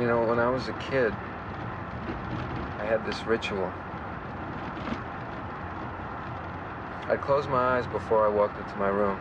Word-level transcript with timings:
You 0.00 0.06
know, 0.06 0.24
when 0.24 0.38
I 0.38 0.48
was 0.48 0.66
a 0.68 0.72
kid, 0.72 1.12
I 2.78 2.86
had 2.86 3.04
this 3.04 3.26
ritual. 3.26 3.70
I'd 7.06 7.20
close 7.20 7.46
my 7.46 7.76
eyes 7.76 7.86
before 7.86 8.24
I 8.24 8.30
walked 8.30 8.58
into 8.58 8.74
my 8.76 8.88
room. 8.88 9.18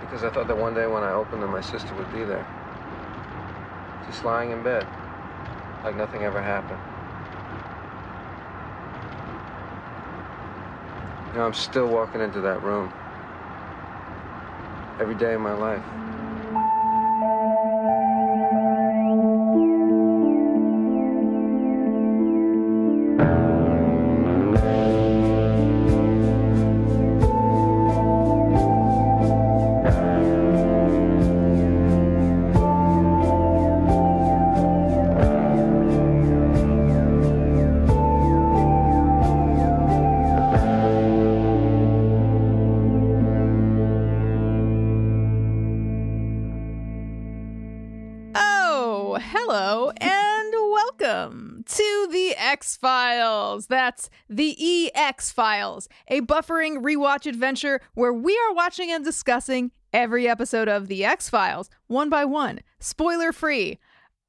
Because 0.00 0.24
I 0.24 0.30
thought 0.30 0.48
that 0.48 0.56
one 0.56 0.74
day 0.74 0.88
when 0.88 1.04
I 1.04 1.12
opened 1.12 1.40
them, 1.40 1.52
my 1.52 1.60
sister 1.60 1.94
would 1.94 2.12
be 2.12 2.24
there. 2.24 2.44
Just 4.08 4.24
lying 4.24 4.50
in 4.50 4.64
bed, 4.64 4.84
like 5.84 5.94
nothing 5.94 6.24
ever 6.24 6.42
happened. 6.42 6.80
You 11.28 11.38
know, 11.38 11.46
I'm 11.46 11.54
still 11.54 11.86
walking 11.86 12.20
into 12.20 12.40
that 12.40 12.60
room. 12.64 12.92
Every 14.98 15.14
day 15.14 15.34
of 15.34 15.40
my 15.40 15.54
life. 15.54 15.84
Files. 53.60 53.66
That's 53.66 54.10
the 54.28 54.90
EX 54.94 55.30
Files, 55.32 55.88
a 56.08 56.20
buffering 56.22 56.82
rewatch 56.82 57.26
adventure 57.26 57.80
where 57.94 58.12
we 58.12 58.38
are 58.48 58.54
watching 58.54 58.90
and 58.90 59.04
discussing 59.04 59.72
every 59.92 60.28
episode 60.28 60.68
of 60.68 60.88
the 60.88 61.04
X 61.04 61.28
Files 61.28 61.68
one 61.86 62.08
by 62.08 62.24
one, 62.24 62.60
spoiler 62.78 63.32
free. 63.32 63.78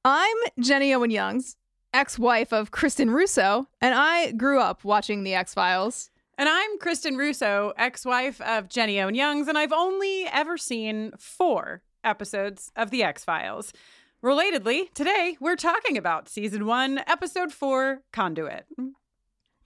I'm 0.03 0.37
Jenny 0.59 0.93
Owen 0.93 1.11
Youngs, 1.11 1.55
ex 1.93 2.17
wife 2.17 2.51
of 2.51 2.71
Kristin 2.71 3.13
Russo, 3.13 3.67
and 3.79 3.93
I 3.95 4.31
grew 4.31 4.59
up 4.59 4.83
watching 4.83 5.23
the 5.23 5.35
X 5.35 5.53
Files. 5.53 6.09
And 6.37 6.49
I'm 6.49 6.79
Kristin 6.79 7.17
Russo, 7.17 7.73
ex 7.77 8.05
wife 8.05 8.41
of 8.41 8.67
Jenny 8.67 8.99
Owen 8.99 9.15
Youngs, 9.15 9.47
and 9.47 9.57
I've 9.57 9.73
only 9.73 10.25
ever 10.25 10.57
seen 10.57 11.11
four 11.19 11.83
episodes 12.03 12.71
of 12.75 12.89
The 12.89 13.03
X 13.03 13.23
Files. 13.23 13.73
Relatedly, 14.23 14.93
today 14.93 15.35
we're 15.39 15.55
talking 15.55 15.97
about 15.97 16.29
season 16.29 16.65
one, 16.65 16.99
episode 17.07 17.51
four, 17.51 18.01
Conduit. 18.11 18.65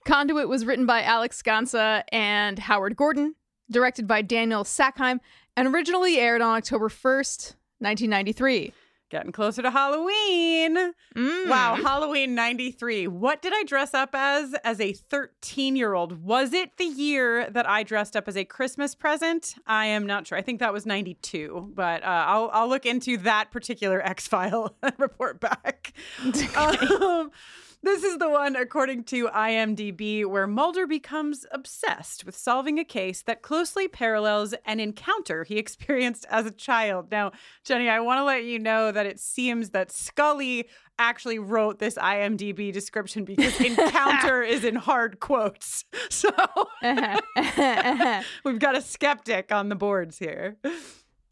Conduit 0.06 0.48
was 0.48 0.64
written 0.64 0.86
by 0.86 1.02
Alex 1.02 1.42
Gansa 1.42 2.04
and 2.12 2.60
Howard 2.60 2.94
Gordon, 2.94 3.34
directed 3.68 4.06
by 4.06 4.22
Daniel 4.22 4.62
Sackheim, 4.62 5.18
and 5.56 5.66
originally 5.66 6.18
aired 6.18 6.40
on 6.40 6.56
October 6.56 6.88
1st, 6.88 7.54
1993. 7.80 8.72
Getting 9.10 9.32
closer 9.32 9.62
to 9.62 9.70
Halloween. 9.70 10.92
Mm. 11.16 11.48
Wow, 11.48 11.74
Halloween 11.74 12.36
93. 12.36 13.08
What 13.08 13.42
did 13.42 13.52
I 13.52 13.64
dress 13.64 13.94
up 13.94 14.10
as 14.14 14.54
as 14.64 14.80
a 14.80 14.92
13 14.92 15.74
year 15.74 15.94
old? 15.94 16.24
Was 16.24 16.52
it 16.52 16.76
the 16.76 16.84
year 16.84 17.50
that 17.50 17.68
I 17.68 17.82
dressed 17.82 18.16
up 18.16 18.28
as 18.28 18.36
a 18.36 18.44
Christmas 18.44 18.94
present? 18.94 19.54
I 19.66 19.86
am 19.86 20.06
not 20.06 20.26
sure. 20.26 20.38
I 20.38 20.42
think 20.42 20.60
that 20.60 20.72
was 20.72 20.86
92, 20.86 21.72
but 21.74 22.02
uh, 22.02 22.24
I'll, 22.28 22.50
I'll 22.52 22.68
look 22.68 22.86
into 22.86 23.16
that 23.18 23.50
particular 23.50 24.00
X 24.04 24.28
file 24.28 24.76
and 24.82 24.94
report 24.98 25.40
back. 25.40 25.92
Um, 26.56 27.30
this 27.82 28.02
is 28.02 28.18
the 28.18 28.28
one, 28.28 28.56
according 28.56 29.04
to 29.04 29.28
IMDb, 29.28 30.24
where 30.24 30.46
Mulder 30.46 30.86
becomes 30.86 31.46
obsessed 31.52 32.24
with 32.24 32.36
solving 32.36 32.78
a 32.78 32.84
case 32.84 33.22
that 33.22 33.42
closely 33.42 33.86
parallels 33.88 34.54
an 34.64 34.80
encounter 34.80 35.44
he 35.44 35.58
experienced 35.58 36.26
as 36.30 36.46
a 36.46 36.50
child. 36.50 37.10
Now, 37.10 37.32
Jenny, 37.64 37.88
I 37.88 38.00
want 38.00 38.18
to 38.18 38.24
let 38.24 38.44
you 38.44 38.58
know 38.58 38.90
that 38.92 39.06
it 39.06 39.20
seems 39.20 39.70
that 39.70 39.92
Scully 39.92 40.68
actually 40.98 41.38
wrote 41.38 41.78
this 41.78 41.94
IMDb 41.96 42.72
description 42.72 43.24
because 43.24 43.60
encounter 43.60 44.42
is 44.42 44.64
in 44.64 44.76
hard 44.76 45.20
quotes. 45.20 45.84
So 46.08 46.30
we've 48.44 48.58
got 48.58 48.76
a 48.76 48.80
skeptic 48.80 49.52
on 49.52 49.68
the 49.68 49.74
boards 49.74 50.18
here. 50.18 50.56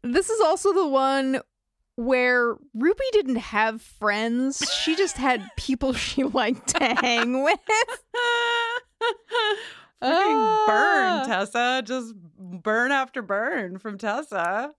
This 0.03 0.29
is 0.29 0.39
also 0.41 0.73
the 0.73 0.87
one 0.87 1.41
where 1.95 2.55
Ruby 2.73 3.05
didn't 3.11 3.37
have 3.37 3.81
friends. 3.81 4.61
She 4.83 4.95
just 4.95 5.17
had 5.17 5.49
people 5.57 5.93
she 5.93 6.23
liked 6.23 6.67
to 6.77 6.83
hang 6.83 7.43
with. 7.43 7.59
Fucking 10.01 10.65
burn, 10.67 11.21
Ah. 11.21 11.23
Tessa. 11.25 11.81
Just 11.85 12.13
burn 12.37 12.91
after 12.91 13.21
burn 13.21 13.79
from 13.79 13.97
Tessa. 13.97 14.73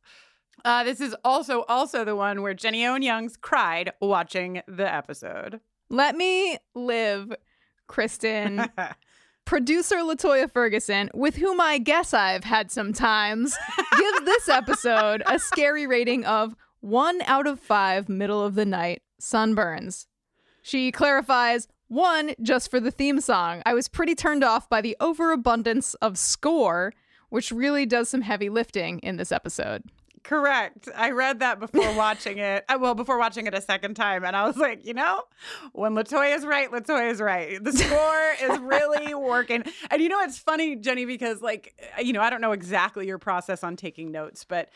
Uh, 0.65 0.85
this 0.85 1.01
is 1.01 1.15
also 1.25 1.63
also 1.69 2.05
the 2.05 2.17
one 2.17 2.43
where 2.43 2.55
Jenny 2.55 2.85
Owen 2.87 3.03
Youngs 3.03 3.37
cried 3.37 3.93
watching 4.01 4.63
the 4.69 4.93
episode. 4.93 5.61
Let 5.91 6.17
me 6.17 6.59
live, 6.75 7.33
Kristin. 7.89 8.69
Producer 9.45 9.97
LaToya 9.99 10.51
Ferguson, 10.51 11.09
with 11.15 11.37
whom 11.37 11.61
I 11.61 11.79
guess 11.79 12.13
I've 12.13 12.43
had 12.43 12.73
some 12.73 12.93
times, 12.93 13.57
gives 13.97 14.21
this 14.25 14.49
episode 14.49 15.23
a 15.27 15.39
scary 15.39 15.87
rating 15.87 16.25
of 16.25 16.57
one 16.81 17.21
out 17.23 17.47
of 17.47 17.61
five 17.61 18.09
middle 18.09 18.43
of 18.45 18.55
the 18.55 18.65
night 18.67 19.03
sunburns. 19.21 20.07
She 20.63 20.91
clarifies 20.93 21.69
one 21.89 22.35
just 22.43 22.71
for 22.71 22.81
the 22.81 22.91
theme 22.91 23.21
song. 23.21 23.63
I 23.65 23.75
was 23.75 23.89
pretty 23.89 24.15
turned 24.15 24.43
off 24.43 24.69
by 24.69 24.81
the 24.81 24.97
overabundance 25.01 25.95
of 25.95 26.19
score, 26.19 26.93
which 27.29 27.53
really 27.53 27.87
does 27.87 28.09
some 28.09 28.23
heavy 28.23 28.49
lifting 28.49 28.99
in 29.01 29.17
this 29.17 29.31
episode. 29.31 29.85
Correct. 30.25 30.89
I 30.97 31.13
read 31.13 31.39
that 31.39 31.61
before 31.61 31.93
watching 31.97 32.39
it. 32.39 32.65
uh, 32.69 32.79
Well, 32.81 32.97
before 32.97 33.17
watching 33.17 33.47
it 33.47 33.55
a 33.55 33.61
second 33.61 33.95
time, 33.95 34.25
and 34.25 34.35
I 34.35 34.45
was 34.45 34.57
like, 34.57 34.85
you 34.85 34.93
know, 34.93 35.23
when 35.73 35.95
LaToya 35.95 36.35
is 36.35 36.45
right, 36.45 36.69
LaToya 36.69 37.13
is 37.13 37.21
right. 37.21 37.63
The 37.63 37.73
score 37.73 38.33
is 38.51 38.59
really 38.59 39.15
working. 39.15 39.63
And 39.89 40.03
you 40.03 40.09
know, 40.09 40.21
it's 40.23 40.37
funny, 40.37 40.75
Jenny, 40.75 41.05
because 41.05 41.41
like, 41.43 41.81
uh, 41.97 42.01
you 42.01 42.13
know, 42.13 42.21
I 42.23 42.31
don't 42.31 42.41
know 42.41 42.51
exactly 42.51 43.07
your 43.07 43.19
process 43.19 43.63
on 43.63 43.77
taking 43.77 44.11
notes, 44.11 44.45
but 44.45 44.69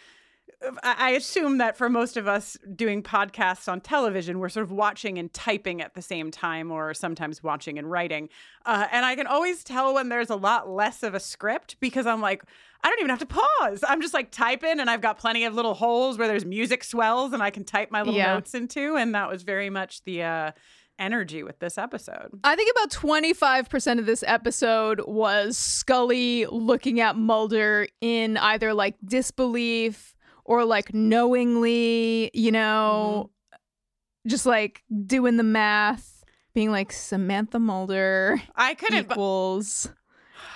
I 0.82 1.10
assume 1.10 1.58
that 1.58 1.76
for 1.76 1.88
most 1.88 2.16
of 2.16 2.26
us 2.28 2.56
doing 2.74 3.02
podcasts 3.02 3.68
on 3.70 3.80
television, 3.80 4.38
we're 4.38 4.48
sort 4.48 4.64
of 4.64 4.72
watching 4.72 5.18
and 5.18 5.32
typing 5.32 5.80
at 5.80 5.94
the 5.94 6.02
same 6.02 6.30
time, 6.30 6.70
or 6.70 6.94
sometimes 6.94 7.42
watching 7.42 7.78
and 7.78 7.90
writing. 7.90 8.28
Uh, 8.66 8.86
and 8.92 9.04
I 9.06 9.14
can 9.16 9.26
always 9.26 9.64
tell 9.64 9.94
when 9.94 10.08
there's 10.08 10.30
a 10.30 10.36
lot 10.36 10.68
less 10.68 11.02
of 11.02 11.14
a 11.14 11.20
script 11.20 11.76
because 11.80 12.06
I'm 12.06 12.20
like, 12.20 12.42
I 12.82 12.88
don't 12.88 12.98
even 13.00 13.10
have 13.10 13.18
to 13.20 13.26
pause. 13.26 13.84
I'm 13.86 14.00
just 14.00 14.14
like 14.14 14.30
typing, 14.30 14.80
and 14.80 14.88
I've 14.90 15.00
got 15.02 15.18
plenty 15.18 15.44
of 15.44 15.54
little 15.54 15.74
holes 15.74 16.16
where 16.18 16.28
there's 16.28 16.44
music 16.46 16.82
swells, 16.84 17.32
and 17.32 17.42
I 17.42 17.50
can 17.50 17.64
type 17.64 17.90
my 17.90 18.00
little 18.00 18.14
Yeah. 18.14 18.34
notes 18.34 18.54
into. 18.54 18.96
And 18.96 19.14
that 19.14 19.28
was 19.28 19.42
very 19.42 19.68
much 19.70 20.02
the 20.04 20.22
uh, 20.22 20.52
energy 20.98 21.42
with 21.42 21.58
this 21.58 21.76
episode. 21.78 22.28
I 22.44 22.56
think 22.56 22.70
about 22.72 22.90
25% 22.90 23.98
of 23.98 24.06
this 24.06 24.22
episode 24.26 25.02
was 25.06 25.56
Scully 25.58 26.46
looking 26.46 27.00
at 27.00 27.16
Mulder 27.16 27.86
in 28.00 28.36
either 28.36 28.72
like 28.74 28.96
disbelief 29.04 30.14
or 30.44 30.64
like 30.64 30.94
knowingly, 30.94 32.30
you 32.34 32.52
know, 32.52 33.30
mm-hmm. 33.52 34.28
just 34.28 34.46
like 34.46 34.82
doing 35.06 35.36
the 35.36 35.42
math, 35.42 36.24
being 36.54 36.70
like 36.70 36.92
Samantha 36.92 37.58
Mulder 37.58 38.42
I 38.56 38.74
couldn't. 38.74 39.10
equals 39.10 39.90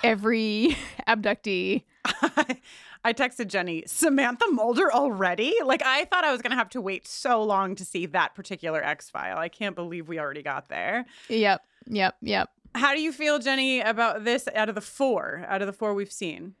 every 0.03 0.77
abductee. 1.07 1.83
I 3.05 3.13
texted 3.13 3.49
Jenny, 3.49 3.83
Samantha 3.85 4.47
Mulder 4.51 4.91
already? 4.91 5.53
Like, 5.63 5.83
I 5.85 6.05
thought 6.05 6.23
I 6.23 6.31
was 6.31 6.41
going 6.41 6.49
to 6.49 6.57
have 6.57 6.69
to 6.69 6.81
wait 6.81 7.07
so 7.07 7.43
long 7.43 7.75
to 7.75 7.85
see 7.85 8.07
that 8.07 8.33
particular 8.33 8.83
X 8.83 9.11
file. 9.11 9.37
I 9.37 9.47
can't 9.47 9.75
believe 9.75 10.07
we 10.07 10.19
already 10.19 10.41
got 10.41 10.69
there. 10.69 11.05
Yep, 11.29 11.61
yep, 11.85 12.15
yep. 12.21 12.49
How 12.73 12.95
do 12.95 13.01
you 13.01 13.11
feel, 13.11 13.37
Jenny, 13.37 13.79
about 13.79 14.23
this 14.23 14.47
out 14.55 14.69
of 14.69 14.75
the 14.75 14.81
four, 14.81 15.45
out 15.47 15.61
of 15.61 15.67
the 15.67 15.73
four 15.73 15.93
we've 15.93 16.11
seen? 16.11 16.55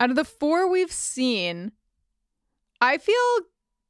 Out 0.00 0.10
of 0.10 0.16
the 0.16 0.24
four 0.24 0.68
we've 0.70 0.92
seen, 0.92 1.72
I 2.80 2.98
feel 2.98 3.16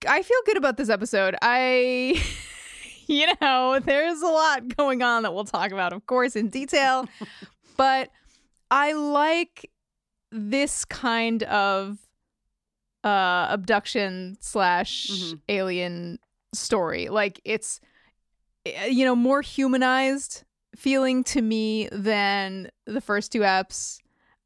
I 0.09 0.23
feel 0.23 0.39
good 0.47 0.57
about 0.57 0.77
this 0.77 0.89
episode. 0.89 1.37
I 1.43 2.23
you 3.07 3.27
know, 3.41 3.79
there's 3.81 4.23
a 4.23 4.27
lot 4.27 4.77
going 4.77 5.03
on 5.03 5.23
that 5.25 5.35
we'll 5.35 5.45
talk 5.45 5.71
about, 5.73 5.93
of 5.93 6.07
course, 6.07 6.37
in 6.37 6.49
detail. 6.49 7.07
but 7.77 8.11
I 8.71 8.93
like 8.93 9.71
this 10.31 10.85
kind 10.85 11.43
of 11.45 11.99
uh 13.05 13.47
abduction 13.51 14.37
slash 14.41 15.07
Mhm. 15.09 15.41
alien 15.49 16.19
story. 16.55 17.09
Like 17.09 17.41
it's 17.45 17.81
eh, 18.67 18.87
you 18.87 19.05
know, 19.05 19.15
more 19.17 19.43
humanized 19.43 20.45
feeling 20.77 21.25
to 21.25 21.43
me 21.43 21.89
than 21.93 22.71
the 22.87 23.01
first 23.01 23.33
two 23.33 23.41
eps. 23.41 23.99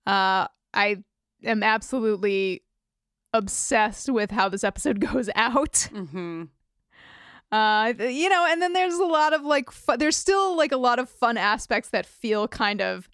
Uh 0.07 0.47
I 0.75 1.03
am 1.45 1.63
absolutely 1.63 2.63
obsessed 3.33 4.09
with 4.09 4.31
how 4.31 4.49
this 4.49 4.65
episode 4.65 5.01
goes 5.13 5.31
out. 5.35 5.89
Mm-hmm. 5.93 6.45
Uh, 7.51 7.93
you 7.99 8.31
know, 8.31 8.47
and 8.49 8.63
then 8.63 8.73
there's 8.73 8.95
a 8.95 9.05
lot 9.05 9.35
of 9.35 9.43
like, 9.43 9.71
fu- 9.71 9.97
there's 9.97 10.17
still 10.17 10.57
like 10.57 10.73
a 10.73 10.77
lot 10.79 10.99
of 10.99 11.09
fun 11.09 11.37
aspects 11.37 11.91
that 11.91 12.07
feel 12.07 12.49
kind 12.49 12.81
of 12.81 13.11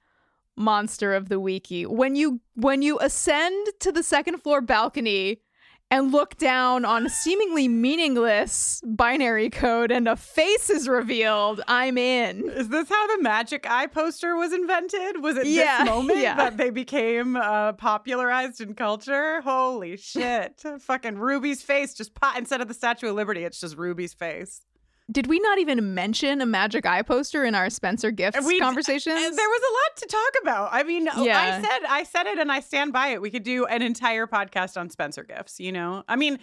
monster 0.56 1.14
of 1.14 1.28
the 1.28 1.40
weeky. 1.40 1.86
When 1.86 2.14
you 2.14 2.40
when 2.54 2.82
you 2.82 2.98
ascend 3.00 3.68
to 3.80 3.92
the 3.92 4.02
second 4.02 4.38
floor 4.38 4.60
balcony 4.60 5.40
and 5.90 6.12
look 6.12 6.36
down 6.36 6.84
on 6.84 7.06
a 7.06 7.10
seemingly 7.10 7.66
meaningless 7.68 8.82
binary 8.84 9.50
code 9.50 9.90
and 9.90 10.06
a 10.06 10.16
face 10.16 10.68
is 10.70 10.86
revealed, 10.88 11.60
I'm 11.66 11.96
in. 11.96 12.48
Is 12.50 12.68
this 12.68 12.88
how 12.88 13.16
the 13.16 13.22
Magic 13.22 13.66
Eye 13.68 13.86
poster 13.86 14.36
was 14.36 14.52
invented? 14.52 15.22
Was 15.22 15.36
it 15.36 15.46
Yeah, 15.46 15.78
this 15.84 15.90
moment 15.90 16.18
yeah. 16.18 16.36
that 16.36 16.56
they 16.56 16.70
became 16.70 17.36
uh, 17.36 17.72
popularized 17.72 18.60
in 18.60 18.74
culture? 18.74 19.40
Holy 19.40 19.96
shit. 19.96 20.62
Fucking 20.80 21.16
Ruby's 21.18 21.62
face 21.62 21.94
just 21.94 22.14
pop 22.14 22.36
instead 22.36 22.60
of 22.60 22.68
the 22.68 22.74
Statue 22.74 23.08
of 23.08 23.14
Liberty, 23.14 23.44
it's 23.44 23.60
just 23.60 23.76
Ruby's 23.76 24.12
face. 24.14 24.60
Did 25.10 25.26
we 25.26 25.38
not 25.40 25.58
even 25.58 25.94
mention 25.94 26.40
a 26.42 26.46
magic 26.46 26.84
eye 26.84 27.00
poster 27.02 27.44
in 27.44 27.54
our 27.54 27.70
Spencer 27.70 28.10
Gifts 28.10 28.44
We- 28.44 28.60
conversations? 28.60 29.14
Uh, 29.16 29.30
There 29.34 29.48
was 29.48 29.62
a 29.62 29.72
lot 29.72 29.96
to 29.96 30.06
talk 30.06 30.42
about. 30.42 30.68
I 30.72 30.82
mean, 30.82 31.08
oh, 31.14 31.24
Yeah. 31.24 31.38
I 31.40 31.62
said 31.62 31.80
I 31.88 32.02
said 32.04 32.26
it 32.26 32.38
and 32.38 32.52
I 32.52 32.60
stand 32.60 32.92
by 32.92 33.08
it. 33.08 33.22
We 33.22 33.30
could 33.30 33.42
do 33.42 33.64
an 33.66 33.80
entire 33.80 34.26
podcast 34.26 34.78
on 34.78 34.90
Spencer 34.90 35.22
gifts, 35.24 35.58
you 35.60 35.72
know? 35.72 36.04
I 36.08 36.16
mean, 36.16 36.38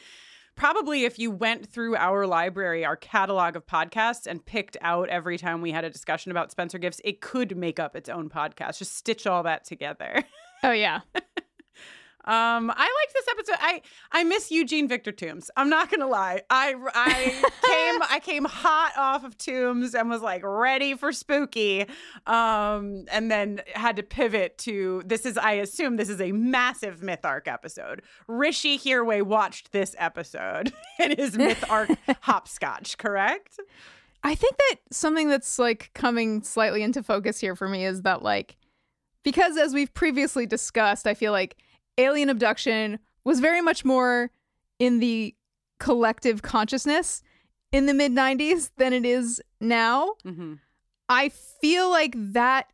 probably 0.56 1.04
if 1.06 1.20
you 1.20 1.30
went 1.30 1.70
through 1.72 1.96
our 1.96 2.26
library, 2.26 2.84
our 2.84 2.96
catalog 2.96 3.56
of 3.56 3.68
podcasts 3.68 4.26
and 4.26 4.44
picked 4.44 4.78
out 4.82 5.10
every 5.10 5.38
time 5.38 5.62
we 5.62 5.72
had 5.72 5.84
a 5.84 5.90
discussion 5.92 6.32
about 6.32 6.50
Spencer 6.50 6.80
gifts, 6.80 7.00
it 7.04 7.22
could 7.22 7.56
make 7.56 7.80
up 7.80 7.96
its 7.96 8.10
own 8.10 8.30
podcast. 8.30 8.80
Just 8.80 8.96
stitch 8.96 9.28
all 9.28 9.44
that 9.44 9.64
together. 9.66 10.24
oh 10.64 10.72
yeah. 10.72 11.02
Um, 12.26 12.72
I 12.72 12.74
liked 12.74 13.14
this 13.14 13.28
episode. 13.30 13.58
I 13.60 13.82
I 14.12 14.24
miss 14.24 14.50
Eugene 14.50 14.88
Victor 14.88 15.12
Tooms. 15.12 15.52
I'm 15.56 15.70
not 15.70 15.92
gonna 15.92 16.08
lie. 16.08 16.42
I 16.50 16.74
I 16.94 17.24
came 17.68 18.02
I 18.10 18.20
came 18.20 18.46
hot 18.46 18.94
off 18.98 19.24
of 19.24 19.38
Tooms 19.38 19.94
and 19.94 20.10
was 20.10 20.24
like 20.24 20.42
ready 20.44 20.96
for 20.96 21.12
spooky. 21.12 21.86
Um, 22.26 23.06
and 23.12 23.30
then 23.30 23.62
had 23.76 23.96
to 23.98 24.04
pivot 24.04 24.58
to 24.60 25.04
this 25.06 25.26
is 25.26 25.38
I 25.38 25.54
assume 25.54 25.98
this 25.98 26.10
is 26.10 26.20
a 26.20 26.32
massive 26.32 27.04
myth 27.04 27.24
arc 27.24 27.48
episode. 27.48 28.02
Rishi 28.28 28.80
Hirway 28.80 29.22
watched 29.22 29.72
this 29.72 29.96
episode 30.00 30.74
in 31.00 31.16
his 31.16 31.38
myth 31.38 31.64
arc 31.70 31.90
hopscotch, 32.22 32.98
correct? 32.98 33.60
I 34.24 34.34
think 34.34 34.58
that 34.58 34.78
something 34.90 35.30
that's 35.30 35.60
like 35.60 35.92
coming 35.94 36.42
slightly 36.42 36.82
into 36.82 37.04
focus 37.04 37.40
here 37.40 37.56
for 37.56 37.70
me 37.70 37.86
is 37.86 38.02
that 38.02 38.24
like 38.24 38.58
because 39.22 39.58
as 39.58 39.74
we've 39.74 39.94
previously 39.94 40.46
discussed, 40.46 41.06
I 41.06 41.14
feel 41.14 41.32
like 41.32 41.58
alien 41.98 42.30
abduction 42.30 43.00
was 43.24 43.40
very 43.40 43.62
much 43.62 43.84
more 43.86 44.32
in 44.80 45.00
the 45.00 45.36
collective 45.80 46.42
consciousness 46.42 47.22
in 47.72 47.86
the 47.86 47.94
mid 47.94 48.12
90s 48.14 48.72
than 48.78 48.94
it 48.94 49.06
is 49.06 49.42
now. 49.60 50.14
Mm-hmm. 50.26 50.54
I 51.10 51.30
feel 51.30 51.90
like 51.90 52.14
that 52.16 52.68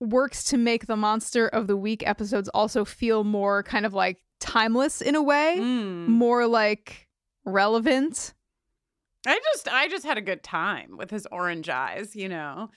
works 0.00 0.44
to 0.44 0.56
make 0.56 0.86
the 0.86 0.96
monster 0.96 1.48
of 1.48 1.66
the 1.66 1.76
week 1.76 2.06
episodes 2.06 2.48
also 2.50 2.84
feel 2.84 3.24
more 3.24 3.62
kind 3.62 3.86
of 3.86 3.94
like 3.94 4.18
timeless 4.40 5.00
in 5.00 5.14
a 5.14 5.22
way, 5.22 5.56
Mm. 5.58 6.08
more 6.08 6.46
like 6.46 7.08
relevant. 7.44 8.34
I 9.26 9.40
just 9.52 9.68
I 9.68 9.88
just 9.88 10.04
had 10.04 10.18
a 10.18 10.22
good 10.22 10.42
time 10.42 10.96
with 10.98 11.10
his 11.10 11.26
orange 11.32 11.68
eyes, 11.68 12.14
you 12.14 12.28
know. 12.28 12.70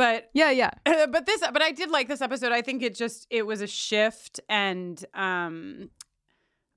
But 0.00 0.30
Yeah, 0.32 0.50
yeah. 0.50 0.70
But 1.14 1.26
this 1.26 1.42
but 1.52 1.60
i 1.62 1.72
did 1.72 1.90
like 1.90 2.08
this 2.08 2.22
episode 2.22 2.52
i 2.52 2.62
think 2.62 2.82
it 2.82 2.94
just 2.94 3.26
it 3.30 3.44
was 3.46 3.60
a 3.60 3.66
shift 3.66 4.40
and 4.48 5.04
um 5.14 5.90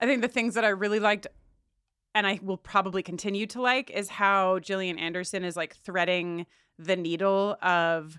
i 0.02 0.06
think 0.06 0.22
the 0.22 0.28
things 0.28 0.56
that 0.56 0.66
i 0.66 0.70
really 0.70 1.00
liked 1.00 1.28
and 2.16 2.28
i 2.28 2.40
will 2.44 2.58
probably 2.58 3.02
continue 3.02 3.46
to 3.48 3.62
like 3.62 3.90
is 3.92 4.10
how 4.10 4.60
gillian 4.60 4.98
anderson 5.00 5.44
is 5.46 5.56
like 5.56 5.75
threading 5.86 6.45
the 6.78 6.95
needle 6.97 7.56
of 7.62 8.18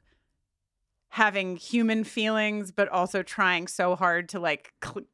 having 1.09 1.57
human 1.57 2.03
feelings 2.05 2.73
but 2.73 2.89
also 2.89 3.23
trying 3.23 3.67
so 3.69 3.95
hard 3.95 4.29
to 4.31 4.41
like 4.41 4.73
cl- 4.85 5.07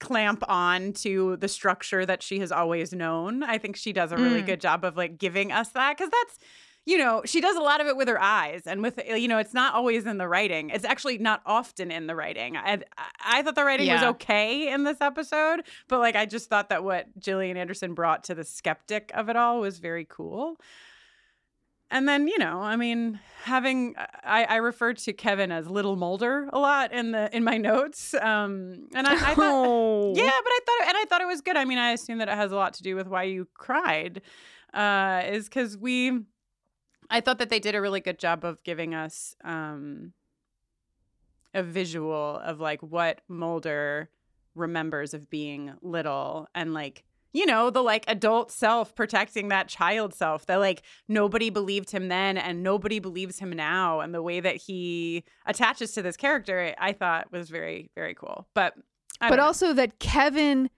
clamp 0.00 0.42
on 0.48 0.92
to 0.92 1.36
the 1.36 1.48
structure 1.48 2.04
that 2.06 2.22
she 2.22 2.38
has 2.38 2.50
always 2.50 2.92
known 2.92 3.42
i 3.42 3.58
think 3.58 3.76
she 3.76 3.92
does 3.92 4.12
a 4.12 4.16
really 4.16 4.42
Mm. 4.42 4.46
good 4.46 4.60
job 4.60 4.84
of 4.84 4.96
like 4.96 5.18
giving 5.18 5.52
us 5.52 5.68
that 5.70 5.96
because 5.96 6.10
that's 6.10 6.38
you 6.86 6.96
know, 6.98 7.20
she 7.24 7.40
does 7.40 7.56
a 7.56 7.60
lot 7.60 7.80
of 7.80 7.88
it 7.88 7.96
with 7.96 8.06
her 8.06 8.20
eyes 8.20 8.62
and 8.64 8.80
with, 8.80 9.00
you 9.08 9.26
know, 9.26 9.38
it's 9.38 9.52
not 9.52 9.74
always 9.74 10.06
in 10.06 10.18
the 10.18 10.28
writing. 10.28 10.70
It's 10.70 10.84
actually 10.84 11.18
not 11.18 11.42
often 11.44 11.90
in 11.90 12.06
the 12.06 12.14
writing. 12.14 12.56
I, 12.56 12.78
I 13.24 13.42
thought 13.42 13.56
the 13.56 13.64
writing 13.64 13.88
was 13.88 14.02
okay 14.04 14.68
in 14.72 14.84
this 14.84 15.00
episode, 15.00 15.62
but 15.88 15.98
like, 15.98 16.14
I 16.14 16.26
just 16.26 16.48
thought 16.48 16.68
that 16.68 16.84
what 16.84 17.06
Gillian 17.18 17.56
Anderson 17.56 17.94
brought 17.94 18.22
to 18.24 18.36
the 18.36 18.44
skeptic 18.44 19.10
of 19.14 19.28
it 19.28 19.34
all 19.36 19.60
was 19.60 19.78
very 19.80 20.06
cool. 20.08 20.60
And 21.90 22.08
then, 22.08 22.26
you 22.28 22.38
know, 22.38 22.60
I 22.60 22.76
mean, 22.76 23.20
having 23.44 23.94
I, 24.24 24.44
I 24.44 24.56
refer 24.56 24.92
to 24.94 25.12
Kevin 25.12 25.52
as 25.52 25.68
Little 25.68 25.94
Mulder 25.96 26.48
a 26.52 26.58
lot 26.58 26.92
in 26.92 27.12
the 27.12 27.34
in 27.34 27.44
my 27.44 27.58
notes, 27.58 28.12
um, 28.14 28.88
and 28.92 29.06
I, 29.06 29.12
I 29.12 29.34
thought, 29.34 29.38
Oh. 29.38 30.12
yeah, 30.16 30.24
but 30.24 30.50
I 30.50 30.58
thought, 30.66 30.88
and 30.88 30.96
I 30.96 31.04
thought 31.08 31.20
it 31.20 31.28
was 31.28 31.42
good. 31.42 31.56
I 31.56 31.64
mean, 31.64 31.78
I 31.78 31.92
assume 31.92 32.18
that 32.18 32.28
it 32.28 32.34
has 32.34 32.50
a 32.50 32.56
lot 32.56 32.74
to 32.74 32.82
do 32.82 32.96
with 32.96 33.06
why 33.06 33.22
you 33.24 33.46
cried, 33.54 34.22
uh, 34.74 35.22
is 35.26 35.44
because 35.44 35.76
we, 35.76 36.22
I 37.10 37.20
thought 37.20 37.38
that 37.38 37.50
they 37.50 37.60
did 37.60 37.74
a 37.74 37.80
really 37.80 38.00
good 38.00 38.18
job 38.18 38.44
of 38.44 38.62
giving 38.62 38.94
us 38.94 39.34
um, 39.44 40.12
a 41.54 41.62
visual 41.62 42.40
of 42.44 42.60
like 42.60 42.82
what 42.82 43.20
Mulder 43.28 44.10
remembers 44.54 45.14
of 45.14 45.28
being 45.28 45.74
little 45.82 46.48
and 46.54 46.72
like 46.72 47.04
you 47.34 47.44
know 47.44 47.68
the 47.68 47.82
like 47.82 48.04
adult 48.08 48.50
self 48.50 48.94
protecting 48.94 49.48
that 49.48 49.68
child 49.68 50.14
self 50.14 50.46
that 50.46 50.56
like 50.56 50.80
nobody 51.08 51.50
believed 51.50 51.90
him 51.90 52.08
then 52.08 52.38
and 52.38 52.62
nobody 52.62 52.98
believes 52.98 53.38
him 53.38 53.50
now 53.50 54.00
and 54.00 54.14
the 54.14 54.22
way 54.22 54.40
that 54.40 54.56
he 54.56 55.22
attaches 55.44 55.92
to 55.92 56.00
this 56.00 56.16
character 56.16 56.74
i 56.78 56.90
thought 56.90 57.30
was 57.30 57.50
very 57.50 57.90
very 57.94 58.14
cool 58.14 58.46
but 58.54 58.72
I 59.20 59.28
but 59.28 59.36
know. 59.36 59.44
also 59.44 59.72
that 59.72 59.98
Kevin 59.98 60.70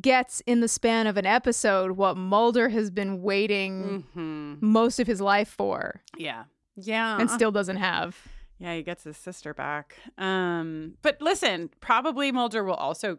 gets 0.00 0.40
in 0.46 0.60
the 0.60 0.68
span 0.68 1.06
of 1.06 1.16
an 1.16 1.26
episode 1.26 1.92
what 1.92 2.16
Mulder 2.16 2.68
has 2.70 2.90
been 2.90 3.20
waiting 3.22 4.04
Mhm. 4.16 4.62
most 4.62 4.98
of 4.98 5.06
his 5.06 5.20
life 5.20 5.48
for 5.48 6.00
yeah 6.16 6.44
yeah 6.76 7.18
and 7.20 7.30
still 7.30 7.50
doesn't 7.52 7.76
have. 7.76 8.16
Yeah, 8.58 8.74
he 8.76 8.82
gets 8.84 9.02
his 9.02 9.16
sister 9.16 9.52
back. 9.54 9.96
Um, 10.16 10.94
but 11.02 11.20
listen, 11.20 11.68
probably 11.80 12.30
Mulder 12.30 12.62
will 12.62 12.74
also 12.74 13.18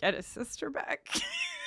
get 0.00 0.14
his 0.14 0.26
sister 0.26 0.70
back. 0.70 1.08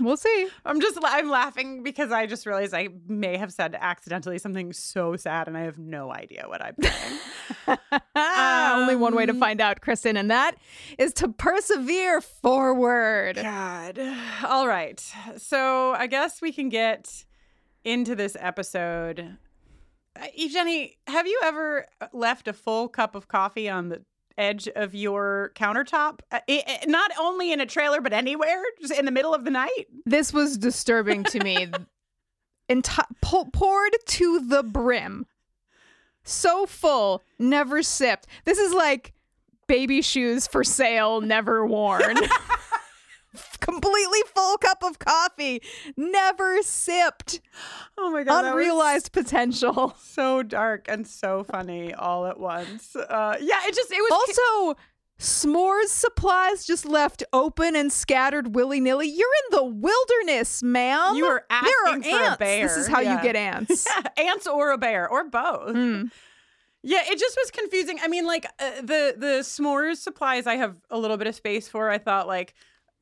We'll 0.00 0.16
see. 0.16 0.48
I'm 0.64 0.80
just 0.80 0.98
I'm 1.02 1.28
laughing 1.28 1.82
because 1.82 2.10
I 2.12 2.26
just 2.26 2.46
realized 2.46 2.74
I 2.74 2.88
may 3.06 3.36
have 3.36 3.52
said 3.52 3.76
accidentally 3.80 4.38
something 4.38 4.72
so 4.72 5.16
sad 5.16 5.46
and 5.48 5.56
I 5.56 5.62
have 5.62 5.78
no 5.78 6.12
idea 6.12 6.44
what 6.46 6.62
I'm 6.62 6.74
saying. 6.82 7.78
Only 8.16 8.96
one 8.96 9.14
way 9.14 9.26
to 9.26 9.32
Um, 9.32 9.40
find 9.40 9.60
out, 9.60 9.80
Kristin, 9.80 10.18
and 10.18 10.30
that 10.30 10.56
is 10.98 11.12
to 11.14 11.28
persevere 11.28 12.20
forward. 12.20 13.36
God. 13.36 13.98
All 14.46 14.66
right. 14.66 15.00
So 15.36 15.92
I 15.92 16.06
guess 16.06 16.40
we 16.42 16.52
can 16.52 16.68
get 16.68 17.24
into 17.84 18.14
this 18.14 18.36
episode. 18.40 19.36
Uh, 20.20 20.26
Jenny, 20.50 20.96
have 21.06 21.26
you 21.26 21.40
ever 21.44 21.86
left 22.12 22.48
a 22.48 22.52
full 22.52 22.88
cup 22.88 23.14
of 23.14 23.28
coffee 23.28 23.68
on 23.68 23.88
the 23.88 24.02
edge 24.38 24.68
of 24.74 24.94
your 24.94 25.52
countertop? 25.54 26.20
Uh, 26.32 26.40
i- 26.48 26.64
i- 26.66 26.84
not 26.86 27.10
only 27.18 27.52
in 27.52 27.60
a 27.60 27.66
trailer, 27.66 28.00
but 28.00 28.12
anywhere, 28.12 28.62
just 28.80 28.92
in 28.92 29.04
the 29.04 29.10
middle 29.10 29.34
of 29.34 29.44
the 29.44 29.50
night? 29.50 29.86
This 30.06 30.32
was 30.32 30.58
disturbing 30.58 31.24
to 31.24 31.40
me. 31.40 31.68
Enti- 32.70 33.04
pou- 33.20 33.50
poured 33.52 33.94
to 34.06 34.40
the 34.40 34.62
brim. 34.62 35.26
So 36.22 36.64
full, 36.66 37.22
never 37.38 37.82
sipped. 37.82 38.26
This 38.44 38.58
is 38.58 38.72
like 38.72 39.12
baby 39.66 40.00
shoes 40.02 40.46
for 40.46 40.64
sale, 40.64 41.20
never 41.20 41.66
worn. 41.66 42.16
Completely 43.64 44.20
full 44.34 44.58
cup 44.58 44.82
of 44.82 44.98
coffee, 44.98 45.62
never 45.96 46.62
sipped. 46.62 47.40
Oh 47.96 48.10
my 48.10 48.22
God. 48.22 48.44
Unrealized 48.44 49.12
potential. 49.12 49.96
So 50.14 50.42
dark 50.42 50.86
and 50.88 51.06
so 51.06 51.42
funny 51.44 51.92
all 51.94 52.26
at 52.26 52.38
once. 52.38 52.94
Uh, 52.94 53.36
yeah, 53.40 53.60
it 53.66 53.74
just, 53.74 53.90
it 53.90 53.96
was. 54.00 54.38
Also, 54.38 54.78
s'mores 55.18 55.86
supplies 55.88 56.64
just 56.64 56.84
left 56.84 57.22
open 57.32 57.74
and 57.76 57.90
scattered 57.92 58.54
willy 58.54 58.80
nilly. 58.80 59.08
You're 59.08 59.28
in 59.50 59.56
the 59.56 59.64
wilderness, 59.64 60.62
ma'am. 60.62 61.16
You 61.16 61.26
were 61.26 61.44
there 61.48 61.58
are 61.58 61.88
asking 61.88 62.02
for 62.02 62.08
a 62.08 62.24
ants. 62.26 62.36
bear. 62.38 62.62
This 62.68 62.76
is 62.76 62.86
how 62.88 63.00
Yeah. 63.00 63.16
you 63.16 63.22
get 63.22 63.34
ants. 63.36 63.86
ants 64.18 64.46
or 64.46 64.70
a 64.72 64.78
bear 64.78 65.08
or 65.08 65.24
both. 65.24 65.74
Mm. 65.74 66.10
Yeah, 66.82 67.00
it 67.06 67.18
just 67.18 67.36
was 67.42 67.50
confusing. 67.50 67.98
I 68.02 68.08
mean, 68.08 68.26
like 68.26 68.44
uh, 68.58 68.80
the 68.82 69.14
the 69.16 69.38
s'mores 69.42 69.96
supplies, 69.96 70.46
I 70.46 70.56
have 70.56 70.76
a 70.90 70.98
little 70.98 71.16
bit 71.16 71.26
of 71.26 71.34
space 71.34 71.66
for. 71.66 71.90
I 71.90 71.96
thought, 71.98 72.26
like, 72.26 72.52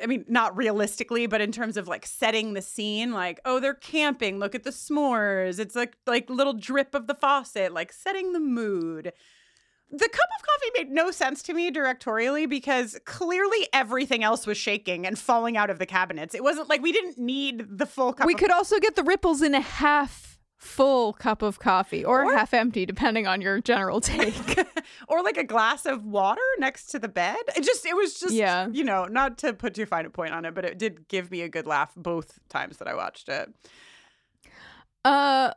I 0.03 0.07
mean, 0.07 0.25
not 0.29 0.57
realistically, 0.57 1.27
but 1.27 1.41
in 1.41 1.53
terms 1.53 1.77
of 1.77 1.89
like 1.89 2.07
setting 2.07 2.55
the 2.55 2.63
scene, 2.63 3.13
like, 3.13 3.41
oh, 3.45 3.61
they're 3.61 3.75
camping. 3.75 4.39
Look 4.39 4.55
at 4.55 4.65
the 4.65 4.71
s'mores. 4.71 5.59
It's 5.59 5.77
like 5.77 5.97
like 6.07 6.29
little 6.29 6.55
drip 6.55 6.95
of 6.95 7.07
the 7.07 7.15
faucet, 7.15 7.73
like 7.73 7.93
setting 7.93 8.33
the 8.33 8.41
mood. 8.41 9.13
The 9.95 10.09
cup 10.09 10.29
of 10.39 10.47
coffee 10.47 10.71
made 10.79 10.91
no 10.91 11.11
sense 11.11 11.43
to 11.43 11.53
me 11.53 11.71
directorially 11.71 12.49
because 12.49 12.99
clearly 13.05 13.69
everything 13.75 14.25
else 14.25 14.47
was 14.47 14.57
shaking 14.57 15.07
and 15.07 15.19
falling 15.19 15.59
out 15.59 15.69
of 15.69 15.79
the 15.79 15.85
cabinets. 15.85 16.35
It 16.35 16.43
wasn't 16.43 16.71
like 16.71 16.81
we 16.81 16.93
didn't 16.93 17.19
need 17.19 17.67
the 17.79 17.85
full 17.85 18.15
cup. 18.15 18.27
we 18.27 18.33
of 18.33 18.41
could 18.41 18.51
also 18.51 18.79
get 18.79 18.97
the 18.97 19.03
ripples 19.03 19.43
in 19.43 19.55
a 19.55 19.61
half 19.61 20.32
full 20.63 21.13
cup 21.13 21.43
of 21.43 21.59
coffee 21.59 22.05
or, 22.05 22.25
Or- 22.25 22.37
half 22.37 22.55
empty, 22.55 22.87
depending 22.87 23.27
on 23.27 23.41
your 23.41 23.61
general 23.61 24.01
take. 24.13 24.35
or 25.09 25.21
like 25.23 25.37
a 25.37 25.43
glass 25.45 25.85
of 25.87 26.05
water 26.05 26.41
next 26.59 26.87
to 26.93 26.99
the 27.01 27.09
bed. 27.09 27.37
It 27.57 27.65
just 27.65 27.85
it 27.85 27.97
was 27.97 28.19
just 28.19 28.33
Yeah. 28.33 28.69
you 28.71 28.85
know, 28.85 29.05
not 29.07 29.39
to 29.39 29.53
put 29.53 29.75
too 29.75 29.87
fine 29.87 30.07
a 30.07 30.11
point 30.11 30.33
on 30.33 30.45
it, 30.45 30.55
but 30.55 30.65
it 30.65 30.79
did 30.79 31.09
give 31.09 31.31
me 31.33 31.43
a 31.43 31.49
good 31.49 31.67
laugh 31.67 31.93
both 31.97 32.39
times 32.49 32.77
that 32.79 32.87
I 32.87 32.95
watched 32.95 33.29
it. 33.29 33.53
uh, 35.05 35.53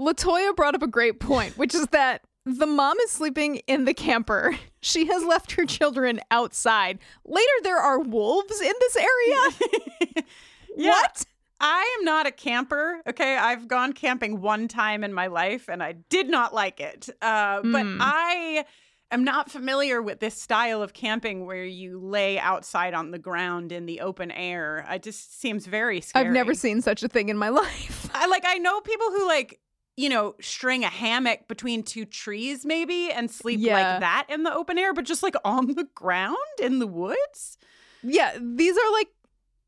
LaToya 0.00 0.54
brought 0.54 0.74
up 0.74 0.82
a 0.82 0.86
great 0.88 1.18
point, 1.20 1.56
which 1.56 1.74
is 1.74 1.86
that 1.88 2.22
the 2.44 2.66
mom 2.66 2.98
is 3.00 3.10
sleeping 3.10 3.56
in 3.66 3.84
the 3.84 3.94
camper. 3.94 4.56
She 4.80 5.06
has 5.06 5.22
left 5.24 5.52
her 5.52 5.64
children 5.64 6.20
outside. 6.30 6.98
Later, 7.24 7.46
there 7.62 7.78
are 7.78 8.00
wolves 8.00 8.60
in 8.60 8.72
this 8.80 8.96
area. 8.96 10.24
Yeah. 10.74 10.88
What? 10.92 11.26
I 11.64 11.96
am 11.98 12.04
not 12.04 12.26
a 12.26 12.32
camper. 12.32 13.00
Okay, 13.06 13.36
I've 13.36 13.68
gone 13.68 13.92
camping 13.92 14.40
one 14.40 14.66
time 14.68 15.04
in 15.04 15.14
my 15.14 15.28
life 15.28 15.68
and 15.68 15.82
I 15.82 15.92
did 16.10 16.28
not 16.28 16.52
like 16.52 16.80
it. 16.80 17.08
Uh, 17.22 17.60
But 17.62 17.86
Mm. 17.86 17.98
I 18.00 18.64
am 19.12 19.22
not 19.24 19.50
familiar 19.50 20.02
with 20.02 20.18
this 20.20 20.34
style 20.36 20.82
of 20.82 20.92
camping 20.92 21.46
where 21.46 21.64
you 21.64 22.00
lay 22.00 22.38
outside 22.38 22.94
on 22.94 23.12
the 23.12 23.18
ground 23.18 23.70
in 23.70 23.86
the 23.86 24.00
open 24.00 24.30
air. 24.32 24.84
It 24.90 25.02
just 25.04 25.40
seems 25.40 25.66
very 25.66 26.00
scary. 26.00 26.26
I've 26.26 26.32
never 26.32 26.54
seen 26.54 26.80
such 26.82 27.02
a 27.02 27.08
thing 27.08 27.28
in 27.28 27.36
my 27.38 27.48
life. 27.62 28.10
I 28.12 28.26
like 28.26 28.44
I 28.46 28.58
know 28.58 28.80
people 28.80 29.06
who 29.10 29.26
like 29.26 29.60
you 29.96 30.08
know 30.08 30.34
string 30.40 30.82
a 30.84 30.88
hammock 30.88 31.46
between 31.48 31.82
two 31.82 32.06
trees 32.06 32.64
maybe 32.64 33.10
and 33.12 33.30
sleep 33.30 33.60
Yeah. 33.60 33.74
like 33.74 34.00
that 34.00 34.26
in 34.30 34.42
the 34.42 34.52
open 34.52 34.78
air 34.78 34.94
but 34.94 35.04
just 35.04 35.22
like 35.22 35.34
on 35.44 35.74
the 35.74 35.84
ground 35.94 36.36
in 36.58 36.78
the 36.78 36.86
woods 36.86 37.58
Yeah, 38.02 38.32
these 38.40 38.76
are 38.76 38.92
like 38.92 39.08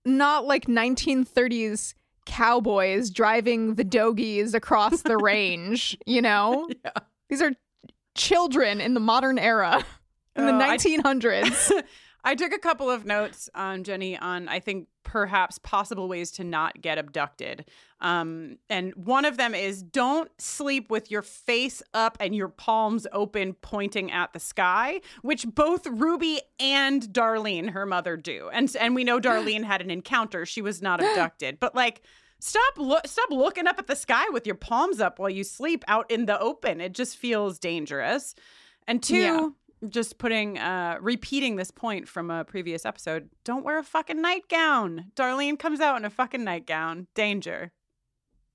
not 0.05 0.47
like 0.47 0.67
1930s 0.67 1.95
cowboys 2.27 3.11
driving 3.11 3.75
the 3.75 3.85
dogies 3.85 4.55
across 4.55 5.03
the 5.03 5.17
range, 5.19 5.97
you 6.07 6.23
know? 6.23 6.69
Yeah. 6.85 6.91
These 7.29 7.43
are 7.43 7.53
children 8.17 8.81
in 8.81 8.95
the 8.95 9.01
modern 9.01 9.39
era, 9.39 9.85
in 10.37 10.47
the 10.47 10.53
Oh, 10.53 10.59
I- 10.59 10.77
1900s. 10.77 11.73
I 11.77 11.83
took 12.35 12.53
a 12.55 12.59
couple 12.59 12.91
of 12.91 13.05
notes 13.05 13.51
on 13.55 13.85
Jenny 13.85 14.17
on 14.17 14.49
I 14.49 14.61
think 14.61 14.89
perhaps 15.03 15.59
possible 15.59 16.09
ways 16.09 16.31
to 16.31 16.45
not 16.45 16.81
get 16.81 16.97
abducted. 16.97 17.67
Um, 18.01 18.57
and 18.71 18.95
one 18.95 19.27
of 19.27 19.37
them 19.37 19.55
is 19.55 19.83
don't 19.83 20.31
sleep 20.41 20.91
with 20.91 21.11
your 21.11 21.21
face 21.21 21.83
up 21.93 22.17
and 22.21 22.35
your 22.35 22.49
palms 22.49 23.07
open 23.13 23.53
pointing 23.53 24.11
at 24.11 24.33
the 24.33 24.41
sky, 24.41 25.03
which 25.21 25.47
both 25.47 25.87
Ruby 25.87 26.41
and 26.59 27.03
Darlene, 27.13 27.71
her 27.71 27.85
mother, 27.85 28.17
do. 28.17 28.49
And 28.53 28.75
and 28.81 28.95
we 28.95 29.05
know 29.05 29.21
Darlene 29.21 29.65
had 29.65 29.83
an 29.83 29.91
encounter. 29.91 30.47
She 30.47 30.63
was 30.63 30.81
not 30.81 31.01
abducted. 31.05 31.61
But 31.61 31.75
like 31.75 32.01
stop 32.41 32.79
stop 33.07 33.31
looking 33.31 33.67
up 33.67 33.79
at 33.79 33.87
the 33.87 33.97
sky 33.97 34.25
with 34.31 34.47
your 34.47 34.57
palms 34.57 34.99
up 35.01 35.19
while 35.19 35.31
you 35.31 35.45
sleep 35.45 35.85
out 35.89 36.11
in 36.11 36.25
the 36.25 36.41
open. 36.41 36.81
It 36.81 36.95
just 36.95 37.19
feels 37.19 37.59
dangerous. 37.59 38.35
And 38.87 39.03
two, 39.03 39.17
Yeah. 39.17 39.49
Just 39.91 40.19
putting 40.19 40.59
uh 40.59 40.97
repeating 41.01 41.57
this 41.57 41.71
point 41.71 42.09
from 42.09 42.31
a 42.31 42.45
previous 42.45 42.85
episode 42.87 43.29
don't 43.45 43.65
wear 43.65 43.79
a 43.79 43.83
fucking 43.83 44.21
nightgown 44.21 45.07
darlene 45.17 45.59
comes 45.59 45.81
out 45.81 45.97
in 45.97 46.05
a 46.05 46.11
fucking 46.11 46.43
nightgown 46.45 47.07
danger 47.15 47.73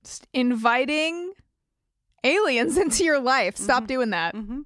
Just 0.03 0.27
inviting 0.33 1.33
aliens 2.23 2.77
into 2.83 3.03
your 3.03 3.19
life. 3.19 3.55
Stop 3.57 3.83
Mhm. 3.83 3.87
doing 3.87 4.09
that. 4.11 4.35
mm-hmm. 4.35 4.61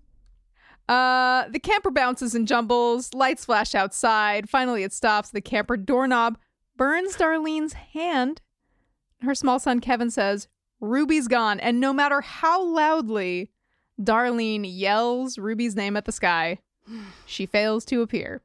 Uh, 0.90 1.48
the 1.50 1.60
camper 1.60 1.92
bounces 1.92 2.36
and 2.36 2.48
jumbles. 2.48 3.14
Lights 3.14 3.46
flash 3.46 3.74
outside. 3.74 4.50
Finally, 4.50 4.84
it 4.84 4.92
stops. 4.92 5.30
The 5.32 5.40
camper 5.42 5.78
doorknob 5.78 6.38
burns 6.76 7.16
Darlene's 7.16 7.74
hand. 7.74 8.42
Her 9.22 9.34
small 9.34 9.60
son 9.60 9.80
Kevin 9.80 10.12
says, 10.12 10.48
"Ruby's 10.82 11.28
gone." 11.30 11.60
And 11.62 11.80
no 11.80 11.94
matter 11.94 12.20
how 12.22 12.62
loudly 12.62 13.50
Darlene 14.02 14.66
yells 14.68 15.38
Ruby's 15.38 15.76
name 15.76 15.96
at 15.98 16.06
the 16.06 16.12
sky, 16.12 16.60
she 17.26 17.46
fails 17.46 17.86
to 17.86 18.02
appear. 18.02 18.42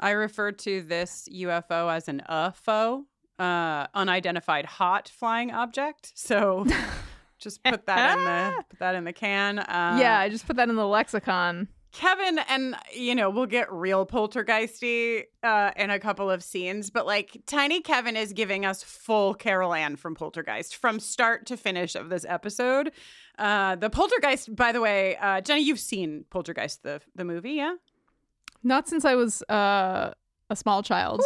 i 0.00 0.10
refer 0.10 0.50
to 0.52 0.82
this 0.82 1.28
ufo 1.32 1.92
as 1.94 2.08
an 2.08 2.20
ufo 2.28 3.04
uh 3.38 3.86
unidentified 3.94 4.64
hot 4.64 5.08
flying 5.08 5.50
object 5.52 6.12
so 6.14 6.64
just 7.38 7.62
put 7.64 7.86
that 7.86 8.18
in 8.18 8.24
the 8.24 8.64
put 8.70 8.78
that 8.78 8.94
in 8.94 9.04
the 9.04 9.12
can 9.12 9.58
uh, 9.60 9.96
yeah, 10.00 10.18
I 10.18 10.28
just 10.28 10.46
put 10.46 10.56
that 10.56 10.68
in 10.68 10.76
the 10.76 10.86
lexicon. 10.86 11.68
Kevin 11.92 12.40
and 12.48 12.74
you 12.92 13.14
know 13.14 13.30
we'll 13.30 13.46
get 13.46 13.72
real 13.72 14.04
poltergeisty 14.04 15.24
uh, 15.44 15.70
in 15.76 15.90
a 15.90 15.98
couple 16.00 16.28
of 16.30 16.42
scenes, 16.42 16.90
but 16.90 17.06
like 17.06 17.40
Tiny 17.46 17.80
Kevin 17.80 18.16
is 18.16 18.32
giving 18.32 18.64
us 18.66 18.82
full 18.82 19.32
Carol 19.34 19.72
Anne 19.74 19.94
from 19.96 20.14
Poltergeist 20.16 20.74
from 20.76 20.98
start 20.98 21.46
to 21.46 21.56
finish 21.56 21.94
of 21.94 22.08
this 22.08 22.24
episode. 22.28 22.90
Uh, 23.38 23.76
the 23.76 23.90
Poltergeist, 23.90 24.54
by 24.54 24.72
the 24.72 24.80
way, 24.80 25.16
uh, 25.16 25.40
Jenny, 25.40 25.62
you've 25.62 25.80
seen 25.80 26.24
Poltergeist 26.30 26.82
the 26.82 27.00
the 27.14 27.24
movie, 27.24 27.52
yeah? 27.52 27.74
Not 28.62 28.88
since 28.88 29.04
I 29.04 29.14
was 29.14 29.42
uh, 29.42 30.14
a 30.50 30.56
small 30.56 30.82
child. 30.82 31.20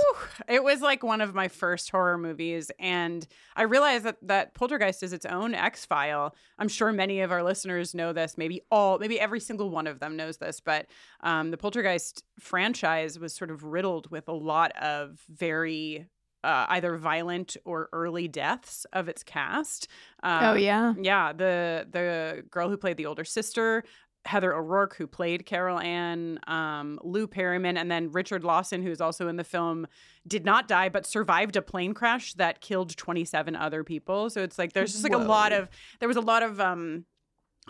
It 0.48 0.64
was 0.64 0.80
like 0.80 1.02
one 1.02 1.20
of 1.20 1.34
my 1.34 1.48
first 1.48 1.90
horror 1.90 2.16
movies, 2.16 2.70
and 2.78 3.26
I 3.54 3.62
realized 3.62 4.04
that 4.04 4.16
that 4.22 4.54
Poltergeist 4.54 5.02
is 5.02 5.12
its 5.12 5.26
own 5.26 5.54
X 5.54 5.84
file. 5.84 6.34
I'm 6.58 6.68
sure 6.68 6.92
many 6.92 7.20
of 7.20 7.30
our 7.30 7.42
listeners 7.42 7.94
know 7.94 8.12
this. 8.12 8.38
Maybe 8.38 8.62
all, 8.70 8.98
maybe 8.98 9.20
every 9.20 9.40
single 9.40 9.70
one 9.70 9.86
of 9.86 10.00
them 10.00 10.16
knows 10.16 10.38
this. 10.38 10.60
But 10.60 10.86
um, 11.20 11.50
the 11.50 11.58
Poltergeist 11.58 12.24
franchise 12.40 13.18
was 13.18 13.34
sort 13.34 13.50
of 13.50 13.64
riddled 13.64 14.10
with 14.10 14.28
a 14.28 14.32
lot 14.32 14.72
of 14.78 15.20
very 15.28 16.06
uh, 16.44 16.66
either 16.68 16.96
violent 16.96 17.56
or 17.64 17.88
early 17.92 18.28
deaths 18.28 18.86
of 18.92 19.08
its 19.08 19.22
cast. 19.22 19.88
Uh, 20.22 20.40
oh 20.42 20.54
yeah. 20.54 20.94
yeah, 21.00 21.32
the 21.32 21.86
the 21.90 22.44
girl 22.50 22.68
who 22.68 22.76
played 22.76 22.96
the 22.96 23.06
older 23.06 23.24
sister, 23.24 23.84
Heather 24.24 24.54
O'Rourke, 24.54 24.94
who 24.96 25.06
played 25.06 25.46
Carol 25.46 25.78
Anne, 25.78 26.38
um, 26.46 26.98
Lou 27.02 27.26
Perryman, 27.26 27.76
and 27.76 27.90
then 27.90 28.12
Richard 28.12 28.44
Lawson, 28.44 28.82
who's 28.82 29.00
also 29.00 29.28
in 29.28 29.36
the 29.36 29.44
film, 29.44 29.86
did 30.26 30.44
not 30.44 30.68
die 30.68 30.88
but 30.88 31.06
survived 31.06 31.56
a 31.56 31.62
plane 31.62 31.94
crash 31.94 32.34
that 32.34 32.60
killed 32.60 32.96
27 32.96 33.56
other 33.56 33.84
people. 33.84 34.30
So 34.30 34.42
it's 34.42 34.58
like 34.58 34.72
there's 34.72 34.92
just 34.92 35.04
like 35.04 35.14
a 35.14 35.18
lot 35.18 35.52
of 35.52 35.68
there 36.00 36.08
was 36.08 36.16
a 36.16 36.22
lot 36.22 36.42
of 36.42 36.60
um 36.60 37.04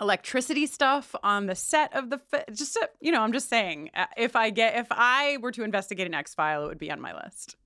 electricity 0.01 0.67
stuff 0.67 1.15
on 1.23 1.47
the 1.47 1.55
set 1.55 1.95
of 1.95 2.11
the 2.11 2.19
fi- 2.19 2.45
just 2.53 2.77
uh, 2.77 2.87
you 3.01 3.11
know 3.11 3.21
i'm 3.21 3.33
just 3.33 3.49
saying 3.49 3.91
uh, 3.95 4.07
if 4.17 4.37
i 4.37 4.49
get 4.49 4.77
if 4.77 4.87
i 4.91 5.37
were 5.41 5.51
to 5.51 5.65
investigate 5.65 6.07
an 6.07 6.15
x 6.15 6.35
file 6.35 6.65
it 6.65 6.69
would 6.69 6.79
be 6.79 6.91
on 6.91 7.01
my 7.01 7.13
list 7.25 7.57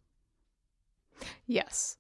Yes. 1.46 1.98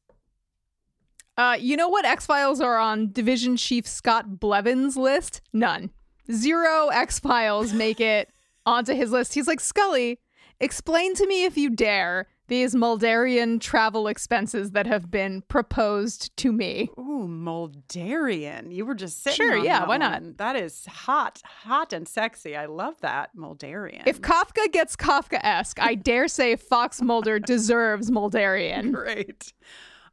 Uh, 1.36 1.56
you 1.58 1.76
know 1.76 1.88
what 1.88 2.04
X 2.04 2.26
Files 2.26 2.60
are 2.60 2.78
on 2.78 3.10
Division 3.10 3.56
Chief 3.56 3.86
Scott 3.86 4.38
Blevins' 4.38 4.96
list? 4.96 5.40
None. 5.52 5.90
Zero 6.30 6.88
X 6.88 7.18
Files 7.18 7.72
make 7.72 8.00
it 8.00 8.30
onto 8.66 8.94
his 8.94 9.10
list. 9.10 9.34
He's 9.34 9.48
like, 9.48 9.60
Scully, 9.60 10.20
explain 10.60 11.14
to 11.14 11.26
me 11.26 11.44
if 11.44 11.56
you 11.56 11.70
dare 11.70 12.28
these 12.48 12.74
Muldarian 12.74 13.60
travel 13.60 14.08
expenses 14.08 14.72
that 14.72 14.86
have 14.86 15.10
been 15.10 15.42
proposed 15.48 16.36
to 16.36 16.52
me. 16.52 16.90
Ooh, 17.22 17.28
Muldarian. 17.28 18.72
You 18.74 18.84
were 18.86 18.94
just 18.94 19.22
sitting 19.22 19.36
Sure, 19.36 19.56
yeah, 19.56 19.80
that 19.80 19.88
why 19.88 19.96
not? 19.96 20.22
one. 20.22 20.34
That 20.38 20.56
is 20.56 20.86
hot, 20.86 21.40
hot 21.44 21.92
and 21.92 22.06
sexy. 22.08 22.56
I 22.56 22.66
love 22.66 23.00
that, 23.00 23.30
Muldarian. 23.36 24.02
If 24.06 24.20
Kafka 24.20 24.70
gets 24.72 24.96
Kafka 24.96 25.40
esque, 25.42 25.80
I 25.80 25.94
dare 25.94 26.28
say 26.28 26.56
Fox 26.56 27.00
Mulder 27.02 27.38
deserves 27.40 28.10
Muldarian. 28.10 28.92
Great. 28.92 29.52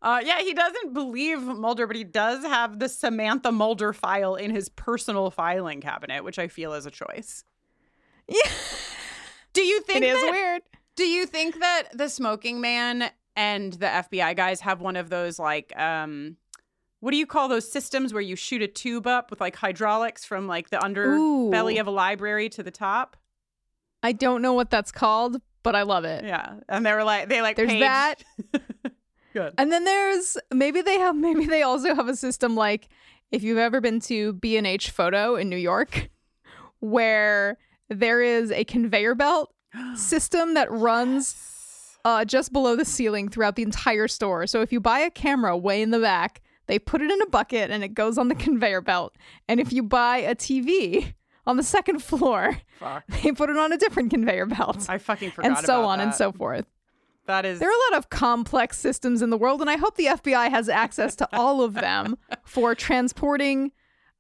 Uh, 0.02 0.22
yeah, 0.24 0.40
he 0.40 0.54
doesn't 0.54 0.94
believe 0.94 1.42
Mulder, 1.42 1.86
but 1.86 1.96
he 1.96 2.06
does 2.06 2.44
have 2.46 2.80
the 2.80 2.88
Samantha 2.88 3.52
Mulder 3.52 3.92
file 3.92 4.36
in 4.36 4.52
his 4.52 4.70
personal 4.70 5.30
filing 5.30 5.82
cabinet, 5.82 6.24
which 6.24 6.40
I 6.40 6.48
feel 6.48 6.74
is 6.74 6.86
a 6.86 6.92
choice. 6.92 7.44
Yeah. 8.28 8.52
Do 9.54 9.62
you 9.62 9.82
think 9.82 10.04
It 10.04 10.10
is 10.10 10.22
that, 10.22 10.32
weird. 10.32 10.62
Do 10.96 11.04
you 11.04 11.26
think 11.26 11.60
that 11.60 11.90
the 11.94 12.08
smoking 12.08 12.62
man 12.62 13.10
and 13.36 13.74
the 13.74 13.88
FBI 13.88 14.36
guys 14.36 14.62
have 14.62 14.80
one 14.82 14.96
of 14.96 15.10
those 15.10 15.40
like 15.40 15.78
um 15.78 16.38
what 17.00 17.12
do 17.12 17.18
you 17.18 17.26
call 17.26 17.48
those 17.48 17.70
systems 17.72 18.14
where 18.14 18.22
you 18.22 18.36
shoot 18.36 18.62
a 18.62 18.68
tube 18.68 19.08
up 19.08 19.30
with 19.30 19.40
like 19.40 19.56
hydraulics 19.56 20.26
from 20.26 20.48
like 20.48 20.70
the 20.70 20.78
underbelly 20.78 21.78
Ooh. 21.78 21.80
of 21.80 21.88
a 21.88 21.92
library 21.92 22.50
to 22.50 22.64
the 22.64 22.72
top? 22.72 23.16
I 24.04 24.12
don't 24.12 24.42
know 24.42 24.54
what 24.54 24.70
that's 24.70 24.92
called, 24.92 25.42
but 25.64 25.76
I 25.76 25.84
love 25.84 26.06
it. 26.06 26.24
Yeah. 26.26 26.56
And 26.68 26.86
they 26.86 26.94
were 26.94 27.04
like 27.04 27.30
they 27.30 27.42
like 27.42 27.56
There's 27.56 27.70
paged- 27.70 27.84
that. 27.84 28.24
Good. 29.34 29.54
And 29.58 29.72
then 29.72 29.84
there's 29.86 30.38
maybe 30.52 30.82
they 30.82 30.98
have 30.98 31.16
maybe 31.16 31.46
they 31.46 31.62
also 31.62 31.94
have 31.94 32.08
a 32.08 32.16
system 32.16 32.56
like 32.56 32.90
if 33.32 33.44
you've 33.44 33.60
ever 33.60 33.80
been 33.80 34.00
to 34.02 34.34
B&H 34.34 34.90
Photo 34.90 35.36
in 35.36 35.50
New 35.50 35.58
York 35.58 36.10
where 36.80 37.58
there 37.90 38.22
is 38.22 38.52
a 38.52 38.64
conveyor 38.64 39.16
belt 39.16 39.54
system 39.96 40.56
that 40.56 40.72
runs 40.72 41.36
uh, 42.06 42.26
just 42.26 42.52
below 42.52 42.76
the 42.76 42.86
ceiling 42.86 43.30
throughout 43.30 43.56
the 43.56 43.62
entire 43.64 44.08
store. 44.08 44.48
So 44.48 44.62
if 44.62 44.72
you 44.72 44.80
buy 44.80 45.00
a 45.00 45.12
camera 45.12 45.56
way 45.58 45.82
in 45.82 45.92
the 45.92 46.00
back, 46.00 46.42
they 46.70 46.78
put 46.78 47.02
it 47.02 47.10
in 47.10 47.22
a 47.24 47.26
bucket 47.26 47.72
and 47.72 47.84
it 47.84 47.96
goes 47.96 48.18
on 48.18 48.28
the 48.30 48.36
conveyor 48.46 48.82
belt. 48.82 49.16
And 49.50 49.60
if 49.60 49.74
you 49.74 49.84
buy 49.84 50.18
a 50.18 50.36
TV 50.36 51.14
on 51.46 51.58
the 51.58 51.64
second 51.64 52.02
floor, 52.04 52.60
Fuck. 52.80 53.06
they 53.08 53.32
put 53.32 53.50
it 53.50 53.58
on 53.58 53.74
a 53.74 53.78
different 53.78 54.12
conveyor 54.12 54.46
belt. 54.46 54.86
I 54.88 55.00
fucking 55.00 55.32
forgot 55.32 55.48
and 55.48 55.58
so 55.66 55.84
on 55.84 56.00
and 56.00 56.14
so 56.14 56.32
forth. 56.32 56.66
That 57.26 57.46
is 57.46 57.60
There 57.60 57.68
are 57.68 57.72
a 57.72 57.92
lot 57.92 57.98
of 57.98 58.10
complex 58.10 58.78
systems 58.78 59.22
in 59.22 59.30
the 59.30 59.38
world, 59.38 59.62
and 59.62 59.70
I 59.70 59.78
hope 59.78 59.98
the 59.98 60.06
FBI 60.06 60.50
has 60.50 60.70
access 60.70 61.16
to 61.18 61.30
all 61.34 61.62
of 61.62 61.74
them 61.74 62.18
for 62.46 62.74
transporting 62.76 63.72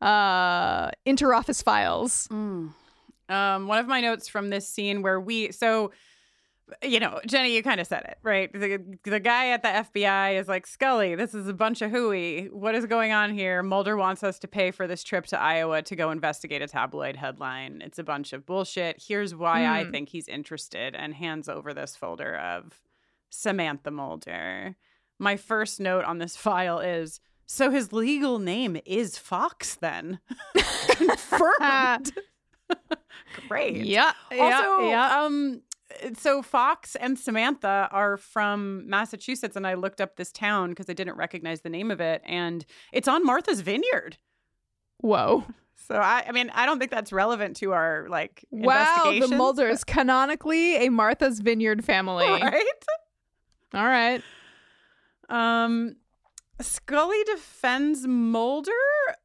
uh, 0.02 0.90
interoffice 1.08 1.64
files. 1.64 2.28
Mm. 2.32 2.74
Um, 3.30 3.68
one 3.68 3.78
of 3.78 3.88
my 3.88 4.02
notes 4.02 4.28
from 4.28 4.50
this 4.50 4.68
scene 4.68 5.04
where 5.04 5.20
we 5.20 5.52
so 5.52 5.92
you 6.84 7.00
know, 7.00 7.20
Jenny, 7.28 7.56
you 7.56 7.64
kind 7.64 7.80
of 7.80 7.88
said 7.88 8.04
it, 8.04 8.18
right? 8.24 8.52
The, 8.54 8.80
the 9.04 9.20
guy 9.20 9.50
at 9.50 9.62
the 9.64 9.70
FBI 9.70 10.40
is 10.40 10.48
like, 10.48 10.66
Scully, 10.68 11.16
this 11.16 11.34
is 11.34 11.48
a 11.48 11.54
bunch 11.54 11.82
of 11.82 11.92
hooey. 11.92 12.48
What 12.52 12.76
is 12.76 12.86
going 12.86 13.12
on 13.12 13.34
here? 13.34 13.62
Mulder 13.64 13.96
wants 13.98 14.24
us 14.24 14.40
to 14.40 14.48
pay 14.48 14.72
for 14.72 14.88
this 14.88 15.04
trip 15.04 15.26
to 15.28 15.40
Iowa 15.40 15.82
to 15.84 15.96
go 15.96 16.12
investigate 16.12 16.62
a 16.62 16.68
tabloid 16.68 17.16
headline. 17.16 17.82
It's 17.84 18.00
a 18.00 18.04
bunch 18.04 18.34
of 18.34 18.46
bullshit. 18.46 19.04
Here's 19.08 19.34
why 19.36 19.66
I 19.66 19.84
Hmm. 19.84 19.92
think 19.92 20.10
he's 20.10 20.28
interested, 20.28 20.96
and 20.96 21.14
hands 21.16 21.48
over 21.50 21.74
this 21.74 21.96
folder 21.96 22.36
of 22.36 22.80
Samantha 23.30 23.92
Mulder. 23.92 24.76
My 25.20 25.36
first 25.38 25.80
note 25.80 26.06
on 26.06 26.18
this 26.18 26.36
file 26.48 26.80
is 26.80 27.20
so 27.46 27.72
his 27.72 27.92
legal 27.92 28.38
name 28.40 28.78
is 28.86 29.18
Fox, 29.18 29.76
then. 29.76 30.20
Confirmed. 30.90 32.14
Great. 33.48 33.78
Yeah, 33.78 34.12
Also, 34.32 34.38
yeah, 34.40 34.90
yeah. 34.90 35.24
um, 35.24 35.62
so 36.18 36.42
Fox 36.42 36.96
and 36.96 37.18
Samantha 37.18 37.90
are 37.92 38.18
from 38.18 38.88
Massachusetts, 38.90 39.56
and 39.56 39.66
I 39.66 39.74
looked 39.74 40.02
up 40.02 40.16
this 40.16 40.32
town 40.32 40.70
because 40.70 40.90
I 40.90 40.94
didn't 40.94 41.16
recognize 41.16 41.62
the 41.62 41.70
name 41.70 41.92
of 41.92 42.00
it, 42.02 42.22
and 42.26 42.66
it's 42.92 43.08
on 43.08 43.26
Martha's 43.26 43.62
Vineyard. 43.62 44.18
Whoa! 44.98 45.46
So 45.88 45.96
I, 45.96 46.26
I 46.28 46.32
mean, 46.32 46.52
I 46.54 46.66
don't 46.66 46.80
think 46.80 46.92
that's 46.92 47.12
relevant 47.12 47.56
to 47.58 47.72
our 47.72 48.08
like 48.10 48.46
Wow, 48.52 49.12
the 49.20 49.36
Mulders 49.36 49.84
canonically 49.84 50.86
a 50.86 50.90
Martha's 50.90 51.40
Vineyard 51.40 51.84
family. 51.84 52.26
right? 52.30 52.66
All 53.74 53.86
right. 53.86 54.22
Um, 55.30 55.96
Scully 56.62 57.24
defends 57.26 58.06
Mulder, 58.06 58.72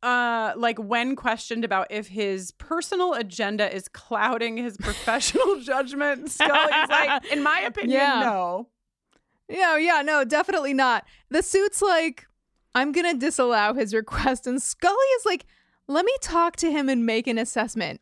uh, 0.03 0.53
like 0.57 0.79
when 0.79 1.17
questioned 1.17 1.65
about 1.65 1.89
if 1.91 2.07
his 2.09 2.53
personal 2.53 3.15
agenda 3.15 3.75
is 3.75 3.89
clouding 3.89 4.57
his 4.57 4.77
professional 4.77 5.61
judgment. 5.61 6.31
Scully's 6.31 6.89
like, 6.89 7.25
in 7.33 7.43
my 7.43 7.61
opinion, 7.61 7.99
Yeah. 8.01 8.21
no. 8.21 8.69
Yeah, 9.49 9.77
yeah, 9.77 10.03
no, 10.03 10.25
definitely 10.25 10.73
not. 10.75 11.05
The 11.29 11.43
suit's 11.43 11.83
like, 11.83 12.27
I'm 12.75 12.93
gonna 12.93 13.15
disallow 13.15 13.75
his 13.75 13.93
request, 13.93 14.47
and 14.47 14.63
Scully 14.63 14.95
is 15.19 15.27
like, 15.27 15.45
let 15.87 16.05
me 16.05 16.13
talk 16.23 16.57
to 16.57 16.71
him 16.71 16.89
and 16.89 17.05
make 17.05 17.27
an 17.27 17.37
assessment. 17.39 18.01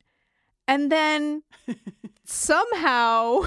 And 0.68 0.90
then 0.92 1.42
somehow 2.24 3.42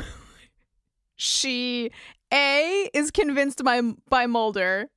she 1.16 1.92
A 2.34 2.90
is 2.94 3.12
convinced 3.12 3.64
by 3.64 3.82
by 4.10 4.26
Mulder, 4.28 4.90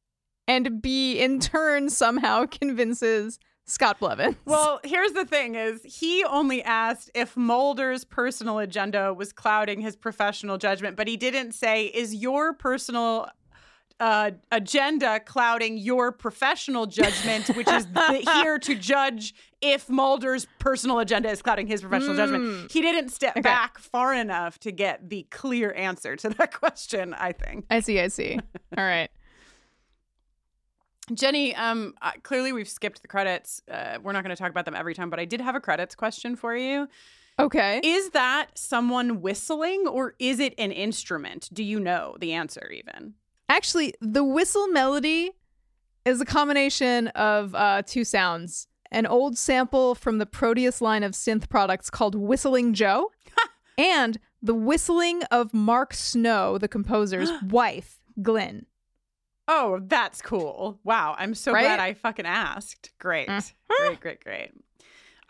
and 0.49 0.83
B 0.83 1.21
in 1.21 1.39
turn 1.39 1.89
somehow 1.91 2.47
convinces 2.47 3.39
Scott 3.67 4.01
Blevins. 4.01 4.35
Well, 4.47 4.81
here's 4.83 5.13
the 5.13 5.27
thing 5.27 5.55
is 5.55 5.83
he 5.85 6.25
only 6.25 6.63
asked 6.63 7.11
if 7.15 7.37
Mulder's 7.37 8.03
personal 8.05 8.59
agenda 8.59 9.13
was 9.13 9.33
clouding 9.33 9.81
his 9.83 9.95
professional 9.95 10.57
judgment, 10.57 10.97
but 10.97 11.07
he 11.07 11.17
didn't 11.19 11.53
say, 11.53 11.85
is 11.85 12.15
your 12.15 12.55
personal 12.55 13.29
uh, 14.01 14.31
agenda 14.53 15.19
clouding 15.21 15.77
your 15.77 16.13
professional 16.13 16.87
judgment, 16.87 17.49
which 17.49 17.69
is 17.69 17.85
the, 17.89 18.23
here 18.43 18.57
to 18.61 18.75
judge 18.77 19.35
if 19.61 19.91
Mulder's 19.91 20.47
personal 20.61 21.01
agenda 21.01 21.29
is 21.29 21.43
clouding 21.43 21.67
his 21.67 21.83
professional 21.83 22.17
judgment. 22.17 22.71
He 22.71 22.81
didn't 22.81 23.11
step 23.11 23.33
Okay. 23.33 23.41
back 23.43 23.77
far 23.79 24.15
enough 24.15 24.59
to 24.61 24.71
get 24.73 25.11
the 25.11 25.27
clear 25.31 25.75
answer 25.75 26.15
to 26.17 26.29
that 26.31 26.55
question, 26.59 27.13
I 27.13 27.33
think. 27.33 27.67
I 27.71 27.81
see, 27.81 28.01
I 28.01 28.07
see. 28.09 28.39
All 28.79 28.85
right. 28.85 29.11
Jenny, 31.13 31.55
um, 31.55 31.95
clearly 32.23 32.53
we've 32.53 32.69
skipped 32.69 33.03
the 33.03 33.09
credits. 33.09 33.63
Uh, 33.71 33.99
we're 34.03 34.13
not 34.13 34.25
going 34.25 34.35
to 34.35 34.41
talk 34.41 34.51
about 34.51 34.65
them 34.65 34.75
every 34.75 34.95
time, 34.95 35.11
but 35.11 35.19
I 35.21 35.25
did 35.25 35.41
have 35.41 35.55
a 35.55 35.61
credits 35.61 35.95
question 35.95 36.37
for 36.37 36.57
you. 36.57 36.89
Okay. 37.39 37.81
Is 37.85 38.11
that 38.11 38.59
someone 38.59 39.21
whistling 39.21 39.87
or 39.87 40.15
is 40.19 40.41
it 40.41 40.55
an 40.59 40.73
instrument? 40.73 41.49
Do 41.53 41.63
you 41.63 41.79
know 41.79 42.17
the 42.19 42.33
answer 42.33 42.71
even? 42.71 43.15
Actually, 43.49 43.95
the 44.01 44.25
whistle 44.25 44.67
melody 44.69 45.31
is 46.05 46.21
a 46.21 46.25
combination 46.25 47.09
of 47.09 47.55
uh, 47.55 47.83
two 47.87 48.05
sounds. 48.05 48.67
An 48.91 49.07
old 49.07 49.37
sample 49.37 49.95
from 49.95 50.19
the 50.19 50.27
Proteus 50.27 50.81
line 50.81 51.03
of 51.03 51.13
synth 51.13 51.49
products 51.49 51.91
called 51.91 52.15
Whistling 52.15 52.73
Joe, 52.73 53.13
and 53.79 54.19
the 54.41 54.55
whistling 54.55 55.23
of 55.25 55.53
Mark 55.53 55.93
Snow, 55.93 56.57
the 56.57 56.69
composer's 56.69 57.31
wife, 57.49 58.01
Glyn. 58.23 58.67
Oh, 59.49 59.81
that's 59.83 60.21
cool. 60.23 60.79
Wow. 60.85 61.17
I'm 61.19 61.35
so 61.35 61.53
Right? 61.53 61.63
glad 61.65 61.81
I 61.81 61.95
fucking 61.95 62.27
asked. 62.27 62.91
Great. 62.99 63.29
Mm-hmm. 63.29 63.87
Great, 63.87 64.01
great, 64.01 64.25
great. 64.25 64.51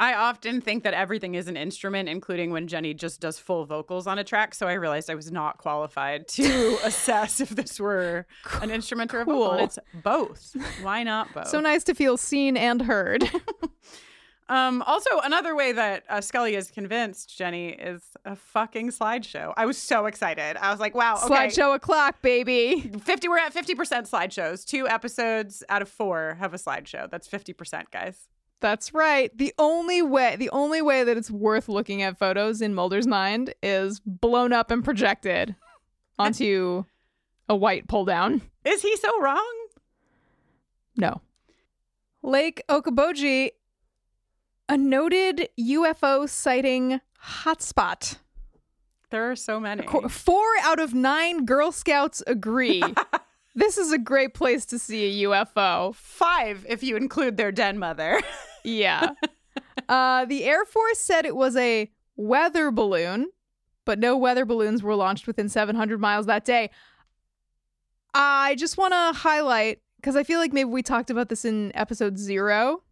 I 0.00 0.14
often 0.14 0.60
think 0.60 0.84
that 0.84 0.94
everything 0.94 1.34
is 1.34 1.48
an 1.48 1.56
instrument, 1.56 2.08
including 2.08 2.52
when 2.52 2.68
Jenny 2.68 2.94
just 2.94 3.20
does 3.20 3.38
full 3.40 3.64
vocals 3.64 4.06
on 4.06 4.16
a 4.18 4.22
track. 4.24 4.54
So 4.54 4.68
I 4.68 4.74
realized 4.74 5.10
I 5.10 5.16
was 5.16 5.32
not 5.32 5.58
qualified 5.58 6.28
to 6.28 6.78
assess 6.84 7.40
if 7.40 7.48
this 7.50 7.80
were 7.80 8.24
an 8.62 8.70
instrument 8.70 9.12
or 9.12 9.22
a 9.22 9.24
vocal. 9.24 9.50
And 9.52 9.58
Cool. 9.58 9.64
it's 9.64 9.78
both. 10.02 10.56
Why 10.82 11.02
not 11.02 11.32
both? 11.34 11.48
So 11.48 11.60
nice 11.60 11.82
to 11.84 11.94
feel 11.94 12.16
seen 12.16 12.56
and 12.56 12.82
heard. 12.82 13.28
Um, 14.48 14.82
also, 14.82 15.10
another 15.24 15.54
way 15.54 15.72
that 15.72 16.04
uh, 16.08 16.20
Scully 16.22 16.54
is 16.54 16.70
convinced 16.70 17.36
Jenny 17.36 17.68
is 17.70 18.02
a 18.24 18.34
fucking 18.34 18.90
slideshow. 18.90 19.52
I 19.56 19.66
was 19.66 19.76
so 19.76 20.06
excited. 20.06 20.56
I 20.56 20.70
was 20.70 20.80
like, 20.80 20.94
wow, 20.94 21.20
okay. 21.22 21.34
Slideshow 21.34 21.74
o'clock, 21.74 22.22
baby. 22.22 22.90
50 23.04 23.28
we're 23.28 23.38
at 23.38 23.52
50% 23.54 23.74
slideshows. 24.08 24.64
Two 24.64 24.88
episodes 24.88 25.62
out 25.68 25.82
of 25.82 25.88
4 25.88 26.38
have 26.40 26.54
a 26.54 26.56
slideshow. 26.56 27.10
That's 27.10 27.28
50%, 27.28 27.90
guys. 27.90 28.28
That's 28.60 28.92
right. 28.92 29.36
The 29.36 29.54
only 29.58 30.02
way 30.02 30.34
the 30.36 30.50
only 30.50 30.82
way 30.82 31.04
that 31.04 31.16
it's 31.16 31.30
worth 31.30 31.68
looking 31.68 32.02
at 32.02 32.18
photos 32.18 32.60
in 32.60 32.74
Mulder's 32.74 33.06
mind 33.06 33.54
is 33.62 34.00
blown 34.00 34.52
up 34.52 34.72
and 34.72 34.82
projected 34.84 35.54
onto 36.18 36.84
a 37.48 37.54
white 37.54 37.86
pull 37.86 38.04
down. 38.04 38.42
Is 38.64 38.82
he 38.82 38.96
so 38.96 39.20
wrong? 39.20 39.54
No. 40.96 41.20
Lake 42.22 42.62
Okoboji 42.68 43.50
a 44.68 44.76
noted 44.76 45.48
UFO 45.58 46.28
sighting 46.28 47.00
hotspot. 47.24 48.18
There 49.10 49.30
are 49.30 49.36
so 49.36 49.58
many. 49.58 49.86
Four 50.08 50.44
out 50.62 50.78
of 50.78 50.92
nine 50.92 51.46
Girl 51.46 51.72
Scouts 51.72 52.22
agree. 52.26 52.82
this 53.54 53.78
is 53.78 53.92
a 53.92 53.98
great 53.98 54.34
place 54.34 54.66
to 54.66 54.78
see 54.78 55.24
a 55.24 55.28
UFO. 55.28 55.94
Five, 55.94 56.66
if 56.68 56.82
you 56.82 56.96
include 56.96 57.36
their 57.36 57.52
den 57.52 57.78
mother. 57.78 58.20
Yeah. 58.64 59.10
uh, 59.88 60.24
the 60.26 60.44
Air 60.44 60.64
Force 60.64 60.98
said 60.98 61.24
it 61.24 61.36
was 61.36 61.56
a 61.56 61.90
weather 62.16 62.70
balloon, 62.70 63.30
but 63.86 63.98
no 63.98 64.16
weather 64.16 64.44
balloons 64.44 64.82
were 64.82 64.96
launched 64.96 65.26
within 65.26 65.48
700 65.48 65.98
miles 66.00 66.26
that 66.26 66.44
day. 66.44 66.68
I 68.12 68.56
just 68.56 68.76
want 68.76 68.92
to 68.92 69.18
highlight 69.18 69.80
because 69.96 70.16
I 70.16 70.24
feel 70.24 70.38
like 70.38 70.52
maybe 70.52 70.68
we 70.68 70.82
talked 70.82 71.08
about 71.08 71.28
this 71.28 71.44
in 71.44 71.74
episode 71.74 72.18
zero 72.18 72.82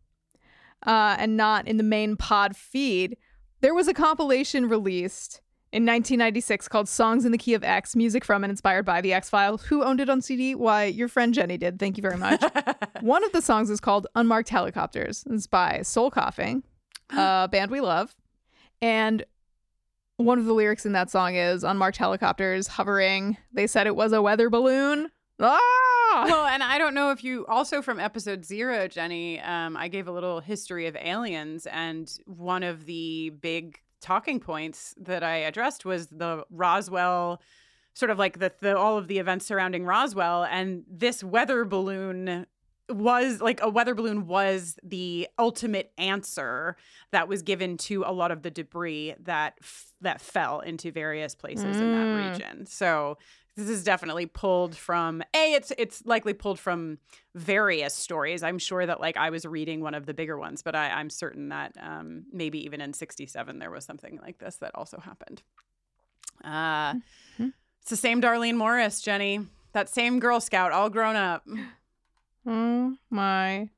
uh, 0.87 1.17
and 1.19 1.37
not 1.37 1.67
in 1.67 1.77
the 1.77 1.83
main 1.83 2.17
pod 2.17 2.57
feed. 2.57 3.17
There 3.61 3.75
was 3.75 3.89
a 3.89 3.95
compilation 3.95 4.69
released 4.69 5.41
in 5.73 5.83
1996 5.83 6.69
called 6.69 6.89
Songs 6.89 7.25
in 7.25 7.33
the 7.33 7.39
Key 7.39 7.55
of 7.55 7.65
X 7.65 7.97
Music 7.97 8.25
from 8.25 8.45
and 8.45 8.51
Inspired 8.51 8.85
by 8.85 9.01
the 9.01 9.13
X 9.13 9.29
Files. 9.29 9.65
Who 9.65 9.83
owned 9.83 10.01
it 10.01 10.09
on 10.09 10.23
CD? 10.23 10.55
Why, 10.55 10.85
your 10.85 11.09
friend 11.09 11.35
Jenny 11.35 11.59
did. 11.59 11.79
Thank 11.79 11.97
you 11.97 12.03
very 12.03 12.17
much. 12.17 12.43
One 13.01 13.25
of 13.25 13.33
the 13.33 13.43
songs 13.43 13.69
is 13.69 13.81
called 13.81 14.07
Unmarked 14.15 14.49
Helicopters. 14.49 15.25
It's 15.29 15.47
by 15.47 15.83
Soul 15.83 16.11
Coughing, 16.11 16.63
a 17.11 17.49
band 17.51 17.71
we 17.71 17.81
love. 17.81 18.15
And 18.81 19.25
one 20.19 20.39
of 20.39 20.45
the 20.45 20.55
lyrics 20.55 20.87
in 20.87 20.93
that 20.93 21.11
song 21.11 21.35
is 21.35 21.65
Unmarked 21.65 21.99
Helicopters 21.99 22.69
hovering. 22.69 23.37
They 23.53 23.67
said 23.67 23.87
it 23.87 23.97
was 23.97 24.13
a 24.13 24.23
weather 24.23 24.49
balloon. 24.49 25.11
Ah! 25.41 25.96
Well, 26.25 26.47
and 26.47 26.63
I 26.63 26.79
don't 26.79 26.95
know 26.95 27.11
if 27.11 27.23
you 27.23 27.45
also 27.47 27.83
from 27.83 28.01
episode 28.01 28.45
zero, 28.45 28.89
Jenny, 28.89 29.41
um, 29.41 29.77
I 29.77 29.89
gave 29.89 30.09
a 30.09 30.13
little 30.13 30.41
history 30.41 30.87
of 30.87 30.97
aliens, 30.97 31.67
and 31.67 32.11
one 32.27 32.63
of 32.63 32.87
the 32.87 33.31
big 33.41 33.79
talking 34.01 34.41
points 34.41 34.95
that 34.99 35.23
I 35.23 35.37
addressed 35.39 35.85
was 35.85 36.07
the 36.09 36.45
Roswell 36.51 37.41
sort 37.95 38.11
of 38.11 38.19
like 38.19 38.39
the, 38.39 38.53
the 38.61 38.77
all 38.77 38.99
of 38.99 39.09
the 39.09 39.19
events 39.19 39.47
surrounding 39.47 39.85
Roswell 39.85 40.45
and 40.45 40.85
this 40.89 41.25
weather 41.25 41.65
balloon 41.65 42.47
was 42.91 43.41
like 43.41 43.61
a 43.63 43.69
weather 43.71 43.95
balloon 43.95 44.27
was 44.27 44.77
the 44.83 45.27
ultimate 45.39 45.93
answer 45.99 46.77
that 47.11 47.27
was 47.27 47.43
given 47.43 47.77
to 47.79 48.05
a 48.07 48.13
lot 48.13 48.31
of 48.31 48.43
the 48.43 48.51
debris 48.51 49.15
that 49.19 49.55
f- 49.63 49.93
that 50.03 50.21
fell 50.21 50.61
into 50.61 50.93
various 50.93 51.35
places 51.35 51.81
in 51.81 51.91
that 51.93 52.07
Mm. 52.07 52.31
region. 52.33 52.67
So 52.67 53.17
this 53.57 53.69
is 53.69 53.83
definitely 53.85 54.27
pulled 54.27 54.77
from 54.77 55.23
a 55.35 55.55
it's 55.55 55.73
it's 55.79 56.05
likely 56.05 56.35
pulled 56.35 56.59
from 56.59 56.99
various 57.35 57.95
stories 57.95 58.43
i'm 58.43 58.59
sure 58.59 58.85
that 58.87 59.01
like 59.01 59.17
i 59.17 59.31
was 59.31 59.45
reading 59.47 59.81
one 59.81 59.95
of 59.95 60.05
the 60.07 60.15
bigger 60.15 60.39
ones 60.39 60.63
but 60.63 60.75
I, 60.77 60.91
i'm 60.91 61.09
certain 61.11 61.49
that 61.49 61.75
um, 61.81 62.25
maybe 62.33 62.63
even 62.65 62.81
in 62.81 62.93
67 62.93 63.59
there 63.59 63.71
was 63.71 63.85
something 63.85 64.19
like 64.23 64.39
this 64.39 64.57
that 64.57 64.73
also 64.75 64.99
happened 64.99 65.43
uh, 66.45 66.95
Mhm. 67.39 67.53
it's 67.81 67.91
the 67.91 67.97
same 67.97 68.21
darlene 68.21 68.57
morris 68.57 69.01
jenny 69.01 69.41
that 69.73 69.89
same 69.89 70.21
girl 70.21 70.41
scout 70.41 70.73
all 70.73 70.91
grown 70.91 71.17
up 71.17 71.47
Oh 72.49 72.95
my 73.11 73.71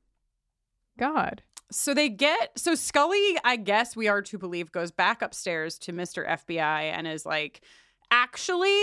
God. 0.99 1.41
So 1.71 1.93
they 1.95 2.09
get 2.09 2.51
so 2.57 2.75
Scully, 2.75 3.35
I 3.43 3.55
guess 3.55 3.95
we 3.95 4.07
are 4.07 4.21
to 4.23 4.37
believe, 4.37 4.71
goes 4.71 4.91
back 4.91 5.21
upstairs 5.23 5.79
to 5.79 5.91
Mr. 5.93 6.27
FBI 6.27 6.91
and 6.91 7.07
is 7.07 7.25
like, 7.25 7.61
actually, 8.11 8.75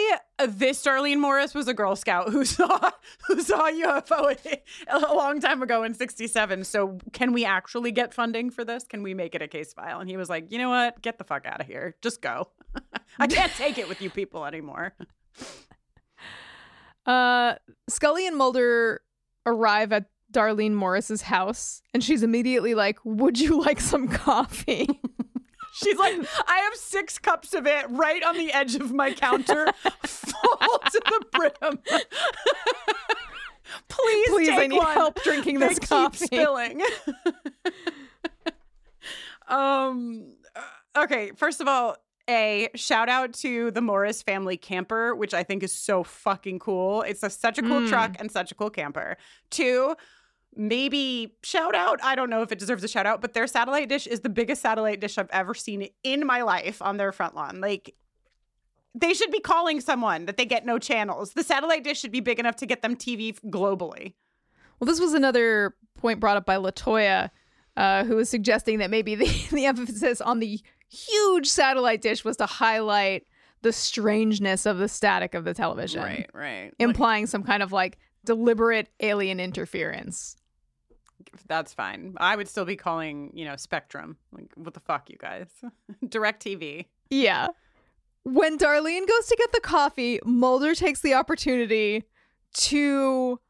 this 0.46 0.82
Darlene 0.82 1.18
Morris 1.18 1.54
was 1.54 1.68
a 1.68 1.74
Girl 1.74 1.96
Scout 1.96 2.30
who 2.30 2.44
saw 2.44 2.90
who 3.26 3.40
saw 3.40 3.70
UFO 3.70 4.36
a 4.88 4.98
long 5.14 5.40
time 5.40 5.62
ago 5.62 5.82
in 5.82 5.94
'67. 5.94 6.64
So 6.64 6.98
can 7.12 7.32
we 7.32 7.44
actually 7.44 7.92
get 7.92 8.14
funding 8.14 8.50
for 8.50 8.64
this? 8.64 8.84
Can 8.84 9.02
we 9.02 9.14
make 9.14 9.34
it 9.34 9.42
a 9.42 9.48
case 9.48 9.72
file? 9.72 10.00
And 10.00 10.08
he 10.08 10.16
was 10.16 10.28
like, 10.28 10.50
you 10.50 10.58
know 10.58 10.70
what? 10.70 11.00
Get 11.02 11.18
the 11.18 11.24
fuck 11.24 11.46
out 11.46 11.60
of 11.60 11.66
here. 11.66 11.96
Just 12.02 12.20
go. 12.20 12.48
I 13.18 13.26
can't 13.26 13.52
take 13.52 13.78
it 13.78 13.88
with 13.88 14.00
you 14.00 14.10
people 14.10 14.44
anymore. 14.44 14.94
Uh, 17.06 17.54
Scully 17.88 18.26
and 18.26 18.36
Mulder 18.36 19.00
arrive 19.46 19.92
at 19.92 20.06
Darlene 20.32 20.72
Morris's 20.72 21.22
house, 21.22 21.82
and 21.94 22.02
she's 22.02 22.22
immediately 22.22 22.74
like, 22.74 22.98
"Would 23.04 23.38
you 23.38 23.60
like 23.60 23.80
some 23.80 24.08
coffee?" 24.08 24.88
She's 25.76 25.96
like, 25.98 26.14
I 26.46 26.58
have 26.58 26.74
six 26.74 27.18
cups 27.18 27.54
of 27.54 27.66
it 27.66 27.86
right 27.90 28.22
on 28.24 28.36
the 28.36 28.52
edge 28.52 28.74
of 28.76 28.92
my 28.92 29.12
counter, 29.12 29.66
full 30.06 30.78
to 30.90 31.00
the 31.04 31.24
brim. 31.32 31.78
Please, 33.88 34.28
Please, 34.30 34.48
take 34.48 34.58
I 34.58 34.66
need 34.68 34.78
one. 34.78 34.94
help 34.94 35.20
drinking 35.22 35.58
They 35.58 35.68
this 35.68 35.78
keep 35.80 35.88
coffee. 35.88 36.26
spilling. 36.26 36.82
um. 39.48 40.34
uh, 40.54 40.60
Okay. 40.98 41.30
First 41.36 41.60
of 41.60 41.68
all, 41.68 41.96
a 42.28 42.68
shout 42.74 43.08
out 43.10 43.34
to 43.34 43.70
the 43.70 43.82
Morris 43.82 44.22
family 44.22 44.56
camper, 44.56 45.14
which 45.14 45.34
I 45.34 45.42
think 45.42 45.62
is 45.62 45.72
so 45.72 46.02
fucking 46.02 46.58
cool. 46.58 47.02
It's 47.02 47.22
a, 47.22 47.28
such 47.28 47.58
a 47.58 47.62
cool 47.62 47.82
Mm. 47.82 47.88
truck 47.88 48.16
and 48.18 48.30
such 48.32 48.50
a 48.50 48.54
cool 48.54 48.70
camper. 48.70 49.18
Two, 49.50 49.94
maybe 50.56 51.36
shout 51.42 51.74
out. 51.74 52.00
I 52.02 52.14
don't 52.14 52.30
know 52.30 52.42
if 52.42 52.50
it 52.50 52.58
deserves 52.58 52.82
a 52.82 52.88
shout 52.88 53.06
out, 53.06 53.20
but 53.20 53.34
their 53.34 53.46
satellite 53.46 53.88
dish 53.88 54.06
is 54.06 54.20
the 54.20 54.28
biggest 54.28 54.62
satellite 54.62 55.00
dish 55.00 55.18
I've 55.18 55.30
ever 55.30 55.54
seen 55.54 55.88
in 56.02 56.26
my 56.26 56.42
life 56.42 56.80
on 56.82 56.96
their 56.96 57.12
front 57.12 57.34
lawn. 57.34 57.60
Like, 57.60 57.94
they 58.94 59.12
should 59.12 59.30
be 59.30 59.40
calling 59.40 59.80
someone 59.80 60.26
that 60.26 60.36
they 60.36 60.46
get 60.46 60.64
no 60.64 60.78
channels. 60.78 61.34
The 61.34 61.42
satellite 61.42 61.84
dish 61.84 62.00
should 62.00 62.12
be 62.12 62.20
big 62.20 62.38
enough 62.38 62.56
to 62.56 62.66
get 62.66 62.82
them 62.82 62.96
TV 62.96 63.38
globally. 63.50 64.14
Well, 64.80 64.86
this 64.86 65.00
was 65.00 65.14
another 65.14 65.76
point 65.98 66.20
brought 66.20 66.36
up 66.36 66.46
by 66.46 66.56
LaToya, 66.56 67.30
uh, 67.76 68.04
who 68.04 68.16
was 68.16 68.28
suggesting 68.28 68.78
that 68.78 68.90
maybe 68.90 69.14
the, 69.14 69.26
the 69.52 69.66
emphasis 69.66 70.20
on 70.20 70.40
the 70.40 70.60
huge 70.88 71.46
satellite 71.46 72.00
dish 72.00 72.24
was 72.24 72.36
to 72.38 72.46
highlight 72.46 73.26
the 73.62 73.72
strangeness 73.72 74.66
of 74.66 74.78
the 74.78 74.88
static 74.88 75.34
of 75.34 75.44
the 75.44 75.54
television, 75.54 76.02
right. 76.02 76.30
Right. 76.32 76.72
Implying 76.78 77.26
some 77.26 77.42
kind 77.42 77.62
of 77.62 77.72
like 77.72 77.98
deliberate 78.24 78.88
alien 79.00 79.40
interference. 79.40 80.36
That's 81.46 81.74
fine. 81.74 82.14
I 82.18 82.36
would 82.36 82.48
still 82.48 82.64
be 82.64 82.76
calling, 82.76 83.30
you 83.34 83.44
know, 83.44 83.56
Spectrum. 83.56 84.16
Like, 84.32 84.52
what 84.54 84.74
the 84.74 84.80
fuck, 84.80 85.10
you 85.10 85.16
guys? 85.18 85.48
DirecTV. 86.04 86.86
Yeah. 87.10 87.48
When 88.24 88.58
Darlene 88.58 89.06
goes 89.06 89.26
to 89.28 89.36
get 89.36 89.52
the 89.52 89.60
coffee, 89.60 90.18
Mulder 90.24 90.74
takes 90.74 91.00
the 91.00 91.14
opportunity 91.14 92.04
to 92.54 93.40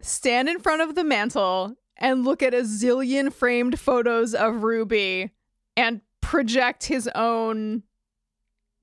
stand 0.00 0.48
in 0.48 0.60
front 0.60 0.82
of 0.82 0.94
the 0.94 1.04
mantle 1.04 1.74
and 1.96 2.24
look 2.24 2.42
at 2.42 2.54
a 2.54 2.58
zillion 2.58 3.32
framed 3.32 3.80
photos 3.80 4.34
of 4.34 4.62
Ruby 4.62 5.30
and 5.76 6.00
project 6.20 6.84
his 6.84 7.08
own 7.14 7.82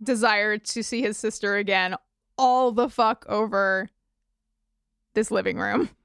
desire 0.03 0.57
to 0.57 0.83
see 0.83 1.01
his 1.01 1.17
sister 1.17 1.55
again 1.55 1.95
all 2.37 2.71
the 2.71 2.89
fuck 2.89 3.25
over 3.29 3.89
this 5.13 5.31
living 5.31 5.57
room. 5.57 5.89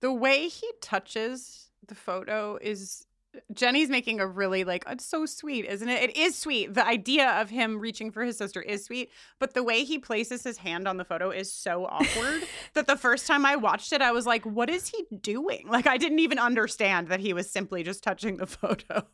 The 0.00 0.12
way 0.12 0.48
he 0.48 0.68
touches 0.80 1.70
the 1.86 1.94
photo 1.94 2.58
is 2.60 3.06
Jenny's 3.52 3.90
making 3.90 4.18
a 4.20 4.26
really 4.26 4.64
like 4.64 4.84
it's 4.88 5.04
so 5.04 5.26
sweet, 5.26 5.66
isn't 5.66 5.88
it? 5.88 6.02
It 6.10 6.16
is 6.16 6.36
sweet. 6.36 6.72
The 6.74 6.86
idea 6.86 7.30
of 7.40 7.50
him 7.50 7.78
reaching 7.78 8.10
for 8.10 8.24
his 8.24 8.38
sister 8.38 8.62
is 8.62 8.84
sweet, 8.84 9.10
but 9.38 9.52
the 9.54 9.62
way 9.62 9.84
he 9.84 9.98
places 9.98 10.42
his 10.42 10.56
hand 10.58 10.88
on 10.88 10.96
the 10.96 11.04
photo 11.04 11.30
is 11.30 11.52
so 11.52 11.84
awkward 11.86 12.44
that 12.74 12.86
the 12.86 12.96
first 12.96 13.26
time 13.26 13.44
I 13.44 13.56
watched 13.56 13.92
it, 13.92 14.00
I 14.00 14.12
was 14.12 14.26
like, 14.26 14.44
"What 14.44 14.70
is 14.70 14.88
he 14.88 15.04
doing?" 15.20 15.66
Like 15.76 15.86
I 15.86 15.98
didn't 15.98 16.20
even 16.20 16.38
understand 16.38 17.08
that 17.08 17.20
he 17.20 17.32
was 17.34 17.50
simply 17.50 17.82
just 17.82 18.02
touching 18.02 18.38
the 18.38 18.46
photo. 18.46 19.06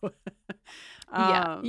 Um, 1.11 1.63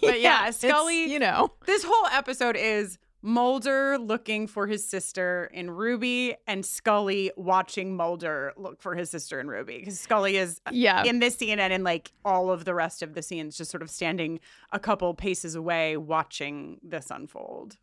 but 0.00 0.20
yeah, 0.20 0.50
Scully- 0.50 1.10
you 1.12 1.18
know. 1.18 1.50
this 1.66 1.84
whole 1.86 2.06
episode 2.12 2.56
is 2.56 2.98
Mulder 3.26 3.96
looking 3.98 4.46
for 4.46 4.66
his 4.66 4.86
sister 4.86 5.50
in 5.54 5.70
Ruby 5.70 6.36
and 6.46 6.64
Scully 6.64 7.32
watching 7.38 7.96
Mulder 7.96 8.52
look 8.58 8.82
for 8.82 8.94
his 8.94 9.08
sister 9.08 9.40
in 9.40 9.48
Ruby 9.48 9.78
because 9.78 9.98
Scully 9.98 10.36
is 10.36 10.60
uh, 10.66 10.70
Yeah. 10.74 11.04
in 11.04 11.20
this 11.20 11.34
scene 11.36 11.58
and 11.58 11.72
in 11.72 11.82
like 11.82 12.12
all 12.22 12.50
of 12.50 12.66
the 12.66 12.74
rest 12.74 13.02
of 13.02 13.14
the 13.14 13.22
scenes 13.22 13.56
just 13.56 13.70
sort 13.70 13.82
of 13.82 13.88
standing 13.88 14.40
a 14.72 14.78
couple 14.78 15.14
paces 15.14 15.54
away 15.54 15.96
watching 15.96 16.78
this 16.82 17.10
unfold. 17.10 17.78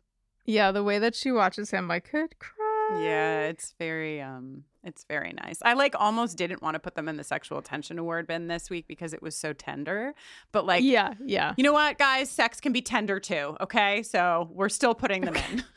Yeah, 0.46 0.70
the 0.70 0.84
way 0.84 1.00
that 1.00 1.16
she 1.16 1.32
watches 1.32 1.72
him, 1.72 1.90
I 1.90 1.98
could 1.98 2.38
cry. 2.38 2.71
Yeah, 2.90 3.40
it's 3.42 3.74
very 3.78 4.20
um 4.20 4.64
it's 4.84 5.04
very 5.04 5.32
nice. 5.32 5.58
I 5.62 5.74
like 5.74 5.94
almost 5.98 6.36
didn't 6.36 6.62
want 6.62 6.74
to 6.74 6.80
put 6.80 6.94
them 6.94 7.08
in 7.08 7.16
the 7.16 7.24
sexual 7.24 7.58
attention 7.58 7.98
award 7.98 8.26
bin 8.26 8.48
this 8.48 8.68
week 8.68 8.86
because 8.88 9.12
it 9.12 9.22
was 9.22 9.36
so 9.36 9.52
tender. 9.52 10.14
But 10.50 10.66
like 10.66 10.82
yeah, 10.82 11.14
yeah. 11.24 11.54
You 11.56 11.64
know 11.64 11.72
what, 11.72 11.98
guys? 11.98 12.30
Sex 12.30 12.60
can 12.60 12.72
be 12.72 12.82
tender 12.82 13.20
too, 13.20 13.56
okay? 13.60 14.02
So 14.02 14.48
we're 14.52 14.68
still 14.68 14.94
putting 14.94 15.22
them 15.22 15.36
in. 15.36 15.64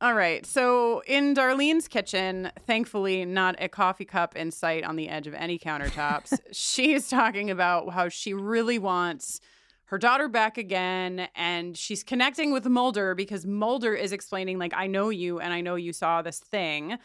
All 0.01 0.13
right. 0.13 0.45
So 0.45 1.01
in 1.07 1.33
Darlene's 1.33 1.87
kitchen, 1.87 2.51
thankfully 2.67 3.23
not 3.23 3.55
a 3.59 3.69
coffee 3.69 4.05
cup 4.05 4.35
in 4.35 4.51
sight 4.51 4.83
on 4.83 4.95
the 4.95 5.07
edge 5.07 5.27
of 5.27 5.33
any 5.33 5.57
countertops, 5.57 6.37
she's 6.51 7.07
talking 7.07 7.49
about 7.49 7.93
how 7.93 8.09
she 8.09 8.33
really 8.33 8.79
wants 8.79 9.39
her 9.93 9.99
daughter 9.99 10.27
back 10.27 10.57
again 10.57 11.27
and 11.35 11.77
she's 11.77 12.03
connecting 12.03 12.51
with 12.51 12.65
Mulder 12.65 13.13
because 13.13 13.45
Mulder 13.45 13.93
is 13.93 14.11
explaining 14.11 14.57
like 14.57 14.73
I 14.75 14.87
know 14.87 15.09
you 15.09 15.39
and 15.39 15.53
I 15.53 15.61
know 15.61 15.75
you 15.75 15.93
saw 15.93 16.23
this 16.23 16.39
thing 16.39 16.97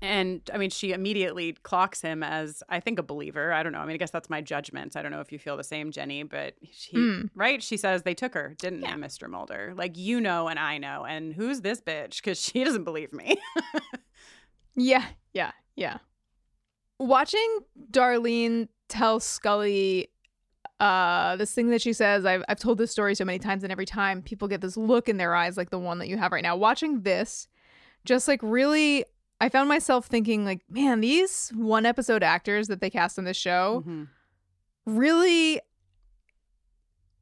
and 0.00 0.40
I 0.50 0.56
mean, 0.56 0.70
she 0.70 0.92
immediately 0.92 1.52
clocks 1.62 2.00
him 2.00 2.22
as 2.22 2.62
I 2.70 2.80
think 2.80 2.98
a 2.98 3.02
believer. 3.02 3.52
I 3.52 3.62
don't 3.62 3.72
know. 3.72 3.80
I 3.80 3.84
mean, 3.84 3.92
I 3.92 3.98
guess 3.98 4.10
that's 4.10 4.30
my 4.30 4.40
judgment. 4.40 4.96
I 4.96 5.02
don't 5.02 5.12
know 5.12 5.20
if 5.20 5.30
you 5.32 5.38
feel 5.38 5.58
the 5.58 5.64
same, 5.64 5.90
Jenny, 5.92 6.22
but 6.22 6.54
she, 6.72 6.96
Mm. 6.96 7.28
right? 7.34 7.62
She 7.62 7.76
says 7.76 8.02
they 8.02 8.14
took 8.14 8.32
her, 8.32 8.54
didn't 8.58 8.80
Yeah. 8.80 8.96
they, 8.96 9.02
Mr. 9.02 9.28
Mulder? 9.28 9.74
Like 9.76 9.98
you 9.98 10.22
know, 10.22 10.48
and 10.48 10.58
I 10.58 10.78
know, 10.78 11.04
and 11.04 11.34
who's 11.34 11.60
this 11.60 11.82
bitch? 11.82 12.16
Because 12.22 12.40
she 12.40 12.64
doesn't 12.64 12.84
believe 12.84 13.12
me. 13.12 13.36
Yeah, 14.76 15.04
yeah, 15.34 15.52
yeah. 15.76 15.98
Watching 16.98 17.58
Darlene 17.92 18.68
tell 18.88 19.20
Scully 19.20 20.08
uh 20.80 21.36
this 21.36 21.52
thing 21.52 21.70
that 21.70 21.80
she 21.82 21.92
says, 21.92 22.24
I've 22.26 22.42
I've 22.48 22.58
told 22.58 22.78
this 22.78 22.90
story 22.90 23.14
so 23.14 23.24
many 23.24 23.38
times, 23.38 23.62
and 23.62 23.70
every 23.72 23.86
time 23.86 24.22
people 24.22 24.48
get 24.48 24.60
this 24.60 24.76
look 24.76 25.08
in 25.08 25.16
their 25.16 25.34
eyes 25.34 25.56
like 25.56 25.70
the 25.70 25.78
one 25.78 25.98
that 25.98 26.08
you 26.08 26.16
have 26.18 26.32
right 26.32 26.42
now. 26.42 26.56
Watching 26.56 27.02
this, 27.02 27.46
just 28.04 28.26
like 28.28 28.40
really 28.42 29.04
I 29.40 29.48
found 29.48 29.68
myself 29.68 30.06
thinking, 30.06 30.44
like, 30.44 30.60
man, 30.70 31.00
these 31.00 31.50
one 31.54 31.84
episode 31.86 32.22
actors 32.22 32.68
that 32.68 32.80
they 32.80 32.90
cast 32.90 33.18
on 33.18 33.24
this 33.24 33.36
show 33.36 33.82
Mhm. 33.86 34.08
really 34.86 35.60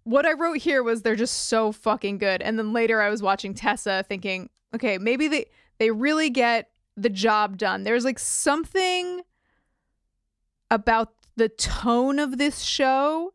what 0.04 0.26
I 0.26 0.32
wrote 0.32 0.58
here 0.58 0.82
was 0.82 1.02
they're 1.02 1.14
just 1.14 1.46
so 1.48 1.70
fucking 1.72 2.18
good. 2.18 2.42
And 2.42 2.58
then 2.58 2.72
later 2.72 3.00
I 3.00 3.08
was 3.08 3.22
watching 3.22 3.54
Tessa 3.54 4.04
thinking, 4.08 4.50
okay, 4.74 4.98
maybe 4.98 5.28
they 5.28 5.46
they 5.78 5.90
really 5.90 6.28
get 6.30 6.70
the 6.96 7.08
job 7.10 7.56
done. 7.56 7.84
There's 7.84 8.04
like 8.04 8.18
something 8.18 9.22
about 10.70 11.12
the 11.36 11.48
tone 11.48 12.18
of 12.18 12.38
this 12.38 12.60
show 12.60 13.32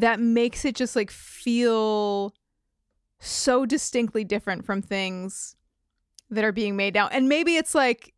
that 0.00 0.20
makes 0.20 0.64
it 0.64 0.74
just 0.74 0.94
like 0.96 1.10
feel 1.10 2.34
so 3.20 3.64
distinctly 3.66 4.24
different 4.24 4.64
from 4.64 4.82
things 4.82 5.56
that 6.30 6.44
are 6.44 6.52
being 6.52 6.76
made 6.76 6.94
now. 6.94 7.08
And 7.08 7.28
maybe 7.28 7.56
it's 7.56 7.74
like 7.74 8.12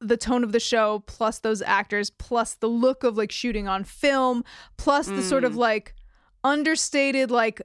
the 0.00 0.16
tone 0.16 0.42
of 0.42 0.52
the 0.52 0.60
show 0.60 1.00
plus 1.06 1.40
those 1.40 1.60
actors 1.62 2.08
plus 2.10 2.54
the 2.54 2.68
look 2.68 3.04
of 3.04 3.16
like 3.16 3.30
shooting 3.30 3.68
on 3.68 3.84
film 3.84 4.42
plus 4.78 5.06
the 5.08 5.22
sort 5.22 5.44
of 5.44 5.52
Mm. 5.52 5.56
like 5.56 5.94
understated 6.42 7.30
like 7.30 7.60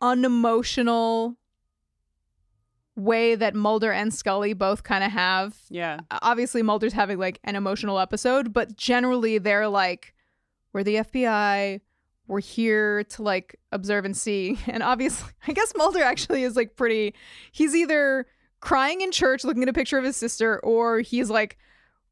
unemotional 0.00 1.36
way 2.96 3.34
that 3.34 3.54
Mulder 3.54 3.92
and 3.92 4.12
Scully 4.12 4.54
both 4.54 4.82
kind 4.82 5.04
of 5.04 5.12
have 5.12 5.56
Yeah. 5.68 6.00
obviously 6.10 6.62
Mulder's 6.62 6.94
having 6.94 7.18
like 7.18 7.38
an 7.44 7.54
emotional 7.54 7.98
episode, 8.00 8.52
but 8.52 8.76
generally 8.76 9.38
they're 9.38 9.68
like, 9.68 10.14
we're 10.72 10.82
the 10.82 10.96
FBI. 10.96 11.80
We're 12.28 12.40
here 12.40 13.04
to 13.04 13.22
like 13.22 13.58
observe 13.72 14.04
and 14.04 14.16
see. 14.16 14.58
And 14.68 14.82
obviously, 14.82 15.32
I 15.46 15.52
guess 15.52 15.72
Mulder 15.76 16.02
actually 16.02 16.44
is 16.44 16.56
like 16.56 16.76
pretty, 16.76 17.14
he's 17.52 17.74
either 17.74 18.26
crying 18.60 19.00
in 19.00 19.10
church 19.10 19.44
looking 19.44 19.62
at 19.62 19.68
a 19.68 19.72
picture 19.72 19.98
of 19.98 20.04
his 20.04 20.16
sister, 20.16 20.60
or 20.60 21.00
he's 21.00 21.30
like 21.30 21.58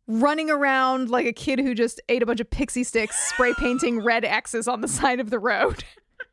running 0.09 0.51
around 0.51 1.11
like 1.11 1.27
a 1.27 1.33
kid 1.33 1.59
who 1.59 1.75
just 1.75 2.01
ate 2.09 2.23
a 2.23 2.27
bunch 2.27 2.41
of 2.41 2.51
pixie 2.51 2.85
sticks, 2.85 3.17
spray 3.29 3.53
painting 3.59 4.03
red 4.03 4.25
X's 4.25 4.67
on 4.67 4.81
the 4.81 4.89
side 4.89 5.21
of 5.21 5.31
the 5.31 5.39
road. 5.39 5.85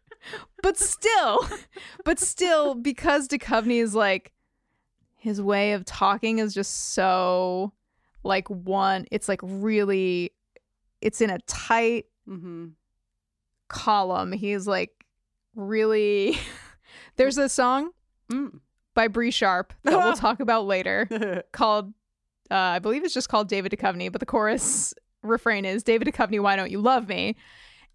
but 0.63 0.77
still, 0.77 1.47
but 2.05 2.19
still, 2.19 2.75
because 2.75 3.27
Duchovny 3.27 3.81
is 3.81 3.93
like, 3.93 4.31
his 5.17 5.41
way 5.41 5.73
of 5.73 5.85
talking 5.85 6.39
is 6.39 6.53
just 6.53 6.93
so 6.93 7.71
like 8.25 8.49
one 8.49 9.05
it's 9.09 9.29
like 9.29 9.39
really 9.41 10.33
it's 11.01 11.21
in 11.21 11.29
a 11.29 11.39
tight 11.47 12.05
Mm-hmm. 12.27 12.67
Column 13.73 14.31
he's 14.31 14.67
like 14.67 14.91
really 15.55 16.37
there's 17.17 17.37
a 17.37 17.49
song 17.49 17.91
Mm. 18.31 18.59
by 18.95 19.09
Bree 19.09 19.31
Sharp 19.31 19.73
that 19.83 19.97
we'll 19.97 20.13
talk 20.27 20.39
about 20.39 20.65
later 20.65 21.43
called 21.51 21.93
uh, 22.49 22.55
I 22.55 22.79
believe 22.79 23.03
it's 23.03 23.13
just 23.13 23.27
called 23.29 23.49
David 23.49 23.71
Duchovny 23.71 24.09
but 24.11 24.19
the 24.19 24.25
chorus 24.25 24.93
refrain 25.21 25.65
is 25.65 25.83
David 25.83 26.07
Duchovny 26.07 26.39
why 26.39 26.55
don't 26.55 26.71
you 26.71 26.79
love 26.79 27.07
me 27.09 27.35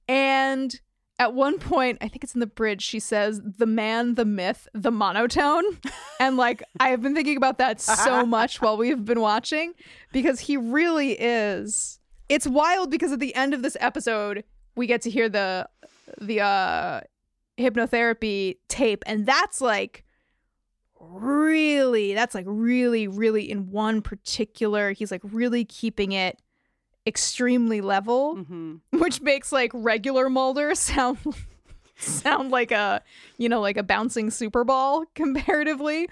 and 0.07 0.79
at 1.19 1.35
one 1.35 1.59
point 1.59 1.99
I 2.01 2.09
think 2.09 2.23
it's 2.25 2.35
in 2.35 2.41
the 2.41 2.47
bridge 2.47 2.83
she 2.83 3.01
says 3.01 3.41
the 3.43 3.67
man 3.67 4.15
the 4.17 4.25
myth 4.27 4.69
the 4.75 4.91
monotone 4.93 5.65
and 6.21 6.37
like 6.37 6.63
I 6.79 6.91
have 6.91 7.03
been 7.03 7.15
thinking 7.15 7.37
about 7.37 7.59
that 7.59 7.81
so 7.81 8.25
much 8.27 8.61
while 8.61 8.77
we've 8.77 9.05
been 9.05 9.21
watching 9.21 9.73
because 10.13 10.41
he 10.41 10.57
really 10.57 11.13
is 11.13 11.99
it's 12.29 12.47
wild 12.47 12.91
because 12.91 13.13
at 13.13 13.19
the 13.21 13.35
end 13.35 13.55
of 13.55 13.63
this 13.63 13.77
episode 13.81 14.45
we 14.79 14.87
get 14.87 15.03
to 15.03 15.11
hear 15.11 15.29
the 15.29 15.69
the 16.21 16.41
uh 16.41 17.01
hypnotherapy 17.59 18.57
tape 18.69 19.03
and 19.07 19.27
that's 19.27 19.61
like 19.61 20.05
really 21.01 22.15
that's 22.15 22.35
like 22.35 22.47
really 22.49 23.07
really 23.07 23.51
in 23.51 23.71
one 23.71 24.01
particular 24.01 24.93
he's 24.93 25.11
like 25.11 25.21
really 25.25 25.65
keeping 25.65 26.13
it 26.13 26.41
extremely 27.07 27.81
level 27.81 28.37
hmm 28.37 28.77
which 28.93 29.21
makes 29.21 29.53
like 29.53 29.71
regular 29.75 30.29
Mulder 30.31 30.75
sound 30.75 31.19
sound 31.99 32.51
like 32.51 32.71
a 32.71 33.03
you 33.37 33.49
know 33.49 33.61
like 33.61 33.77
a 33.77 33.83
bouncing 33.83 34.31
super 34.31 34.65
ball 34.65 35.05
comparatively. 35.15 36.09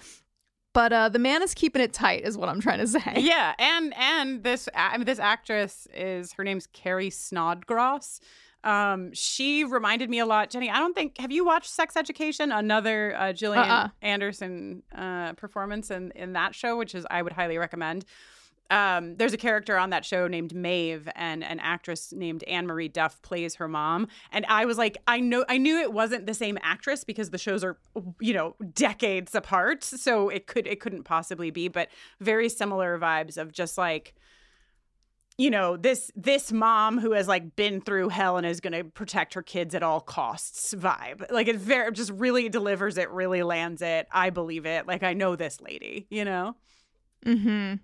But 0.73 0.93
uh 0.93 1.09
the 1.09 1.19
man 1.19 1.43
is 1.43 1.55
keeping 1.55 1.81
it 1.81 1.93
tight 1.93 2.25
is 2.25 2.37
what 2.37 2.49
i'm 2.49 2.61
trying 2.61 2.81
to 2.81 2.87
say. 2.87 3.15
Yeah, 3.17 3.55
and 3.59 3.95
and 3.97 4.43
this 4.43 4.69
I 4.75 4.97
mean, 4.97 5.07
this 5.07 5.19
actress 5.19 5.89
is 5.95 6.33
her 6.35 6.45
name's 6.45 6.67
Carrie 6.67 7.11
Snodgress. 7.11 8.21
Um, 8.67 9.15
she 9.15 9.65
reminded 9.65 10.11
me 10.11 10.19
a 10.19 10.27
lot, 10.27 10.51
Jenny. 10.51 10.69
I 10.69 10.79
don't 10.79 10.93
think 10.93 11.19
have 11.19 11.31
you 11.31 11.45
watched 11.45 11.71
Sex 11.71 11.97
Education? 11.97 12.51
Another 12.51 13.15
uh, 13.17 13.33
Gillian 13.33 13.65
Uh-uh. 13.65 13.89
Anderson 14.03 14.83
uh, 14.95 15.35
performance 15.35 15.91
in 15.91 16.11
in 16.17 16.33
that 16.33 16.55
show, 16.55 16.77
which 16.77 16.95
is 16.95 17.07
I 17.11 17.23
would 17.23 17.33
highly 17.33 17.59
recommend. 17.59 18.05
Um, 18.69 19.17
there's 19.17 19.33
a 19.33 19.37
character 19.37 19.79
on 19.79 19.91
that 19.91 20.05
show 20.05 20.27
named 20.27 20.53
Maeve, 20.53 21.09
and 21.15 21.45
an 21.45 21.61
actress 21.61 22.13
named 22.13 22.43
Anne 22.45 22.67
Marie 22.67 22.89
Duff 22.89 23.23
plays 23.23 23.55
her 23.55 23.69
mom. 23.69 24.09
And 24.33 24.45
I 24.47 24.65
was 24.65 24.77
like, 24.77 24.99
I 25.07 25.21
know, 25.21 25.45
I 25.49 25.59
knew 25.59 25.79
it 25.79 25.93
wasn't 25.93 26.27
the 26.27 26.35
same 26.35 26.59
actress 26.63 27.05
because 27.05 27.31
the 27.31 27.39
shows 27.39 27.63
are, 27.63 27.79
you 28.21 28.35
know, 28.35 28.57
decades 28.75 29.37
apart, 29.37 29.85
so 29.85 30.29
it 30.29 30.49
could, 30.49 30.67
it 30.67 30.81
couldn't 30.81 31.05
possibly 31.05 31.53
be. 31.53 31.69
But 31.69 31.91
very 32.21 32.49
similar 32.49 32.99
vibes 32.99 33.37
of 33.37 33.53
just 33.53 33.79
like, 33.79 34.15
you 35.39 35.51
know, 35.51 35.77
this 35.77 36.11
this 36.17 36.51
mom 36.53 36.99
who 36.99 37.13
has 37.13 37.29
like 37.29 37.57
been 37.57 37.81
through 37.81 38.09
hell 38.09 38.37
and 38.37 38.47
is 38.47 38.61
going 38.61 38.73
to 38.73 38.85
protect 38.85 39.35
her 39.35 39.43
kids 39.43 39.75
at 39.75 39.83
all 39.83 40.01
costs 40.01 40.75
vibe. 40.75 41.31
Like 41.31 41.49
it 41.49 41.57
very 41.57 41.93
just 41.93 42.11
really 42.13 42.49
delivers 42.49 42.97
it, 42.97 43.11
really 43.11 43.43
lands 43.43 43.83
it. 43.83 44.09
I 44.11 44.31
believe 44.31 44.67
it. 44.67 44.87
Like 44.87 45.03
I 45.03 45.13
know 45.13 45.37
this 45.37 45.61
lady, 45.61 46.07
you 46.11 46.25
know 46.25 46.57
mm-hmm 47.25 47.75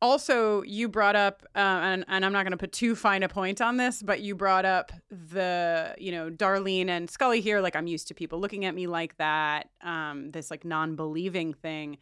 also 0.00 0.62
you 0.62 0.88
brought 0.88 1.16
up 1.16 1.42
uh, 1.56 1.58
and, 1.58 2.04
and 2.08 2.24
i'm 2.24 2.32
not 2.32 2.44
going 2.44 2.52
to 2.52 2.56
put 2.56 2.72
too 2.72 2.94
fine 2.94 3.22
a 3.22 3.28
point 3.28 3.60
on 3.60 3.76
this 3.76 4.02
but 4.02 4.20
you 4.20 4.34
brought 4.34 4.64
up 4.64 4.92
the 5.10 5.94
you 5.98 6.12
know 6.12 6.30
darlene 6.30 6.88
and 6.88 7.10
scully 7.10 7.40
here 7.40 7.60
like 7.60 7.74
i'm 7.74 7.86
used 7.86 8.08
to 8.08 8.14
people 8.14 8.38
looking 8.38 8.64
at 8.64 8.74
me 8.74 8.86
like 8.86 9.16
that 9.16 9.70
um, 9.82 10.30
this 10.30 10.50
like 10.50 10.64
non-believing 10.64 11.52
thing 11.52 11.98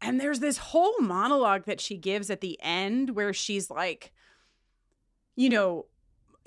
and 0.00 0.20
there's 0.20 0.40
this 0.40 0.58
whole 0.58 0.94
monologue 1.00 1.64
that 1.64 1.80
she 1.80 1.96
gives 1.96 2.30
at 2.30 2.40
the 2.40 2.58
end 2.62 3.10
where 3.10 3.32
she's 3.32 3.70
like 3.70 4.12
you 5.34 5.48
know 5.48 5.86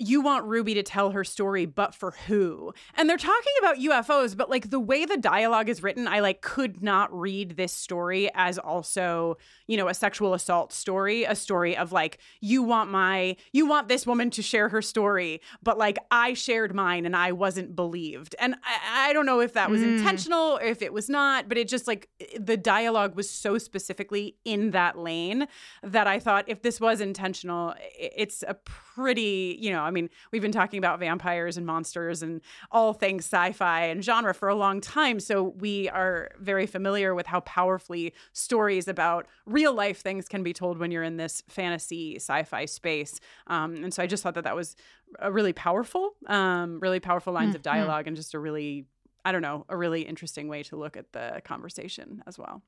you 0.02 0.22
want 0.22 0.46
Ruby 0.46 0.72
to 0.74 0.82
tell 0.82 1.10
her 1.10 1.22
story, 1.24 1.66
but 1.66 1.94
for 1.94 2.12
who? 2.26 2.72
And 2.94 3.08
they're 3.08 3.18
talking 3.18 3.52
about 3.58 3.76
UFOs, 3.76 4.34
but 4.34 4.48
like 4.48 4.70
the 4.70 4.80
way 4.80 5.04
the 5.04 5.18
dialogue 5.18 5.68
is 5.68 5.82
written, 5.82 6.08
I 6.08 6.20
like 6.20 6.40
could 6.40 6.82
not 6.82 7.12
read 7.12 7.56
this 7.58 7.72
story 7.72 8.30
as 8.34 8.58
also, 8.58 9.36
you 9.66 9.76
know, 9.76 9.88
a 9.88 9.94
sexual 9.94 10.32
assault 10.32 10.72
story, 10.72 11.24
a 11.24 11.34
story 11.36 11.76
of 11.76 11.92
like, 11.92 12.16
you 12.40 12.62
want 12.62 12.90
my, 12.90 13.36
you 13.52 13.66
want 13.66 13.88
this 13.88 14.06
woman 14.06 14.30
to 14.30 14.40
share 14.42 14.70
her 14.70 14.80
story, 14.80 15.42
but 15.62 15.76
like 15.76 15.98
I 16.10 16.32
shared 16.32 16.74
mine 16.74 17.04
and 17.04 17.14
I 17.14 17.32
wasn't 17.32 17.76
believed. 17.76 18.34
And 18.40 18.54
I, 18.64 19.10
I 19.10 19.12
don't 19.12 19.26
know 19.26 19.40
if 19.40 19.52
that 19.52 19.68
was 19.70 19.82
Mm. 19.82 19.98
intentional 19.98 20.56
or 20.58 20.62
if 20.62 20.80
it 20.80 20.92
was 20.94 21.10
not, 21.10 21.46
but 21.48 21.58
it 21.58 21.68
just 21.68 21.86
like 21.86 22.08
the 22.38 22.56
dialogue 22.56 23.14
was 23.16 23.28
so 23.28 23.58
specifically 23.58 24.36
in 24.46 24.70
that 24.70 24.96
lane 24.96 25.46
that 25.82 26.06
I 26.06 26.18
thought 26.18 26.46
if 26.48 26.62
this 26.62 26.80
was 26.80 27.02
intentional, 27.02 27.74
it's 27.98 28.42
a 28.48 28.54
pretty, 28.54 29.58
you 29.60 29.70
know, 29.70 29.89
I 29.90 29.92
mean, 29.92 30.08
we've 30.30 30.40
been 30.40 30.52
talking 30.52 30.78
about 30.78 31.00
vampires 31.00 31.56
and 31.56 31.66
monsters 31.66 32.22
and 32.22 32.40
all 32.70 32.92
things 32.92 33.24
sci 33.24 33.50
fi 33.52 33.86
and 33.86 34.04
genre 34.04 34.32
for 34.32 34.48
a 34.48 34.54
long 34.54 34.80
time. 34.80 35.18
So 35.18 35.42
we 35.58 35.88
are 35.88 36.30
very 36.38 36.66
familiar 36.66 37.12
with 37.14 37.26
how 37.26 37.40
powerfully 37.40 38.14
stories 38.32 38.86
about 38.86 39.26
real 39.46 39.74
life 39.74 40.00
things 40.00 40.28
can 40.28 40.42
be 40.44 40.52
told 40.52 40.78
when 40.78 40.90
you're 40.92 41.02
in 41.02 41.16
this 41.16 41.42
fantasy 41.48 42.14
sci 42.16 42.44
fi 42.44 42.64
space. 42.66 43.18
Um, 43.48 43.74
and 43.82 43.92
so 43.92 44.02
I 44.02 44.06
just 44.06 44.22
thought 44.22 44.34
that 44.34 44.44
that 44.44 44.54
was 44.54 44.76
a 45.18 45.32
really 45.32 45.52
powerful, 45.52 46.12
um, 46.28 46.78
really 46.78 47.00
powerful 47.00 47.32
lines 47.32 47.56
of 47.56 47.62
Mhm. 47.62 47.64
dialogue 47.64 48.06
and 48.06 48.14
just 48.16 48.32
a 48.34 48.38
really, 48.38 48.86
I 49.24 49.32
don't 49.32 49.42
know, 49.42 49.66
a 49.68 49.76
really 49.76 50.02
interesting 50.02 50.46
way 50.46 50.62
to 50.64 50.76
look 50.76 50.96
at 50.96 51.12
the 51.12 51.42
conversation 51.44 52.22
as 52.28 52.38
well. 52.38 52.62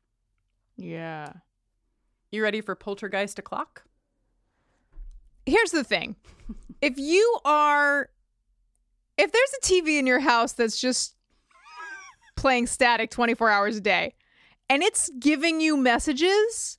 yeah 0.77 1.33
You 2.33 2.43
ready 2.43 2.61
for 2.63 2.75
Poltergeist 2.75 3.39
o'clock? 3.39 3.85
here's 5.45 5.73
the 5.73 5.85
thing 5.85 6.15
if 6.83 6.99
you 6.99 7.39
are 7.47 8.11
if 9.17 9.33
there's 9.33 9.53
a 9.63 9.65
tv 9.65 9.99
in 9.99 10.07
your 10.07 10.21
house 10.21 10.53
that's 10.53 10.79
just 10.79 11.17
playing 12.37 12.67
static 12.67 13.11
24 13.11 13.49
hours 13.49 13.77
a 13.79 13.81
day 13.81 14.15
and 14.69 14.83
it's 14.83 15.11
giving 15.19 15.61
you 15.61 15.77
messages 15.77 16.77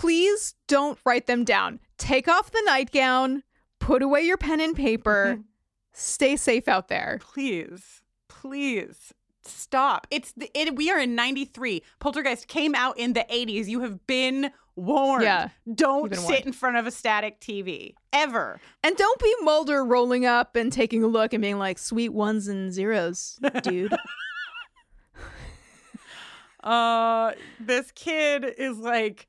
please 0.00 0.54
don't 0.66 0.98
write 1.04 1.26
them 1.26 1.44
down. 1.44 1.78
Take 1.98 2.26
off 2.26 2.50
the 2.50 2.62
nightgown, 2.64 3.42
put 3.78 4.00
away 4.00 4.22
your 4.22 4.38
pen 4.38 4.60
and 4.60 4.74
paper. 4.74 5.34
Mm-hmm. 5.34 5.42
Stay 5.92 6.36
safe 6.36 6.68
out 6.68 6.88
there. 6.88 7.18
Please, 7.20 8.00
please 8.28 9.12
stop. 9.50 10.06
It's 10.10 10.32
the, 10.32 10.50
it, 10.54 10.76
we 10.76 10.90
are 10.90 10.98
in 10.98 11.14
93. 11.14 11.82
Poltergeist 11.98 12.48
came 12.48 12.74
out 12.74 12.98
in 12.98 13.12
the 13.12 13.26
80s. 13.30 13.66
You 13.66 13.80
have 13.80 14.06
been 14.06 14.50
warned. 14.76 15.24
Yeah, 15.24 15.48
Don't 15.74 16.10
been 16.10 16.18
sit 16.18 16.28
warned. 16.28 16.46
in 16.46 16.52
front 16.52 16.76
of 16.76 16.86
a 16.86 16.90
static 16.90 17.40
TV 17.40 17.94
ever. 18.12 18.60
And 18.82 18.96
don't 18.96 19.20
be 19.20 19.34
Mulder 19.42 19.84
rolling 19.84 20.26
up 20.26 20.56
and 20.56 20.72
taking 20.72 21.02
a 21.02 21.06
look 21.06 21.32
and 21.32 21.42
being 21.42 21.58
like, 21.58 21.78
sweet 21.78 22.10
ones 22.12 22.48
and 22.48 22.72
zeros, 22.72 23.38
dude. 23.62 23.94
Uh, 26.62 27.32
this 27.58 27.90
kid 27.92 28.44
is 28.58 28.76
like. 28.76 29.26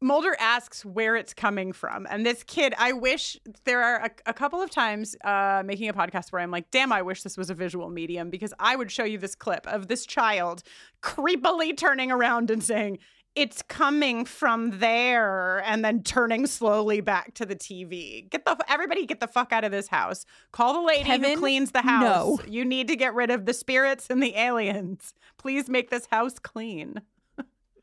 Mulder 0.00 0.36
asks 0.38 0.84
where 0.84 1.16
it's 1.16 1.34
coming 1.34 1.72
from. 1.72 2.06
And 2.08 2.24
this 2.24 2.44
kid, 2.44 2.72
I 2.78 2.92
wish 2.92 3.36
there 3.64 3.82
are 3.82 4.04
a, 4.04 4.10
a 4.26 4.32
couple 4.32 4.62
of 4.62 4.70
times 4.70 5.16
uh, 5.24 5.62
making 5.64 5.88
a 5.88 5.92
podcast 5.92 6.30
where 6.30 6.40
I'm 6.40 6.52
like, 6.52 6.70
damn, 6.70 6.92
I 6.92 7.02
wish 7.02 7.22
this 7.22 7.36
was 7.36 7.50
a 7.50 7.54
visual 7.54 7.90
medium 7.90 8.30
because 8.30 8.54
I 8.60 8.76
would 8.76 8.92
show 8.92 9.04
you 9.04 9.18
this 9.18 9.34
clip 9.34 9.66
of 9.66 9.88
this 9.88 10.06
child 10.06 10.62
creepily 11.02 11.76
turning 11.76 12.12
around 12.12 12.50
and 12.50 12.62
saying, 12.62 12.98
it's 13.34 13.62
coming 13.62 14.24
from 14.24 14.78
there 14.78 15.62
and 15.64 15.84
then 15.84 16.02
turning 16.02 16.46
slowly 16.46 17.00
back 17.00 17.34
to 17.34 17.46
the 17.46 17.54
TV. 17.54 18.28
Get 18.28 18.44
the 18.44 18.56
everybody 18.68 19.06
get 19.06 19.20
the 19.20 19.28
fuck 19.28 19.52
out 19.52 19.62
of 19.62 19.70
this 19.70 19.86
house. 19.88 20.24
Call 20.50 20.74
the 20.74 20.80
lady 20.80 21.04
Kevin, 21.04 21.30
who 21.30 21.36
cleans 21.36 21.70
the 21.70 21.82
house. 21.82 22.02
no. 22.02 22.40
You 22.48 22.64
need 22.64 22.88
to 22.88 22.96
get 22.96 23.14
rid 23.14 23.30
of 23.30 23.46
the 23.46 23.54
spirits 23.54 24.08
and 24.10 24.20
the 24.20 24.34
aliens. 24.36 25.14
Please 25.36 25.68
make 25.68 25.90
this 25.90 26.06
house 26.06 26.38
clean. 26.38 27.00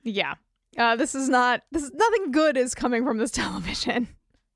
Yeah. 0.04 0.36
Uh, 0.78 0.96
this 0.96 1.16
is 1.16 1.30
not 1.30 1.62
this 1.72 1.84
is 1.84 1.92
nothing 1.94 2.32
good 2.32 2.58
is 2.58 2.76
coming 2.76 3.06
from 3.06 3.18
this 3.18 3.32
television. 3.32 4.08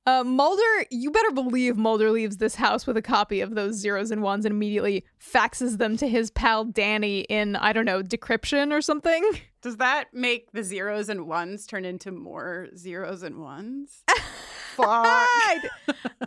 Uh, 0.06 0.24
Mulder, 0.24 0.86
you 0.90 1.12
better 1.12 1.30
believe 1.32 1.78
Mulder 1.78 2.10
leaves 2.10 2.38
this 2.38 2.56
house 2.56 2.88
with 2.88 2.98
a 2.98 3.02
copy 3.02 3.42
of 3.42 3.54
those 3.54 3.76
zeros 3.76 4.10
and 4.10 4.24
ones 4.24 4.44
and 4.44 4.54
immediately 4.54 5.06
faxes 5.24 5.78
them 5.78 5.98
to 5.98 6.08
his 6.08 6.32
pal 6.32 6.66
Danny 6.66 7.22
in, 7.22 7.56
I 7.56 7.74
don't 7.74 7.86
know, 7.86 8.02
decryption 8.02 8.72
or 8.72 8.82
something. 8.82 9.30
Does 9.62 9.78
that 9.78 10.06
make 10.12 10.52
the 10.52 10.64
zeros 10.64 11.10
and 11.10 11.28
ones 11.28 11.68
turn 11.68 11.86
into 11.86 12.12
more 12.12 12.70
zeros 12.76 13.22
and 13.22 13.40
ones? 13.40 14.04
Fuck. 14.76 14.88
I 14.88 15.60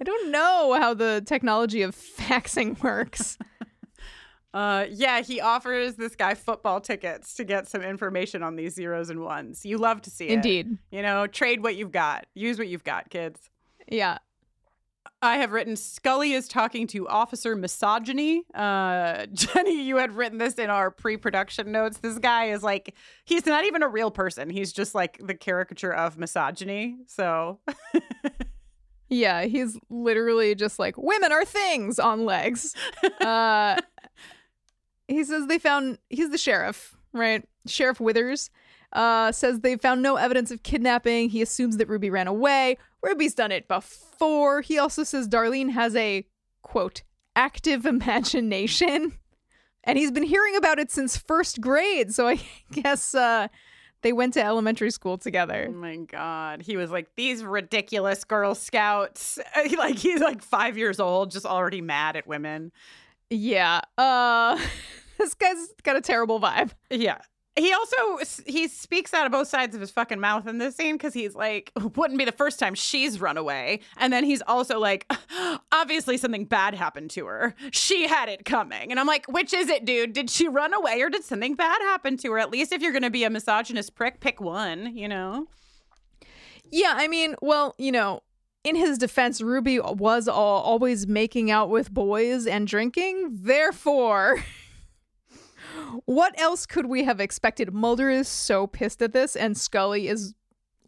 don't 0.04 0.30
know 0.30 0.76
how 0.78 0.94
the 0.94 1.22
technology 1.26 1.82
of 1.82 1.96
faxing 1.96 2.80
works. 2.82 3.36
Uh, 4.54 4.86
yeah, 4.90 5.22
he 5.22 5.40
offers 5.40 5.94
this 5.94 6.14
guy 6.14 6.34
football 6.34 6.80
tickets 6.80 7.34
to 7.34 7.44
get 7.44 7.68
some 7.68 7.82
information 7.82 8.42
on 8.42 8.56
these 8.56 8.74
zeros 8.74 9.08
and 9.08 9.20
ones. 9.20 9.64
You 9.64 9.78
love 9.78 10.02
to 10.02 10.10
see 10.10 10.28
it. 10.28 10.34
Indeed. 10.34 10.76
You 10.90 11.02
know, 11.02 11.26
trade 11.26 11.62
what 11.62 11.76
you've 11.76 11.92
got. 11.92 12.26
Use 12.34 12.58
what 12.58 12.68
you've 12.68 12.84
got, 12.84 13.08
kids. 13.08 13.50
Yeah. 13.88 14.18
I 15.24 15.36
have 15.36 15.52
written 15.52 15.76
Scully 15.76 16.32
is 16.32 16.48
talking 16.48 16.86
to 16.88 17.08
Officer 17.08 17.54
Misogyny. 17.54 18.42
Uh, 18.54 19.26
Jenny, 19.32 19.82
you 19.84 19.96
had 19.96 20.12
written 20.14 20.38
this 20.38 20.54
in 20.54 20.68
our 20.68 20.90
pre 20.90 21.16
production 21.16 21.72
notes. 21.72 21.98
This 21.98 22.18
guy 22.18 22.46
is 22.46 22.62
like, 22.62 22.94
he's 23.24 23.46
not 23.46 23.64
even 23.64 23.82
a 23.82 23.88
real 23.88 24.10
person. 24.10 24.50
He's 24.50 24.72
just 24.72 24.94
like 24.94 25.18
the 25.24 25.34
caricature 25.34 25.94
of 25.94 26.18
misogyny. 26.18 26.96
So, 27.06 27.60
Yeah, 29.12 29.44
he's 29.44 29.78
literally 29.90 30.54
just 30.54 30.78
like 30.78 30.96
women 30.96 31.32
are 31.32 31.44
things 31.44 31.98
on 31.98 32.24
legs. 32.24 32.74
Uh 33.20 33.76
he 35.12 35.24
says 35.24 35.46
they 35.46 35.58
found 35.58 35.98
he's 36.10 36.30
the 36.30 36.38
sheriff, 36.38 36.96
right? 37.12 37.44
Sheriff 37.66 38.00
Withers 38.00 38.50
uh 38.92 39.32
says 39.32 39.60
they 39.60 39.76
found 39.76 40.02
no 40.02 40.16
evidence 40.16 40.50
of 40.50 40.62
kidnapping. 40.62 41.30
He 41.30 41.42
assumes 41.42 41.76
that 41.78 41.88
Ruby 41.88 42.10
ran 42.10 42.26
away. 42.28 42.78
Ruby's 43.02 43.34
done 43.34 43.52
it 43.52 43.68
before. 43.68 44.60
He 44.60 44.78
also 44.78 45.02
says 45.02 45.28
Darlene 45.28 45.70
has 45.70 45.96
a 45.96 46.26
quote 46.62 47.02
active 47.34 47.86
imagination. 47.86 49.18
And 49.84 49.98
he's 49.98 50.12
been 50.12 50.22
hearing 50.22 50.54
about 50.54 50.78
it 50.78 50.92
since 50.92 51.16
first 51.16 51.60
grade, 51.60 52.14
so 52.14 52.28
I 52.28 52.40
guess 52.72 53.14
uh 53.14 53.48
they 54.02 54.12
went 54.12 54.34
to 54.34 54.44
elementary 54.44 54.90
school 54.90 55.16
together. 55.16 55.68
oh 55.70 55.72
my 55.72 55.96
God. 55.96 56.62
He 56.62 56.76
was 56.76 56.90
like, 56.90 57.14
these 57.16 57.44
ridiculous 57.44 58.24
Girl 58.24 58.54
Scouts. 58.56 59.38
like, 59.78 59.96
he's 59.96 60.20
like 60.20 60.42
five 60.42 60.76
years 60.76 60.98
old, 60.98 61.30
just 61.30 61.46
already 61.46 61.80
mad 61.80 62.16
at 62.16 62.26
women. 62.26 62.72
Yeah. 63.30 63.80
Uh 63.96 64.58
this 65.22 65.34
guy's 65.34 65.68
got 65.82 65.96
a 65.96 66.00
terrible 66.00 66.40
vibe. 66.40 66.72
Yeah. 66.90 67.18
He 67.54 67.70
also 67.70 68.18
he 68.46 68.66
speaks 68.66 69.12
out 69.12 69.26
of 69.26 69.32
both 69.32 69.46
sides 69.46 69.74
of 69.74 69.82
his 69.82 69.90
fucking 69.90 70.18
mouth 70.18 70.46
in 70.46 70.56
this 70.56 70.74
scene 70.74 70.94
because 70.94 71.12
he's 71.12 71.34
like, 71.34 71.70
wouldn't 71.96 72.18
be 72.18 72.24
the 72.24 72.32
first 72.32 72.58
time 72.58 72.74
she's 72.74 73.20
run 73.20 73.36
away, 73.36 73.80
and 73.98 74.10
then 74.10 74.24
he's 74.24 74.40
also 74.46 74.78
like, 74.78 75.12
obviously 75.72 76.16
something 76.16 76.46
bad 76.46 76.74
happened 76.74 77.10
to 77.10 77.26
her. 77.26 77.54
She 77.70 78.08
had 78.08 78.30
it 78.30 78.46
coming, 78.46 78.90
and 78.90 78.98
I'm 78.98 79.06
like, 79.06 79.26
which 79.26 79.52
is 79.52 79.68
it, 79.68 79.84
dude? 79.84 80.14
Did 80.14 80.30
she 80.30 80.48
run 80.48 80.72
away 80.72 81.02
or 81.02 81.10
did 81.10 81.24
something 81.24 81.54
bad 81.54 81.82
happen 81.82 82.16
to 82.18 82.32
her? 82.32 82.38
At 82.38 82.50
least 82.50 82.72
if 82.72 82.80
you're 82.80 82.92
gonna 82.92 83.10
be 83.10 83.24
a 83.24 83.30
misogynist 83.30 83.94
prick, 83.94 84.20
pick 84.20 84.40
one. 84.40 84.96
You 84.96 85.08
know? 85.08 85.46
Yeah, 86.70 86.94
I 86.96 87.06
mean, 87.06 87.34
well, 87.42 87.74
you 87.76 87.92
know, 87.92 88.22
in 88.64 88.76
his 88.76 88.96
defense, 88.96 89.40
Ruby 89.40 89.78
was 89.78 90.28
all, 90.28 90.62
always 90.62 91.06
making 91.06 91.50
out 91.50 91.68
with 91.68 91.92
boys 91.92 92.46
and 92.46 92.66
drinking. 92.66 93.40
Therefore, 93.42 94.42
what 96.04 96.38
else 96.40 96.66
could 96.66 96.86
we 96.86 97.04
have 97.04 97.20
expected? 97.20 97.72
Mulder 97.72 98.10
is 98.10 98.28
so 98.28 98.66
pissed 98.66 99.02
at 99.02 99.12
this, 99.12 99.36
and 99.36 99.56
Scully 99.56 100.08
is 100.08 100.34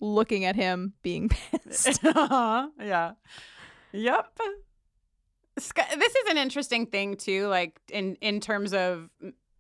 looking 0.01 0.45
at 0.45 0.57
him 0.57 0.95
being 1.03 1.29
pissed. 1.69 2.01
yeah. 2.05 3.13
Yep. 3.93 4.39
This 5.57 6.15
is 6.15 6.31
an 6.31 6.39
interesting 6.39 6.87
thing 6.87 7.17
too, 7.17 7.47
like 7.47 7.81
in 7.91 8.17
in 8.17 8.41
terms 8.41 8.75
of 8.75 9.09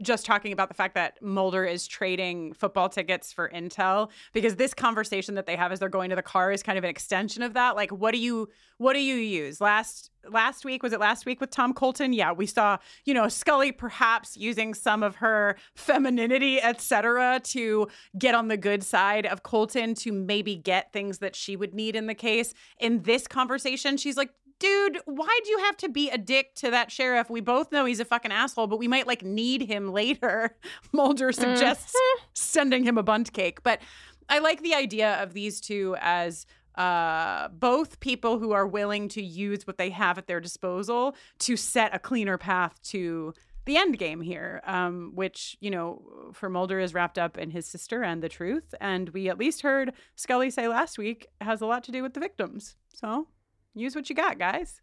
just 0.02 0.26
talking 0.26 0.52
about 0.52 0.68
the 0.68 0.74
fact 0.74 0.94
that 0.94 1.22
Mulder 1.22 1.64
is 1.64 1.86
trading 1.86 2.52
football 2.52 2.88
tickets 2.88 3.32
for 3.32 3.48
intel 3.48 4.10
because 4.32 4.56
this 4.56 4.74
conversation 4.74 5.34
that 5.36 5.46
they 5.46 5.56
have 5.56 5.72
as 5.72 5.78
they're 5.78 5.88
going 5.88 6.10
to 6.10 6.16
the 6.16 6.22
car 6.22 6.50
is 6.50 6.62
kind 6.62 6.76
of 6.76 6.84
an 6.84 6.90
extension 6.90 7.42
of 7.42 7.54
that. 7.54 7.76
Like, 7.76 7.90
what 7.90 8.12
do 8.12 8.18
you 8.18 8.48
what 8.78 8.94
do 8.94 9.00
you 9.00 9.14
use? 9.14 9.60
Last 9.60 10.10
last 10.28 10.64
week 10.64 10.82
was 10.82 10.92
it 10.92 10.98
last 11.00 11.26
week 11.26 11.40
with 11.40 11.50
Tom 11.50 11.72
Colton? 11.72 12.12
Yeah, 12.12 12.32
we 12.32 12.46
saw 12.46 12.78
you 13.04 13.14
know 13.14 13.28
Scully 13.28 13.70
perhaps 13.70 14.36
using 14.36 14.74
some 14.74 15.02
of 15.02 15.16
her 15.16 15.56
femininity, 15.74 16.60
etc., 16.60 17.40
to 17.44 17.88
get 18.18 18.34
on 18.34 18.48
the 18.48 18.56
good 18.56 18.82
side 18.82 19.26
of 19.26 19.42
Colton 19.42 19.94
to 19.96 20.12
maybe 20.12 20.56
get 20.56 20.92
things 20.92 21.18
that 21.18 21.36
she 21.36 21.56
would 21.56 21.72
need 21.74 21.94
in 21.94 22.06
the 22.06 22.14
case. 22.14 22.52
In 22.78 23.02
this 23.02 23.26
conversation, 23.26 23.96
she's 23.96 24.16
like. 24.16 24.30
Dude, 24.64 25.02
why'd 25.04 25.46
you 25.46 25.58
have 25.58 25.76
to 25.76 25.90
be 25.90 26.08
a 26.08 26.16
dick 26.16 26.54
to 26.54 26.70
that 26.70 26.90
sheriff? 26.90 27.28
We 27.28 27.42
both 27.42 27.70
know 27.70 27.84
he's 27.84 28.00
a 28.00 28.04
fucking 28.06 28.32
asshole, 28.32 28.66
but 28.66 28.78
we 28.78 28.88
might 28.88 29.06
like 29.06 29.22
need 29.22 29.60
him 29.60 29.92
later. 29.92 30.56
Mulder 30.92 31.32
suggests 31.32 31.94
sending 32.32 32.82
him 32.82 32.96
a 32.96 33.02
bunt 33.02 33.34
cake. 33.34 33.62
But 33.62 33.82
I 34.30 34.38
like 34.38 34.62
the 34.62 34.74
idea 34.74 35.22
of 35.22 35.34
these 35.34 35.60
two 35.60 35.96
as 36.00 36.46
uh, 36.76 37.48
both 37.48 38.00
people 38.00 38.38
who 38.38 38.52
are 38.52 38.66
willing 38.66 39.08
to 39.08 39.22
use 39.22 39.66
what 39.66 39.76
they 39.76 39.90
have 39.90 40.16
at 40.16 40.28
their 40.28 40.40
disposal 40.40 41.14
to 41.40 41.58
set 41.58 41.94
a 41.94 41.98
cleaner 41.98 42.38
path 42.38 42.80
to 42.84 43.34
the 43.66 43.76
end 43.76 43.98
game 43.98 44.22
here, 44.22 44.62
um, 44.64 45.12
which, 45.14 45.58
you 45.60 45.70
know, 45.70 46.30
for 46.32 46.48
Mulder 46.48 46.80
is 46.80 46.94
wrapped 46.94 47.18
up 47.18 47.36
in 47.36 47.50
his 47.50 47.66
sister 47.66 48.02
and 48.02 48.22
the 48.22 48.30
truth. 48.30 48.74
And 48.80 49.10
we 49.10 49.28
at 49.28 49.36
least 49.36 49.60
heard 49.60 49.92
Scully 50.16 50.48
say 50.48 50.68
last 50.68 50.96
week 50.96 51.26
has 51.42 51.60
a 51.60 51.66
lot 51.66 51.84
to 51.84 51.92
do 51.92 52.02
with 52.02 52.14
the 52.14 52.20
victims. 52.20 52.76
So 52.94 53.28
use 53.74 53.94
what 53.94 54.08
you 54.08 54.16
got, 54.16 54.38
guys. 54.38 54.80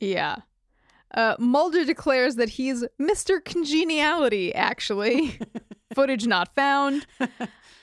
Yeah. 0.00 0.36
Uh, 1.12 1.36
Mulder 1.38 1.84
declares 1.84 2.36
that 2.36 2.50
he's 2.50 2.84
Mr. 3.00 3.42
Congeniality, 3.44 4.54
actually. 4.54 5.38
Footage 5.94 6.26
not 6.26 6.54
found. 6.54 7.06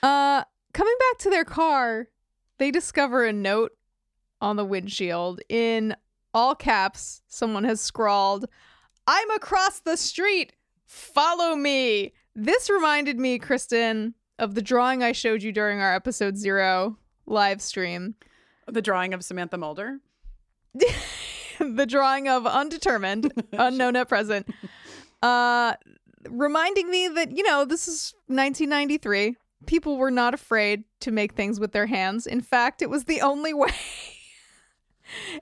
Uh, 0.02 0.44
coming 0.74 0.94
back 0.98 1.18
to 1.18 1.30
their 1.30 1.44
car, 1.44 2.08
they 2.58 2.70
discover 2.70 3.24
a 3.24 3.32
note 3.32 3.72
on 4.40 4.56
the 4.56 4.64
windshield. 4.64 5.40
In 5.48 5.96
all 6.34 6.54
caps, 6.54 7.22
someone 7.28 7.64
has 7.64 7.80
scrawled, 7.80 8.46
I'm 9.06 9.30
across 9.30 9.80
the 9.80 9.96
street. 9.96 10.52
Follow 10.86 11.56
me. 11.56 12.12
This 12.34 12.68
reminded 12.68 13.18
me, 13.18 13.38
Kristin, 13.38 14.14
of 14.38 14.54
the 14.54 14.62
drawing 14.62 15.02
I 15.02 15.12
showed 15.12 15.42
you 15.42 15.52
during 15.52 15.80
our 15.80 15.94
episode 15.94 16.36
zero 16.36 16.98
live 17.26 17.62
stream. 17.62 18.14
The 18.66 18.82
drawing 18.82 19.14
of 19.14 19.24
Samantha 19.24 19.56
Mulder. 19.58 20.00
the 21.58 21.86
drawing 21.86 22.28
of 22.28 22.46
undetermined, 22.46 23.32
unknown 23.52 23.96
at 23.96 24.08
present, 24.08 24.46
uh, 25.22 25.74
reminding 26.28 26.90
me 26.90 27.08
that, 27.08 27.36
you 27.36 27.42
know, 27.42 27.64
this 27.64 27.88
is 27.88 28.14
1993. 28.26 29.36
People 29.66 29.96
were 29.96 30.10
not 30.10 30.34
afraid 30.34 30.84
to 31.00 31.10
make 31.10 31.34
things 31.34 31.60
with 31.60 31.72
their 31.72 31.86
hands. 31.86 32.26
In 32.26 32.40
fact, 32.40 32.82
it 32.82 32.90
was 32.90 33.04
the 33.04 33.20
only 33.20 33.54
way. 33.54 33.70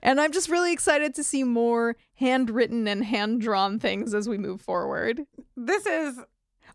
and 0.03 0.21
I'm 0.21 0.31
just 0.31 0.49
really 0.49 0.73
excited 0.73 1.15
to 1.15 1.23
see 1.23 1.43
more 1.43 1.95
handwritten 2.15 2.87
and 2.87 3.03
hand 3.03 3.41
drawn 3.41 3.79
things 3.79 4.13
as 4.13 4.29
we 4.29 4.37
move 4.37 4.61
forward. 4.61 5.21
This 5.55 5.85
is 5.85 6.19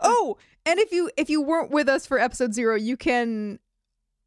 Oh, 0.00 0.36
and 0.64 0.78
if 0.78 0.92
you 0.92 1.10
if 1.16 1.30
you 1.30 1.40
weren't 1.42 1.70
with 1.70 1.88
us 1.88 2.06
for 2.06 2.18
episode 2.18 2.54
0, 2.54 2.76
you 2.76 2.96
can 2.96 3.58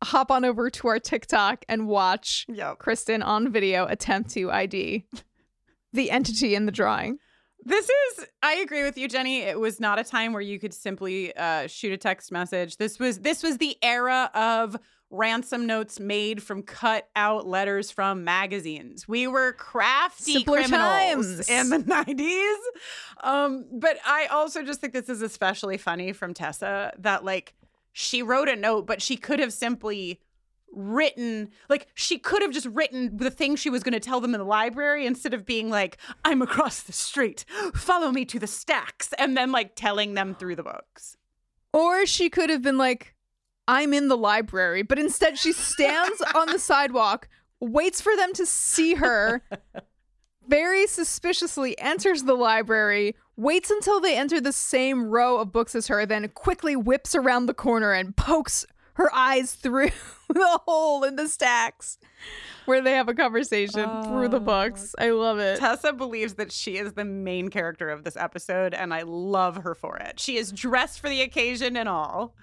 hop 0.04 0.32
on 0.32 0.46
over 0.46 0.70
to 0.70 0.88
our 0.88 1.00
TikTok 1.00 1.66
and 1.68 1.88
watch 1.88 2.46
Yep. 2.50 2.80
Kristin 2.80 3.24
on 3.26 3.52
video 3.52 3.86
attempt 3.86 4.30
to 4.32 4.52
ID 4.52 5.06
the 5.94 6.12
entity 6.12 6.56
in 6.56 6.66
the 6.66 6.72
drawing. 6.72 7.20
This 7.66 7.90
is, 7.90 8.26
I 8.42 8.54
agree 8.56 8.84
with 8.84 8.98
you, 8.98 9.10
Jenny. 9.10 9.42
It 9.42 9.60
was 9.60 9.82
not 9.82 10.00
a 10.00 10.04
time 10.04 10.32
where 10.32 10.42
you 10.42 10.60
could 10.60 10.74
simply 10.74 11.36
uh, 11.36 11.68
shoot 11.68 11.92
a 11.92 11.98
text 11.98 12.32
message. 12.32 12.78
This 12.78 13.00
was 13.00 13.20
this 13.20 13.44
was 13.44 13.58
the 13.58 13.78
era 13.82 14.32
of 14.34 14.78
ransom 15.12 15.66
notes 15.66 16.00
made 16.00 16.42
from 16.42 16.64
cut 16.64 17.10
out 17.18 17.46
letters 17.46 17.92
from 17.92 18.24
magazines. 18.24 19.08
We 19.10 19.28
were 19.28 19.54
crafty 19.54 20.34
Simpler 20.34 20.60
criminals 20.64 21.48
times. 21.48 21.50
in 21.50 21.70
the 21.70 21.80
nineties. 21.80 22.58
Um, 23.22 23.66
but 23.74 23.98
I 24.06 24.28
also 24.28 24.64
just 24.64 24.80
think 24.80 24.94
this 24.94 25.10
is 25.10 25.22
especially 25.22 25.78
funny 25.78 26.14
from 26.14 26.34
Tessa 26.34 26.94
that 27.00 27.26
like 27.26 27.56
she 27.92 28.22
wrote 28.22 28.50
a 28.50 28.56
note, 28.56 28.86
but 28.86 29.02
she 29.02 29.18
could 29.18 29.40
have 29.40 29.54
simply 29.54 30.20
written 30.72 31.50
like 31.68 31.88
she 31.96 32.20
could 32.20 32.44
have 32.44 32.52
just 32.52 32.68
written 32.68 33.18
the 33.18 33.32
thing 33.32 33.56
she 33.56 33.72
was 33.72 33.82
going 33.82 33.94
to 33.94 34.00
tell 34.00 34.22
them 34.22 34.36
in 34.36 34.40
the 34.40 34.46
library 34.46 35.08
instead 35.08 35.34
of 35.34 35.44
being 35.44 35.68
like 35.68 35.98
i'm 36.24 36.44
across 36.44 36.84
the 36.84 36.94
street. 36.94 37.44
Follow 37.74 38.12
me 38.12 38.24
to 38.26 38.38
the 38.38 38.48
stacks 38.48 39.12
and 39.18 39.36
then 39.36 39.52
like 39.52 39.76
telling 39.76 40.14
them 40.14 40.36
through 40.36 40.56
the 40.56 40.64
books. 40.64 41.18
Or 41.74 42.06
she 42.06 42.30
could 42.30 42.50
have 42.50 42.62
been 42.62 42.78
like, 42.78 43.16
I'm 43.68 43.94
in 43.94 44.08
the 44.08 44.18
library, 44.18 44.82
but 44.82 44.98
instead 44.98 45.38
she 45.38 45.54
stands 45.54 46.22
on 46.34 46.48
the 46.48 46.60
sidewalk, 46.60 47.28
waits 47.60 48.02
for 48.02 48.16
them 48.16 48.34
to 48.34 48.46
see 48.46 48.96
her, 48.96 49.44
very 50.48 50.88
suspiciously 50.88 51.78
enters 51.78 52.24
the 52.24 52.34
library, 52.34 53.16
waits 53.40 53.70
until 53.70 54.00
they 54.00 54.18
enter 54.18 54.42
the 54.42 54.54
same 54.54 55.10
row 55.10 55.38
of 55.38 55.52
books 55.52 55.76
as 55.76 55.88
her, 55.88 56.06
then 56.06 56.28
quickly 56.30 56.76
whips 56.76 57.16
around 57.16 57.46
the 57.46 57.54
corner 57.54 57.92
and 57.92 58.16
pokes 58.16 58.66
her 58.94 59.14
eyes 59.16 59.54
through 59.54 59.90
the 60.30 60.60
hole 60.66 61.04
in 61.04 61.16
the 61.16 61.28
stacks 61.28 61.98
where 62.66 62.82
they 62.82 62.92
have 62.92 63.08
a 63.08 63.14
conversation 63.14 64.04
through 64.04 64.28
the 64.28 64.38
oh, 64.38 64.42
books. 64.42 64.94
I 65.00 65.12
love 65.12 65.40
it. 65.40 65.58
tessa 65.58 65.94
believes 65.94 66.34
that 66.36 66.52
she 66.52 66.78
is 66.78 66.94
the 66.94 67.06
main 67.06 67.50
character 67.50 67.90
of 67.90 68.04
this 68.04 68.18
episode 68.18 68.74
and 68.74 68.94
i 68.94 69.04
love 69.04 69.56
her 69.58 69.74
for 69.74 69.98
it 69.98 70.20
she 70.20 70.38
is 70.38 70.52
dressed 70.52 71.00
for 71.00 71.10
the 71.10 71.22
occasion 71.22 71.78
and 71.78 71.88
all 71.88 72.36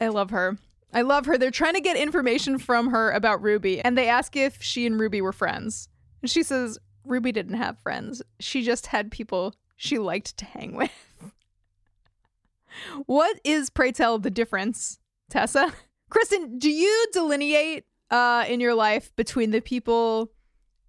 I 0.00 0.08
love 0.08 0.30
her. 0.30 0.58
I 0.92 1.02
love 1.02 1.26
her. 1.26 1.36
They're 1.38 1.50
trying 1.50 1.74
to 1.74 1.80
get 1.80 1.96
information 1.96 2.58
from 2.58 2.90
her 2.90 3.10
about 3.10 3.42
Ruby, 3.42 3.80
and 3.80 3.96
they 3.96 4.08
ask 4.08 4.36
if 4.36 4.62
she 4.62 4.86
and 4.86 4.98
Ruby 4.98 5.20
were 5.20 5.32
friends. 5.32 5.88
And 6.22 6.30
she 6.30 6.42
says 6.42 6.78
Ruby 7.04 7.32
didn't 7.32 7.56
have 7.56 7.78
friends. 7.78 8.22
She 8.40 8.62
just 8.62 8.86
had 8.86 9.10
people 9.10 9.54
she 9.76 9.98
liked 9.98 10.36
to 10.38 10.44
hang 10.44 10.74
with. 10.74 10.90
what 13.06 13.40
is, 13.44 13.70
pray 13.70 13.92
tell, 13.92 14.18
the 14.18 14.30
difference, 14.30 14.98
Tessa? 15.30 15.72
Kristin, 16.10 16.58
do 16.58 16.70
you 16.70 17.06
delineate 17.12 17.84
uh, 18.10 18.44
in 18.48 18.60
your 18.60 18.74
life 18.74 19.14
between 19.16 19.50
the 19.50 19.60
people 19.60 20.32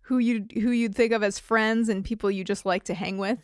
who 0.02 0.20
you 0.20 0.46
who 0.54 0.72
you'd 0.72 0.96
think 0.96 1.12
of 1.12 1.22
as 1.22 1.38
friends 1.38 1.90
and 1.90 2.06
people 2.06 2.32
you 2.32 2.44
just 2.44 2.66
like 2.66 2.84
to 2.84 2.94
hang 2.94 3.18
with? 3.18 3.40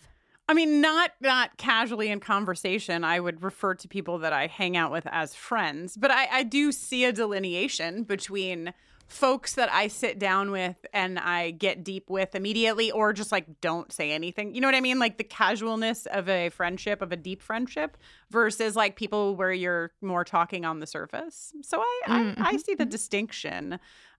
I 0.47 0.53
mean, 0.53 0.81
not 0.81 1.11
not 1.19 1.57
casually 1.57 2.09
in 2.09 2.19
conversation. 2.19 3.03
I 3.03 3.19
would 3.19 3.43
refer 3.43 3.75
to 3.75 3.87
people 3.87 4.19
that 4.19 4.33
I 4.33 4.47
hang 4.47 4.77
out 4.77 4.91
with 4.91 5.07
as 5.11 5.33
friends, 5.33 5.97
but 5.97 6.11
I, 6.11 6.27
I 6.31 6.43
do 6.43 6.71
see 6.71 7.05
a 7.05 7.11
delineation 7.11 8.03
between 8.03 8.73
folks 9.07 9.53
that 9.55 9.71
I 9.71 9.87
sit 9.87 10.17
down 10.17 10.51
with 10.51 10.85
and 10.93 11.19
I 11.19 11.51
get 11.51 11.83
deep 11.83 12.09
with 12.09 12.35
immediately, 12.35 12.91
or 12.91 13.13
just 13.13 13.31
like 13.31 13.61
don't 13.61 13.91
say 13.91 14.11
anything. 14.11 14.55
You 14.55 14.61
know 14.61 14.67
what 14.67 14.75
I 14.75 14.81
mean? 14.81 14.99
Like 14.99 15.17
the 15.17 15.23
casualness 15.23 16.05
of 16.07 16.27
a 16.29 16.49
friendship, 16.49 17.01
of 17.01 17.11
a 17.11 17.17
deep 17.17 17.41
friendship, 17.41 17.97
versus 18.31 18.75
like 18.75 18.95
people 18.95 19.35
where 19.35 19.53
you're 19.53 19.91
more 20.01 20.23
talking 20.23 20.65
on 20.65 20.79
the 20.79 20.87
surface. 20.87 21.53
So 21.61 21.79
I 21.79 22.01
I, 22.07 22.35
I 22.37 22.57
see 22.57 22.75
the 22.75 22.85
distinction. 22.85 23.73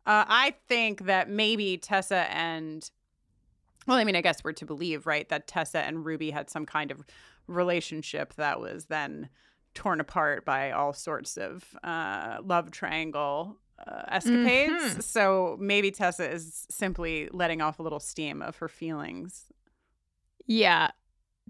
Uh, 0.07 0.24
I 0.28 0.55
think 0.68 1.07
that 1.07 1.28
maybe 1.30 1.78
Tessa 1.78 2.30
and 2.30 2.89
well, 3.87 3.99
I 3.99 4.05
mean, 4.05 4.16
I 4.16 4.22
guess 4.22 4.43
we're 4.43 4.53
to 4.53 4.66
believe, 4.66 5.07
right, 5.07 5.28
that 5.28 5.47
Tessa 5.47 5.80
and 5.80 6.07
Ruby 6.07 6.30
had 6.30 6.49
some 6.49 6.64
kind 6.64 6.91
of 6.91 7.05
relationship 7.47 8.35
that 8.35 8.61
was 8.61 8.87
then 8.87 9.28
torn 9.74 10.01
apart 10.01 10.45
by 10.45 10.70
all 10.70 10.93
sorts 10.93 11.37
of 11.37 11.76
uh, 11.82 12.39
love 12.43 12.70
triangle 12.70 13.59
uh, 13.87 14.03
escapades. 14.09 14.72
Mhm. 14.97 15.03
So 15.03 15.57
maybe 15.61 15.91
Tessa 15.91 16.31
is 16.31 16.66
simply 16.70 17.29
letting 17.33 17.61
off 17.61 17.79
a 17.79 17.83
little 17.83 18.01
steam 18.01 18.41
of 18.43 18.57
her 18.59 18.68
feelings. 18.68 19.47
Yeah. 20.47 20.91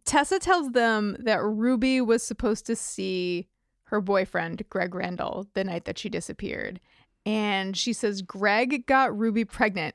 Tessa 0.04 0.38
tells 0.38 0.72
them 0.72 1.16
that 1.20 1.42
Ruby 1.42 2.00
was 2.00 2.22
supposed 2.22 2.66
to 2.66 2.76
see 2.76 3.48
her 3.84 4.00
boyfriend, 4.00 4.62
Greg 4.70 4.94
Randall, 4.94 5.46
the 5.54 5.64
night 5.64 5.84
that 5.84 5.98
she 5.98 6.08
disappeared. 6.08 6.80
And 7.26 7.76
she 7.76 7.92
says 7.92 8.22
Greg 8.22 8.86
got 8.86 9.16
Ruby 9.16 9.44
pregnant. 9.44 9.94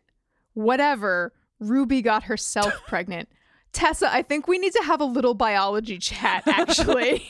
Whatever, 0.54 1.34
Ruby 1.60 2.02
got 2.02 2.24
herself 2.24 2.74
pregnant. 2.88 3.30
Tessa, 3.72 4.12
I 4.12 4.24
think 4.24 4.48
we 4.48 4.58
need 4.58 4.74
to 4.74 4.84
have 4.84 5.00
a 5.00 5.06
little 5.06 5.36
biology 5.36 6.00
chat, 6.00 6.44
actually. 6.48 7.28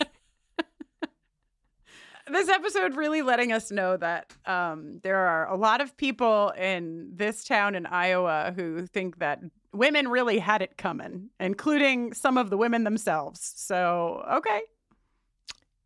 This 2.31 2.47
episode 2.47 2.95
really 2.95 3.23
letting 3.23 3.51
us 3.51 3.71
know 3.71 3.97
that 3.97 4.35
um, 4.45 4.99
there 5.01 5.17
are 5.17 5.47
a 5.47 5.55
lot 5.55 5.81
of 5.81 5.97
people 5.97 6.49
in 6.57 7.09
this 7.15 7.43
town 7.43 7.73
in 7.73 7.87
Iowa 7.87 8.53
who 8.55 8.85
think 8.85 9.17
that 9.17 9.39
women 9.73 10.07
really 10.07 10.37
had 10.37 10.61
it 10.61 10.77
coming, 10.77 11.29
including 11.39 12.13
some 12.13 12.37
of 12.37 12.51
the 12.51 12.57
women 12.57 12.83
themselves. 12.83 13.53
So, 13.55 14.23
okay. 14.31 14.61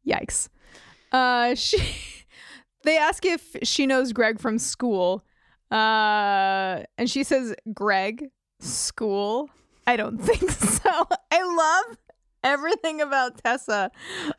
Yikes. 0.05 0.49
Uh, 1.13 1.55
she, 1.55 1.77
they 2.83 2.97
ask 2.97 3.25
if 3.25 3.55
she 3.63 3.85
knows 3.85 4.11
Greg 4.11 4.39
from 4.39 4.59
school. 4.59 5.23
Uh, 5.71 6.83
and 6.97 7.09
she 7.09 7.23
says, 7.23 7.55
Greg, 7.73 8.29
school? 8.59 9.49
I 9.87 9.95
don't 9.95 10.17
think 10.21 10.51
so. 10.51 11.07
I 11.31 11.43
love 11.87 11.97
everything 12.43 13.01
about 13.01 13.37
Tessa. 13.43 13.91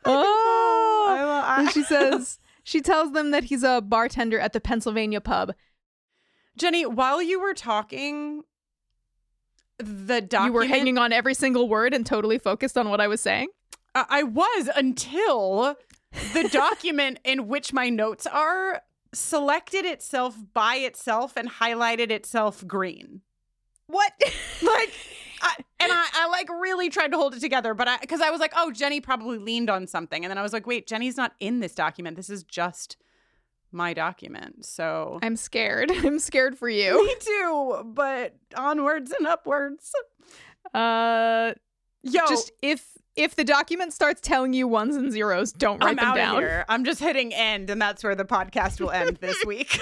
Oh, 0.05 1.05
I 1.09 1.57
I- 1.57 1.59
and 1.61 1.71
she 1.71 1.83
says, 1.93 2.39
she 2.63 2.81
tells 2.81 3.11
them 3.11 3.31
that 3.31 3.45
he's 3.45 3.63
a 3.63 3.81
bartender 3.81 4.39
at 4.39 4.53
the 4.53 4.59
Pennsylvania 4.61 5.21
pub. 5.21 5.53
Jenny, 6.57 6.85
while 6.85 7.21
you 7.21 7.39
were 7.39 7.53
talking, 7.53 8.43
the 9.77 10.21
document 10.21 10.45
You 10.45 10.53
were 10.53 10.65
hanging 10.65 10.97
on 10.97 11.11
every 11.11 11.33
single 11.33 11.67
word 11.67 11.93
and 11.93 12.05
totally 12.05 12.37
focused 12.37 12.77
on 12.77 12.89
what 12.89 13.01
I 13.01 13.07
was 13.07 13.21
saying. 13.21 13.49
I 13.93 14.23
was 14.23 14.69
until 14.75 15.75
the 16.33 16.49
document 16.51 17.19
in 17.23 17.47
which 17.47 17.71
my 17.73 17.89
notes 17.89 18.25
are 18.27 18.81
selected 19.13 19.85
itself 19.85 20.35
by 20.53 20.75
itself 20.75 21.37
and 21.37 21.49
highlighted 21.49 22.09
itself 22.11 22.65
green. 22.67 23.21
What? 23.87 24.11
Like, 24.61 24.91
I, 25.41 25.55
and 25.79 25.91
I, 25.91 26.05
I 26.13 26.27
like 26.29 26.49
really 26.49 26.89
tried 26.89 27.11
to 27.11 27.17
hold 27.17 27.35
it 27.35 27.39
together, 27.39 27.73
but 27.73 27.87
I 27.87 27.97
because 27.97 28.21
I 28.21 28.29
was 28.29 28.39
like, 28.39 28.53
oh, 28.55 28.71
Jenny 28.71 29.01
probably 29.01 29.37
leaned 29.37 29.69
on 29.69 29.87
something, 29.87 30.23
and 30.23 30.29
then 30.29 30.37
I 30.37 30.41
was 30.41 30.53
like, 30.53 30.67
wait, 30.67 30.87
Jenny's 30.87 31.17
not 31.17 31.33
in 31.39 31.59
this 31.59 31.73
document. 31.73 32.15
This 32.15 32.29
is 32.29 32.43
just 32.43 32.97
my 33.71 33.93
document. 33.93 34.65
So 34.65 35.19
I'm 35.21 35.35
scared. 35.35 35.91
I'm 35.93 36.19
scared 36.19 36.57
for 36.57 36.69
you. 36.69 37.05
me 37.05 37.15
too, 37.19 37.91
but 37.93 38.35
onwards 38.55 39.11
and 39.11 39.27
upwards. 39.27 39.91
Uh, 40.73 41.53
Yo, 42.01 42.21
just 42.27 42.51
if 42.61 42.97
if 43.15 43.35
the 43.35 43.43
document 43.43 43.93
starts 43.93 44.21
telling 44.21 44.53
you 44.53 44.67
ones 44.67 44.95
and 44.95 45.11
zeros, 45.11 45.51
don't 45.51 45.81
write 45.83 45.91
I'm 45.91 45.95
them 45.97 46.05
out 46.05 46.15
down. 46.15 46.41
here. 46.41 46.65
I'm 46.67 46.83
just 46.83 46.99
hitting 46.99 47.33
end, 47.33 47.69
and 47.69 47.81
that's 47.81 48.03
where 48.03 48.15
the 48.15 48.25
podcast 48.25 48.79
will 48.81 48.91
end 48.91 49.17
this 49.17 49.43
week. 49.45 49.79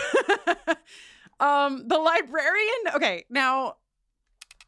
um, 1.40 1.88
the 1.88 1.98
librarian. 1.98 2.96
Okay, 2.96 3.26
now 3.30 3.76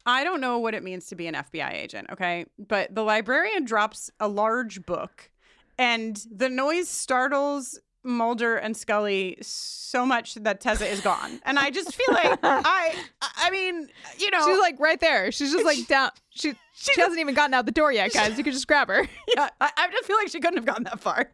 I 0.06 0.22
don't 0.24 0.40
know 0.40 0.58
what 0.58 0.74
it 0.74 0.82
means 0.82 1.06
to 1.06 1.16
be 1.16 1.26
an 1.26 1.34
FBI 1.34 1.72
agent. 1.72 2.08
Okay, 2.12 2.46
but 2.58 2.94
the 2.94 3.02
librarian 3.02 3.64
drops 3.64 4.10
a 4.20 4.28
large 4.28 4.86
book, 4.86 5.30
and 5.78 6.24
the 6.30 6.48
noise 6.48 6.88
startles 6.88 7.78
Mulder 8.06 8.56
and 8.56 8.76
Scully 8.76 9.36
so 9.42 10.06
much 10.06 10.36
that 10.36 10.60
Tessa 10.60 10.86
is 10.86 11.00
gone, 11.00 11.40
and 11.44 11.58
I 11.58 11.70
just 11.70 11.94
feel 11.94 12.14
like 12.14 12.38
I. 12.42 12.94
I 13.20 13.50
mean, 13.50 13.88
you 14.18 14.30
know, 14.30 14.46
She's 14.46 14.58
like 14.58 14.78
right 14.78 15.00
there. 15.00 15.30
She's 15.32 15.52
just 15.52 15.64
like 15.64 15.86
down. 15.88 16.10
She 16.30 16.54
she, 16.74 17.00
hasn't 17.00 17.18
even 17.18 17.34
gotten 17.34 17.54
out 17.54 17.66
the 17.66 17.72
door 17.72 17.92
yet, 17.92 18.12
guys. 18.12 18.38
You 18.38 18.44
could 18.44 18.52
just 18.52 18.68
grab 18.68 18.88
her. 18.88 19.08
yeah, 19.36 19.48
I, 19.60 19.70
I 19.76 19.88
just 19.90 20.04
feel 20.04 20.16
like 20.16 20.28
she 20.28 20.40
couldn't 20.40 20.58
have 20.58 20.66
gotten 20.66 20.84
that 20.84 21.00
far. 21.00 21.30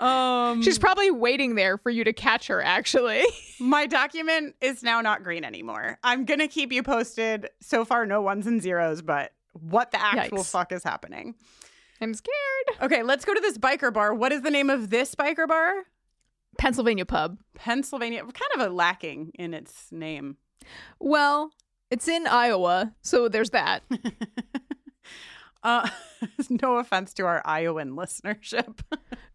Um, 0.00 0.62
She's 0.62 0.78
probably 0.78 1.10
waiting 1.10 1.54
there 1.54 1.78
for 1.78 1.90
you 1.90 2.04
to 2.04 2.12
catch 2.12 2.46
her. 2.48 2.62
Actually, 2.62 3.24
My 3.60 3.86
document 3.86 4.56
is 4.60 4.82
now 4.82 5.00
not 5.00 5.22
green 5.22 5.44
anymore. 5.44 5.98
I'm 6.02 6.24
gonna 6.24 6.48
keep 6.48 6.72
you 6.72 6.82
posted. 6.82 7.50
So 7.60 7.84
far, 7.84 8.06
no 8.06 8.22
ones 8.22 8.46
and 8.46 8.62
zeros, 8.62 9.02
but 9.02 9.32
what 9.52 9.90
the 9.90 10.02
actual 10.02 10.38
Yikes. 10.38 10.50
fuck 10.50 10.72
is 10.72 10.82
happening? 10.82 11.34
I'm 12.00 12.14
scared. 12.14 12.82
Okay, 12.82 13.02
let's 13.02 13.24
go 13.24 13.34
to 13.34 13.40
this 13.40 13.58
biker 13.58 13.92
bar. 13.92 14.14
What 14.14 14.32
is 14.32 14.42
the 14.42 14.50
name 14.50 14.70
of 14.70 14.90
this 14.90 15.14
biker 15.14 15.46
bar? 15.46 15.72
Pennsylvania 16.58 17.04
pub. 17.04 17.38
Pennsylvania. 17.54 18.22
Kind 18.22 18.50
of 18.54 18.60
a 18.60 18.70
lacking 18.74 19.32
in 19.34 19.52
its 19.54 19.92
name. 19.92 20.36
Well, 20.98 21.52
it's 21.90 22.08
in 22.08 22.26
Iowa, 22.26 22.94
so 23.02 23.28
there's 23.28 23.50
that. 23.50 23.82
uh, 25.62 25.88
no 26.50 26.76
offense 26.76 27.12
to 27.14 27.26
our 27.26 27.42
Iowan 27.44 27.92
listenership. 27.92 28.80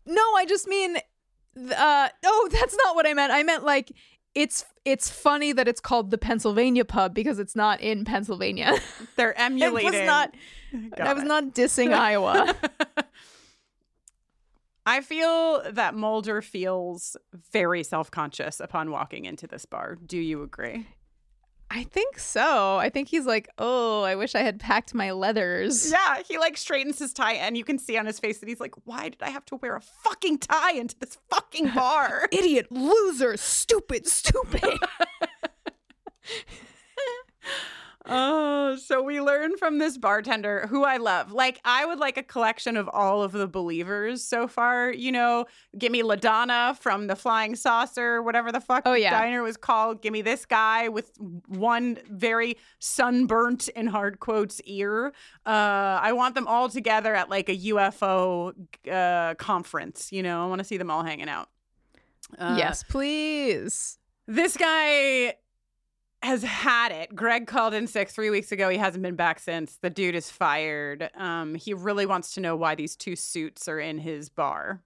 No, 0.05 0.21
I 0.35 0.45
just 0.45 0.67
mean 0.67 0.97
Uh, 1.57 2.09
oh, 2.25 2.49
that's 2.51 2.75
not 2.83 2.95
what 2.95 3.07
I 3.07 3.13
meant. 3.13 3.31
I 3.31 3.43
meant 3.43 3.63
like 3.63 3.91
it's 4.33 4.65
it's 4.83 5.09
funny 5.09 5.53
that 5.53 5.67
it's 5.67 5.79
called 5.79 6.11
the 6.11 6.17
Pennsylvania 6.17 6.85
pub 6.85 7.13
because 7.13 7.39
it's 7.39 7.55
not 7.55 7.79
in 7.81 8.03
Pennsylvania. 8.05 8.77
They're 9.15 9.37
emulating. 9.39 9.91
was 9.91 10.01
not. 10.05 10.35
Got 10.97 11.07
I 11.07 11.13
was 11.13 11.23
it. 11.23 11.27
not 11.27 11.43
dissing 11.55 11.93
Iowa. 11.93 12.53
I 14.85 15.01
feel 15.01 15.63
that 15.71 15.95
Mulder 15.95 16.41
feels 16.43 17.17
very 17.51 17.81
self 17.83 18.11
conscious 18.11 18.59
upon 18.59 18.91
walking 18.91 19.25
into 19.25 19.47
this 19.47 19.65
bar. 19.65 19.97
Do 20.05 20.17
you 20.19 20.43
agree? 20.43 20.85
I 21.75 21.83
think 21.83 22.17
so. 22.17 22.77
I 22.77 22.87
think 22.87 23.09
he's 23.09 23.25
like, 23.25 23.49
oh, 23.57 24.03
I 24.03 24.15
wish 24.15 24.33
I 24.33 24.39
had 24.39 24.61
packed 24.61 24.93
my 24.93 25.11
leathers. 25.11 25.91
Yeah, 25.91 26.21
he 26.25 26.37
like 26.37 26.55
straightens 26.55 26.99
his 26.99 27.11
tie, 27.11 27.33
and 27.33 27.57
you 27.57 27.65
can 27.65 27.79
see 27.79 27.97
on 27.97 28.05
his 28.05 28.17
face 28.17 28.37
that 28.37 28.47
he's 28.47 28.61
like, 28.61 28.75
"Why 28.85 29.09
did 29.09 29.21
I 29.21 29.29
have 29.29 29.43
to 29.47 29.57
wear 29.57 29.75
a 29.75 29.81
fucking 29.81 30.37
tie 30.37 30.71
into 30.71 30.97
this 30.97 31.17
fucking 31.29 31.71
bar?" 31.71 32.29
Idiot, 32.31 32.67
loser, 32.71 33.35
stupid, 33.35 34.07
stupid. 34.07 34.63
Oh, 38.07 38.75
so 38.75 39.01
we 39.01 39.19
learn 39.21 39.57
from 39.57 39.77
this 39.79 39.97
bartender 39.97 40.67
who 40.67 40.83
I 40.83 40.97
love. 40.97 41.31
Like, 41.31 41.59
I 41.65 41.85
would 41.85 41.99
like 41.99 42.17
a 42.17 42.23
collection 42.23 42.77
of 42.77 42.89
all 42.93 43.23
of 43.23 43.31
the 43.31 43.47
believers 43.47 44.23
so 44.23 44.47
far. 44.47 44.91
You 44.91 45.11
know, 45.11 45.45
give 45.77 45.91
me 45.91 46.01
LaDonna 46.03 46.77
from 46.77 47.07
the 47.07 47.15
Flying 47.15 47.55
Saucer, 47.55 48.21
whatever 48.21 48.51
the 48.51 48.61
fuck 48.61 48.83
Oh, 48.85 48.93
the 48.93 49.01
yeah. 49.01 49.19
diner 49.19 49.41
was 49.43 49.57
called. 49.57 50.01
Give 50.01 50.13
me 50.13 50.21
this 50.21 50.45
guy 50.45 50.87
with 50.89 51.11
one 51.47 51.97
very 52.09 52.57
sunburnt 52.79 53.67
in 53.69 53.87
hard 53.87 54.19
quotes 54.19 54.61
ear. 54.65 55.07
Uh, 55.45 55.99
I 56.01 56.13
want 56.13 56.35
them 56.35 56.47
all 56.47 56.69
together 56.69 57.15
at 57.15 57.29
like 57.29 57.49
a 57.49 57.57
UFO 57.57 58.53
uh, 58.91 59.35
conference. 59.35 60.11
You 60.11 60.23
know, 60.23 60.43
I 60.43 60.47
want 60.47 60.59
to 60.59 60.65
see 60.65 60.77
them 60.77 60.91
all 60.91 61.03
hanging 61.03 61.29
out. 61.29 61.49
Uh, 62.37 62.55
yes, 62.57 62.83
please. 62.83 63.97
this 64.27 64.57
guy 64.57 65.35
has 66.25 66.43
had 66.43 66.91
it. 66.91 67.15
Greg 67.15 67.47
called 67.47 67.73
in 67.73 67.87
sick 67.87 68.09
three 68.09 68.29
weeks 68.29 68.51
ago. 68.51 68.67
He 68.69 68.77
hasn't 68.77 69.03
been 69.03 69.15
back 69.15 69.39
since. 69.39 69.77
The 69.81 69.89
dude 69.89 70.15
is 70.15 70.29
fired. 70.29 71.09
Um, 71.15 71.55
he 71.55 71.73
really 71.73 72.05
wants 72.05 72.33
to 72.33 72.41
know 72.41 72.55
why 72.55 72.75
these 72.75 72.95
two 72.95 73.15
suits 73.15 73.67
are 73.67 73.79
in 73.79 73.97
his 73.99 74.29
bar. 74.29 74.81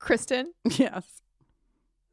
Kristin, 0.00 0.46
Yes. 0.78 1.22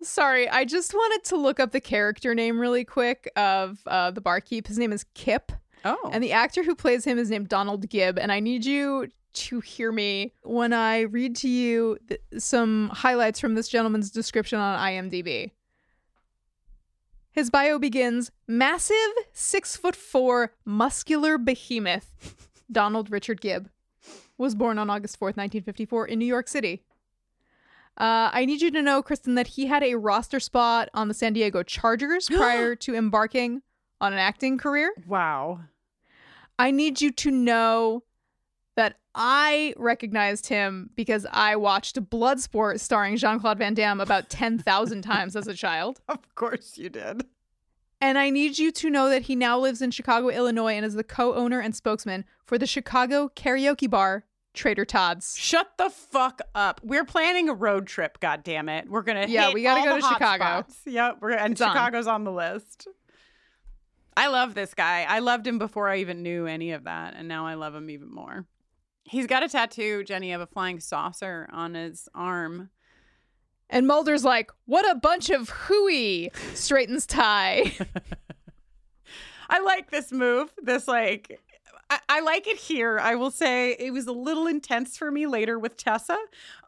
sorry, 0.01 0.49
I 0.49 0.65
just 0.65 0.93
wanted 0.93 1.23
to 1.25 1.35
look 1.37 1.59
up 1.59 1.71
the 1.71 1.79
character 1.81 2.33
name 2.33 2.59
really 2.59 2.83
quick 2.83 3.29
of 3.35 3.79
uh, 3.85 4.11
the 4.11 4.21
barkeep. 4.21 4.67
His 4.67 4.77
name 4.79 4.91
is 4.91 5.05
Kip. 5.13 5.51
Oh. 5.83 6.09
And 6.11 6.23
the 6.23 6.31
actor 6.31 6.63
who 6.63 6.73
plays 6.73 7.05
him 7.05 7.19
is 7.19 7.29
named 7.29 7.47
Donald 7.49 7.87
Gibb. 7.89 8.17
And 8.17 8.31
I 8.31 8.39
need 8.39 8.65
you 8.65 9.07
to 9.33 9.59
hear 9.59 9.91
me 9.91 10.33
when 10.43 10.73
I 10.73 11.01
read 11.01 11.35
to 11.37 11.49
you 11.49 11.97
th- 12.07 12.21
some 12.39 12.89
highlights 12.89 13.39
from 13.39 13.53
this 13.53 13.67
gentleman's 13.67 14.09
description 14.09 14.57
on 14.59 14.79
IMDb. 14.79 15.51
His 17.35 17.49
bio 17.49 17.77
begins 17.77 18.31
massive, 18.47 18.95
six 19.33 19.75
foot 19.75 19.93
four, 19.93 20.53
muscular 20.63 21.37
behemoth. 21.37 22.13
Donald 22.71 23.11
Richard 23.11 23.41
Gibb 23.41 23.69
was 24.37 24.55
born 24.55 24.79
on 24.79 24.89
August 24.89 25.19
4th, 25.19 25.35
1954, 25.35 26.07
in 26.07 26.19
New 26.19 26.25
York 26.25 26.47
City. 26.47 26.83
Uh, 27.97 28.29
I 28.31 28.45
need 28.45 28.61
you 28.61 28.71
to 28.71 28.81
know, 28.81 29.03
Kristin, 29.03 29.35
that 29.35 29.47
he 29.47 29.65
had 29.65 29.83
a 29.83 29.95
roster 29.95 30.39
spot 30.39 30.87
on 30.93 31.09
the 31.09 31.13
San 31.13 31.33
Diego 31.33 31.61
Chargers 31.61 32.27
prior 32.31 32.73
to 32.75 32.95
embarking 32.95 33.61
on 33.99 34.13
an 34.13 34.19
acting 34.19 34.57
career. 34.57 34.93
wow. 35.05 35.59
I 36.57 36.71
need 36.71 37.01
you 37.01 37.11
to 37.11 37.31
know 37.31 38.03
that 38.75 38.97
I 39.13 39.73
recognized 39.77 40.47
him 40.47 40.89
because 40.95 41.25
I 41.31 41.55
watched 41.55 41.95
Bloodsport 42.09 42.79
starring 42.79 43.15
Jean 43.17 43.39
Claude 43.39 43.57
Van 43.57 43.73
Damme 43.73 44.01
about 44.01 44.29
10,000 44.29 45.01
times 45.01 45.35
as 45.35 45.47
a 45.47 45.53
child. 45.53 46.01
Of 46.09 46.35
course 46.35 46.77
you 46.77 46.89
did. 46.89 47.25
And 48.01 48.17
I 48.17 48.29
need 48.29 48.57
you 48.59 48.71
to 48.73 48.89
know 48.89 49.09
that 49.09 49.23
he 49.23 49.35
now 49.35 49.57
lives 49.57 49.81
in 49.81 49.91
Chicago, 49.91 50.27
Illinois, 50.29 50.73
and 50.73 50.85
is 50.85 50.93
the 50.95 51.03
co 51.03 51.33
owner 51.33 51.59
and 51.61 51.73
spokesman 51.75 52.25
for 52.43 52.57
the 52.57 52.67
Chicago 52.67 53.31
karaoke 53.33 53.89
bar, 53.89 54.25
Trader 54.53 54.83
Todd's. 54.83 55.35
Shut 55.37 55.71
the 55.77 55.89
fuck 55.89 56.41
up. 56.53 56.81
We're 56.83 57.05
planning 57.05 57.47
a 57.47 57.53
road 57.53 57.87
trip, 57.87 58.19
God 58.19 58.43
damn 58.43 58.67
it. 58.67 58.89
We're 58.89 59.01
gonna 59.01 59.25
Yeah, 59.27 59.45
hit 59.45 59.53
we 59.53 59.63
gotta 59.63 59.87
go 59.89 59.95
to 59.95 60.01
Chicago. 60.01 60.43
spots. 60.43 60.81
Yep, 60.85 61.17
we're 61.21 61.31
and 61.31 61.53
It's 61.53 61.61
on. 61.61 61.69
Chicago's 61.73 62.07
on 62.07 62.25
the 62.25 62.31
list. 62.33 62.89
I 64.17 64.27
love 64.27 64.53
this 64.55 64.73
guy. 64.73 65.05
I 65.07 65.19
loved 65.19 65.47
him 65.47 65.57
before 65.57 65.89
I 65.89 65.97
even 65.97 66.21
knew 66.21 66.45
any 66.47 66.71
of 66.71 66.83
that, 66.83 67.15
and 67.17 67.27
now 67.29 67.47
I 67.47 67.53
love 67.55 67.73
him 67.75 67.89
even 67.89 68.13
more. 68.13 68.45
He's 69.05 69.27
got 69.27 69.43
a 69.43 69.49
tattoo, 69.49 70.03
Jenny, 70.03 70.33
of 70.33 70.41
a 70.41 70.47
flying 70.47 70.79
saucer 70.79 71.47
on 71.51 71.75
his 71.75 72.09
arm. 72.13 72.69
And 73.69 73.87
Mulder's 73.87 74.23
like, 74.23 74.51
what 74.65 74.89
a 74.89 74.95
bunch 74.95 75.29
of 75.29 75.49
hooey, 75.49 76.31
straightens 76.53 77.05
tie. 77.05 77.71
I 79.49 79.59
like 79.59 79.91
this 79.91 80.11
move. 80.11 80.51
This 80.61 80.87
like 80.87 81.39
I, 81.89 81.99
I 82.09 82.19
like 82.21 82.47
it 82.47 82.57
here. 82.57 82.99
I 82.99 83.15
will 83.15 83.31
say 83.31 83.75
it 83.77 83.91
was 83.91 84.07
a 84.07 84.11
little 84.11 84.47
intense 84.47 84.97
for 84.97 85.11
me 85.11 85.27
later 85.27 85.59
with 85.59 85.77
Tessa. 85.77 86.17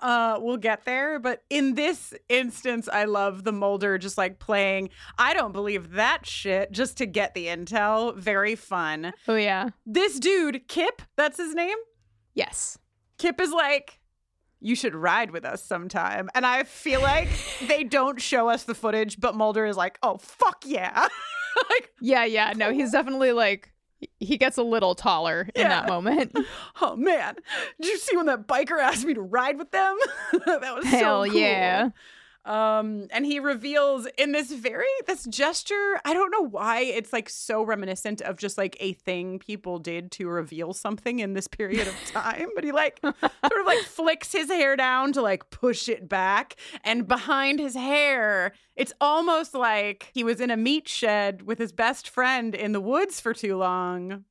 Uh, 0.01 0.38
we'll 0.39 0.57
get 0.57 0.85
there, 0.85 1.19
but 1.19 1.43
in 1.49 1.75
this 1.75 2.13
instance, 2.29 2.88
I 2.91 3.05
love 3.05 3.43
the 3.43 3.51
Mulder 3.51 3.97
just 3.97 4.17
like 4.17 4.39
playing. 4.39 4.89
I 5.17 5.33
don't 5.33 5.53
believe 5.53 5.91
that 5.93 6.25
shit 6.25 6.71
just 6.71 6.97
to 6.97 7.05
get 7.05 7.33
the 7.33 7.47
intel. 7.47 8.15
Very 8.15 8.55
fun. 8.55 9.13
oh, 9.27 9.35
yeah. 9.35 9.69
This 9.85 10.19
dude, 10.19 10.67
Kip, 10.67 11.01
that's 11.15 11.38
his 11.38 11.55
name. 11.55 11.77
Yes. 12.38 12.77
Kip 13.17 13.41
is 13.41 13.51
like, 13.51 13.99
you 14.59 14.75
should 14.75 14.93
ride 14.93 15.31
with 15.31 15.43
us 15.43 15.63
sometime. 15.63 16.29
And 16.35 16.45
I 16.45 16.63
feel 16.63 17.01
like 17.01 17.27
they 17.67 17.83
don't 17.83 18.21
show 18.21 18.47
us 18.47 18.63
the 18.63 18.75
footage, 18.75 19.19
but 19.19 19.33
Mulder 19.35 19.65
is 19.65 19.75
like, 19.75 19.97
oh, 20.03 20.17
fuck 20.17 20.63
yeah. 20.65 21.07
like, 21.71 21.89
Yeah, 21.99 22.25
yeah. 22.25 22.53
No, 22.55 22.71
he's 22.71 22.91
definitely 22.91 23.31
like, 23.31 23.73
he 24.19 24.38
gets 24.38 24.57
a 24.57 24.63
little 24.63 24.93
taller 24.93 25.49
in 25.55 25.67
that 25.67 25.88
moment. 25.88 26.38
oh 26.81 26.95
man, 26.95 27.35
did 27.81 27.89
you 27.89 27.97
see 27.97 28.15
when 28.15 28.27
that 28.27 28.45
biker 28.47 28.79
asked 28.79 29.03
me 29.03 29.15
to 29.15 29.21
ride 29.21 29.57
with 29.57 29.71
them? 29.71 29.97
that 30.45 30.75
was 30.75 30.85
Hell 30.85 31.25
so 31.25 31.31
cool. 31.31 31.39
yeah. 31.41 31.89
Um, 32.47 33.07
and 33.11 33.25
he 33.25 33.39
reveals 33.41 34.07
in 34.17 34.31
this 34.31 34.51
very 34.51 34.85
this 35.05 35.25
gesture. 35.25 35.99
I 36.05 36.13
don't 36.13 36.31
know 36.31 36.47
why 36.47 36.79
it's 36.79 37.11
like 37.11 37.29
so 37.29 37.61
reminiscent 37.61 38.21
of 38.21 38.37
just 38.37 38.57
like 38.57 38.77
a 38.79 38.93
thing 38.93 39.37
people 39.37 39.79
did 39.79 40.11
to 40.13 40.29
reveal 40.29 40.73
something 40.73 41.19
in 41.19 41.33
this 41.33 41.47
period 41.47 41.89
of 41.89 41.95
time. 42.05 42.47
but 42.55 42.63
he 42.63 42.71
like 42.71 42.99
sort 43.01 43.13
of 43.21 43.65
like 43.65 43.79
flicks 43.79 44.31
his 44.31 44.47
hair 44.47 44.77
down 44.77 45.11
to 45.13 45.21
like 45.21 45.49
push 45.49 45.89
it 45.89 46.07
back, 46.07 46.55
and 46.85 47.05
behind 47.05 47.59
his 47.59 47.75
hair, 47.75 48.53
it's 48.77 48.93
almost 49.01 49.53
like 49.53 50.09
he 50.13 50.23
was 50.23 50.39
in 50.39 50.49
a 50.49 50.57
meat 50.57 50.87
shed 50.87 51.41
with 51.41 51.59
his 51.59 51.73
best 51.73 52.07
friend 52.07 52.55
in 52.55 52.71
the 52.71 52.81
woods 52.81 53.19
for 53.19 53.33
too 53.33 53.57
long. 53.57 54.23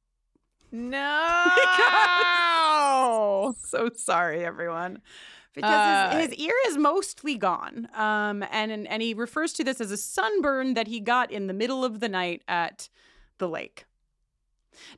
No. 0.73 1.53
so 3.59 3.91
sorry, 3.95 4.45
everyone. 4.45 5.01
Because 5.57 6.13
Uh, 6.13 6.19
his, 6.19 6.29
his 6.31 6.39
ear 6.39 6.55
is 6.69 6.77
mostly 6.79 7.37
gone. 7.37 7.89
Um, 7.95 8.45
and, 8.53 8.87
and 8.87 9.03
he 9.03 9.15
refers 9.15 9.53
to 9.55 9.65
this 9.65 9.81
as 9.81 9.91
a 9.91 9.97
sunburn 9.97 10.75
that 10.75 10.87
he 10.87 11.01
got 11.01 11.33
in 11.33 11.49
the 11.49 11.55
middle 11.55 11.85
of 11.85 11.99
the 12.01 12.09
night 12.09 12.43
at 12.47 12.89
the 13.39 13.49
lake. 13.49 13.87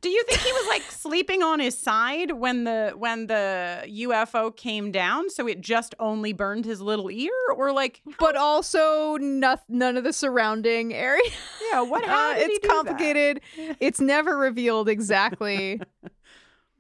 Do 0.01 0.09
you 0.09 0.21
think 0.25 0.41
he 0.41 0.53
was 0.53 0.67
like 0.67 0.83
sleeping 0.91 1.45
on 1.45 1.61
his 1.61 1.79
side 1.79 2.33
when 2.33 2.65
the 2.65 2.93
when 2.97 3.29
the 3.29 3.85
UFO 3.87 4.55
came 4.55 4.91
down, 4.91 5.31
so 5.31 5.47
it 5.47 5.61
just 5.61 5.95
only 6.01 6.33
burned 6.33 6.65
his 6.65 6.81
little 6.81 7.09
ear, 7.09 7.31
or 7.57 7.71
like, 7.71 8.03
but 8.19 8.35
also 8.35 9.17
no- 9.19 9.57
none 9.69 9.97
of 9.97 10.03
the 10.03 10.13
surrounding 10.13 10.93
area. 10.93 11.31
yeah, 11.71 11.81
what? 11.83 12.03
Uh, 12.09 12.09
How 12.09 12.35
he 12.35 12.41
it's 12.43 12.59
do 12.59 12.67
that? 12.67 12.75
complicated. 12.75 13.41
It's 13.79 14.01
never 14.01 14.37
revealed 14.37 14.89
exactly 14.89 15.81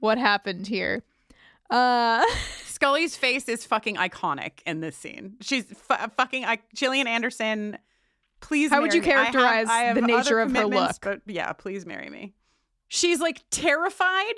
what 0.00 0.18
happened 0.18 0.66
here. 0.66 1.04
Uh, 1.70 2.24
Scully's 2.78 3.16
face 3.16 3.48
is 3.48 3.66
fucking 3.66 3.96
iconic 3.96 4.60
in 4.64 4.78
this 4.80 4.96
scene. 4.96 5.34
She's 5.40 5.64
fu- 5.64 5.94
fucking 6.16 6.44
I- 6.44 6.60
Gillian 6.76 7.08
Anderson. 7.08 7.76
Please, 8.40 8.70
How 8.70 8.80
would 8.80 8.94
you 8.94 9.02
me. 9.02 9.12
I 9.12 9.24
have- 9.24 9.32
characterize 9.32 9.68
I 9.68 9.78
have 9.82 9.96
the 9.96 10.02
nature 10.02 10.38
of 10.38 10.54
her 10.54 10.64
look? 10.64 10.96
But 11.02 11.22
yeah, 11.26 11.52
please 11.54 11.84
marry 11.84 12.08
me. 12.08 12.34
She's 12.86 13.18
like 13.18 13.42
terrified 13.50 14.34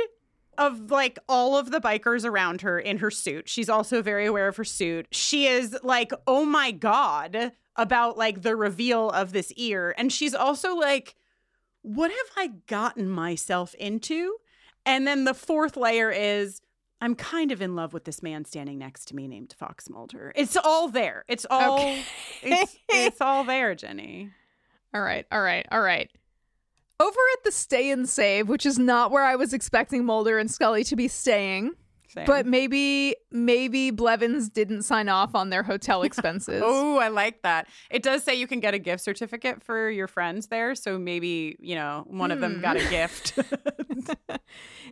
of 0.57 0.91
like 0.91 1.19
all 1.29 1.59
of 1.59 1.71
the 1.71 1.81
bikers 1.81 2.25
around 2.25 2.63
her 2.63 2.79
in 2.79 2.99
her 2.99 3.11
suit. 3.11 3.47
She's 3.47 3.69
also 3.69 4.01
very 4.01 4.25
aware 4.25 4.49
of 4.49 4.57
her 4.57 4.65
suit. 4.65 5.07
She 5.11 5.47
is 5.47 5.77
like, 5.83 6.11
oh 6.27 6.47
my 6.47 6.71
god, 6.71 7.53
about 7.77 8.17
like 8.17 8.41
the 8.41 8.57
reveal 8.57 9.11
of 9.11 9.33
this 9.33 9.53
ear, 9.57 9.95
and 9.99 10.11
she's 10.11 10.35
also 10.35 10.75
like, 10.75 11.15
what 11.83 12.11
have 12.11 12.31
I 12.39 12.53
gotten 12.67 13.09
myself 13.11 13.75
into? 13.75 14.37
And 14.87 15.07
then 15.07 15.25
the 15.25 15.35
fourth 15.35 15.77
layer 15.77 16.11
is 16.11 16.63
I'm 17.01 17.15
kind 17.15 17.51
of 17.51 17.63
in 17.63 17.75
love 17.75 17.93
with 17.95 18.05
this 18.05 18.23
man 18.23 18.45
standing 18.45 18.79
next 18.79 19.07
to 19.07 19.17
me 19.17 19.27
named 19.27 19.55
Fox 19.59 19.89
Mulder. 19.89 20.33
It's 20.37 20.57
all 20.57 20.89
there. 20.89 21.25
It's 21.29 21.47
all 21.51 21.79
Okay. 21.81 22.03
it's, 22.43 22.77
it's 22.91 23.21
all 23.21 23.45
there, 23.45 23.75
Jenny. 23.75 24.31
all 24.95 25.01
right, 25.01 25.27
all 25.33 25.41
right, 25.41 25.67
all 25.73 25.81
right. 25.81 26.11
Over 26.99 27.19
at 27.39 27.45
the 27.45 27.53
stay 27.53 27.91
and 27.91 28.07
save, 28.07 28.49
which 28.49 28.67
is 28.67 28.79
not 28.79 29.11
where 29.11 29.25
I 29.25 29.35
was 29.37 29.55
expecting 29.55 30.05
Mulder 30.05 30.39
and 30.39 30.51
Scully 30.51 30.85
to 30.85 30.97
be 30.97 31.09
staying. 31.09 31.73
But 32.15 32.47
maybe 32.47 33.17
maybe 33.31 33.91
Blevins 33.91 34.49
didn't 34.49 34.83
sign 34.83 35.09
off 35.09 35.35
on 35.35 35.51
their 35.51 35.63
hotel 35.63 36.03
expenses. 36.05 36.63
Oh, 36.65 36.99
I 36.99 37.09
like 37.09 37.43
that. 37.43 37.69
It 37.91 38.03
does 38.03 38.23
say 38.25 38.35
you 38.35 38.47
can 38.47 38.61
get 38.61 38.75
a 38.75 38.79
gift 38.79 39.03
certificate 39.03 39.63
for 39.63 39.91
your 39.91 40.07
friends 40.07 40.49
there, 40.49 40.75
so 40.75 40.99
maybe, 40.99 41.57
you 41.61 41.75
know, 41.75 42.05
one 42.09 42.31
of 42.31 42.41
them 42.41 42.61
got 42.61 42.77
a 42.77 42.85
hmm. 42.85 42.91
gift. 42.91 43.39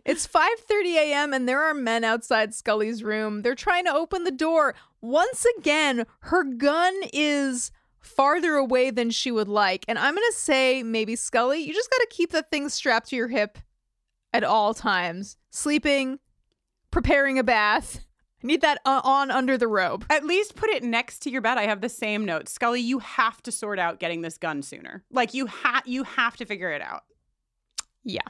It's 0.05 0.25
5:30 0.25 0.95
a.m. 0.95 1.33
and 1.33 1.47
there 1.47 1.61
are 1.61 1.73
men 1.73 2.03
outside 2.03 2.53
Scully's 2.53 3.03
room. 3.03 3.41
They're 3.41 3.55
trying 3.55 3.85
to 3.85 3.93
open 3.93 4.23
the 4.23 4.31
door. 4.31 4.73
Once 5.01 5.45
again, 5.57 6.05
her 6.21 6.43
gun 6.43 6.93
is 7.11 7.71
farther 7.99 8.55
away 8.55 8.91
than 8.91 9.09
she 9.09 9.29
would 9.29 9.47
like. 9.47 9.85
And 9.87 9.99
I'm 9.99 10.15
going 10.15 10.27
to 10.31 10.37
say 10.37 10.83
maybe 10.83 11.15
Scully, 11.15 11.59
you 11.59 11.73
just 11.73 11.91
got 11.91 11.97
to 11.97 12.07
keep 12.09 12.31
the 12.31 12.43
thing 12.43 12.69
strapped 12.69 13.09
to 13.09 13.15
your 13.15 13.27
hip 13.27 13.57
at 14.33 14.43
all 14.43 14.73
times. 14.73 15.37
Sleeping, 15.49 16.19
preparing 16.91 17.39
a 17.39 17.43
bath. 17.43 17.99
I 18.43 18.47
need 18.47 18.61
that 18.61 18.79
uh, 18.85 19.01
on 19.03 19.31
under 19.31 19.57
the 19.57 19.67
robe. 19.67 20.05
At 20.09 20.25
least 20.25 20.55
put 20.55 20.69
it 20.69 20.83
next 20.83 21.19
to 21.23 21.29
your 21.29 21.41
bed. 21.41 21.57
I 21.57 21.63
have 21.63 21.81
the 21.81 21.89
same 21.89 22.25
note. 22.25 22.47
Scully, 22.47 22.79
you 22.79 22.99
have 22.99 23.41
to 23.43 23.51
sort 23.51 23.79
out 23.79 23.99
getting 23.99 24.21
this 24.21 24.37
gun 24.37 24.61
sooner. 24.61 25.03
Like 25.11 25.33
you 25.33 25.47
ha- 25.47 25.83
you 25.85 26.03
have 26.03 26.37
to 26.37 26.45
figure 26.45 26.71
it 26.71 26.81
out. 26.81 27.03
Yeah. 28.03 28.21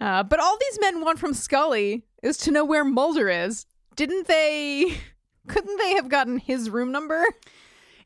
Uh, 0.00 0.22
but 0.22 0.40
all 0.40 0.56
these 0.58 0.78
men 0.80 1.00
want 1.00 1.18
from 1.18 1.34
Scully 1.34 2.04
is 2.22 2.38
to 2.38 2.50
know 2.50 2.64
where 2.64 2.84
Mulder 2.84 3.28
is. 3.28 3.66
Didn't 3.96 4.26
they? 4.26 4.96
Couldn't 5.48 5.78
they 5.78 5.94
have 5.94 6.08
gotten 6.08 6.38
his 6.38 6.70
room 6.70 6.92
number? 6.92 7.24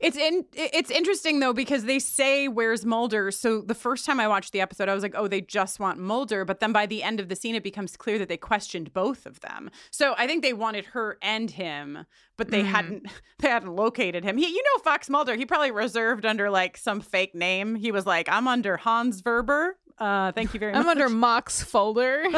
It's 0.02 0.16
in 0.16 0.44
it's 0.52 0.90
interesting 0.90 1.38
though 1.38 1.52
because 1.52 1.84
they 1.84 1.98
say 1.98 2.48
where's 2.48 2.84
Mulder. 2.84 3.30
So 3.30 3.60
the 3.60 3.74
first 3.74 4.04
time 4.04 4.18
I 4.18 4.26
watched 4.26 4.52
the 4.52 4.60
episode, 4.60 4.88
I 4.88 4.94
was 4.94 5.02
like, 5.02 5.14
oh, 5.16 5.28
they 5.28 5.40
just 5.40 5.78
want 5.78 5.98
Mulder. 5.98 6.44
But 6.44 6.60
then 6.60 6.72
by 6.72 6.86
the 6.86 7.02
end 7.02 7.20
of 7.20 7.28
the 7.28 7.36
scene, 7.36 7.54
it 7.54 7.62
becomes 7.62 7.96
clear 7.96 8.18
that 8.18 8.28
they 8.28 8.36
questioned 8.36 8.92
both 8.92 9.26
of 9.26 9.40
them. 9.40 9.70
So 9.90 10.14
I 10.18 10.26
think 10.26 10.42
they 10.42 10.52
wanted 10.52 10.86
her 10.86 11.18
and 11.22 11.50
him, 11.50 12.04
but 12.36 12.50
they 12.50 12.64
hadn't 12.64 13.06
they 13.38 13.48
hadn't 13.48 13.74
located 13.74 14.24
him. 14.24 14.36
He, 14.36 14.48
you 14.48 14.62
know, 14.62 14.82
Fox 14.82 15.08
Mulder. 15.08 15.36
He 15.36 15.46
probably 15.46 15.70
reserved 15.70 16.26
under 16.26 16.50
like 16.50 16.76
some 16.76 17.00
fake 17.00 17.34
name. 17.34 17.76
He 17.76 17.92
was 17.92 18.04
like, 18.04 18.28
I'm 18.28 18.48
under 18.48 18.76
Hans 18.76 19.22
Verber. 19.22 19.78
Uh, 19.98 20.32
thank 20.32 20.52
you 20.52 20.58
very 20.58 20.72
much. 20.72 20.82
I'm 20.82 20.88
under 20.88 21.08
Mock's 21.08 21.62
folder. 21.62 22.24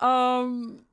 Um, 0.00 0.84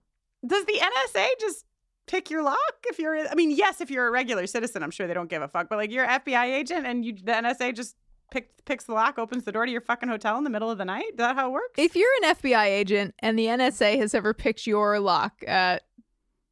does 0.46 0.66
the 0.66 0.80
NSA 0.80 1.28
just 1.40 1.66
pick 2.12 2.30
your 2.30 2.44
lock 2.44 2.58
if 2.88 3.00
you're? 3.00 3.18
I 3.28 3.34
mean, 3.36 3.52
yes, 3.52 3.80
if 3.82 3.90
you're 3.90 4.06
a 4.06 4.12
regular 4.12 4.46
citizen, 4.46 4.84
I'm 4.84 4.92
sure 4.92 5.08
they 5.08 5.14
don't 5.14 5.30
give 5.30 5.42
a 5.42 5.48
fuck. 5.48 5.70
But 5.70 5.78
like, 5.78 5.92
you're 5.92 6.04
an 6.04 6.20
FBI 6.20 6.46
agent, 6.46 6.86
and 6.86 7.06
you 7.06 7.14
the 7.14 7.32
NSA 7.32 7.74
just 7.74 7.96
pick, 8.32 8.66
picks 8.66 8.84
the 8.84 8.94
lock, 8.94 9.18
opens 9.18 9.46
the 9.46 9.52
door 9.52 9.66
to 9.66 9.72
your 9.72 9.82
fucking 9.82 10.10
hotel 10.10 10.38
in 10.38 10.44
the 10.44 10.50
middle 10.50 10.70
of 10.70 10.78
the 10.78 10.86
night. 10.86 11.06
Is 11.12 11.18
that 11.18 11.36
how 11.36 11.48
it 11.48 11.52
works? 11.54 11.74
if 11.78 11.96
you're 11.96 12.12
an 12.24 12.36
FBI 12.36 12.66
agent 12.66 13.16
and 13.20 13.40
the 13.40 13.46
NSA 13.46 13.98
has 13.98 14.14
ever 14.14 14.34
picked 14.34 14.68
your 14.68 15.00
lock 15.00 15.44
at 15.48 15.84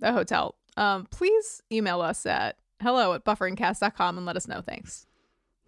a 0.01 0.13
hotel, 0.13 0.55
um, 0.77 1.05
please 1.11 1.61
email 1.71 2.01
us 2.01 2.25
at 2.25 2.57
hello 2.81 3.13
at 3.13 3.25
bufferingcast.com 3.25 4.17
and 4.17 4.25
let 4.25 4.37
us 4.37 4.47
know. 4.47 4.61
Thanks. 4.61 5.05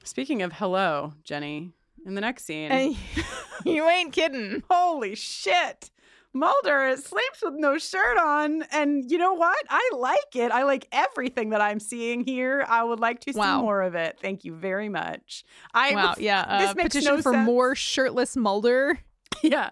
Speaking 0.03 0.41
of 0.41 0.53
hello, 0.53 1.13
Jenny, 1.23 1.73
in 2.05 2.15
the 2.15 2.21
next 2.21 2.45
scene, 2.45 2.97
you 3.65 3.87
ain't 3.87 4.13
kidding. 4.13 4.63
holy 4.69 5.15
shit. 5.15 5.91
Mulder 6.34 6.95
sleeps 6.97 7.41
with 7.43 7.55
no 7.55 7.77
shirt 7.77 8.17
on. 8.17 8.63
And 8.71 9.09
you 9.11 9.17
know 9.17 9.34
what? 9.34 9.57
I 9.69 9.89
like 9.95 10.36
it. 10.36 10.51
I 10.51 10.63
like 10.63 10.88
everything 10.91 11.49
that 11.49 11.59
I'm 11.61 11.79
seeing 11.79 12.23
here. 12.23 12.65
I 12.69 12.84
would 12.84 12.99
like 13.01 13.19
to 13.21 13.34
see 13.34 13.39
Wow. 13.39 13.61
more 13.61 13.82
of 13.82 13.95
it. 13.95 14.17
Thank 14.21 14.45
you 14.45 14.55
very 14.55 14.88
much. 14.89 15.43
I 15.73 15.93
Wow. 15.93 16.15
Yeah. 16.17 16.59
this 16.59 16.69
Uh, 16.69 16.73
makes 16.75 16.84
petition 16.95 17.15
no 17.17 17.21
for 17.21 17.34
sense. 17.34 17.45
more 17.45 17.75
shirtless 17.75 18.36
Mulder. 18.38 18.99
Yeah. 19.43 19.71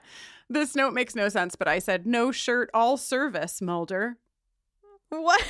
This 0.50 0.76
note 0.76 0.94
makes 0.94 1.14
no 1.16 1.30
sense, 1.30 1.56
but 1.56 1.68
I 1.68 1.78
said 1.78 2.08
no 2.08 2.32
shirt, 2.32 2.72
all 2.74 2.98
service, 2.98 3.62
Mulder. 3.62 4.18
What? 5.10 5.44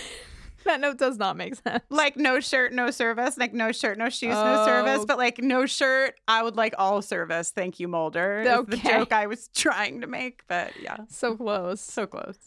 that 0.65 0.79
note 0.79 0.97
does 0.97 1.17
not 1.17 1.37
make 1.37 1.55
sense. 1.55 1.83
Like 1.89 2.17
no 2.17 2.39
shirt, 2.39 2.73
no 2.73 2.91
service. 2.91 3.37
Like 3.37 3.53
no 3.53 3.71
shirt, 3.71 3.97
no 3.97 4.09
shoes, 4.09 4.33
no 4.35 4.61
Oh. 4.61 4.65
service. 4.65 5.05
But 5.05 5.17
like 5.17 5.39
no 5.39 5.65
shirt, 5.65 6.15
I 6.27 6.43
would 6.43 6.55
like 6.55 6.73
all 6.77 7.01
service. 7.01 7.51
Thank 7.51 7.79
you, 7.79 7.87
Mulder. 7.87 8.41
is 8.41 8.65
the 8.67 8.77
joke 8.77 9.13
I 9.13 9.27
was 9.27 9.49
trying 9.55 10.01
to 10.01 10.07
make, 10.07 10.43
but 10.47 10.71
yeah, 10.81 10.97
So 11.09 11.35
close. 11.35 11.81
so 11.81 12.05
close. 12.07 12.37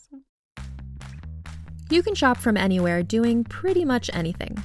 You 1.90 2.02
can 2.02 2.14
shop 2.14 2.38
from 2.38 2.56
anywhere 2.56 3.02
doing 3.02 3.44
pretty 3.44 3.84
much 3.84 4.08
anything. 4.14 4.56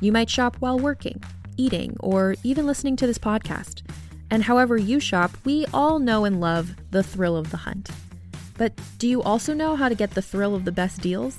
You 0.00 0.12
might 0.12 0.30
shop 0.30 0.56
while 0.60 0.78
working, 0.78 1.22
eating, 1.58 1.96
or 2.00 2.36
even 2.42 2.66
listening 2.66 2.96
to 2.96 3.06
this 3.06 3.18
podcast. 3.18 3.82
And 4.30 4.44
however 4.44 4.76
you 4.78 4.98
shop, 5.00 5.32
we 5.44 5.66
all 5.74 5.98
know 5.98 6.24
and 6.24 6.40
love 6.40 6.74
the 6.90 7.02
thrill 7.02 7.36
of 7.36 7.50
the 7.50 7.58
hunt. 7.58 7.90
But 8.56 8.72
do 8.98 9.08
you 9.08 9.22
also 9.22 9.52
know 9.54 9.76
how 9.76 9.88
to 9.88 9.94
get 9.94 10.12
the 10.12 10.22
thrill 10.22 10.54
of 10.54 10.64
the 10.64 10.72
best 10.72 11.00
deals? 11.00 11.38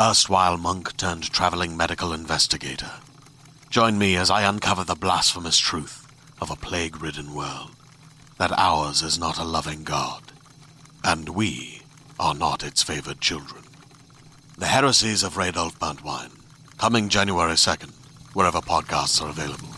erstwhile 0.00 0.56
monk 0.56 0.96
turned 0.96 1.30
traveling 1.30 1.76
medical 1.76 2.14
investigator. 2.14 2.90
Join 3.68 3.98
me 3.98 4.16
as 4.16 4.30
I 4.30 4.48
uncover 4.48 4.82
the 4.82 4.94
blasphemous 4.94 5.58
truth 5.58 6.06
of 6.40 6.50
a 6.50 6.56
plague 6.56 7.02
ridden 7.02 7.34
world 7.34 7.72
that 8.38 8.50
ours 8.56 9.02
is 9.02 9.18
not 9.18 9.38
a 9.38 9.44
loving 9.44 9.84
God, 9.84 10.32
and 11.04 11.28
we 11.28 11.82
are 12.18 12.34
not 12.34 12.64
its 12.64 12.82
favored 12.82 13.20
children. 13.20 13.62
The 14.56 14.66
heresies 14.66 15.22
of 15.22 15.34
Radolf 15.34 15.78
Burntwine, 15.78 16.32
coming 16.78 17.10
January 17.10 17.52
2nd, 17.52 17.92
wherever 18.32 18.60
podcasts 18.60 19.20
are 19.22 19.28
available. 19.28 19.68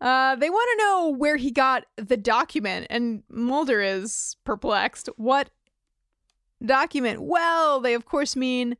Uh, 0.00 0.36
they 0.36 0.48
want 0.48 0.68
to 0.72 0.84
know 0.84 1.08
where 1.10 1.36
he 1.36 1.50
got 1.50 1.84
the 1.96 2.16
document, 2.16 2.86
and 2.88 3.22
Mulder 3.28 3.82
is 3.82 4.36
perplexed. 4.44 5.08
What 5.16 5.50
document? 6.64 7.22
Well, 7.22 7.80
they 7.80 7.94
of 7.94 8.04
course 8.06 8.36
mean 8.36 8.76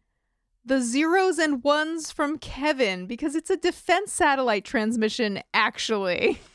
the 0.64 0.80
zeros 0.82 1.38
and 1.38 1.62
ones 1.62 2.10
from 2.10 2.38
Kevin, 2.38 3.06
because 3.06 3.36
it's 3.36 3.50
a 3.50 3.56
defense 3.56 4.12
satellite 4.12 4.64
transmission, 4.64 5.40
actually. 5.54 6.40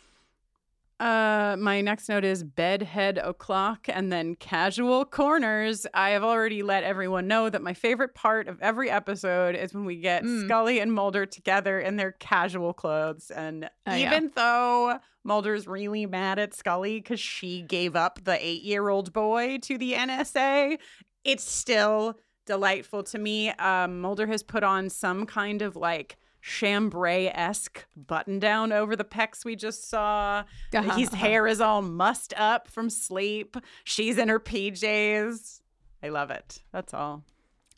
Uh, 0.99 1.55
my 1.57 1.81
next 1.81 2.09
note 2.09 2.23
is 2.23 2.43
bedhead 2.43 3.17
o'clock 3.17 3.87
and 3.89 4.13
then 4.13 4.35
casual 4.35 5.03
corners. 5.03 5.87
I 5.95 6.11
have 6.11 6.23
already 6.23 6.61
let 6.61 6.83
everyone 6.83 7.25
know 7.27 7.49
that 7.49 7.63
my 7.63 7.73
favorite 7.73 8.13
part 8.13 8.47
of 8.47 8.61
every 8.61 8.91
episode 8.91 9.55
is 9.55 9.73
when 9.73 9.85
we 9.85 9.95
get 9.95 10.23
Mm. 10.23 10.45
Scully 10.45 10.79
and 10.79 10.93
Mulder 10.93 11.25
together 11.25 11.79
in 11.79 11.95
their 11.95 12.11
casual 12.11 12.71
clothes. 12.73 13.31
And 13.31 13.67
Oh, 13.87 13.95
yeah. 13.95 14.11
even 14.15 14.31
though 14.35 14.99
Mulder's 15.23 15.65
really 15.65 16.05
mad 16.05 16.37
at 16.37 16.53
Scully 16.53 16.97
because 16.99 17.19
she 17.19 17.63
gave 17.63 17.95
up 17.95 18.23
the 18.23 18.37
eight 18.39 18.61
year 18.61 18.87
old 18.87 19.11
boy 19.11 19.57
to 19.63 19.79
the 19.79 19.93
NSA, 19.93 20.77
it's 21.23 21.43
still 21.49 22.17
delightful 22.45 23.03
to 23.03 23.17
me. 23.19 23.49
Um, 23.51 24.01
Mulder 24.01 24.27
has 24.27 24.43
put 24.43 24.63
on 24.63 24.89
some 24.89 25.25
kind 25.25 25.61
of 25.61 25.75
like 25.75 26.17
chambray 26.41 27.27
esque 27.27 27.85
button 27.95 28.39
down 28.39 28.71
over 28.71 28.95
the 28.95 29.03
pecs 29.03 29.45
we 29.45 29.55
just 29.55 29.87
saw. 29.89 30.43
Uh-huh, 30.73 30.97
His 30.97 31.09
hair 31.13 31.45
is 31.47 31.61
all 31.61 31.81
mussed 31.83 32.33
up 32.35 32.67
from 32.67 32.89
sleep. 32.89 33.57
She's 33.83 34.17
in 34.17 34.27
her 34.27 34.39
PJs. 34.39 35.61
I 36.03 36.09
love 36.09 36.31
it. 36.31 36.63
That's 36.71 36.93
all. 36.93 37.23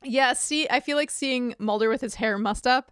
Yeah, 0.02 0.34
see, 0.34 0.68
I 0.70 0.80
feel 0.80 0.96
like 0.98 1.10
seeing 1.12 1.56
Mulder 1.60 1.90
with 1.90 2.02
his 2.02 2.16
hair 2.16 2.38
mussed 2.38 2.68
up 2.68 2.92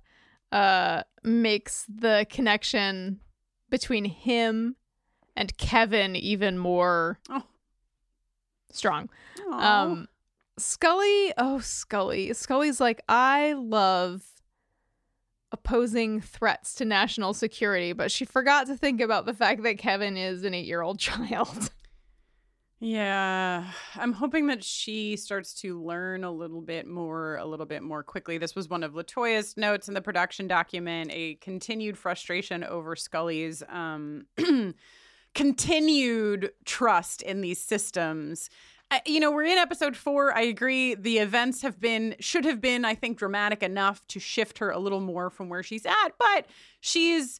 uh, 0.51 1.03
makes 1.23 1.85
the 1.87 2.25
connection 2.29 3.21
between 3.69 4.03
him 4.05 4.75
and 5.37 5.55
Kevin 5.57 6.15
even 6.17 6.57
more 6.57 7.19
Oh. 7.29 7.43
strong. 8.71 9.09
Aw. 9.49 9.81
Um, 9.83 10.07
Scully, 10.57 11.33
oh, 11.37 11.59
Scully. 11.59 12.33
Scully's 12.33 12.79
like, 12.79 13.01
I 13.07 13.53
love 13.53 14.23
opposing 15.51 16.21
threats 16.21 16.75
to 16.75 16.85
national 16.85 17.33
security, 17.33 17.93
but 17.93 18.11
she 18.11 18.25
forgot 18.25 18.67
to 18.67 18.77
think 18.77 19.01
about 19.01 19.25
the 19.25 19.33
fact 19.33 19.63
that 19.63 19.77
Kevin 19.77 20.17
is 20.17 20.43
an 20.43 20.53
eight 20.53 20.65
year 20.65 20.81
old 20.81 20.99
child. 20.99 21.71
Yeah, 22.83 23.67
I'm 23.95 24.11
hoping 24.11 24.47
that 24.47 24.63
she 24.63 25.15
starts 25.15 25.53
to 25.61 25.79
learn 25.79 26.23
a 26.23 26.31
little 26.31 26.61
bit 26.61 26.87
more, 26.87 27.35
a 27.35 27.45
little 27.45 27.67
bit 27.67 27.83
more 27.83 28.01
quickly. 28.01 28.39
This 28.39 28.55
was 28.55 28.69
one 28.69 28.81
of 28.81 28.93
LaToya's 28.93 29.55
notes 29.55 29.87
in 29.87 29.93
the 29.93 30.01
production 30.01 30.47
document 30.47 31.11
a 31.13 31.35
continued 31.35 31.95
frustration 31.95 32.63
over 32.63 32.95
Scully's 32.95 33.61
um, 33.69 34.25
continued 35.35 36.53
trust 36.65 37.21
in 37.21 37.41
these 37.41 37.61
systems. 37.61 38.49
You 39.05 39.19
know, 39.21 39.31
we're 39.31 39.43
in 39.43 39.57
episode 39.57 39.95
four. 39.95 40.35
I 40.35 40.41
agree. 40.41 40.95
The 40.95 41.19
events 41.19 41.61
have 41.61 41.79
been, 41.79 42.15
should 42.19 42.43
have 42.45 42.59
been, 42.59 42.83
I 42.83 42.95
think, 42.95 43.17
dramatic 43.17 43.63
enough 43.63 44.05
to 44.07 44.19
shift 44.19 44.57
her 44.59 44.69
a 44.69 44.79
little 44.79 44.99
more 44.99 45.29
from 45.29 45.47
where 45.47 45.63
she's 45.63 45.85
at, 45.85 46.09
but 46.19 46.45
she's 46.81 47.39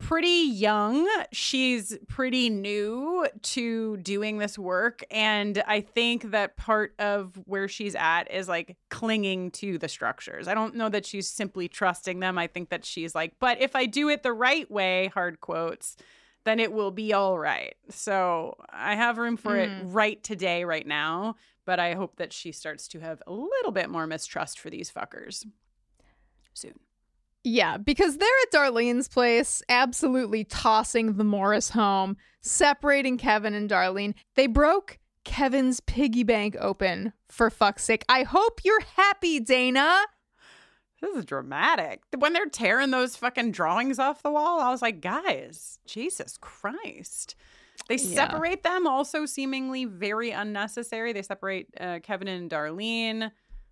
pretty 0.00 0.48
young. 0.48 1.08
She's 1.30 1.96
pretty 2.08 2.50
new 2.50 3.28
to 3.42 3.98
doing 3.98 4.38
this 4.38 4.58
work. 4.58 5.04
And 5.10 5.62
I 5.66 5.82
think 5.82 6.32
that 6.32 6.56
part 6.56 6.94
of 6.98 7.38
where 7.44 7.68
she's 7.68 7.94
at 7.94 8.30
is 8.30 8.48
like 8.48 8.76
clinging 8.88 9.52
to 9.52 9.78
the 9.78 9.88
structures. 9.88 10.48
I 10.48 10.54
don't 10.54 10.74
know 10.74 10.88
that 10.88 11.06
she's 11.06 11.28
simply 11.28 11.68
trusting 11.68 12.18
them. 12.18 12.38
I 12.38 12.48
think 12.48 12.70
that 12.70 12.84
she's 12.84 13.14
like, 13.14 13.34
but 13.38 13.60
if 13.60 13.76
I 13.76 13.86
do 13.86 14.08
it 14.08 14.22
the 14.22 14.32
right 14.32 14.68
way, 14.70 15.10
hard 15.14 15.40
quotes, 15.40 15.96
then 16.44 16.60
it 16.60 16.72
will 16.72 16.90
be 16.90 17.12
all 17.12 17.38
right. 17.38 17.74
So 17.90 18.56
I 18.70 18.94
have 18.94 19.18
room 19.18 19.36
for 19.36 19.52
mm. 19.52 19.64
it 19.66 19.84
right 19.84 20.22
today, 20.22 20.64
right 20.64 20.86
now. 20.86 21.36
But 21.66 21.78
I 21.78 21.94
hope 21.94 22.16
that 22.16 22.32
she 22.32 22.52
starts 22.52 22.88
to 22.88 23.00
have 23.00 23.22
a 23.26 23.32
little 23.32 23.70
bit 23.70 23.90
more 23.90 24.06
mistrust 24.06 24.58
for 24.58 24.70
these 24.70 24.90
fuckers 24.90 25.46
soon. 26.54 26.80
Yeah, 27.44 27.78
because 27.78 28.18
they're 28.18 28.28
at 28.42 28.52
Darlene's 28.52 29.08
place, 29.08 29.62
absolutely 29.68 30.44
tossing 30.44 31.14
the 31.14 31.24
Morris 31.24 31.70
home, 31.70 32.16
separating 32.42 33.16
Kevin 33.16 33.54
and 33.54 33.70
Darlene. 33.70 34.14
They 34.34 34.46
broke 34.46 34.98
Kevin's 35.24 35.80
piggy 35.80 36.22
bank 36.22 36.56
open, 36.60 37.12
for 37.28 37.48
fuck's 37.50 37.84
sake. 37.84 38.04
I 38.08 38.24
hope 38.24 38.60
you're 38.64 38.82
happy, 38.96 39.40
Dana. 39.40 40.00
This 41.00 41.16
is 41.16 41.24
dramatic. 41.24 42.02
When 42.16 42.32
they're 42.32 42.46
tearing 42.46 42.90
those 42.90 43.16
fucking 43.16 43.52
drawings 43.52 43.98
off 43.98 44.22
the 44.22 44.30
wall, 44.30 44.60
I 44.60 44.70
was 44.70 44.82
like, 44.82 45.00
guys, 45.00 45.78
Jesus 45.86 46.36
Christ. 46.38 47.36
They 47.88 47.96
yeah. 47.96 48.14
separate 48.14 48.62
them, 48.62 48.86
also 48.86 49.24
seemingly 49.26 49.86
very 49.86 50.30
unnecessary. 50.30 51.12
They 51.12 51.22
separate 51.22 51.68
uh, 51.80 52.00
Kevin 52.02 52.28
and 52.28 52.50
Darlene. 52.50 53.30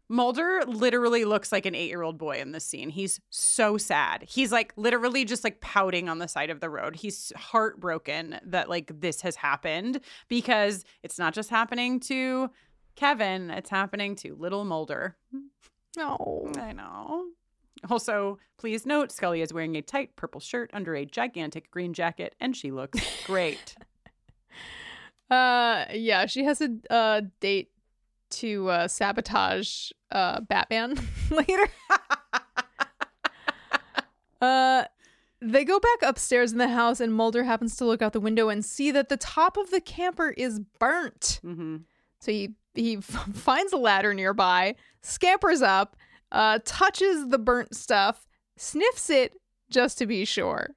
Mulder 0.09 0.63
literally 0.67 1.27
looks 1.27 1.53
like 1.53 1.67
an 1.67 1.75
eight 1.75 1.89
year 1.89 2.01
old 2.01 2.17
boy 2.17 2.39
in 2.39 2.53
this 2.53 2.65
scene. 2.65 2.89
He's 2.89 3.21
so 3.29 3.77
sad. 3.77 4.25
He's 4.27 4.51
like 4.51 4.73
literally 4.77 5.27
just 5.27 5.45
like 5.45 5.61
pouting 5.61 6.09
on 6.09 6.19
the 6.19 6.29
side 6.29 6.49
of 6.49 6.61
the 6.61 6.71
road. 6.71 6.97
He's 6.97 7.31
heartbroken 7.37 8.41
that 8.47 8.71
like 8.71 9.01
this 9.01 9.21
has 9.21 9.37
happened 9.37 10.01
because 10.29 10.87
it's 11.03 11.19
not 11.19 11.35
just 11.35 11.51
happening 11.51 12.01
to 12.01 12.49
Kevin, 12.97 13.51
it's 13.51 13.71
happening 13.71 14.17
to 14.17 14.35
little 14.35 14.65
Mulder. 14.65 15.17
No. 15.97 16.51
I 16.59 16.73
know. 16.73 17.27
Also, 17.89 18.39
please 18.59 18.87
note 18.87 19.13
Scully 19.13 19.41
is 19.41 19.53
wearing 19.53 19.77
a 19.77 19.83
tight 19.83 20.17
purple 20.17 20.41
shirt 20.41 20.71
under 20.73 20.95
a 20.95 21.05
gigantic 21.05 21.71
green 21.71 21.93
jacket 21.93 22.35
and 22.41 22.57
she 22.57 22.71
looks 22.71 23.01
great. 23.27 23.77
uh 25.31 25.85
yeah, 25.93 26.27
she 26.27 26.45
has 26.45 26.61
a 26.61 26.71
uh, 26.91 27.23
date 27.41 27.71
to 28.31 28.69
uh, 28.69 28.89
sabotage 28.89 29.91
uh, 30.11 30.41
Batman 30.41 30.99
later. 31.31 31.69
uh, 34.41 34.85
they 35.41 35.65
go 35.65 35.79
back 35.79 36.03
upstairs 36.03 36.53
in 36.53 36.59
the 36.59 36.69
house, 36.69 37.01
and 37.01 37.15
Mulder 37.15 37.45
happens 37.45 37.77
to 37.77 37.85
look 37.85 38.03
out 38.03 38.13
the 38.13 38.21
window 38.21 38.49
and 38.49 38.65
see 38.65 38.91
that 38.91 39.09
the 39.09 39.17
top 39.17 39.57
of 39.57 39.71
the 39.71 39.81
camper 39.81 40.31
is 40.31 40.61
burnt. 40.79 41.41
Mm-hmm. 41.45 41.79
So 42.21 42.33
he 42.33 42.55
he 42.79 42.99
f- 42.99 43.05
finds 43.35 43.73
a 43.73 43.77
ladder 43.77 44.15
nearby, 44.15 44.75
scampers 45.03 45.63
up, 45.63 45.97
uh, 46.33 46.59
touches 46.65 47.29
the 47.29 47.39
burnt 47.39 47.75
stuff, 47.75 48.27
sniffs 48.57 49.11
it 49.11 49.35
just 49.71 49.99
to 49.99 50.07
be 50.07 50.25
sure. 50.25 50.71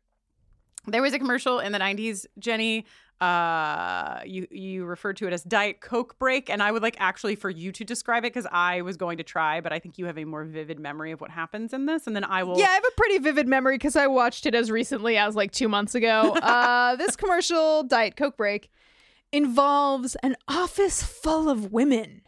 There 0.88 1.02
was 1.02 1.14
a 1.14 1.20
commercial 1.20 1.60
in 1.60 1.72
the 1.72 1.80
90s, 1.80 2.26
Jenny, 2.40 2.86
uh 3.22 4.20
you 4.26 4.48
you 4.50 4.84
referred 4.84 5.16
to 5.16 5.28
it 5.28 5.34
as 5.34 5.44
diet 5.44 5.80
coke 5.80 6.18
break 6.18 6.50
and 6.50 6.64
i 6.64 6.72
would 6.72 6.82
like 6.82 6.96
actually 7.00 7.36
for 7.36 7.52
you 7.52 7.72
to 7.72 7.86
describe 7.86 8.26
it 8.26 8.34
because 8.34 8.48
i 8.52 8.82
was 8.82 8.98
going 8.98 9.16
to 9.16 9.24
try 9.24 9.62
but 9.62 9.72
i 9.72 9.78
think 9.78 10.00
you 10.00 10.08
have 10.08 10.18
a 10.18 10.26
more 10.26 10.44
vivid 10.44 10.80
memory 10.80 11.12
of 11.12 11.22
what 11.22 11.30
happens 11.30 11.72
in 11.72 11.86
this 11.86 12.08
and 12.08 12.16
then 12.16 12.24
i 12.24 12.42
will 12.42 12.58
yeah 12.58 12.66
i 12.66 12.74
have 12.74 12.84
a 12.84 12.92
pretty 12.98 13.20
vivid 13.20 13.48
memory 13.48 13.76
because 13.76 13.96
i 13.96 14.08
watched 14.08 14.48
it 14.48 14.56
as 14.56 14.72
recently 14.72 15.18
as 15.18 15.36
like 15.36 15.52
two 15.52 15.70
months 15.70 15.94
ago 15.94 16.32
uh 16.42 16.96
this 16.96 17.16
commercial 17.16 17.84
diet 17.84 18.16
coke 18.16 18.36
break 18.36 18.72
involves 19.32 20.16
an 20.24 20.36
office 20.48 21.04
full 21.04 21.50
of 21.50 21.72
women 21.72 22.22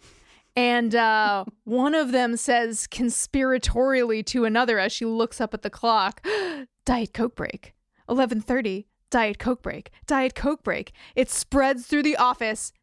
and 0.56 0.93
uh, 0.95 1.45
one 1.64 1.95
of 1.95 2.12
them 2.12 2.38
says 2.38 2.88
conspiratorially 2.88 4.26
to 4.26 4.45
another 4.45 4.80
as 4.80 4.91
she 4.91 5.06
looks 5.06 5.41
up 5.41 5.54
at 5.54 5.62
the 5.62 5.70
clock 5.70 6.26
diet 6.86 7.14
coke 7.14 7.36
break 7.36 7.74
1130 8.06 8.88
Diet 9.14 9.38
Coke 9.38 9.62
break, 9.62 9.91
Diet 10.08 10.34
Coke 10.34 10.64
break. 10.64 10.91
It 11.16 11.30
spreads 11.30 11.86
through 11.86 12.01
the 12.01 12.18
office, 12.18 12.74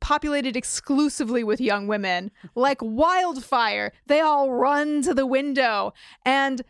populated 0.00 0.56
exclusively 0.56 1.44
with 1.44 1.60
young 1.60 1.86
women. 1.86 2.30
Like 2.54 2.78
wildfire, 2.80 3.92
they 4.06 4.20
all 4.20 4.50
run 4.50 5.02
to 5.02 5.12
the 5.12 5.26
window, 5.26 5.92
and 6.24 6.62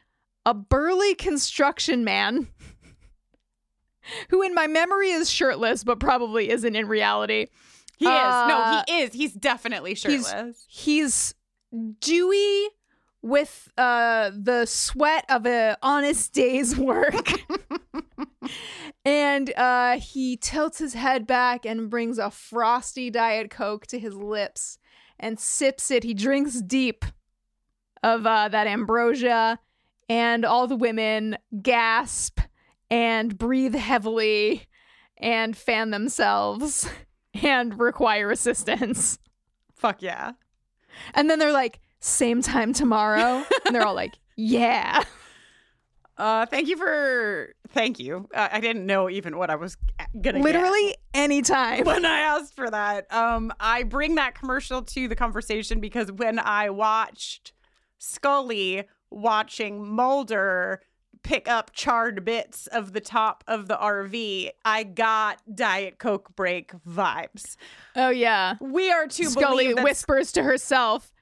a 0.45 0.53
burly 0.53 1.15
construction 1.15 2.03
man. 2.03 2.49
who 4.31 4.43
in 4.43 4.55
my 4.55 4.67
memory 4.67 5.11
is 5.11 5.31
shirtless, 5.31 5.85
but 5.85 6.01
probably 6.01 6.51
isn't 6.51 6.77
in 6.77 6.89
reality. 6.89 7.47
He 7.97 8.07
uh, 8.07 8.11
is. 8.11 8.49
No, 8.49 8.83
he 8.87 9.03
is. 9.03 9.13
He's 9.13 9.33
definitely 9.33 9.95
shirtless. 9.95 10.67
He's, 10.69 11.35
he's 11.73 12.01
dewy 12.01 12.69
with 13.23 13.71
uh, 13.77 14.31
the 14.35 14.67
sweat 14.67 15.25
of 15.29 15.47
an 15.47 15.77
honest 15.83 16.33
day's 16.33 16.77
work. 16.79 17.31
and 19.05 19.53
uh, 19.57 19.99
he 19.99 20.37
tilts 20.37 20.79
his 20.79 20.95
head 20.95 21.27
back 21.27 21.67
and 21.67 21.91
brings 21.91 22.19
a 22.19 22.31
frosty 22.31 23.11
Diet 23.11 23.51
Coke 23.51 23.87
to 23.89 23.99
his 23.99 24.15
lips 24.15 24.79
and 25.19 25.41
sips 25.41 25.91
it. 25.91 26.05
He 26.05 26.15
drinks 26.15 26.61
deep 26.61 27.05
of 28.03 28.27
uh, 28.27 28.49
that 28.49 28.67
ambrosia, 28.67 29.59
and 30.09 30.45
all 30.45 30.69
the 30.69 30.77
women 30.77 31.37
gasp 31.63 32.39
and 32.91 33.37
breathe 33.37 33.75
heavily 33.75 34.67
and 35.19 35.57
fan 35.57 35.91
themselves 35.91 36.89
and 37.43 37.79
require 37.79 38.31
assistance. 38.31 39.19
Fuck 39.75 40.03
yeah. 40.03 40.33
And 41.15 41.29
then 41.29 41.39
they're 41.39 41.53
like, 41.53 41.81
same 42.01 42.43
time 42.43 42.73
tomorrow? 42.73 43.45
and 43.65 43.75
they're 43.75 43.87
all 43.87 43.95
like, 43.95 44.15
yeah. 44.37 45.03
Uh, 46.19 46.47
thank 46.47 46.67
you 46.69 46.79
for 46.79 47.55
thank 47.69 47.99
you. 47.99 48.27
Uh, 48.35 48.49
I 48.51 48.61
didn't 48.61 48.87
know 48.87 49.11
even 49.11 49.37
what 49.37 49.51
I 49.51 49.57
was 49.57 49.77
gonna 50.19 50.39
literally 50.39 50.97
anytime 51.13 51.85
when 51.85 52.07
I 52.07 52.21
asked 52.21 52.55
for 52.55 52.71
that. 52.71 53.13
Um, 53.13 53.53
I 53.61 53.83
bring 53.83 54.15
that 54.15 54.35
commercial 54.35 54.81
to 54.83 55.09
the 55.09 55.15
conversation 55.15 55.79
because 55.79 56.11
when 56.11 56.39
I 56.39 56.71
watched 56.71 57.53
Scully 57.99 58.85
watching 59.11 59.87
Mulder 59.87 60.81
pick 61.27 61.49
up 61.49 61.73
charred 61.73 62.25
bits 62.25 62.67
of 62.69 62.93
the 62.93 63.01
top 63.01 63.45
of 63.47 63.69
the 63.69 63.77
RV, 63.77 64.51
I 64.65 64.83
got 64.85 65.43
Diet 65.53 65.99
Coke 65.99 66.35
break 66.37 66.73
vibes. 66.85 67.57
Oh 67.95 68.11
yeah, 68.11 68.57
we 68.61 68.91
are 68.91 69.07
too. 69.07 69.25
Scully 69.25 69.75
whispers 69.75 70.33
to 70.33 70.43
herself, 70.43 71.13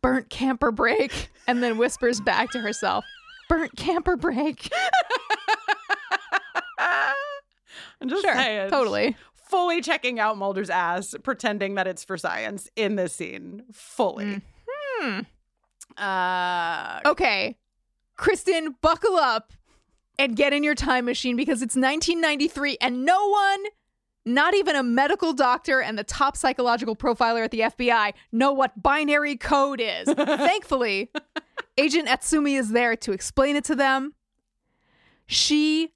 "Burnt 0.00 0.30
camper 0.30 0.72
break," 0.72 1.30
and 1.46 1.62
then 1.62 1.78
whispers 1.78 2.20
back 2.20 2.50
to 2.50 2.60
herself 2.60 3.04
burnt 3.48 3.76
camper 3.76 4.16
break. 4.16 4.70
I'm 6.78 8.08
just 8.08 8.22
sure, 8.22 8.34
saying. 8.34 8.70
Totally. 8.70 9.16
Fully 9.34 9.80
checking 9.80 10.20
out 10.20 10.36
Mulder's 10.36 10.70
ass, 10.70 11.16
pretending 11.22 11.74
that 11.76 11.88
it's 11.88 12.04
for 12.04 12.16
science 12.16 12.70
in 12.76 12.94
this 12.96 13.14
scene. 13.14 13.64
Fully. 13.72 14.42
Hmm. 14.68 15.20
Uh, 15.96 17.00
okay. 17.06 17.56
Kristin, 18.18 18.74
buckle 18.82 19.16
up 19.16 19.52
and 20.18 20.36
get 20.36 20.52
in 20.52 20.62
your 20.62 20.74
time 20.74 21.04
machine 21.04 21.36
because 21.36 21.62
it's 21.62 21.76
1993 21.76 22.76
and 22.80 23.04
no 23.04 23.28
one, 23.28 23.64
not 24.26 24.54
even 24.54 24.76
a 24.76 24.82
medical 24.82 25.32
doctor 25.32 25.80
and 25.80 25.96
the 25.96 26.04
top 26.04 26.36
psychological 26.36 26.96
profiler 26.96 27.44
at 27.44 27.52
the 27.52 27.60
FBI, 27.60 28.12
know 28.32 28.52
what 28.52 28.82
binary 28.82 29.36
code 29.36 29.80
is. 29.80 30.06
Thankfully, 30.12 31.10
Agent 31.78 32.08
Atsumi 32.08 32.58
is 32.58 32.70
there 32.70 32.96
to 32.96 33.12
explain 33.12 33.54
it 33.54 33.64
to 33.64 33.76
them. 33.76 34.14
She 35.26 35.92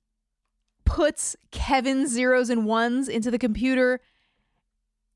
puts 0.85 1.35
Kevin's 1.51 2.11
zeros 2.11 2.51
and 2.51 2.65
ones 2.65 3.09
into 3.09 3.31
the 3.31 3.39
computer 3.39 4.01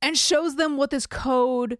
and 0.02 0.18
shows 0.18 0.56
them 0.56 0.76
what 0.76 0.90
this 0.90 1.06
code 1.06 1.78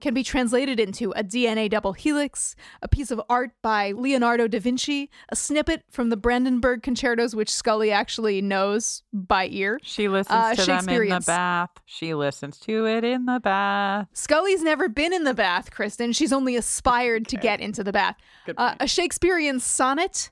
can 0.00 0.12
be 0.12 0.22
translated 0.22 0.78
into 0.78 1.12
a 1.12 1.24
DNA 1.24 1.70
double 1.70 1.92
helix, 1.92 2.54
a 2.82 2.88
piece 2.88 3.10
of 3.10 3.20
art 3.28 3.52
by 3.62 3.92
Leonardo 3.92 4.46
da 4.46 4.58
Vinci, 4.58 5.10
a 5.30 5.36
snippet 5.36 5.84
from 5.90 6.10
the 6.10 6.16
Brandenburg 6.16 6.82
concertos, 6.82 7.34
which 7.34 7.48
Scully 7.50 7.90
actually 7.90 8.42
knows 8.42 9.02
by 9.12 9.46
ear. 9.50 9.78
She 9.82 10.08
listens 10.08 10.34
Uh, 10.36 10.54
to 10.54 10.64
them 10.66 10.88
in 10.88 11.08
the 11.08 11.20
bath. 11.20 11.70
She 11.86 12.12
listens 12.14 12.58
to 12.60 12.86
it 12.86 13.04
in 13.04 13.26
the 13.26 13.40
bath. 13.40 14.08
Scully's 14.12 14.62
never 14.62 14.88
been 14.88 15.12
in 15.12 15.24
the 15.24 15.34
bath, 15.34 15.70
Kristin. 15.70 16.14
She's 16.14 16.32
only 16.32 16.56
aspired 16.56 17.26
to 17.28 17.36
get 17.36 17.60
into 17.60 17.82
the 17.84 17.92
bath. 17.92 18.16
Uh, 18.56 18.74
a 18.80 18.86
Shakespearean 18.88 19.60
sonnet. 19.60 20.30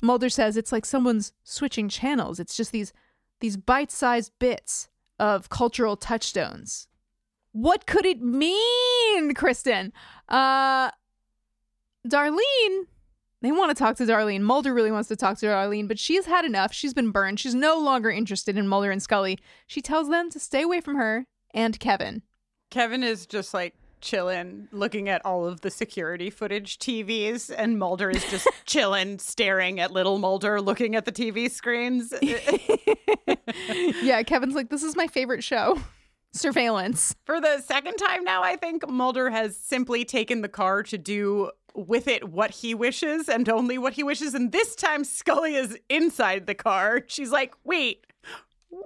Mulder 0.00 0.28
says 0.28 0.56
it's 0.56 0.70
like 0.70 0.86
someone's 0.86 1.32
switching 1.42 1.88
channels. 1.88 2.38
It's 2.38 2.56
just 2.56 2.70
these 2.72 2.92
these 3.40 3.56
bite-sized 3.56 4.32
bits 4.40 4.88
of 5.18 5.48
cultural 5.48 5.96
touchstones. 5.96 6.87
What 7.58 7.86
could 7.86 8.06
it 8.06 8.22
mean, 8.22 9.34
Kristin? 9.34 9.90
Uh 10.28 10.92
Darlene, 12.06 12.86
they 13.42 13.50
want 13.50 13.70
to 13.70 13.74
talk 13.74 13.96
to 13.96 14.04
Darlene. 14.04 14.42
Mulder 14.42 14.72
really 14.72 14.92
wants 14.92 15.08
to 15.08 15.16
talk 15.16 15.38
to 15.38 15.46
Darlene, 15.46 15.88
but 15.88 15.98
she's 15.98 16.26
had 16.26 16.44
enough. 16.44 16.72
She's 16.72 16.94
been 16.94 17.10
burned. 17.10 17.40
She's 17.40 17.56
no 17.56 17.76
longer 17.76 18.10
interested 18.10 18.56
in 18.56 18.68
Mulder 18.68 18.92
and 18.92 19.02
Scully. 19.02 19.40
She 19.66 19.82
tells 19.82 20.08
them 20.08 20.30
to 20.30 20.38
stay 20.38 20.62
away 20.62 20.80
from 20.80 20.94
her 20.94 21.26
and 21.52 21.80
Kevin. 21.80 22.22
Kevin 22.70 23.02
is 23.02 23.26
just 23.26 23.52
like 23.52 23.74
chilling, 24.00 24.68
looking 24.70 25.08
at 25.08 25.26
all 25.26 25.44
of 25.44 25.62
the 25.62 25.70
security 25.70 26.30
footage 26.30 26.78
TVs, 26.78 27.52
and 27.56 27.76
Mulder 27.76 28.08
is 28.08 28.24
just 28.30 28.46
chilling, 28.66 29.18
staring 29.18 29.80
at 29.80 29.90
little 29.90 30.18
Mulder, 30.18 30.60
looking 30.60 30.94
at 30.94 31.06
the 31.06 31.12
TV 31.12 31.50
screens. 31.50 32.14
yeah, 34.00 34.22
Kevin's 34.22 34.54
like, 34.54 34.70
this 34.70 34.84
is 34.84 34.94
my 34.94 35.08
favorite 35.08 35.42
show. 35.42 35.80
Surveillance. 36.38 37.14
For 37.24 37.40
the 37.40 37.60
second 37.60 37.96
time 37.96 38.24
now, 38.24 38.42
I 38.42 38.56
think 38.56 38.88
Mulder 38.88 39.30
has 39.30 39.56
simply 39.56 40.04
taken 40.04 40.40
the 40.42 40.48
car 40.48 40.82
to 40.84 40.98
do 40.98 41.50
with 41.74 42.08
it 42.08 42.28
what 42.28 42.50
he 42.50 42.74
wishes 42.74 43.28
and 43.28 43.48
only 43.48 43.78
what 43.78 43.92
he 43.92 44.02
wishes. 44.02 44.34
And 44.34 44.50
this 44.52 44.74
time, 44.74 45.04
Scully 45.04 45.54
is 45.54 45.78
inside 45.88 46.46
the 46.46 46.54
car. 46.54 47.02
She's 47.06 47.30
like, 47.30 47.54
wait. 47.64 48.04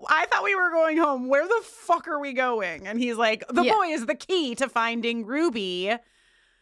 I 0.08 0.26
thought 0.26 0.44
we 0.44 0.54
were 0.54 0.70
going 0.70 0.96
home. 0.98 1.28
Where 1.28 1.46
the 1.46 1.60
fuck 1.64 2.06
are 2.06 2.20
we 2.20 2.32
going? 2.32 2.86
And 2.86 2.98
he's 3.00 3.16
like, 3.16 3.44
The 3.48 3.62
Yeah. 3.64 3.72
boy 3.74 3.86
is 3.88 4.06
the 4.06 4.14
key 4.14 4.54
to 4.56 4.68
finding 4.68 5.26
Ruby. 5.26 5.92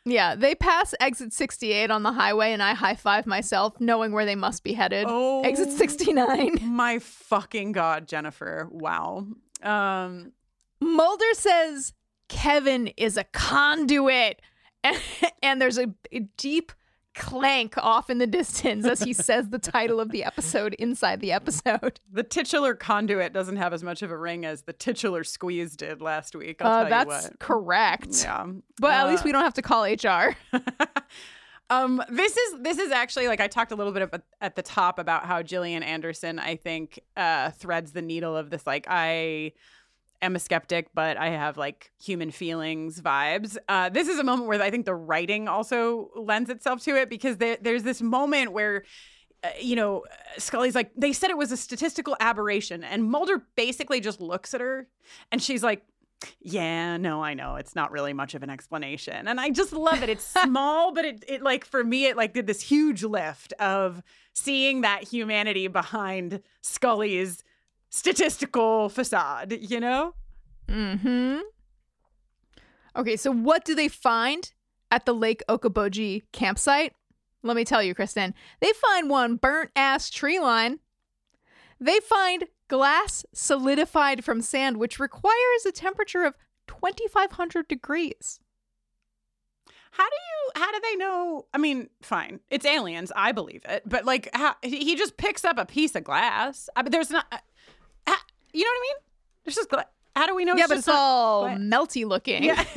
Yeah, 0.07 0.35
they 0.35 0.55
pass 0.55 0.95
exit 1.01 1.35
68 1.35 1.91
on 1.91 2.03
the 2.03 2.13
highway, 2.13 2.53
and 2.53 2.63
I 2.63 2.73
high 2.73 2.95
five 2.95 3.27
myself, 3.27 3.79
knowing 3.79 4.13
where 4.13 4.25
they 4.25 4.35
must 4.37 4.65
be 4.65 4.73
headed. 4.73 5.05
Oh. 5.07 5.43
Exit 5.43 5.71
69. 5.73 6.59
My 6.63 6.99
fucking 7.01 7.73
god, 7.73 8.09
Jennifer. 8.09 8.67
Wow. 8.71 9.27
Um 9.63 10.33
Mulder 10.81 11.33
says 11.35 11.93
Kevin 12.29 12.89
is 12.97 13.17
a 13.17 13.25
conduit. 13.25 14.41
And, 15.43 15.61
there's 15.61 15.79
a, 15.79 15.87
a 16.13 16.21
deep 16.37 16.73
clank 17.15 17.75
off 17.77 18.09
in 18.09 18.19
the 18.19 18.27
distance 18.27 18.87
as 18.87 19.03
he 19.03 19.13
says 19.13 19.49
the 19.49 19.59
title 19.59 19.99
of 20.01 20.11
the 20.11 20.23
episode 20.23 20.75
inside 20.75 21.21
the 21.21 21.33
episode. 21.33 21.99
the 22.11 22.23
titular 22.23 22.75
conduit 22.75 23.33
doesn't 23.33 23.57
have 23.57 23.73
as 23.73 23.83
much 23.83 24.01
of 24.03 24.11
a 24.11 24.17
ring 24.17 24.45
as 24.47 24.63
the 24.63 24.73
titular 24.73 25.25
squeeze 25.25 25.77
did 25.77 26.01
last 26.01 26.35
week. 26.37 26.63
I'll 26.63 26.71
Uh, 26.73 26.89
tell 26.89 26.91
that's 27.07 27.25
you 27.25 27.31
what. 27.31 27.39
correct. 27.41 28.23
Yeah. 28.23 28.47
But 28.79 28.93
at 28.93 29.09
least 29.09 29.23
Uh, 29.23 29.27
we 29.27 29.33
don't 29.33 29.43
have 29.43 29.55
to 29.55 29.63
call 29.63 29.85
HR. 29.85 30.37
um 31.71 32.03
this 32.09 32.37
is 32.37 32.61
this 32.63 32.79
is 32.79 32.91
actually 32.91 33.29
like 33.29 33.41
i 33.41 33.47
talked 33.47 33.71
a 33.71 33.77
little 33.77 33.93
bit 33.93 34.03
about, 34.03 34.23
at 34.41 34.57
the 34.57 34.63
top 34.63 34.99
about 34.99 35.25
how 35.25 35.41
gillian 35.41 35.85
anderson 35.85 36.41
i 36.41 36.57
think 36.57 36.99
uh 37.17 37.51
threads 37.53 37.93
the 37.93 38.03
needle 38.03 38.37
of 38.37 38.51
this 38.51 38.67
like 38.67 38.87
i 38.91 39.53
am 40.23 40.37
a 40.37 40.39
skeptic 40.39 40.89
but 40.95 41.17
i 41.17 41.29
have 41.29 41.57
like 41.57 41.91
human 42.03 42.31
feelings 42.31 43.01
vibes 43.01 43.57
uh 43.69 43.89
this 43.89 44.09
is 44.09 44.19
a 44.19 44.25
moment 44.25 44.49
where 44.49 44.61
i 44.63 44.71
think 44.71 44.85
the 44.85 44.95
writing 44.95 45.49
also 45.49 46.11
lends 46.17 46.51
itself 46.51 46.83
to 46.83 46.97
it 46.97 47.09
because 47.09 47.39
there, 47.39 47.57
there's 47.61 47.83
this 47.83 48.03
moment 48.03 48.53
where 48.53 48.85
uh, 49.43 49.49
you 49.59 49.75
know, 49.75 50.05
Scully's 50.37 50.75
like, 50.75 50.91
they 50.95 51.15
said 51.15 51.31
it 51.31 51.39
was 51.39 51.51
a 51.51 51.57
statistical 51.57 52.15
aberration. 52.21 52.85
And 52.85 53.05
Mulder 53.05 53.43
basically 53.57 54.01
just 54.01 54.21
looks 54.21 54.53
at 54.53 54.61
her 54.61 54.87
and 55.33 55.43
she's 55.43 55.63
like, 55.63 55.83
yeah, 56.41 56.97
no, 56.97 57.23
I 57.23 57.35
know. 57.35 57.57
It's 57.57 57.75
not 57.75 57.93
really 57.93 58.13
much 58.13 58.35
of 58.35 58.43
an 58.43 58.51
explanation. 58.51 59.27
And 59.27 59.41
I 59.41 59.51
just 59.51 59.73
love 59.73 60.03
it. 60.03 60.09
It's 60.09 60.25
small, 60.43 60.93
but 60.93 61.05
it, 61.05 61.25
it 61.27 61.43
like 61.43 61.65
for 61.65 61.83
me, 61.83 62.07
it 62.07 62.17
like 62.17 62.35
did 62.35 62.47
this 62.47 62.61
huge 62.61 63.03
lift 63.03 63.53
of 63.55 64.03
seeing 64.35 64.83
that 64.83 65.05
humanity 65.05 65.67
behind 65.69 66.43
Scully's 66.61 67.43
statistical 67.91 68.89
facade, 68.89 69.59
you 69.61 69.81
know? 69.81 70.15
Mm-hmm. 70.69 71.41
Okay, 72.97 73.17
so 73.17 73.33
what 73.33 73.65
do 73.65 73.75
they 73.75 73.89
find 73.89 74.53
at 74.91 75.05
the 75.05 75.13
Lake 75.13 75.43
Okoboji 75.49 76.23
campsite? 76.33 76.95
Let 77.43 77.57
me 77.57 77.65
tell 77.65 77.83
you, 77.83 77.95
Kristin. 77.95 78.35
They 78.61 78.73
find 78.73 79.09
one 79.11 79.37
burnt 79.37 79.71
ass 79.77 80.11
tree 80.11 80.41
line. 80.41 80.79
They 81.81 82.01
find 82.01 82.45
glass 82.69 83.25
solidified 83.33 84.25
from 84.25 84.43
sand, 84.43 84.77
which 84.77 85.01
requires 85.01 85.67
a 85.67 85.73
temperature 85.73 86.25
of 86.25 86.37
2,500 86.67 87.67
degrees. 87.67 88.41
How 89.93 90.05
do 90.09 90.15
you, 90.15 90.63
how 90.63 90.71
do 90.71 90.81
they 90.83 90.97
know? 90.97 91.47
I 91.53 91.59
mean, 91.59 91.89
fine. 92.01 92.41
It's 92.49 92.65
aliens. 92.65 93.11
I 93.17 93.33
believe 93.33 93.65
it. 93.69 93.83
But 93.87 94.05
like, 94.05 94.29
how, 94.35 94.55
he 94.63 94.95
just 94.95 95.17
picks 95.17 95.45
up 95.45 95.59
a 95.59 95.67
piece 95.67 95.97
of 95.97 96.05
glass. 96.05 96.69
I 96.77 96.83
mean, 96.83 96.93
there's 96.93 97.11
not, 97.11 97.27
you 98.53 98.65
know 98.65 98.71
what 98.71 98.79
I 98.79 98.83
mean? 98.83 98.97
There's 99.45 99.57
just 99.57 99.69
glass. 99.69 99.87
How 100.17 100.27
do 100.27 100.35
we 100.35 100.45
know? 100.45 100.55
yeah, 100.57 100.65
it's 100.65 100.69
but 100.69 100.75
just 100.77 100.89
it's 100.89 100.97
all 100.97 101.49
melty 101.51 102.07
looking. 102.07 102.45
Yeah. 102.45 102.65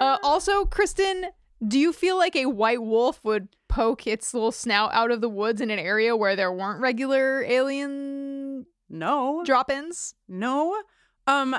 Uh, 0.00 0.16
also, 0.22 0.64
Kristin, 0.64 1.24
do 1.66 1.78
you 1.78 1.92
feel 1.92 2.16
like 2.16 2.34
a 2.34 2.46
white 2.46 2.82
wolf 2.82 3.20
would 3.24 3.48
poke 3.68 4.06
its 4.06 4.32
little 4.32 4.52
snout 4.52 4.90
out 4.92 5.10
of 5.10 5.20
the 5.20 5.28
woods 5.28 5.60
in 5.60 5.70
an 5.70 5.78
area 5.78 6.16
where 6.16 6.34
there 6.34 6.52
weren't 6.52 6.80
regular 6.80 7.44
alien 7.44 8.66
no. 8.88 9.42
drop 9.44 9.70
ins? 9.70 10.14
No. 10.28 10.82
Um 11.26 11.56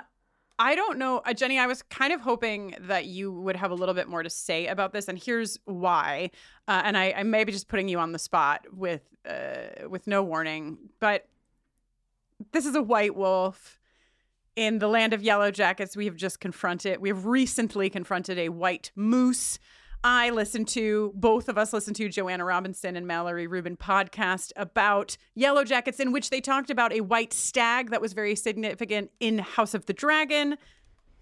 I 0.57 0.75
don't 0.75 0.97
know, 0.97 1.17
uh, 1.19 1.33
Jenny. 1.33 1.59
I 1.59 1.67
was 1.67 1.81
kind 1.81 2.13
of 2.13 2.21
hoping 2.21 2.75
that 2.79 3.05
you 3.05 3.29
would 3.29 3.57
have 3.57 3.71
a 3.71 3.75
little 3.75 3.93
bit 3.93 4.07
more 4.07 4.23
to 4.23 4.29
say 4.29 4.67
about 4.67 4.93
this, 4.93 5.09
and 5.09 5.21
here's 5.21 5.59
why. 5.65 6.31
Uh, 6.65 6.81
and 6.86 6.97
I, 6.97 7.11
I 7.11 7.23
may 7.23 7.43
be 7.43 7.51
just 7.51 7.67
putting 7.67 7.89
you 7.89 7.99
on 7.99 8.13
the 8.13 8.19
spot 8.19 8.65
with 8.71 9.01
uh, 9.29 9.89
with 9.89 10.07
no 10.07 10.23
warning, 10.23 10.77
but 11.01 11.27
this 12.52 12.66
is 12.66 12.76
a 12.76 12.82
white 12.82 13.16
wolf 13.16 13.80
in 14.56 14.80
the 14.80 14.88
land 14.88 15.14
of 15.14 15.22
yellow 15.22 15.52
jackets. 15.52 15.96
We 15.98 16.06
have 16.06 16.16
just 16.16 16.39
confronted. 16.39 17.00
We 17.02 17.10
have 17.10 17.26
recently 17.26 17.89
confronted 17.89 18.39
a 18.39 18.50
white 18.50 18.91
moose. 18.96 19.60
I 20.04 20.30
listened 20.30 20.68
to 20.70 21.12
both 21.16 21.50
of 21.50 21.58
us 21.58 21.74
listened 21.74 21.96
to 21.96 22.08
Joanna 22.10 22.46
Robinson 22.46 22.96
and 22.96 23.08
Mallory 23.08 23.48
Rubin 23.48 23.76
podcast 23.76 24.52
about 24.56 25.18
Yellowjackets, 25.38 26.00
in 26.00 26.12
which 26.12 26.30
they 26.30 26.41
talked 26.41 26.70
about 26.70 26.93
a 26.93 27.02
white 27.02 27.34
stag 27.34 27.89
that 27.89 28.02
was 28.02 28.14
very 28.14 28.36
significant 28.36 29.10
in 29.20 29.39
House 29.39 29.74
of 29.74 29.88
the 29.88 29.93
Dragon. 29.93 30.58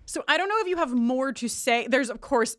So 0.06 0.24
I 0.28 0.36
don't 0.36 0.50
know 0.50 0.60
if 0.60 0.68
you 0.68 0.76
have 0.76 0.94
more 0.94 1.32
to 1.32 1.48
say. 1.48 1.88
There's 1.88 2.10
of 2.10 2.20
course 2.20 2.58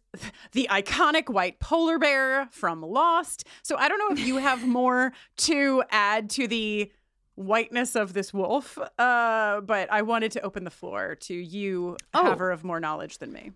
the 0.53 0.67
iconic 0.71 1.29
white 1.29 1.61
polar 1.61 1.99
bear 1.99 2.49
from 2.51 2.81
Lost. 2.81 3.47
So 3.63 3.77
I 3.77 3.89
don't 3.89 3.99
know 3.99 4.19
if 4.19 4.27
you 4.27 4.39
have 4.39 4.67
more 4.67 5.13
to 5.39 5.85
add 5.91 6.31
to 6.31 6.49
the 6.49 6.91
whiteness 7.37 7.95
of 7.97 8.13
this 8.13 8.33
wolf. 8.33 8.79
Uh, 8.99 9.61
but 9.61 9.91
I 9.93 10.03
wanted 10.03 10.33
to 10.33 10.41
open 10.43 10.65
the 10.65 10.71
floor 10.71 11.15
to 11.23 11.35
you, 11.35 11.97
Oh. 12.13 12.25
haver 12.31 12.51
of 12.51 12.65
more 12.65 12.81
knowledge 12.81 13.19
than 13.19 13.33
me. 13.33 13.53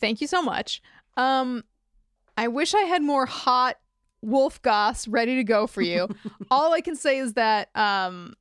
Thank 0.00 0.20
you 0.20 0.26
so 0.26 0.42
much. 0.42 0.80
Um, 1.16 1.64
I 2.36 2.48
wish 2.48 2.74
I 2.74 2.82
had 2.82 3.02
more 3.02 3.26
hot 3.26 3.76
wolf 4.22 4.60
goss 4.62 5.08
ready 5.08 5.36
to 5.36 5.44
go 5.44 5.66
for 5.66 5.82
you. 5.82 6.08
All 6.50 6.72
I 6.72 6.80
can 6.80 6.94
say 6.96 7.18
is 7.18 7.34
that 7.34 7.70
um, 7.76 8.34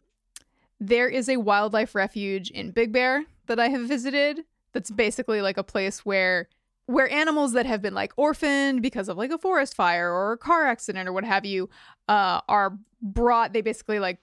there 0.79 1.09
is 1.09 1.27
a 1.29 1.37
wildlife 1.37 1.95
refuge 1.95 2.51
in 2.51 2.71
Big 2.71 2.91
Bear 2.91 3.25
that 3.47 3.59
I 3.59 3.69
have 3.69 3.81
visited. 3.87 4.43
That's 4.73 4.91
basically 4.91 5.41
like 5.41 5.57
a 5.57 5.63
place 5.63 6.05
where 6.05 6.47
where 6.85 7.09
animals 7.11 7.51
that 7.51 7.65
have 7.65 7.81
been 7.81 7.93
like 7.93 8.13
orphaned 8.15 8.81
because 8.81 9.09
of 9.09 9.17
like 9.17 9.29
a 9.31 9.37
forest 9.37 9.75
fire 9.75 10.09
or 10.09 10.31
a 10.31 10.37
car 10.37 10.67
accident 10.67 11.09
or 11.09 11.11
what 11.11 11.25
have 11.25 11.43
you 11.43 11.69
uh, 12.07 12.39
are 12.47 12.77
brought. 13.01 13.51
They 13.51 13.59
basically 13.61 13.99
like 13.99 14.19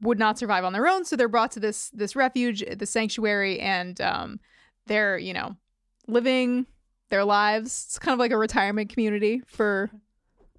would 0.00 0.18
not 0.18 0.38
survive 0.38 0.64
on 0.64 0.72
their 0.72 0.86
own, 0.86 1.04
so 1.04 1.16
they're 1.16 1.28
brought 1.28 1.52
to 1.52 1.60
this 1.60 1.90
this 1.90 2.16
refuge, 2.16 2.64
the 2.76 2.86
sanctuary, 2.86 3.60
and 3.60 4.00
um, 4.00 4.40
they're 4.86 5.18
you 5.18 5.32
know 5.32 5.56
living 6.06 6.66
their 7.10 7.24
lives. 7.24 7.84
It's 7.86 7.98
kind 7.98 8.12
of 8.12 8.18
like 8.18 8.32
a 8.32 8.38
retirement 8.38 8.90
community 8.90 9.42
for 9.46 9.90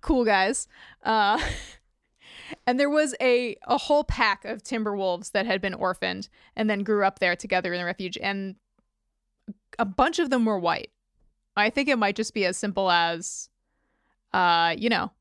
cool 0.01 0.25
guys. 0.25 0.67
Uh, 1.03 1.41
and 2.67 2.79
there 2.79 2.89
was 2.89 3.15
a 3.21 3.55
a 3.67 3.77
whole 3.77 4.03
pack 4.03 4.45
of 4.45 4.63
timber 4.63 4.95
wolves 4.95 5.31
that 5.31 5.45
had 5.45 5.61
been 5.61 5.73
orphaned 5.73 6.29
and 6.55 6.69
then 6.69 6.83
grew 6.83 7.03
up 7.03 7.19
there 7.19 7.35
together 7.35 7.73
in 7.73 7.79
the 7.79 7.85
refuge, 7.85 8.17
and 8.21 8.55
a 9.79 9.85
bunch 9.85 10.19
of 10.19 10.29
them 10.29 10.45
were 10.45 10.59
white. 10.59 10.91
I 11.55 11.69
think 11.69 11.89
it 11.89 11.97
might 11.97 12.15
just 12.15 12.33
be 12.33 12.45
as 12.45 12.57
simple 12.57 12.89
as, 12.89 13.49
uh, 14.33 14.73
you 14.77 14.89
know, 14.89 15.11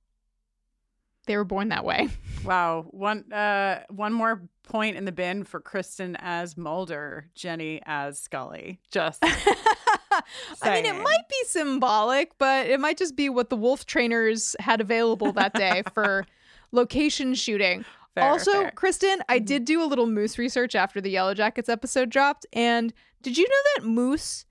they 1.30 1.36
were 1.36 1.44
born 1.44 1.68
that 1.68 1.84
way. 1.84 2.08
Wow. 2.42 2.86
One 2.90 3.30
uh 3.32 3.80
one 3.90 4.14
more 4.14 4.40
point 4.62 4.96
in 4.96 5.04
the 5.04 5.12
bin 5.12 5.44
for 5.44 5.60
Kristin 5.60 6.16
as 6.20 6.56
Mulder, 6.56 7.26
Jenny 7.34 7.82
as 7.84 8.18
Scully. 8.18 8.80
Just 8.90 9.22
I 10.62 10.70
mean, 10.70 10.86
it 10.86 10.94
might 11.02 11.28
be 11.28 11.36
symbolic, 11.46 12.36
but 12.38 12.66
it 12.66 12.80
might 12.80 12.96
just 12.96 13.14
be 13.14 13.28
what 13.28 13.50
the 13.50 13.56
wolf 13.56 13.84
trainers 13.84 14.56
had 14.58 14.80
available 14.80 15.32
that 15.32 15.52
day 15.52 15.82
for 15.94 16.24
location 16.72 17.34
shooting. 17.34 17.84
Fair, 18.14 18.24
also, 18.24 18.52
fair. 18.52 18.70
Kristin, 18.74 19.18
I 19.28 19.38
Mhm. 19.38 19.44
did 19.46 19.64
do 19.66 19.82
a 19.82 19.86
little 19.86 20.06
moose 20.06 20.38
research 20.38 20.74
after 20.74 21.00
the 21.02 21.14
Yellowjackets 21.14 21.68
episode 21.68 22.08
dropped. 22.08 22.46
And 22.54 22.92
did 23.20 23.36
you 23.36 23.44
know 23.46 23.62
that 23.76 23.84
moose 23.86 24.46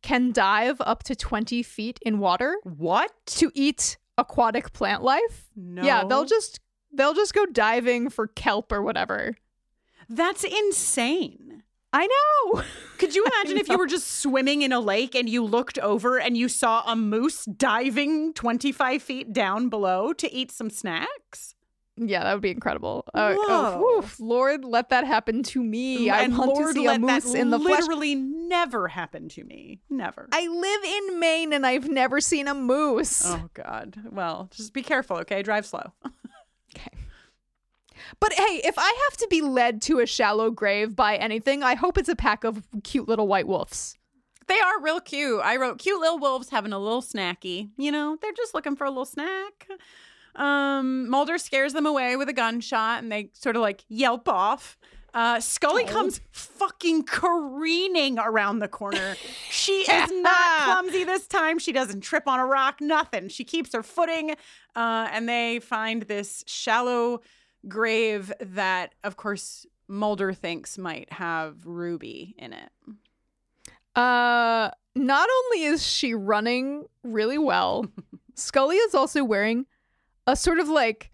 can 0.00 0.32
dive 0.32 0.80
up 0.80 1.02
to 1.04 1.14
20 1.14 1.62
feet 1.62 1.98
in 2.02 2.18
water 2.20 2.56
what? 2.64 3.12
to 3.26 3.52
eat 3.54 3.98
aquatic 4.18 4.72
plant 4.72 5.02
life? 5.02 5.48
No. 5.56 5.82
Yeah, 5.82 6.04
they'll 6.04 6.26
just 6.26 6.60
they'll 6.92 7.14
just 7.14 7.32
go 7.32 7.46
diving 7.46 8.10
for 8.10 8.26
kelp 8.26 8.72
or 8.72 8.82
whatever. 8.82 9.36
That's 10.08 10.44
insane. 10.44 11.62
I 11.92 12.06
know. 12.06 12.62
Could 12.98 13.14
you 13.14 13.24
imagine 13.24 13.58
if 13.58 13.68
you 13.68 13.78
were 13.78 13.86
just 13.86 14.18
swimming 14.20 14.62
in 14.62 14.72
a 14.72 14.80
lake 14.80 15.14
and 15.14 15.28
you 15.28 15.44
looked 15.44 15.78
over 15.78 16.18
and 16.18 16.36
you 16.36 16.48
saw 16.48 16.82
a 16.86 16.94
moose 16.94 17.44
diving 17.44 18.34
25 18.34 19.02
feet 19.02 19.32
down 19.32 19.68
below 19.68 20.12
to 20.14 20.32
eat 20.32 20.50
some 20.50 20.68
snacks? 20.68 21.54
Yeah, 22.00 22.24
that 22.24 22.32
would 22.32 22.42
be 22.42 22.50
incredible. 22.50 23.04
Uh, 23.14 23.34
oh, 23.36 23.98
oof, 23.98 24.18
Lord, 24.20 24.64
let 24.64 24.90
that 24.90 25.06
happen 25.06 25.42
to 25.44 25.62
me. 25.62 26.10
I 26.10 26.22
and 26.22 26.36
want 26.36 26.52
Lord, 26.52 26.66
to 26.68 26.72
see 26.80 26.86
a 26.86 26.90
let 26.90 27.00
moose 27.00 27.34
in 27.34 27.50
the 27.50 27.58
flesh. 27.58 27.80
literally 27.80 28.14
never 28.14 28.88
happen 28.88 29.28
to 29.30 29.44
me. 29.44 29.80
Never. 29.90 30.28
I 30.32 30.46
live 30.46 30.84
in 30.84 31.20
Maine 31.20 31.52
and 31.52 31.66
I've 31.66 31.88
never 31.88 32.20
seen 32.20 32.48
a 32.48 32.54
moose. 32.54 33.22
oh 33.24 33.48
God. 33.54 33.96
Well, 34.10 34.48
just 34.54 34.72
be 34.72 34.82
careful, 34.82 35.16
okay? 35.18 35.42
Drive 35.42 35.66
slow. 35.66 35.92
Okay. 36.76 36.90
But 38.20 38.34
hey, 38.34 38.60
if 38.62 38.74
I 38.78 39.08
have 39.08 39.16
to 39.18 39.26
be 39.28 39.40
led 39.40 39.80
to 39.82 40.00
a 40.00 40.06
shallow 40.06 40.50
grave 40.50 40.94
by 40.94 41.16
anything, 41.16 41.62
I 41.62 41.74
hope 41.74 41.96
it's 41.96 42.10
a 42.10 42.14
pack 42.14 42.44
of 42.44 42.62
cute 42.84 43.08
little 43.08 43.26
white 43.26 43.46
wolves. 43.48 43.96
They 44.46 44.60
are 44.60 44.80
real 44.80 45.00
cute. 45.00 45.40
I 45.42 45.56
wrote 45.56 45.78
cute 45.78 45.98
little 46.00 46.18
wolves 46.18 46.50
having 46.50 46.72
a 46.72 46.78
little 46.78 47.02
snacky. 47.02 47.70
You 47.76 47.90
know, 47.90 48.16
they're 48.20 48.32
just 48.32 48.54
looking 48.54 48.76
for 48.76 48.84
a 48.84 48.90
little 48.90 49.04
snack. 49.06 49.66
Um, 50.36 51.08
Mulder 51.08 51.38
scares 51.38 51.72
them 51.72 51.86
away 51.86 52.16
with 52.16 52.28
a 52.28 52.32
gunshot 52.32 53.02
and 53.02 53.10
they 53.10 53.30
sort 53.32 53.56
of 53.56 53.62
like 53.62 53.84
yelp 53.88 54.28
off. 54.28 54.78
Uh, 55.14 55.40
Scully 55.40 55.84
comes 55.84 56.20
fucking 56.32 57.04
careening 57.04 58.18
around 58.18 58.58
the 58.58 58.68
corner. 58.68 59.16
She 59.50 59.80
is 59.80 60.10
not 60.12 60.64
clumsy 60.64 61.04
this 61.04 61.26
time. 61.26 61.58
She 61.58 61.72
doesn't 61.72 62.02
trip 62.02 62.28
on 62.28 62.38
a 62.38 62.46
rock, 62.46 62.80
nothing. 62.80 63.28
She 63.28 63.44
keeps 63.44 63.72
her 63.72 63.82
footing. 63.82 64.32
Uh, 64.76 65.08
and 65.10 65.28
they 65.28 65.58
find 65.58 66.02
this 66.02 66.44
shallow 66.46 67.22
grave 67.66 68.32
that, 68.40 68.94
of 69.02 69.16
course, 69.16 69.66
Mulder 69.88 70.32
thinks 70.34 70.78
might 70.78 71.10
have 71.12 71.66
Ruby 71.66 72.34
in 72.38 72.52
it. 72.52 72.70
Uh, 73.96 74.70
not 74.94 75.28
only 75.38 75.64
is 75.64 75.84
she 75.84 76.14
running 76.14 76.84
really 77.02 77.38
well, 77.38 77.86
Scully 78.34 78.76
is 78.76 78.94
also 78.94 79.24
wearing 79.24 79.66
a 80.28 80.36
sort 80.36 80.58
of 80.60 80.68
like 80.68 81.10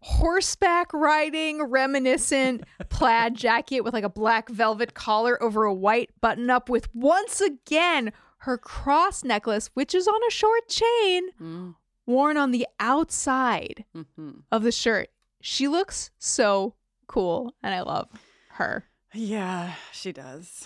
horseback 0.00 0.92
riding 0.92 1.62
reminiscent 1.62 2.62
plaid 2.90 3.34
jacket 3.34 3.80
with 3.80 3.94
like 3.94 4.04
a 4.04 4.08
black 4.08 4.48
velvet 4.50 4.94
collar 4.94 5.42
over 5.42 5.64
a 5.64 5.72
white 5.72 6.10
button 6.20 6.50
up 6.50 6.68
with 6.68 6.88
once 6.94 7.40
again 7.40 8.12
her 8.38 8.58
cross 8.58 9.24
necklace 9.24 9.70
which 9.74 9.94
is 9.94 10.06
on 10.06 10.20
a 10.28 10.30
short 10.30 10.68
chain 10.68 11.30
Mm. 11.40 11.74
worn 12.06 12.36
on 12.36 12.50
the 12.50 12.66
outside 12.78 13.84
hmm 13.94 14.30
of 14.52 14.62
the 14.62 14.72
shirt. 14.72 15.08
She 15.40 15.68
looks 15.68 16.10
so 16.18 16.74
cool 17.06 17.54
and 17.62 17.74
I 17.74 17.80
love 17.80 18.08
her. 18.50 18.84
Yeah, 19.14 19.74
she 19.92 20.12
does. 20.12 20.64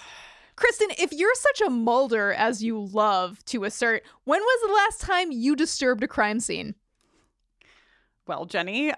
Kristin, 0.57 0.95
if 0.99 1.13
you're 1.13 1.35
such 1.35 1.61
a 1.61 1.71
Mulder 1.71 2.33
as 2.33 2.63
you 2.65 2.81
love 2.93 3.45
to 3.47 3.63
assert, 3.65 4.03
when 4.25 4.41
was 4.41 4.61
the 4.69 4.75
last 4.75 5.01
time 5.01 5.31
you 5.31 5.55
disturbed 5.55 6.03
a 6.03 6.09
crime 6.09 6.41
scene? 6.41 6.75
Well, 8.29 8.45
Jenny, 8.45 8.93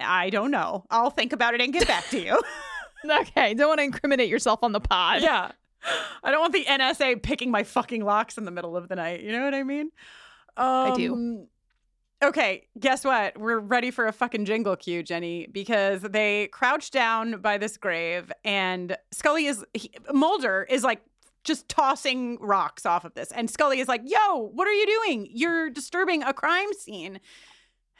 I 0.00 0.30
don't 0.30 0.50
know. 0.50 0.84
I'll 0.90 1.10
think 1.10 1.32
about 1.32 1.54
it 1.54 1.60
and 1.60 1.72
get 1.72 1.86
back 1.86 2.08
to 2.08 2.20
you. 2.20 2.40
Okay, 3.02 3.54
don't 3.54 3.68
want 3.68 3.78
to 3.78 3.84
incriminate 3.84 4.28
yourself 4.28 4.62
on 4.62 4.72
the 4.72 4.80
pod. 4.80 5.22
yeah. 5.22 5.52
I 6.22 6.30
don't 6.30 6.40
want 6.40 6.52
the 6.52 6.66
NSA 6.66 7.22
picking 7.22 7.50
my 7.50 7.64
fucking 7.64 8.04
locks 8.04 8.36
in 8.36 8.44
the 8.44 8.50
middle 8.50 8.76
of 8.76 8.88
the 8.88 8.94
night. 8.96 9.22
You 9.22 9.32
know 9.32 9.42
what 9.42 9.54
I 9.54 9.62
mean? 9.62 9.90
Um, 10.58 10.94
do. 10.94 11.46
Okay, 12.22 12.66
guess 12.78 13.02
what? 13.02 13.38
We're 13.38 13.58
ready 13.58 13.90
for 13.90 14.06
a 14.06 14.12
fucking 14.12 14.44
jingle 14.44 14.76
cue, 14.76 15.02
Jenny, 15.02 15.46
because 15.50 16.02
they 16.02 16.48
crouch 16.48 16.90
down 16.90 17.40
by 17.40 17.56
this 17.56 17.78
grave, 17.78 18.30
and 18.44 18.94
Scully 19.12 19.46
is 19.46 19.64
he, 19.72 19.90
Mulder 20.12 20.66
is 20.68 20.84
like 20.84 21.00
just 21.42 21.70
tossing 21.70 22.36
rocks 22.38 22.84
off 22.84 23.06
of 23.06 23.14
this, 23.14 23.32
and 23.32 23.48
Scully 23.48 23.80
is 23.80 23.88
like, 23.88 24.02
"Yo, 24.04 24.36
what 24.52 24.68
are 24.68 24.74
you 24.74 24.84
doing? 24.84 25.26
You're 25.32 25.70
disturbing 25.70 26.22
a 26.22 26.34
crime 26.34 26.74
scene." 26.74 27.18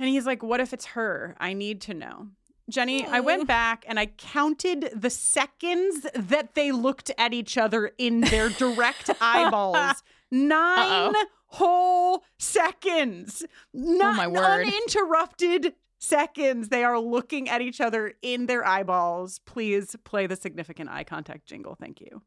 And 0.00 0.08
he's 0.08 0.26
like, 0.26 0.42
"What 0.42 0.60
if 0.60 0.72
it's 0.72 0.86
her? 0.86 1.36
I 1.38 1.52
need 1.52 1.80
to 1.82 1.94
know." 1.94 2.28
Jenny, 2.70 3.04
I 3.04 3.20
went 3.20 3.46
back 3.46 3.84
and 3.86 3.98
I 3.98 4.06
counted 4.06 4.90
the 4.94 5.10
seconds 5.10 6.06
that 6.14 6.54
they 6.54 6.72
looked 6.72 7.10
at 7.18 7.34
each 7.34 7.58
other 7.58 7.90
in 7.98 8.20
their 8.22 8.48
direct 8.48 9.10
eyeballs. 9.20 10.02
9 10.30 10.52
Uh-oh. 10.52 11.24
whole 11.48 12.24
seconds. 12.38 13.44
Not 13.74 14.14
oh 14.14 14.16
my 14.16 14.26
word. 14.28 14.66
uninterrupted 14.66 15.74
seconds. 15.98 16.68
They 16.68 16.84
are 16.84 16.98
looking 16.98 17.48
at 17.48 17.60
each 17.60 17.80
other 17.80 18.14
in 18.22 18.46
their 18.46 18.64
eyeballs. 18.66 19.40
Please 19.40 19.96
play 20.04 20.26
the 20.28 20.36
significant 20.36 20.88
eye 20.90 21.04
contact 21.04 21.46
jingle. 21.46 21.74
Thank 21.74 22.00
you. 22.00 22.22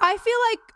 I 0.00 0.16
feel 0.20 0.38
like 0.52 0.74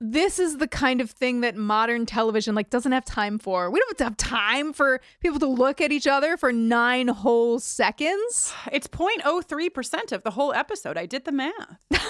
this 0.00 0.38
is 0.38 0.58
the 0.58 0.68
kind 0.68 1.00
of 1.00 1.10
thing 1.10 1.40
that 1.40 1.56
modern 1.56 2.04
television 2.04 2.54
like 2.54 2.68
doesn't 2.68 2.92
have 2.92 3.04
time 3.04 3.38
for. 3.38 3.70
We 3.70 3.80
don't 3.80 3.98
have 4.00 4.16
time 4.16 4.72
for 4.72 5.00
people 5.20 5.38
to 5.40 5.46
look 5.46 5.80
at 5.80 5.90
each 5.90 6.06
other 6.06 6.36
for 6.36 6.52
9 6.52 7.08
whole 7.08 7.58
seconds. 7.58 8.52
It's 8.70 8.86
0.03% 8.86 10.12
of 10.12 10.22
the 10.22 10.32
whole 10.32 10.52
episode. 10.52 10.98
I 10.98 11.06
did 11.06 11.24
the 11.24 11.32
math. 11.32 11.78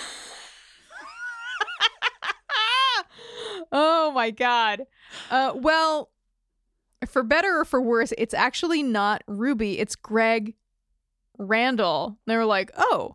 oh 3.70 4.10
my 4.12 4.30
god. 4.30 4.86
Uh, 5.30 5.52
well, 5.54 6.10
for 7.06 7.22
better 7.22 7.60
or 7.60 7.64
for 7.64 7.80
worse, 7.80 8.12
it's 8.18 8.34
actually 8.34 8.82
not 8.82 9.22
Ruby. 9.28 9.78
It's 9.78 9.94
Greg 9.94 10.54
Randall. 11.38 12.18
They 12.26 12.36
were 12.36 12.44
like, 12.46 12.72
oh, 12.76 13.14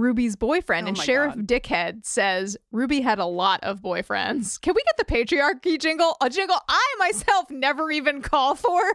Ruby's 0.00 0.36
boyfriend. 0.36 0.86
Oh 0.86 0.88
and 0.88 0.98
Sheriff 0.98 1.34
God. 1.34 1.46
Dickhead 1.46 2.04
says 2.04 2.56
Ruby 2.72 3.00
had 3.00 3.18
a 3.18 3.26
lot 3.26 3.60
of 3.62 3.80
boyfriends. 3.80 4.60
Can 4.62 4.74
we 4.74 4.82
get 4.82 4.96
the 4.96 5.04
patriarchy 5.04 5.78
jingle? 5.80 6.16
A 6.20 6.30
jingle 6.30 6.58
I 6.68 6.94
myself 6.98 7.50
never 7.50 7.90
even 7.90 8.22
call 8.22 8.54
for. 8.54 8.80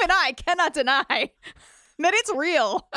Even 0.00 0.10
I 0.10 0.32
cannot 0.32 0.74
deny 0.74 1.04
that 1.98 2.14
it's 2.14 2.34
real. 2.34 2.88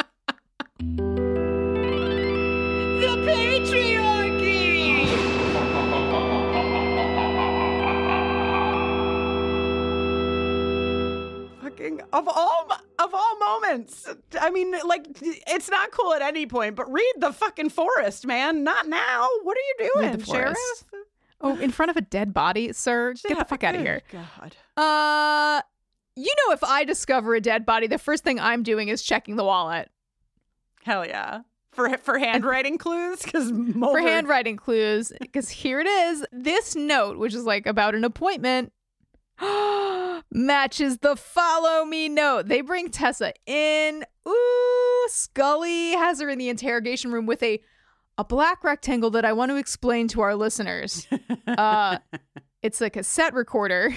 Of 12.13 12.27
all 12.27 12.67
of 12.99 13.13
all 13.13 13.39
moments. 13.39 14.07
I 14.39 14.49
mean, 14.49 14.73
like 14.85 15.07
it's 15.21 15.69
not 15.69 15.91
cool 15.91 16.13
at 16.13 16.21
any 16.21 16.45
point, 16.45 16.75
but 16.75 16.91
read 16.91 17.13
the 17.17 17.31
fucking 17.33 17.69
forest, 17.69 18.25
man. 18.25 18.63
Not 18.63 18.87
now. 18.87 19.27
What 19.43 19.57
are 19.57 19.61
you 19.61 19.89
doing, 19.95 20.17
the 20.17 20.25
Sheriff? 20.25 20.57
forest. 20.57 20.85
Oh, 21.41 21.57
in 21.57 21.71
front 21.71 21.89
of 21.89 21.95
a 21.95 22.01
dead 22.01 22.33
body, 22.33 22.73
sir? 22.73 23.13
Get 23.25 23.39
the 23.39 23.45
fuck 23.45 23.63
out 23.63 23.75
of 23.75 23.81
here. 23.81 24.01
God. 24.11 24.55
Uh, 24.75 25.61
you 26.15 26.33
know, 26.45 26.53
if 26.53 26.63
I 26.63 26.83
discover 26.83 27.33
a 27.35 27.41
dead 27.41 27.65
body, 27.65 27.87
the 27.87 27.97
first 27.97 28.25
thing 28.25 28.39
I'm 28.39 28.61
doing 28.63 28.89
is 28.89 29.01
checking 29.01 29.37
the 29.37 29.45
wallet 29.45 29.89
Hell 30.83 31.05
yeah. 31.05 31.41
For 31.71 31.97
for 31.97 32.17
handwriting 32.17 32.77
clues, 32.77 33.21
because 33.21 33.51
for 33.51 33.99
handwriting 33.99 34.57
clues. 34.57 35.13
Because 35.21 35.49
here 35.49 35.79
it 35.79 35.87
is. 35.87 36.25
This 36.31 36.75
note, 36.75 37.17
which 37.17 37.33
is 37.33 37.43
like 37.43 37.67
about 37.67 37.95
an 37.95 38.03
appointment, 38.03 38.73
matches 40.31 40.99
the 40.99 41.15
follow 41.15 41.85
me 41.85 42.09
note. 42.09 42.47
They 42.47 42.61
bring 42.61 42.89
Tessa 42.89 43.33
in. 43.45 44.03
Ooh, 44.27 45.07
Scully 45.09 45.91
has 45.91 46.21
her 46.21 46.29
in 46.29 46.37
the 46.37 46.49
interrogation 46.49 47.11
room 47.11 47.25
with 47.25 47.41
a 47.43 47.61
a 48.17 48.23
black 48.25 48.65
rectangle 48.65 49.09
that 49.11 49.23
I 49.23 49.31
want 49.31 49.49
to 49.49 49.55
explain 49.55 50.09
to 50.09 50.21
our 50.21 50.35
listeners. 50.35 51.07
Uh, 51.47 51.97
it's 52.61 52.79
a 52.79 52.91
cassette 52.91 53.33
recorder, 53.33 53.93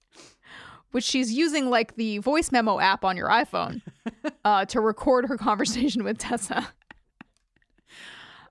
which 0.92 1.04
she's 1.04 1.30
using 1.30 1.68
like 1.68 1.94
the 1.96 2.18
voice 2.18 2.50
memo 2.50 2.80
app 2.80 3.04
on 3.04 3.18
your 3.18 3.28
iPhone 3.28 3.82
uh, 4.44 4.64
to 4.64 4.80
record 4.80 5.26
her 5.28 5.36
conversation 5.36 6.04
with 6.04 6.16
Tessa. 6.16 6.68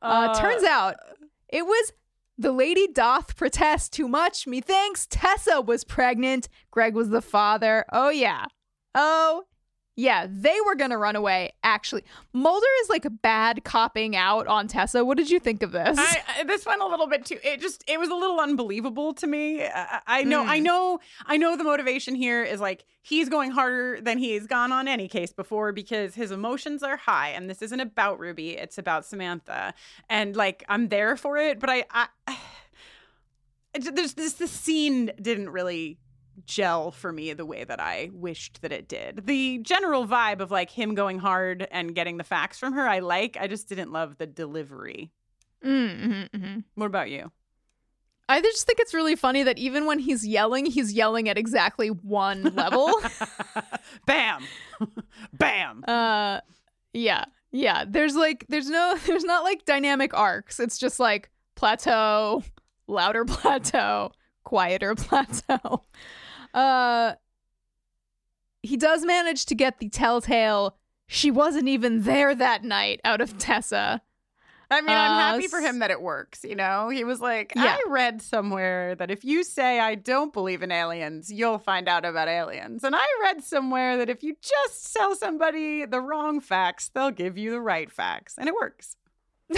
Uh, 0.02 0.40
turns 0.40 0.64
out 0.64 0.96
it 1.50 1.66
was 1.66 1.92
The 2.42 2.52
lady 2.52 2.88
doth 2.88 3.36
protest 3.36 3.94
too 3.94 4.08
much. 4.08 4.48
Methinks 4.48 5.06
Tessa 5.06 5.62
was 5.62 5.84
pregnant. 5.84 6.50
Greg 6.72 6.96
was 6.96 7.10
the 7.10 7.22
father. 7.22 7.86
Oh, 7.94 8.10
yeah. 8.10 8.46
Oh, 8.96 9.44
yeah. 9.96 10.28
They 10.30 10.58
were 10.66 10.76
going 10.76 10.92
to 10.92 10.98
run 10.98 11.16
away, 11.16 11.54
actually. 11.64 12.04
Mulder 12.34 12.66
is 12.84 12.90
like 12.90 13.06
a 13.06 13.10
bad 13.10 13.64
copping 13.64 14.16
out 14.16 14.48
on 14.48 14.68
Tessa. 14.68 15.04
What 15.04 15.18
did 15.18 15.30
you 15.30 15.40
think 15.40 15.64
of 15.64 15.72
this? 15.72 15.98
I, 15.98 16.24
I, 16.40 16.44
this 16.44 16.66
went 16.66 16.82
a 16.82 16.88
little 16.88 17.08
bit 17.08 17.26
too. 17.26 17.38
It 17.44 17.62
just 17.62 17.84
it 17.88 18.00
was 18.00 18.10
a 18.10 18.16
little 18.16 18.40
unbelievable 18.40 19.14
to 19.16 19.28
me. 19.28 19.64
I, 19.64 20.02
I 20.08 20.24
know, 20.24 20.44
I 20.44 20.58
hmm. 20.58 20.64
know, 20.64 21.00
I 21.26 21.38
know. 21.38 21.58
The 21.58 21.64
motivation 21.64 22.16
here 22.16 22.44
is 22.44 22.60
like 22.60 22.86
he's 23.02 23.30
going 23.30 23.52
harder 23.52 24.00
than 24.02 24.18
he's 24.18 24.48
gone 24.48 24.72
on 24.72 24.88
any 24.88 25.08
case 25.08 25.34
before 25.34 25.72
because 25.72 26.16
his 26.16 26.32
emotions 26.32 26.84
are 26.84 26.98
high, 26.98 27.30
and 27.30 27.50
this 27.50 27.62
isn't 27.62 27.80
about 27.80 28.20
Ruby. 28.20 28.52
It's 28.52 28.78
about 28.78 29.06
Samantha, 29.06 29.74
and 30.10 30.36
like 30.36 30.64
I'm 30.70 30.88
there 30.90 31.16
for 31.18 31.38
it. 31.38 31.60
But 31.60 31.70
I, 31.70 31.86
I 31.92 32.38
there's 33.80 34.14
this 34.14 34.34
the 34.34 34.48
scene 34.48 35.12
didn't 35.22 35.50
really 35.50 35.98
gel 36.46 36.92
for 36.92 37.12
me 37.12 37.34
the 37.34 37.46
way 37.46 37.64
that 37.64 37.80
I 37.80 38.10
wished 38.14 38.62
that 38.62 38.72
it 38.72 38.88
did. 38.88 39.26
The 39.26 39.60
general 39.60 40.08
vibe 40.08 40.40
of 40.40 40.52
like 40.52 40.70
him 40.70 40.96
going 40.96 41.20
hard 41.20 41.68
and 41.72 41.96
getting 41.96 42.18
the 42.18 42.24
facts 42.24 42.58
from 42.58 42.74
her, 42.74 42.88
I 42.88 43.00
like. 43.00 43.38
I 43.40 43.48
just 43.48 43.70
didn't 43.70 43.92
love 43.92 44.18
the 44.18 44.28
delivery. 44.28 45.12
Mm-hmm, 45.64 46.12
mm-hmm. 46.36 46.60
What 46.76 46.86
about 46.88 47.10
you? 47.10 47.32
I 48.32 48.42
just 48.42 48.66
think 48.66 48.80
it's 48.80 48.94
really 48.94 49.16
funny 49.16 49.44
that 49.44 49.58
even 49.58 49.86
when 49.86 50.00
he's 50.00 50.26
yelling, 50.26 50.66
he's 50.66 50.94
yelling 50.94 51.28
at 51.28 51.38
exactly 51.38 51.90
one 51.90 52.44
level. 52.56 52.90
Bam. 54.06 54.44
Bam. 55.34 55.84
uh 55.88 56.40
yeah. 56.94 57.26
Yeah. 57.52 57.84
There's 57.88 58.16
like 58.16 58.46
there's 58.48 58.70
no 58.70 58.98
there's 59.06 59.26
not 59.26 59.44
like 59.44 59.66
dynamic 59.66 60.14
arcs. 60.14 60.60
It's 60.60 60.78
just 60.78 61.00
like 61.00 61.30
plateau, 61.56 62.42
louder 62.88 63.26
plateau, 63.26 64.12
quieter 64.46 64.96
plateau. 64.96 65.84
Uh 66.54 67.14
he 68.64 68.78
does 68.78 69.04
manage 69.06 69.46
to 69.48 69.56
get 69.56 69.80
the 69.80 69.90
telltale 69.90 70.78
she 71.08 71.32
wasn't 71.32 71.68
even 71.68 72.04
there 72.04 72.34
that 72.36 72.64
night 72.64 73.02
out 73.04 73.20
of 73.22 73.38
Tessa. 73.38 74.02
I 74.70 74.80
mean, 74.80 74.96
I'm 74.96 75.12
Uh, 75.12 75.20
happy 75.20 75.48
for 75.50 75.60
him 75.60 75.80
that 75.80 75.92
it 75.92 76.02
works. 76.02 76.46
You 76.46 76.56
know, 76.56 76.88
he 76.88 77.04
was 77.04 77.20
like, 77.20 77.52
Yeah. 77.54 77.78
I 77.78 77.90
read 77.90 78.22
somewhere 78.22 78.96
that 78.96 79.12
if 79.12 79.26
you 79.26 79.44
say 79.44 79.82
I 79.82 79.96
don't 79.96 80.32
believe 80.32 80.64
in 80.64 80.72
aliens, 80.72 81.30
you'll 81.30 81.58
find 81.60 81.90
out 81.90 82.06
about 82.06 82.30
aliens. 82.30 82.86
And 82.86 82.96
I 82.96 83.06
read 83.24 83.44
somewhere 83.44 83.98
that 83.98 84.10
if 84.10 84.24
you 84.24 84.38
just 84.42 84.94
tell 84.94 85.14
somebody 85.16 85.86
the 85.86 86.00
wrong 86.00 86.40
facts, 86.40 86.90
they'll 86.94 87.12
give 87.12 87.38
you 87.38 87.52
the 87.52 87.60
right 87.60 87.92
facts. 87.92 88.36
And 88.38 88.48
it 88.48 88.54
works. 88.56 88.96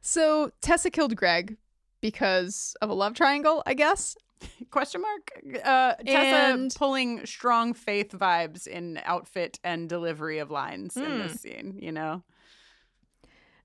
So 0.00 0.52
Tessa 0.62 0.90
killed 0.90 1.16
Greg 1.16 1.56
because 2.00 2.74
of 2.80 2.88
a 2.88 2.94
love 2.94 3.14
triangle, 3.14 3.62
I 3.66 3.74
guess. 3.74 4.16
Question 4.70 5.02
mark? 5.02 5.30
Uh, 5.64 5.94
Tessa 6.04 6.36
And- 6.52 6.74
pulling 6.74 7.26
strong 7.26 7.74
faith 7.74 8.10
vibes 8.12 8.66
in 8.66 9.00
outfit 9.04 9.58
and 9.64 9.88
delivery 9.88 10.38
of 10.38 10.50
lines 10.50 10.96
in 10.96 11.04
Hmm. 11.04 11.18
this 11.18 11.40
scene, 11.40 11.78
you 11.80 11.92
know? 11.92 12.22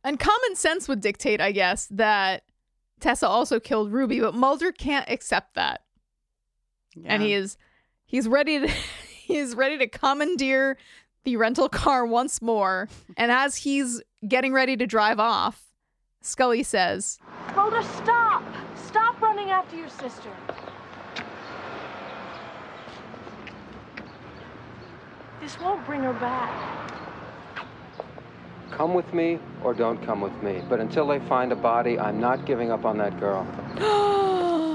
And 0.04 0.20
common 0.20 0.56
sense 0.56 0.88
would 0.88 1.02
dictate, 1.02 1.42
I 1.42 1.52
guess, 1.52 1.88
that 1.92 2.44
Tessa 3.00 3.28
also 3.28 3.60
killed 3.60 3.92
Ruby, 3.92 4.20
but 4.20 4.34
Mulder 4.36 4.72
can't 4.72 5.10
accept 5.10 5.56
that. 5.56 5.82
And 7.04 7.22
he 7.22 7.34
is 7.34 7.58
he's 8.06 8.28
ready 8.28 8.60
to 8.62 8.68
he's 9.24 9.54
ready 9.56 9.78
to 9.80 9.88
commandeer 9.88 10.78
the 11.26 11.36
rental 11.38 11.68
car 11.70 12.06
once 12.06 12.42
more. 12.42 12.88
And 13.18 13.32
as 13.32 13.58
he's 13.58 14.02
getting 14.28 14.54
ready 14.54 14.78
to 14.78 14.86
drive 14.88 15.20
off, 15.20 15.62
Scully 16.22 16.64
says, 16.64 17.20
Mulder, 17.56 17.84
stop! 17.84 18.44
Stop 18.88 19.05
running 19.46 19.52
after 19.52 19.76
your 19.76 19.90
sister. 19.90 20.30
This 25.42 25.60
won't 25.60 25.86
bring 25.86 26.02
her 26.02 26.14
back. 26.14 26.92
Come 28.72 28.94
with 28.94 29.14
me 29.14 29.40
or 29.64 29.74
don't 29.74 30.04
come 30.04 30.22
with 30.22 30.34
me. 30.44 30.62
But 30.68 30.80
until 30.80 31.08
they 31.08 31.20
find 31.20 31.52
a 31.52 31.56
body, 31.56 32.00
I'm 32.00 32.20
not 32.20 32.46
giving 32.46 32.72
up 32.72 32.86
on 32.86 32.98
that 32.98 33.20
girl. 33.20 33.46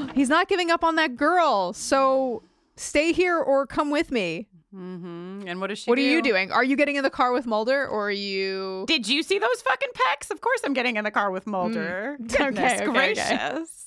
He's 0.14 0.28
not 0.28 0.48
giving 0.48 0.70
up 0.70 0.84
on 0.84 0.96
that 0.96 1.16
girl. 1.16 1.72
So 1.72 2.42
stay 2.76 3.12
here 3.12 3.38
or 3.38 3.66
come 3.66 3.90
with 3.90 4.10
me. 4.10 4.46
Mm-hmm. 4.74 5.48
And 5.48 5.60
what 5.60 5.72
is 5.72 5.80
she 5.80 5.90
What 5.90 5.98
are 5.98 6.02
you 6.02 6.22
doing? 6.22 6.52
Are 6.52 6.62
you 6.62 6.76
getting 6.76 6.94
in 6.94 7.02
the 7.02 7.10
car 7.10 7.32
with 7.32 7.44
Mulder 7.44 7.88
or 7.88 8.06
are 8.06 8.12
you 8.12 8.84
Did 8.86 9.08
you 9.08 9.24
see 9.24 9.38
those 9.40 9.62
fucking 9.62 9.88
pecs? 9.94 10.30
Of 10.30 10.40
course 10.40 10.60
I'm 10.64 10.74
getting 10.74 10.96
in 10.96 11.02
the 11.02 11.10
car 11.10 11.32
with 11.32 11.46
Mulder. 11.46 12.16
Mm. 12.20 12.28
Goodness 12.38 12.72
okay, 12.74 12.82
okay. 12.84 12.92
gracious. 12.92 13.28
Okay, 13.28 13.79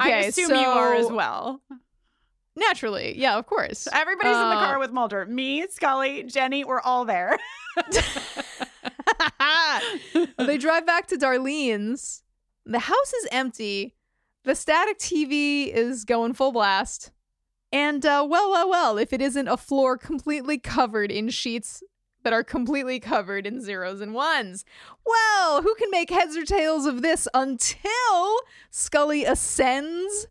I 0.00 0.10
assume 0.26 0.48
so 0.48 0.60
you 0.60 0.66
are 0.68 0.94
as 0.94 1.10
well. 1.10 1.62
Naturally. 2.56 3.18
Yeah, 3.18 3.38
of 3.38 3.46
course. 3.46 3.88
Everybody's 3.92 4.34
in 4.36 4.48
the 4.50 4.56
Uh, 4.56 4.66
car 4.66 4.78
with 4.78 4.92
Mulder. 4.92 5.24
Me, 5.26 5.66
Scully, 5.68 6.22
Jenny, 6.24 6.64
we're 6.64 6.80
all 6.80 7.04
there. 7.04 7.38
they 10.38 10.58
drive 10.58 10.86
back 10.86 11.06
to 11.08 11.16
Darlene's. 11.16 12.22
The 12.64 12.78
house 12.80 13.12
is 13.12 13.28
empty. 13.32 13.94
The 14.44 14.54
static 14.54 14.98
TV 14.98 15.68
is 15.72 16.04
going 16.04 16.34
full 16.34 16.52
blast. 16.52 17.10
And, 17.72 18.04
uh, 18.04 18.26
well, 18.28 18.50
well, 18.50 18.68
well, 18.68 18.98
if 18.98 19.12
it 19.12 19.22
isn't 19.22 19.48
a 19.48 19.56
floor 19.56 19.96
completely 19.96 20.58
covered 20.58 21.10
in 21.10 21.30
sheets 21.30 21.82
that 22.24 22.32
are 22.32 22.44
completely 22.44 23.00
covered 23.00 23.46
in 23.46 23.60
zeros 23.60 24.00
and 24.00 24.14
ones. 24.14 24.64
Well, 25.04 25.62
who 25.62 25.74
can 25.74 25.90
make 25.90 26.10
heads 26.10 26.36
or 26.36 26.44
tails 26.44 26.86
of 26.86 27.02
this 27.02 27.28
until 27.34 28.40
Scully 28.70 29.24
ascends 29.24 30.26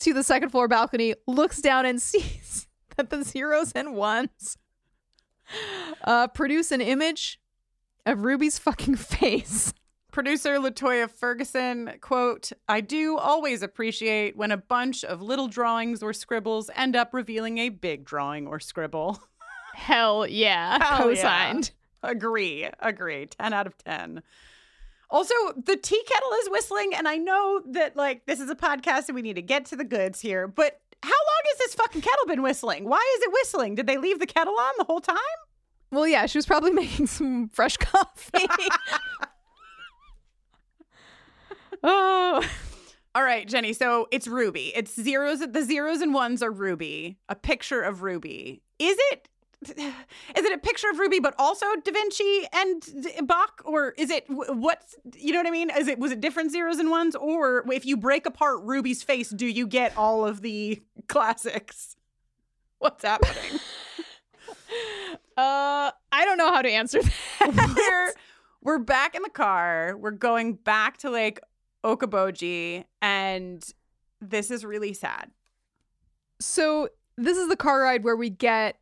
to 0.00 0.12
the 0.12 0.24
second 0.24 0.50
floor 0.50 0.68
balcony, 0.68 1.14
looks 1.26 1.60
down, 1.60 1.86
and 1.86 2.02
sees 2.02 2.66
that 2.96 3.10
the 3.10 3.24
zeros 3.24 3.72
and 3.72 3.94
ones 3.94 4.58
uh, 6.04 6.28
produce 6.28 6.70
an 6.72 6.80
image 6.80 7.40
of 8.06 8.24
Ruby's 8.24 8.58
fucking 8.58 8.96
face. 8.96 9.72
Producer 10.10 10.58
LaToya 10.58 11.10
Ferguson, 11.10 11.92
quote, 12.02 12.52
I 12.68 12.82
do 12.82 13.16
always 13.16 13.62
appreciate 13.62 14.36
when 14.36 14.52
a 14.52 14.58
bunch 14.58 15.04
of 15.04 15.22
little 15.22 15.48
drawings 15.48 16.02
or 16.02 16.12
scribbles 16.12 16.68
end 16.76 16.94
up 16.94 17.14
revealing 17.14 17.56
a 17.56 17.70
big 17.70 18.04
drawing 18.04 18.46
or 18.46 18.60
scribble. 18.60 19.22
Hell 19.74 20.26
yeah. 20.26 20.82
Hell. 20.82 20.98
Co-signed. 20.98 21.70
agree, 22.02 22.68
agree. 22.80 23.26
10 23.26 23.52
out 23.52 23.66
of 23.66 23.76
10. 23.78 24.22
Also, 25.10 25.34
the 25.62 25.76
tea 25.76 26.02
kettle 26.06 26.32
is 26.40 26.50
whistling, 26.50 26.94
and 26.94 27.06
I 27.06 27.16
know 27.16 27.60
that, 27.72 27.96
like, 27.96 28.24
this 28.26 28.40
is 28.40 28.48
a 28.48 28.54
podcast 28.54 29.08
and 29.08 29.14
we 29.14 29.22
need 29.22 29.36
to 29.36 29.42
get 29.42 29.66
to 29.66 29.76
the 29.76 29.84
goods 29.84 30.20
here, 30.20 30.48
but 30.48 30.80
how 31.02 31.10
long 31.10 31.42
has 31.50 31.58
this 31.58 31.74
fucking 31.74 32.00
kettle 32.00 32.26
been 32.26 32.42
whistling? 32.42 32.88
Why 32.88 33.16
is 33.18 33.24
it 33.24 33.32
whistling? 33.32 33.74
Did 33.74 33.86
they 33.86 33.98
leave 33.98 34.20
the 34.20 34.26
kettle 34.26 34.54
on 34.58 34.72
the 34.78 34.84
whole 34.84 35.00
time? 35.00 35.18
Well, 35.90 36.06
yeah, 36.06 36.26
she 36.26 36.38
was 36.38 36.46
probably 36.46 36.70
making 36.72 37.06
some 37.08 37.50
fresh 37.50 37.76
coffee. 37.76 38.46
oh. 41.82 42.42
All 43.14 43.22
right, 43.22 43.46
Jenny. 43.46 43.74
So 43.74 44.08
it's 44.10 44.26
Ruby. 44.26 44.72
It's 44.74 44.94
zeros. 44.94 45.40
The 45.40 45.62
zeros 45.62 46.00
and 46.00 46.14
ones 46.14 46.42
are 46.42 46.50
Ruby. 46.50 47.18
A 47.28 47.34
picture 47.34 47.82
of 47.82 48.02
Ruby. 48.02 48.62
Is 48.78 48.96
it? 49.10 49.28
Is 49.70 50.44
it 50.44 50.52
a 50.52 50.58
picture 50.58 50.88
of 50.90 50.98
Ruby, 50.98 51.20
but 51.20 51.34
also 51.38 51.66
Da 51.84 51.92
Vinci 51.92 52.46
and 52.52 53.28
Bach, 53.28 53.62
or 53.64 53.94
is 53.96 54.10
it 54.10 54.24
what 54.28 54.82
you 55.16 55.32
know 55.32 55.38
what 55.38 55.46
I 55.46 55.50
mean? 55.50 55.70
Is 55.70 55.88
it 55.88 55.98
was 55.98 56.12
it 56.12 56.20
different 56.20 56.50
zeros 56.52 56.78
and 56.78 56.90
ones, 56.90 57.14
or 57.14 57.64
if 57.72 57.86
you 57.86 57.96
break 57.96 58.26
apart 58.26 58.60
Ruby's 58.62 59.02
face, 59.02 59.30
do 59.30 59.46
you 59.46 59.66
get 59.66 59.96
all 59.96 60.26
of 60.26 60.42
the 60.42 60.82
classics? 61.08 61.96
What's 62.78 63.04
happening? 63.04 63.60
Uh, 65.36 65.90
I 66.12 66.24
don't 66.26 66.36
know 66.36 66.52
how 66.52 66.60
to 66.60 66.70
answer 66.70 67.00
that. 67.02 67.74
we're 67.76 68.14
we're 68.62 68.78
back 68.78 69.14
in 69.14 69.22
the 69.22 69.30
car. 69.30 69.96
We're 69.98 70.10
going 70.10 70.54
back 70.54 70.98
to 70.98 71.10
Lake 71.10 71.40
Okoboji, 71.84 72.84
and 73.00 73.64
this 74.20 74.50
is 74.50 74.64
really 74.64 74.92
sad. 74.92 75.30
so, 76.38 76.88
this 77.16 77.38
is 77.38 77.48
the 77.48 77.56
car 77.56 77.82
ride 77.82 78.04
where 78.04 78.16
we 78.16 78.30
get 78.30 78.76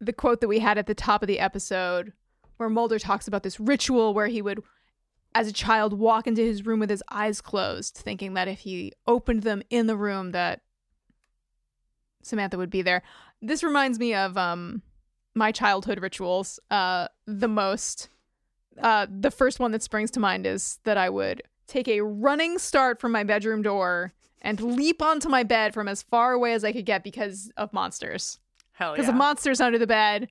the 0.00 0.12
quote 0.12 0.40
that 0.40 0.48
we 0.48 0.60
had 0.60 0.78
at 0.78 0.86
the 0.86 0.94
top 0.94 1.22
of 1.22 1.26
the 1.26 1.38
episode 1.38 2.12
where 2.56 2.68
Mulder 2.68 2.98
talks 2.98 3.28
about 3.28 3.42
this 3.42 3.60
ritual 3.60 4.14
where 4.14 4.26
he 4.26 4.42
would 4.42 4.62
as 5.34 5.48
a 5.48 5.52
child 5.52 5.92
walk 5.92 6.26
into 6.26 6.42
his 6.42 6.66
room 6.66 6.80
with 6.80 6.90
his 6.90 7.02
eyes 7.10 7.40
closed 7.40 7.94
thinking 7.94 8.34
that 8.34 8.48
if 8.48 8.60
he 8.60 8.92
opened 9.06 9.42
them 9.42 9.62
in 9.70 9.86
the 9.86 9.96
room 9.96 10.32
that 10.32 10.60
Samantha 12.22 12.58
would 12.58 12.70
be 12.70 12.82
there. 12.82 13.02
This 13.40 13.62
reminds 13.62 13.98
me 13.98 14.14
of 14.14 14.36
um 14.36 14.82
my 15.34 15.52
childhood 15.52 16.00
rituals. 16.00 16.58
Uh 16.70 17.08
the 17.26 17.48
most 17.48 18.08
uh 18.82 19.06
the 19.08 19.30
first 19.30 19.60
one 19.60 19.72
that 19.72 19.82
springs 19.82 20.10
to 20.12 20.20
mind 20.20 20.46
is 20.46 20.80
that 20.84 20.98
I 20.98 21.08
would 21.08 21.42
take 21.66 21.88
a 21.88 22.00
running 22.00 22.58
start 22.58 22.98
from 22.98 23.12
my 23.12 23.22
bedroom 23.22 23.62
door 23.62 24.12
and 24.42 24.60
leap 24.60 25.00
onto 25.00 25.28
my 25.28 25.42
bed 25.42 25.72
from 25.72 25.86
as 25.86 26.02
far 26.02 26.32
away 26.32 26.52
as 26.52 26.64
I 26.64 26.72
could 26.72 26.86
get 26.86 27.04
because 27.04 27.52
of 27.56 27.72
monsters 27.72 28.38
Hell 28.80 28.92
because 28.94 29.08
yeah. 29.08 29.12
of 29.12 29.16
monsters 29.16 29.60
under 29.60 29.78
the 29.78 29.86
bed, 29.86 30.28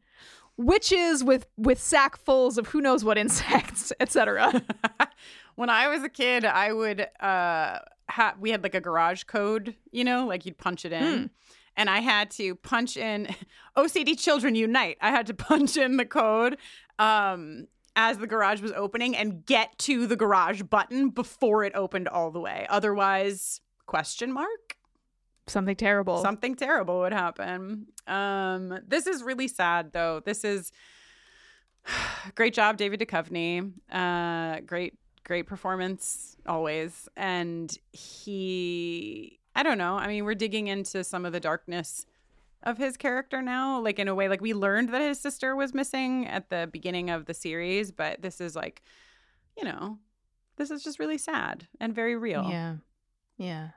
witches 0.57 1.23
with 1.23 1.45
with 1.55 1.79
sackfuls 1.79 2.57
of 2.57 2.67
who 2.67 2.81
knows 2.81 3.05
what 3.05 3.17
insects, 3.17 3.93
etc. 3.99 4.63
when 5.55 5.69
I 5.69 5.87
was 5.87 6.03
a 6.03 6.09
kid, 6.09 6.45
I 6.45 6.73
would 6.73 7.01
uh 7.19 7.79
ha- 8.09 8.33
we 8.39 8.49
had 8.49 8.63
like 8.63 8.73
a 8.73 8.81
garage 8.81 9.23
code, 9.23 9.75
you 9.91 10.03
know, 10.03 10.25
like 10.25 10.45
you'd 10.47 10.57
punch 10.57 10.83
it 10.83 10.91
in. 10.91 11.29
And 11.77 11.89
I 11.89 11.99
had 11.99 12.31
to 12.31 12.55
punch 12.55 12.97
in 12.97 13.33
OCD 13.77 14.19
Children 14.19 14.55
Unite. 14.55 14.97
I 14.99 15.11
had 15.11 15.27
to 15.27 15.35
punch 15.35 15.77
in 15.77 15.97
the 15.97 16.05
code 16.05 16.57
um 16.97 17.67
as 17.95 18.17
the 18.17 18.27
garage 18.27 18.61
was 18.61 18.71
opening 18.71 19.15
and 19.15 19.45
get 19.45 19.77
to 19.77 20.07
the 20.07 20.15
garage 20.15 20.63
button 20.63 21.09
before 21.09 21.63
it 21.63 21.73
opened 21.75 22.07
all 22.07 22.31
the 22.31 22.39
way. 22.39 22.65
Otherwise, 22.67 23.61
question 23.85 24.31
mark? 24.31 24.78
Something 25.49 25.75
terrible. 25.75 26.21
Something 26.21 26.55
terrible 26.55 26.99
would 26.99 27.13
happen. 27.13 27.87
Um, 28.07 28.79
this 28.87 29.07
is 29.07 29.23
really 29.23 29.47
sad, 29.47 29.91
though. 29.93 30.21
This 30.23 30.43
is 30.43 30.71
great 32.35 32.53
job, 32.53 32.77
David 32.77 32.99
Duchovny. 32.99 33.71
Uh, 33.91 34.61
great, 34.61 34.97
great 35.23 35.47
performance 35.47 36.37
always. 36.45 37.07
And 37.15 37.75
he, 37.91 39.39
I 39.55 39.63
don't 39.63 39.77
know. 39.77 39.95
I 39.95 40.07
mean, 40.07 40.25
we're 40.25 40.35
digging 40.35 40.67
into 40.67 41.03
some 41.03 41.25
of 41.25 41.33
the 41.33 41.39
darkness 41.39 42.05
of 42.63 42.77
his 42.77 42.97
character 42.97 43.41
now, 43.41 43.79
like 43.79 43.99
in 43.99 44.07
a 44.07 44.15
way, 44.15 44.27
like 44.27 44.41
we 44.41 44.53
learned 44.53 44.89
that 44.89 45.01
his 45.01 45.19
sister 45.19 45.55
was 45.55 45.73
missing 45.73 46.27
at 46.27 46.49
the 46.49 46.69
beginning 46.71 47.09
of 47.09 47.25
the 47.25 47.33
series, 47.33 47.91
but 47.91 48.21
this 48.21 48.41
is 48.41 48.55
like, 48.55 48.81
you 49.57 49.63
know, 49.63 49.97
this 50.57 50.69
is 50.69 50.83
just 50.83 50.99
really 50.99 51.17
sad 51.17 51.67
and 51.79 51.95
very 51.95 52.17
real. 52.17 52.47
Yeah. 52.49 52.75
Yeah. 53.37 53.69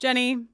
Jenny, 0.00 0.46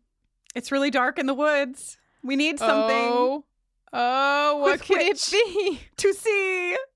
it's 0.54 0.70
really 0.72 0.90
dark 0.90 1.18
in 1.18 1.26
the 1.26 1.34
woods. 1.34 1.98
We 2.22 2.36
need 2.36 2.58
something 2.58 3.08
Oh, 3.10 3.44
oh 3.92 4.56
what 4.58 4.80
could 4.80 4.98
it 5.00 5.28
be? 5.30 5.80
to 5.98 6.12
see. 6.14 6.76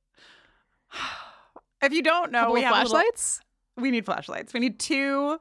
If 1.80 1.93
you 1.93 2.02
don't 2.02 2.32
know, 2.32 2.40
Couple 2.40 2.55
we 2.55 2.62
have 2.62 2.72
a 2.74 2.78
little- 2.78 2.90
flashlights. 2.90 3.40
we 3.76 3.93
need 3.93 4.05
flashlights. 4.05 4.52
We 4.52 4.59
need 4.59 4.80
two 4.80 5.39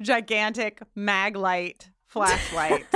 gigantic 0.00 0.80
mag 0.94 1.34
light 1.34 1.90
flashlights! 2.06 2.86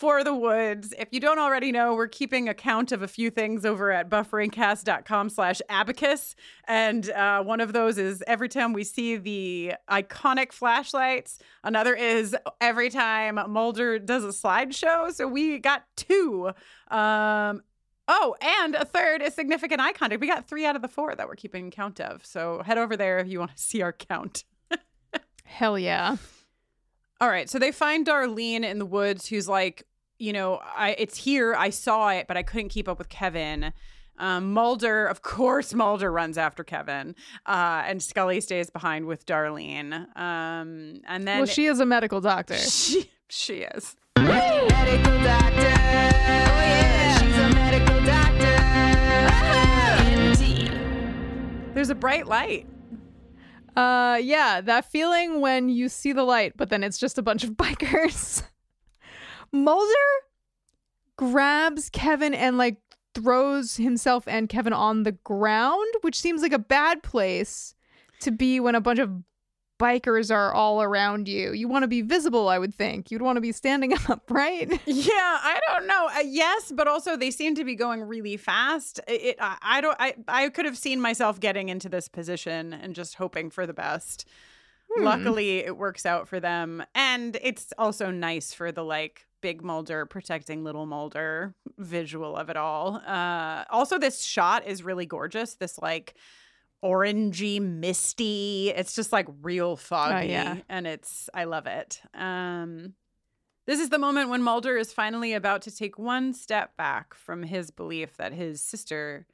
for 0.00 0.24
the 0.24 0.34
woods. 0.34 0.94
If 0.98 1.08
you 1.12 1.20
don't 1.20 1.38
already 1.38 1.70
know, 1.72 1.94
we're 1.94 2.08
keeping 2.08 2.48
a 2.48 2.54
count 2.54 2.90
of 2.90 3.02
a 3.02 3.06
few 3.06 3.28
things 3.28 3.66
over 3.66 3.92
at 3.92 4.08
bufferingcast.com 4.08 5.28
slash 5.28 5.60
abacus. 5.68 6.34
And 6.66 7.10
uh, 7.10 7.42
one 7.42 7.60
of 7.60 7.74
those 7.74 7.98
is 7.98 8.24
every 8.26 8.48
time 8.48 8.72
we 8.72 8.82
see 8.82 9.18
the 9.18 9.74
iconic 9.90 10.52
flashlights. 10.52 11.38
Another 11.62 11.94
is 11.94 12.34
every 12.62 12.88
time 12.88 13.38
Mulder 13.50 13.98
does 13.98 14.24
a 14.24 14.28
slideshow. 14.28 15.12
So 15.12 15.28
we 15.28 15.58
got 15.58 15.84
two. 15.96 16.46
Um, 16.90 17.62
oh, 18.08 18.34
and 18.40 18.76
a 18.76 18.86
third 18.86 19.20
is 19.20 19.34
significant 19.34 19.82
eye 19.82 19.92
contact. 19.92 20.22
We 20.22 20.28
got 20.28 20.48
three 20.48 20.64
out 20.64 20.76
of 20.76 20.82
the 20.82 20.88
four 20.88 21.14
that 21.14 21.28
we're 21.28 21.36
keeping 21.36 21.70
count 21.70 22.00
of. 22.00 22.24
So 22.24 22.62
head 22.62 22.78
over 22.78 22.96
there 22.96 23.18
if 23.18 23.28
you 23.28 23.38
want 23.38 23.54
to 23.54 23.62
see 23.62 23.82
our 23.82 23.92
count. 23.92 24.44
Hell 25.44 25.78
yeah. 25.78 26.16
All 27.20 27.28
right, 27.28 27.50
so 27.50 27.58
they 27.58 27.70
find 27.70 28.06
Darlene 28.06 28.64
in 28.64 28.78
the 28.78 28.86
woods, 28.86 29.26
who's 29.26 29.46
like, 29.46 29.86
you 30.20 30.32
know, 30.32 30.60
I 30.76 30.94
it's 30.98 31.16
here. 31.16 31.54
I 31.54 31.70
saw 31.70 32.10
it, 32.10 32.26
but 32.28 32.36
I 32.36 32.42
couldn't 32.42 32.68
keep 32.68 32.88
up 32.88 32.98
with 32.98 33.08
Kevin. 33.08 33.72
Um, 34.18 34.52
Mulder, 34.52 35.06
of 35.06 35.22
course, 35.22 35.72
Mulder 35.82 36.12
runs 36.12 36.36
after 36.36 36.62
Kevin, 36.62 37.16
uh, 37.46 37.82
and 37.86 38.02
Scully 38.02 38.40
stays 38.42 38.68
behind 38.68 39.06
with 39.06 39.24
Darlene. 39.24 39.92
Um, 40.16 41.00
and 41.08 41.26
then 41.26 41.38
well, 41.38 41.46
she 41.46 41.64
is 41.64 41.80
a 41.80 41.86
medical 41.86 42.20
doctor. 42.20 42.54
she 42.58 43.10
she 43.28 43.62
is. 43.62 43.96
medical 44.18 45.18
doctor. 45.22 45.56
Oh 45.56 46.60
yeah, 46.60 47.18
she's 47.18 47.36
a 47.36 47.48
medical 47.54 48.04
doctor. 48.04 48.56
Indeed. 50.12 51.74
There's 51.74 51.90
a 51.90 51.94
bright 51.94 52.26
light. 52.26 52.66
Uh, 53.74 54.18
yeah, 54.20 54.60
that 54.60 54.84
feeling 54.84 55.40
when 55.40 55.70
you 55.70 55.88
see 55.88 56.12
the 56.12 56.24
light, 56.24 56.54
but 56.58 56.68
then 56.68 56.84
it's 56.84 56.98
just 56.98 57.16
a 57.16 57.22
bunch 57.22 57.42
of 57.42 57.50
bikers. 57.52 58.42
Mulder 59.52 59.92
grabs 61.16 61.90
Kevin 61.90 62.34
and 62.34 62.56
like 62.56 62.76
throws 63.14 63.76
himself 63.76 64.26
and 64.26 64.48
Kevin 64.48 64.72
on 64.72 65.02
the 65.02 65.12
ground, 65.12 65.92
which 66.02 66.20
seems 66.20 66.42
like 66.42 66.52
a 66.52 66.58
bad 66.58 67.02
place 67.02 67.74
to 68.20 68.30
be 68.30 68.60
when 68.60 68.74
a 68.74 68.80
bunch 68.80 68.98
of 68.98 69.10
bikers 69.80 70.32
are 70.32 70.52
all 70.52 70.82
around 70.82 71.26
you. 71.26 71.52
You 71.52 71.66
want 71.66 71.84
to 71.84 71.88
be 71.88 72.02
visible, 72.02 72.48
I 72.48 72.58
would 72.58 72.74
think. 72.74 73.10
You'd 73.10 73.22
want 73.22 73.36
to 73.38 73.40
be 73.40 73.50
standing 73.50 73.94
up, 74.08 74.30
right? 74.30 74.70
Yeah, 74.86 75.12
I 75.14 75.58
don't 75.66 75.86
know. 75.86 76.08
Uh, 76.14 76.20
yes, 76.20 76.70
but 76.74 76.86
also 76.86 77.16
they 77.16 77.30
seem 77.30 77.54
to 77.56 77.64
be 77.64 77.74
going 77.74 78.02
really 78.02 78.36
fast. 78.36 79.00
It, 79.08 79.36
I, 79.40 79.56
I 79.62 79.80
don't. 79.80 79.96
I 79.98 80.14
I 80.28 80.48
could 80.50 80.66
have 80.66 80.76
seen 80.78 81.00
myself 81.00 81.40
getting 81.40 81.70
into 81.70 81.88
this 81.88 82.08
position 82.08 82.72
and 82.72 82.94
just 82.94 83.14
hoping 83.14 83.50
for 83.50 83.66
the 83.66 83.74
best. 83.74 84.28
Hmm. 84.94 85.04
Luckily, 85.04 85.58
it 85.58 85.76
works 85.76 86.04
out 86.04 86.28
for 86.28 86.38
them, 86.38 86.84
and 86.94 87.38
it's 87.42 87.72
also 87.78 88.10
nice 88.10 88.52
for 88.52 88.70
the 88.70 88.84
like 88.84 89.26
big 89.40 89.62
Mulder 89.62 90.06
protecting 90.06 90.64
little 90.64 90.86
Mulder 90.86 91.54
visual 91.78 92.36
of 92.36 92.50
it 92.50 92.56
all. 92.56 92.96
Uh, 92.96 93.64
also, 93.70 93.98
this 93.98 94.22
shot 94.22 94.66
is 94.66 94.82
really 94.82 95.06
gorgeous. 95.06 95.54
This 95.54 95.78
like 95.78 96.14
orangey, 96.84 97.60
misty. 97.60 98.72
It's 98.74 98.94
just 98.94 99.12
like 99.12 99.28
real 99.42 99.76
foggy, 99.76 100.28
yeah. 100.28 100.58
and 100.68 100.86
it's 100.86 101.28
I 101.34 101.44
love 101.44 101.66
it. 101.66 102.00
Um, 102.14 102.94
this 103.66 103.80
is 103.80 103.90
the 103.90 103.98
moment 103.98 104.30
when 104.30 104.42
Mulder 104.42 104.76
is 104.76 104.92
finally 104.92 105.32
about 105.34 105.62
to 105.62 105.70
take 105.70 105.98
one 105.98 106.32
step 106.32 106.76
back 106.76 107.14
from 107.14 107.42
his 107.42 107.70
belief 107.70 108.16
that 108.16 108.32
his 108.32 108.60
sister 108.60 109.26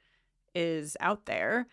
is 0.53 0.97
out 0.99 1.25
there 1.25 1.67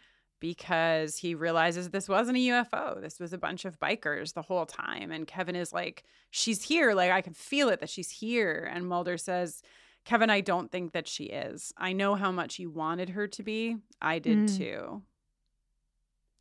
because 0.45 1.17
he 1.17 1.35
realizes 1.35 1.89
this 1.89 2.07
wasn't 2.07 2.37
a 2.37 2.41
UFO. 2.49 3.01
This 3.01 3.19
was 3.19 3.33
a 3.33 3.39
bunch 3.39 3.65
of 3.65 3.81
bikers 3.81 4.35
the 4.35 4.43
whole 4.43 4.67
time. 4.67 5.11
And 5.11 5.27
Kevin 5.27 5.57
is 5.57 5.73
like, 5.73 6.05
She's 6.31 6.63
here. 6.65 6.93
Like, 6.93 7.11
I 7.11 7.23
can 7.23 7.33
feel 7.33 7.71
it 7.71 7.81
that 7.81 7.89
she's 7.89 8.11
here. 8.11 8.71
And 8.71 8.87
Mulder 8.87 9.17
says, 9.17 9.63
Kevin, 10.05 10.29
I 10.29 10.43
don't 10.43 10.71
think 10.71 10.93
that 10.93 11.09
she 11.09 11.25
is. 11.25 11.73
I 11.79 11.95
know 11.95 12.15
how 12.15 12.31
much 12.31 12.59
you 12.59 12.69
wanted 12.69 13.09
her 13.11 13.27
to 13.29 13.43
be. 13.43 13.79
I 14.03 14.19
did 14.19 14.37
Mm. 14.49 14.59
too. 14.59 15.03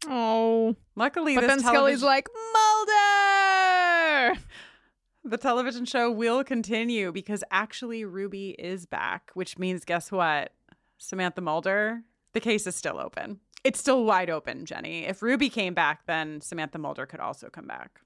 Oh. 0.05 0.75
Luckily, 0.97 1.35
But 1.35 1.47
then 1.47 1.61
Scully's 1.61 2.03
like, 2.03 2.27
Mulder! 2.53 4.37
The 5.23 5.37
television 5.37 5.85
show 5.85 6.11
will 6.11 6.43
continue 6.43 7.13
because 7.13 7.41
actually 7.51 8.03
Ruby 8.03 8.49
is 8.59 8.85
back, 8.85 9.31
which 9.33 9.57
means 9.57 9.85
guess 9.85 10.11
what? 10.11 10.51
Samantha 10.97 11.39
Mulder, 11.39 12.01
the 12.33 12.41
case 12.41 12.67
is 12.67 12.75
still 12.75 12.99
open. 12.99 13.39
It's 13.63 13.79
still 13.79 14.03
wide 14.03 14.29
open, 14.29 14.65
Jenny. 14.65 15.05
If 15.05 15.21
Ruby 15.21 15.49
came 15.49 15.73
back, 15.73 16.05
then 16.05 16.41
Samantha 16.41 16.77
Mulder 16.77 17.05
could 17.05 17.19
also 17.19 17.49
come 17.49 17.65
back. 17.65 18.01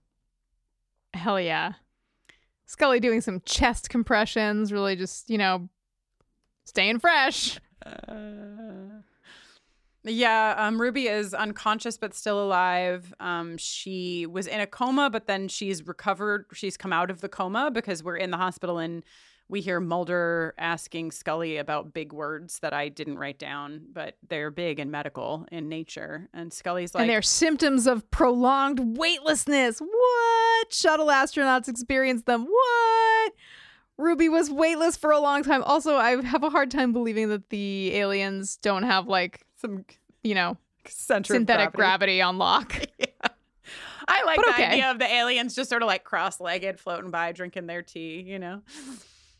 Hell 1.13 1.39
yeah. 1.39 1.73
Scully 2.67 2.99
doing 2.99 3.21
some 3.21 3.41
chest 3.45 3.89
compressions, 3.89 4.71
really 4.71 4.95
just, 4.95 5.29
you 5.29 5.37
know, 5.37 5.69
staying 6.65 6.99
fresh. 6.99 7.59
Uh, 7.85 9.01
yeah, 10.03 10.53
um, 10.57 10.79
Ruby 10.79 11.07
is 11.07 11.33
unconscious 11.33 11.97
but 11.97 12.13
still 12.13 12.43
alive. 12.43 13.13
Um, 13.19 13.57
she 13.57 14.25
was 14.25 14.47
in 14.47 14.59
a 14.59 14.67
coma, 14.67 15.09
but 15.09 15.27
then 15.27 15.47
she's 15.47 15.87
recovered. 15.87 16.45
She's 16.53 16.77
come 16.77 16.93
out 16.93 17.09
of 17.09 17.21
the 17.21 17.29
coma 17.29 17.71
because 17.73 18.03
we're 18.03 18.17
in 18.17 18.31
the 18.31 18.37
hospital 18.37 18.77
and 18.77 19.03
we 19.49 19.61
hear 19.61 19.79
Mulder 19.79 20.53
asking 20.57 21.11
Scully 21.11 21.57
about 21.57 21.93
big 21.93 22.11
words 22.11 22.59
that 22.59 22.73
I 22.73 22.89
didn't 22.89 23.17
write 23.17 23.39
down, 23.39 23.81
but 23.93 24.15
they're 24.27 24.51
big 24.51 24.79
and 24.79 24.91
medical 24.91 25.45
in 25.51 25.69
nature. 25.69 26.27
And 26.33 26.51
Scully's 26.51 26.93
like, 26.93 27.01
and 27.01 27.09
they're 27.09 27.21
symptoms 27.21 27.87
of 27.87 28.09
prolonged 28.11 28.97
weightlessness. 28.97 29.79
What? 29.79 30.73
Shuttle 30.73 31.07
astronauts 31.07 31.69
experience 31.69 32.23
them. 32.23 32.45
What? 32.45 33.33
Ruby 33.97 34.29
was 34.29 34.51
weightless 34.51 34.97
for 34.97 35.11
a 35.11 35.19
long 35.19 35.43
time. 35.43 35.63
Also, 35.63 35.95
I 35.95 36.21
have 36.23 36.43
a 36.43 36.49
hard 36.49 36.69
time 36.69 36.91
believing 36.93 37.29
that 37.29 37.49
the 37.49 37.95
aliens 37.95 38.57
don't 38.57 38.83
have, 38.83 39.07
like, 39.07 39.45
some 39.55 39.85
you 40.23 40.35
know, 40.35 40.57
synthetic 40.87 41.73
gravity. 41.73 41.77
gravity 41.77 42.21
on 42.21 42.37
lock. 42.37 42.75
I 44.09 44.23
like 44.23 44.37
But 44.37 44.45
the 44.45 44.53
okay. 44.53 44.65
idea 44.67 44.91
of 44.91 44.99
the 44.99 45.11
aliens 45.11 45.55
just 45.55 45.69
sort 45.69 45.81
of 45.81 45.87
like 45.87 46.03
cross-legged, 46.03 46.79
floating 46.79 47.11
by, 47.11 47.31
drinking 47.33 47.67
their 47.67 47.81
tea. 47.81 48.21
You 48.25 48.39
know. 48.39 48.61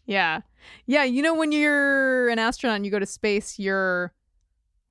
Yeah. 0.08 0.42
Yeah. 0.88 1.04
You 1.04 1.22
know, 1.22 1.36
when 1.36 1.52
you're 1.52 2.30
an 2.30 2.40
astronaut 2.40 2.78
and 2.78 2.86
you 2.86 2.92
go 2.92 2.98
to 3.00 3.06
space, 3.06 3.60
your 3.60 4.14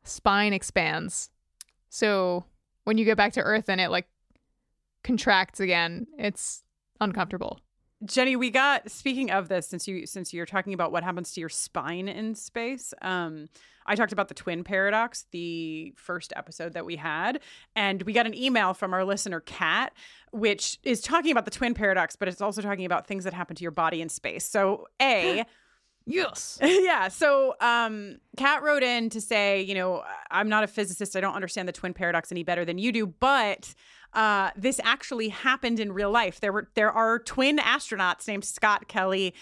spine 0.04 0.52
expands. 0.52 1.30
So 1.88 2.44
when 2.84 2.98
you 2.98 3.04
get 3.04 3.16
back 3.16 3.32
to 3.32 3.40
Earth 3.40 3.68
and 3.68 3.80
it 3.80 3.90
like 3.90 4.06
contracts 5.02 5.58
again, 5.58 6.06
it's 6.18 6.62
uncomfortable. 7.00 7.58
Jenny, 8.04 8.36
we 8.36 8.50
got 8.50 8.90
speaking 8.90 9.30
of 9.30 9.48
this 9.48 9.66
since 9.66 9.88
you 9.88 10.06
since 10.06 10.34
you're 10.34 10.46
talking 10.46 10.74
about 10.74 10.92
what 10.92 11.02
happens 11.02 11.32
to 11.32 11.40
your 11.40 11.48
spine 11.48 12.08
in 12.08 12.34
space. 12.34 12.92
Um 13.02 13.48
I 13.88 13.94
talked 13.94 14.12
about 14.12 14.26
the 14.28 14.34
twin 14.34 14.64
paradox, 14.64 15.26
the 15.30 15.94
first 15.96 16.32
episode 16.34 16.72
that 16.72 16.84
we 16.84 16.96
had, 16.96 17.40
and 17.76 18.02
we 18.02 18.12
got 18.12 18.26
an 18.26 18.34
email 18.34 18.74
from 18.74 18.92
our 18.92 19.04
listener 19.04 19.40
Kat 19.40 19.92
which 20.32 20.78
is 20.82 21.00
talking 21.00 21.32
about 21.32 21.46
the 21.46 21.50
twin 21.50 21.72
paradox, 21.72 22.14
but 22.16 22.28
it's 22.28 22.42
also 22.42 22.60
talking 22.60 22.84
about 22.84 23.06
things 23.06 23.24
that 23.24 23.32
happen 23.32 23.56
to 23.56 23.62
your 23.62 23.70
body 23.70 24.02
in 24.02 24.08
space. 24.08 24.44
So, 24.44 24.86
A, 25.00 25.44
Yes. 26.06 26.58
yeah. 26.62 27.08
So, 27.08 27.56
um, 27.60 28.18
Kat 28.36 28.62
wrote 28.62 28.84
in 28.84 29.10
to 29.10 29.20
say, 29.20 29.62
you 29.62 29.74
know, 29.74 30.04
I'm 30.30 30.48
not 30.48 30.62
a 30.62 30.68
physicist. 30.68 31.16
I 31.16 31.20
don't 31.20 31.34
understand 31.34 31.66
the 31.66 31.72
twin 31.72 31.92
paradox 31.92 32.30
any 32.30 32.44
better 32.44 32.64
than 32.64 32.78
you 32.78 32.92
do, 32.92 33.06
but 33.06 33.74
uh, 34.16 34.50
this 34.56 34.80
actually 34.82 35.28
happened 35.28 35.78
in 35.78 35.92
real 35.92 36.10
life. 36.10 36.40
There 36.40 36.52
were 36.52 36.68
there 36.74 36.90
are 36.90 37.20
twin 37.20 37.58
astronauts 37.58 38.26
named 38.26 38.44
Scott 38.44 38.88
Kelly 38.88 39.32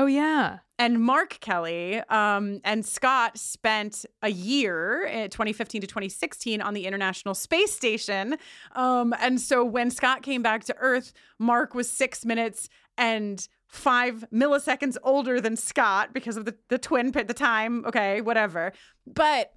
Oh 0.00 0.06
yeah. 0.06 0.58
and 0.78 1.02
Mark 1.02 1.38
Kelly. 1.40 1.98
Um, 2.08 2.60
and 2.64 2.86
Scott 2.86 3.36
spent 3.36 4.06
a 4.22 4.30
year, 4.30 5.08
2015 5.30 5.80
to 5.80 5.86
2016, 5.88 6.62
on 6.62 6.72
the 6.72 6.86
International 6.86 7.34
Space 7.34 7.72
Station. 7.74 8.36
Um, 8.76 9.12
and 9.20 9.40
so 9.40 9.64
when 9.64 9.90
Scott 9.90 10.22
came 10.22 10.40
back 10.40 10.62
to 10.64 10.76
Earth, 10.78 11.12
Mark 11.40 11.74
was 11.74 11.90
six 11.90 12.24
minutes 12.24 12.68
and 12.96 13.48
five 13.66 14.24
milliseconds 14.32 14.96
older 15.02 15.40
than 15.40 15.56
Scott 15.56 16.14
because 16.14 16.36
of 16.36 16.44
the, 16.44 16.54
the 16.68 16.78
twin 16.78 17.14
at 17.16 17.26
the 17.26 17.34
time. 17.34 17.84
Okay, 17.84 18.20
whatever. 18.20 18.72
But 19.04 19.52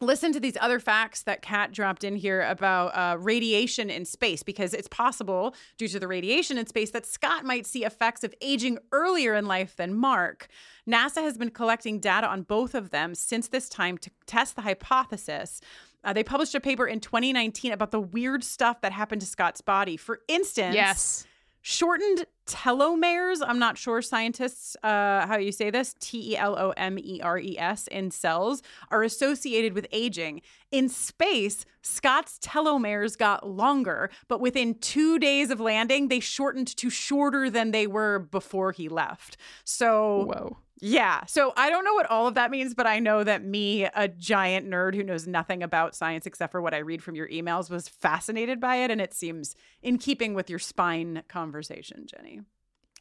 listen 0.00 0.32
to 0.32 0.40
these 0.40 0.56
other 0.60 0.80
facts 0.80 1.22
that 1.22 1.42
Kat 1.42 1.72
dropped 1.72 2.04
in 2.04 2.16
here 2.16 2.42
about 2.42 2.88
uh, 2.96 3.16
radiation 3.18 3.90
in 3.90 4.04
space, 4.04 4.42
because 4.42 4.72
it's 4.72 4.88
possible, 4.88 5.54
due 5.76 5.88
to 5.88 6.00
the 6.00 6.08
radiation 6.08 6.56
in 6.58 6.66
space, 6.66 6.90
that 6.90 7.06
Scott 7.06 7.44
might 7.44 7.66
see 7.66 7.84
effects 7.84 8.24
of 8.24 8.34
aging 8.40 8.78
earlier 8.92 9.34
in 9.34 9.46
life 9.46 9.76
than 9.76 9.94
Mark. 9.94 10.48
NASA 10.88 11.22
has 11.22 11.36
been 11.36 11.50
collecting 11.50 12.00
data 12.00 12.26
on 12.26 12.42
both 12.42 12.74
of 12.74 12.90
them 12.90 13.14
since 13.14 13.48
this 13.48 13.68
time 13.68 13.98
to 13.98 14.10
test 14.26 14.56
the 14.56 14.62
hypothesis. 14.62 15.60
Uh, 16.02 16.14
they 16.14 16.24
published 16.24 16.54
a 16.54 16.60
paper 16.60 16.86
in 16.86 16.98
2019 16.98 17.72
about 17.72 17.90
the 17.90 18.00
weird 18.00 18.42
stuff 18.42 18.80
that 18.80 18.92
happened 18.92 19.20
to 19.20 19.26
Scott's 19.26 19.60
body. 19.60 19.98
For 19.98 20.20
instance, 20.28 20.74
Yes. 20.74 21.26
Shortened 21.62 22.26
telomeres. 22.46 23.40
I'm 23.46 23.58
not 23.58 23.78
sure 23.78 24.02
scientists 24.02 24.76
uh, 24.82 25.26
how 25.26 25.36
you 25.38 25.52
say 25.52 25.70
this 25.70 25.94
t-e-l-o-m-e-r-e-s 26.00 27.86
in 27.88 28.10
cells 28.10 28.62
are 28.90 29.02
associated 29.02 29.74
with 29.74 29.86
aging. 29.92 30.42
In 30.72 30.88
space 30.88 31.64
scott's 31.82 32.38
telomeres 32.40 33.16
got 33.16 33.48
longer 33.48 34.10
but 34.28 34.40
within 34.40 34.74
two 34.74 35.18
days 35.18 35.50
of 35.50 35.60
landing 35.60 36.08
they 36.08 36.20
shortened 36.20 36.76
to 36.76 36.90
shorter 36.90 37.48
than 37.48 37.70
they 37.70 37.86
were 37.86 38.18
before 38.18 38.72
he 38.72 38.88
left. 38.88 39.36
So 39.64 40.24
Whoa. 40.24 40.56
Yeah. 40.80 41.24
So 41.26 41.52
I 41.56 41.70
don't 41.70 41.84
know 41.84 41.94
what 41.94 42.10
all 42.10 42.26
of 42.26 42.34
that 42.34 42.50
means, 42.50 42.74
but 42.74 42.86
I 42.86 42.98
know 42.98 43.22
that 43.22 43.44
me, 43.44 43.84
a 43.84 44.08
giant 44.08 44.68
nerd 44.68 44.94
who 44.94 45.02
knows 45.02 45.26
nothing 45.26 45.62
about 45.62 45.94
science 45.94 46.26
except 46.26 46.52
for 46.52 46.62
what 46.62 46.74
I 46.74 46.78
read 46.78 47.02
from 47.02 47.14
your 47.14 47.28
emails, 47.28 47.70
was 47.70 47.88
fascinated 47.88 48.60
by 48.60 48.76
it. 48.76 48.90
And 48.90 49.00
it 49.00 49.12
seems 49.12 49.54
in 49.82 49.98
keeping 49.98 50.34
with 50.34 50.48
your 50.48 50.58
spine 50.58 51.22
conversation, 51.28 52.06
Jenny. 52.06 52.40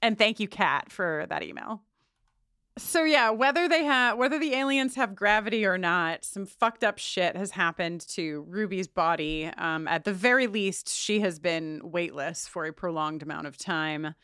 And 0.02 0.18
thank 0.18 0.40
you, 0.40 0.48
Kat, 0.48 0.92
for 0.92 1.26
that 1.30 1.44
email. 1.44 1.82
So 2.78 3.04
yeah, 3.04 3.30
whether 3.32 3.68
they 3.68 3.84
have 3.84 4.18
whether 4.18 4.40
the 4.40 4.54
aliens 4.54 4.96
have 4.96 5.14
gravity 5.14 5.66
or 5.66 5.78
not, 5.78 6.24
some 6.24 6.46
fucked 6.46 6.84
up 6.84 6.98
shit 6.98 7.36
has 7.36 7.52
happened 7.52 8.08
to 8.10 8.46
Ruby's 8.48 8.88
body. 8.88 9.52
Um, 9.58 9.86
at 9.88 10.06
the 10.06 10.14
very 10.14 10.48
least, 10.48 10.88
she 10.88 11.20
has 11.20 11.40
been 11.40 11.82
weightless 11.84 12.48
for 12.48 12.66
a 12.66 12.72
prolonged 12.72 13.22
amount 13.22 13.48
of 13.48 13.58
time. 13.58 14.16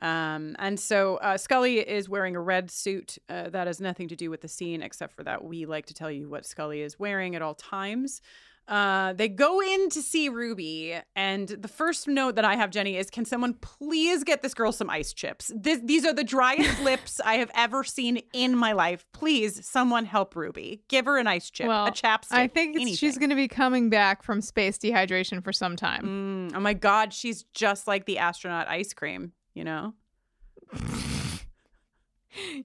Um, 0.00 0.56
and 0.58 0.78
so 0.78 1.16
uh, 1.16 1.36
Scully 1.36 1.78
is 1.78 2.08
wearing 2.08 2.36
a 2.36 2.40
red 2.40 2.70
suit. 2.70 3.18
Uh, 3.28 3.50
that 3.50 3.66
has 3.66 3.80
nothing 3.80 4.08
to 4.08 4.16
do 4.16 4.30
with 4.30 4.40
the 4.40 4.48
scene, 4.48 4.82
except 4.82 5.14
for 5.14 5.24
that 5.24 5.44
we 5.44 5.66
like 5.66 5.86
to 5.86 5.94
tell 5.94 6.10
you 6.10 6.28
what 6.28 6.46
Scully 6.46 6.82
is 6.82 6.98
wearing 6.98 7.34
at 7.34 7.42
all 7.42 7.54
times. 7.54 8.20
Uh, 8.68 9.14
they 9.14 9.28
go 9.28 9.62
in 9.62 9.88
to 9.88 10.02
see 10.02 10.28
Ruby, 10.28 10.94
and 11.16 11.48
the 11.48 11.68
first 11.68 12.06
note 12.06 12.34
that 12.34 12.44
I 12.44 12.54
have, 12.54 12.70
Jenny, 12.70 12.98
is 12.98 13.08
can 13.08 13.24
someone 13.24 13.54
please 13.54 14.24
get 14.24 14.42
this 14.42 14.52
girl 14.52 14.72
some 14.72 14.90
ice 14.90 15.14
chips? 15.14 15.50
This, 15.56 15.80
these 15.82 16.04
are 16.04 16.12
the 16.12 16.22
driest 16.22 16.78
lips 16.84 17.18
I 17.24 17.36
have 17.36 17.50
ever 17.54 17.82
seen 17.82 18.20
in 18.34 18.54
my 18.54 18.72
life. 18.72 19.06
Please, 19.14 19.66
someone 19.66 20.04
help 20.04 20.36
Ruby. 20.36 20.82
Give 20.88 21.06
her 21.06 21.16
an 21.16 21.26
ice 21.26 21.48
chip, 21.48 21.66
well, 21.66 21.86
a 21.86 21.90
chapstick. 21.90 22.32
I 22.32 22.46
think 22.46 22.78
she's 22.94 23.16
going 23.16 23.30
to 23.30 23.36
be 23.36 23.48
coming 23.48 23.88
back 23.88 24.22
from 24.22 24.42
space 24.42 24.76
dehydration 24.76 25.42
for 25.42 25.52
some 25.52 25.74
time. 25.74 26.50
Mm, 26.50 26.56
oh 26.56 26.60
my 26.60 26.74
God, 26.74 27.14
she's 27.14 27.44
just 27.54 27.86
like 27.86 28.04
the 28.04 28.18
astronaut 28.18 28.68
ice 28.68 28.92
cream, 28.92 29.32
you 29.58 29.64
know? 29.64 29.92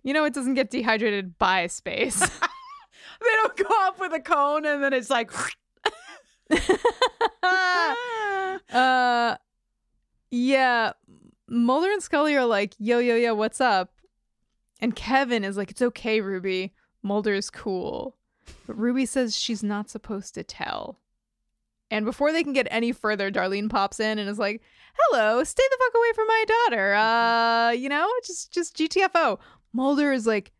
You 0.03 0.13
know, 0.13 0.25
it 0.25 0.33
doesn't 0.35 0.53
get 0.53 0.69
dehydrated 0.69 1.39
by 1.39 1.65
space. 1.65 2.19
they 2.19 3.33
don't 3.41 3.57
go 3.57 3.69
up 3.81 3.99
with 3.99 4.13
a 4.13 4.19
cone 4.19 4.63
and 4.65 4.83
then 4.83 4.93
it's 4.93 5.09
like 5.09 5.31
uh, 8.71 9.35
yeah. 10.29 10.91
Mulder 11.47 11.91
and 11.91 12.03
Scully 12.03 12.35
are 12.35 12.45
like, 12.45 12.75
yo, 12.77 12.99
yo, 12.99 13.15
yo, 13.15 13.33
what's 13.33 13.59
up? 13.59 13.93
And 14.79 14.95
Kevin 14.95 15.43
is 15.43 15.57
like, 15.57 15.71
it's 15.71 15.81
okay, 15.81 16.21
Ruby. 16.21 16.73
Mulder 17.01 17.33
is 17.33 17.49
cool. 17.49 18.17
But 18.67 18.77
Ruby 18.77 19.07
says 19.07 19.35
she's 19.35 19.63
not 19.63 19.89
supposed 19.89 20.35
to 20.35 20.43
tell. 20.43 20.99
And 21.93 22.05
before 22.05 22.31
they 22.31 22.43
can 22.43 22.53
get 22.53 22.67
any 22.71 22.91
further, 22.91 23.29
Darlene 23.29 23.69
pops 23.69 23.99
in 23.99 24.17
and 24.17 24.27
is 24.27 24.39
like, 24.39 24.63
hello, 24.95 25.43
stay 25.43 25.61
the 25.69 25.77
fuck 25.77 25.93
away 25.95 26.11
from 26.15 26.27
my 26.27 26.45
daughter. 26.47 26.93
Uh, 26.95 27.69
you 27.69 27.87
know, 27.87 28.09
just 28.25 28.51
just 28.51 28.75
GTFO. 28.75 29.37
Mulder 29.73 30.11
is 30.11 30.25
like, 30.25 30.51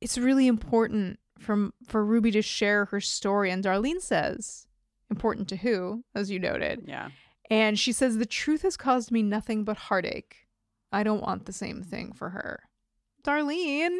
it's 0.00 0.16
really 0.16 0.46
important 0.46 1.18
for, 1.38 1.68
for 1.86 2.02
Ruby 2.02 2.30
to 2.30 2.40
share 2.40 2.86
her 2.86 3.02
story. 3.02 3.50
And 3.50 3.62
Darlene 3.62 4.00
says, 4.00 4.66
important 5.10 5.46
to 5.48 5.56
who, 5.56 6.04
as 6.14 6.30
you 6.30 6.38
noted. 6.38 6.84
Yeah. 6.86 7.10
And 7.50 7.78
she 7.78 7.92
says, 7.92 8.16
The 8.16 8.24
truth 8.24 8.62
has 8.62 8.78
caused 8.78 9.10
me 9.10 9.22
nothing 9.22 9.64
but 9.64 9.76
heartache. 9.76 10.48
I 10.90 11.02
don't 11.02 11.22
want 11.22 11.44
the 11.44 11.52
same 11.52 11.82
thing 11.82 12.12
for 12.14 12.30
her. 12.30 12.62
Darlene, 13.24 13.98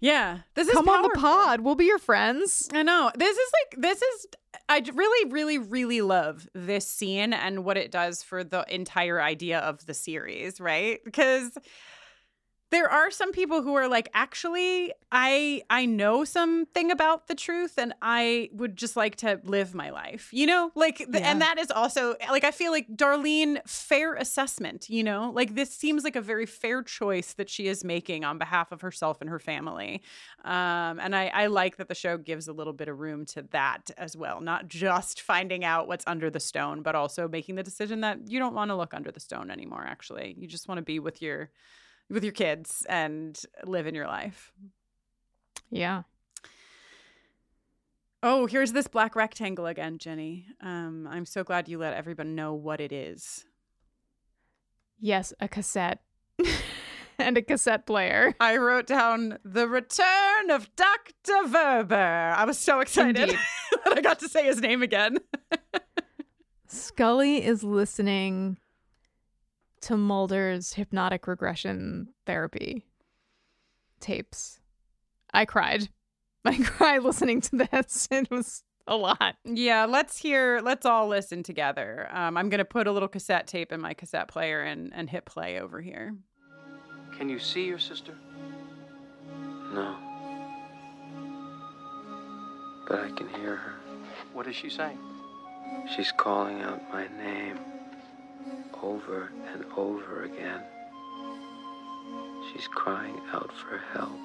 Yeah. 0.00 0.40
This 0.54 0.68
is 0.68 0.74
come 0.74 0.88
on 0.88 1.02
the 1.02 1.10
pod. 1.10 1.60
We'll 1.60 1.74
be 1.74 1.86
your 1.86 1.98
friends. 1.98 2.68
I 2.72 2.82
know. 2.82 3.10
This 3.16 3.36
is 3.36 3.52
like 3.52 3.82
this 3.82 4.02
is 4.02 4.26
I 4.68 4.82
really 4.94 5.32
really 5.32 5.58
really 5.58 6.00
love 6.02 6.48
this 6.54 6.86
scene 6.86 7.32
and 7.32 7.64
what 7.64 7.76
it 7.76 7.90
does 7.90 8.22
for 8.22 8.44
the 8.44 8.64
entire 8.72 9.20
idea 9.22 9.60
of 9.60 9.84
the 9.86 9.94
series, 9.94 10.60
right? 10.60 11.00
Because 11.04 11.56
there 12.76 12.90
are 12.90 13.10
some 13.10 13.32
people 13.32 13.62
who 13.62 13.74
are 13.74 13.88
like 13.88 14.10
actually 14.12 14.92
I 15.10 15.62
I 15.70 15.86
know 15.86 16.24
something 16.24 16.90
about 16.90 17.26
the 17.26 17.34
truth 17.34 17.78
and 17.78 17.94
I 18.02 18.50
would 18.52 18.76
just 18.76 18.96
like 18.96 19.16
to 19.16 19.40
live 19.44 19.74
my 19.74 19.88
life. 19.88 20.28
You 20.30 20.46
know? 20.46 20.72
Like 20.74 20.98
th- 20.98 21.08
Yeah. 21.14 21.30
and 21.30 21.40
that 21.40 21.58
is 21.58 21.70
also 21.70 22.16
like 22.30 22.44
I 22.44 22.50
feel 22.50 22.72
like 22.72 22.86
Darlene 22.94 23.66
fair 23.66 24.14
assessment, 24.14 24.90
you 24.90 25.02
know? 25.02 25.32
Like 25.34 25.54
this 25.54 25.70
seems 25.70 26.04
like 26.04 26.16
a 26.16 26.20
very 26.20 26.44
fair 26.44 26.82
choice 26.82 27.32
that 27.34 27.48
she 27.48 27.66
is 27.66 27.82
making 27.82 28.24
on 28.24 28.36
behalf 28.36 28.72
of 28.72 28.82
herself 28.82 29.22
and 29.22 29.30
her 29.30 29.38
family. 29.38 30.02
Um, 30.44 31.00
and 31.00 31.16
I, 31.16 31.28
I 31.28 31.46
like 31.46 31.78
that 31.78 31.88
the 31.88 31.94
show 31.94 32.18
gives 32.18 32.46
a 32.46 32.52
little 32.52 32.74
bit 32.74 32.88
of 32.88 32.98
room 32.98 33.24
to 33.26 33.42
that 33.52 33.90
as 33.96 34.16
well, 34.18 34.42
not 34.42 34.68
just 34.68 35.22
finding 35.22 35.64
out 35.64 35.88
what's 35.88 36.04
under 36.06 36.28
the 36.28 36.40
stone, 36.40 36.82
but 36.82 36.94
also 36.94 37.26
making 37.26 37.54
the 37.54 37.62
decision 37.62 38.02
that 38.02 38.28
you 38.28 38.38
don't 38.38 38.54
want 38.54 38.70
to 38.70 38.76
look 38.76 38.92
under 38.92 39.10
the 39.10 39.20
stone 39.20 39.50
anymore. 39.50 39.84
Actually, 39.86 40.36
you 40.38 40.46
just 40.46 40.68
want 40.68 40.76
to 40.78 40.82
be 40.82 40.98
with 40.98 41.22
your 41.22 41.48
with 42.08 42.24
your 42.24 42.32
kids 42.32 42.86
and 42.88 43.40
live 43.64 43.86
in 43.86 43.94
your 43.94 44.06
life. 44.06 44.52
Yeah. 45.70 46.02
Oh, 48.22 48.46
here's 48.46 48.72
this 48.72 48.88
black 48.88 49.14
rectangle 49.14 49.66
again, 49.66 49.98
Jenny. 49.98 50.46
Um, 50.60 51.06
I'm 51.08 51.26
so 51.26 51.44
glad 51.44 51.68
you 51.68 51.78
let 51.78 51.94
everyone 51.94 52.34
know 52.34 52.54
what 52.54 52.80
it 52.80 52.92
is. 52.92 53.44
Yes, 54.98 55.32
a 55.40 55.48
cassette 55.48 56.00
and 57.18 57.36
a 57.36 57.42
cassette 57.42 57.86
player. 57.86 58.34
I 58.40 58.56
wrote 58.56 58.86
down 58.86 59.38
the 59.44 59.68
return 59.68 60.50
of 60.50 60.74
Dr. 60.74 61.46
Werber. 61.46 62.34
I 62.34 62.44
was 62.44 62.58
so 62.58 62.80
excited 62.80 63.30
that 63.84 63.98
I 63.98 64.00
got 64.00 64.18
to 64.20 64.28
say 64.28 64.46
his 64.46 64.60
name 64.60 64.82
again. 64.82 65.18
Scully 66.66 67.44
is 67.44 67.62
listening 67.62 68.58
to 69.86 69.96
Mulder's 69.96 70.72
hypnotic 70.72 71.28
regression 71.28 72.08
therapy 72.26 72.84
tapes. 74.00 74.58
I 75.32 75.44
cried. 75.44 75.88
I 76.44 76.56
cried 76.58 77.04
listening 77.04 77.40
to 77.42 77.68
this. 77.70 78.08
It 78.10 78.28
was 78.28 78.64
a 78.88 78.96
lot. 78.96 79.36
Yeah, 79.44 79.84
let's 79.84 80.18
hear. 80.18 80.60
Let's 80.60 80.86
all 80.86 81.06
listen 81.06 81.44
together. 81.44 82.08
Um, 82.10 82.36
I'm 82.36 82.48
gonna 82.48 82.64
put 82.64 82.88
a 82.88 82.92
little 82.92 83.06
cassette 83.08 83.46
tape 83.46 83.70
in 83.70 83.80
my 83.80 83.94
cassette 83.94 84.26
player 84.26 84.60
and 84.62 84.92
and 84.92 85.08
hit 85.08 85.24
play 85.24 85.60
over 85.60 85.80
here. 85.80 86.16
Can 87.16 87.28
you 87.28 87.38
see 87.38 87.64
your 87.64 87.78
sister? 87.78 88.14
No. 89.72 89.96
But 92.88 92.98
I 92.98 93.10
can 93.10 93.28
hear 93.28 93.54
her. 93.54 93.74
What 94.32 94.48
is 94.48 94.56
she 94.56 94.68
saying? 94.68 94.98
She's 95.94 96.10
calling 96.10 96.60
out 96.62 96.82
my 96.92 97.06
name 97.06 97.58
over 98.82 99.30
and 99.52 99.64
over 99.76 100.24
again. 100.24 100.62
She's 102.52 102.68
crying 102.68 103.20
out 103.32 103.50
for 103.52 103.78
help, 103.92 104.18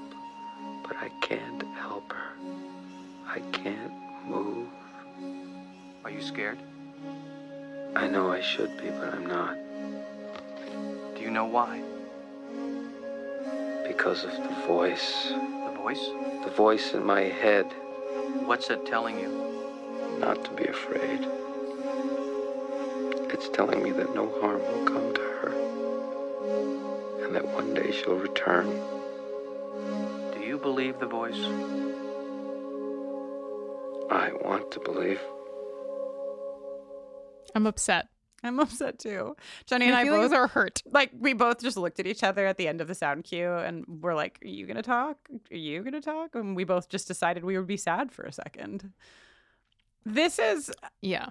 but 0.84 0.98
I 0.98 1.10
can't 1.22 1.64
help 1.78 2.12
her. 2.12 2.34
I 3.26 3.40
can't 3.52 3.94
move. 4.28 4.68
Are 6.04 6.12
you 6.12 6.22
scared? 6.22 6.60
I 7.96 8.08
know 8.08 8.32
I 8.32 8.42
should 8.42 8.78
be, 8.78 8.90
but 8.90 9.14
I'm 9.14 9.26
not. 9.26 9.56
Do 11.16 11.22
you 11.22 11.32
know 11.32 11.46
why? 11.46 11.82
because 14.02 14.24
of 14.24 14.32
the 14.32 14.56
voice. 14.68 15.28
The 15.30 15.74
voice? 15.78 16.10
The 16.46 16.52
voice 16.52 16.94
in 16.94 17.06
my 17.06 17.22
head. 17.22 17.66
What's 18.46 18.70
it 18.70 18.86
telling 18.86 19.20
you? 19.20 20.18
Not 20.18 20.44
to 20.46 20.52
be 20.52 20.66
afraid. 20.66 21.28
It's 23.44 23.50
telling 23.58 23.82
me 23.82 23.90
that 23.90 24.14
no 24.14 24.30
harm 24.40 24.60
will 24.62 24.86
come 24.86 25.16
to 25.16 25.22
her. 25.22 25.52
And 27.26 27.36
that 27.36 27.48
one 27.48 27.74
day 27.74 27.92
she'll 27.92 28.16
return. 28.16 28.68
Do 30.36 30.42
you 30.46 30.60
believe 30.60 31.00
the 31.00 31.08
voice? 31.08 31.40
I 34.12 34.32
want 34.48 34.70
to 34.74 34.80
believe. 34.82 35.20
I'm 37.56 37.66
upset. 37.66 38.10
I'm 38.44 38.60
upset 38.60 39.00
too. 39.00 39.36
Jenny 39.66 39.86
and 39.86 39.96
My 39.96 40.02
I 40.02 40.04
feelings 40.04 40.30
both 40.30 40.38
are 40.38 40.48
hurt. 40.48 40.84
like 40.92 41.10
we 41.18 41.34
both 41.34 41.62
just 41.62 41.78
looked 41.78 42.00
at 42.00 42.06
each 42.06 42.24
other 42.24 42.46
at 42.46 42.58
the 42.58 42.68
end 42.68 42.80
of 42.80 42.88
the 42.88 42.94
sound 42.96 43.24
cue 43.24 43.52
and 43.54 43.86
we're 43.88 44.14
like, 44.14 44.38
Are 44.44 44.48
you 44.50 44.68
gonna 44.68 44.84
talk? 44.84 45.18
Are 45.52 45.58
you 45.58 45.82
gonna 45.82 46.00
talk? 46.00 46.36
And 46.36 46.56
we 46.56 46.64
both 46.64 46.90
just 46.90 47.08
decided 47.08 47.44
we 47.44 47.58
would 47.58 47.66
be 47.68 47.78
sad 47.78 48.12
for 48.12 48.22
a 48.22 48.32
second. 48.32 48.92
This 50.06 50.38
is 50.38 50.72
Yeah. 51.02 51.30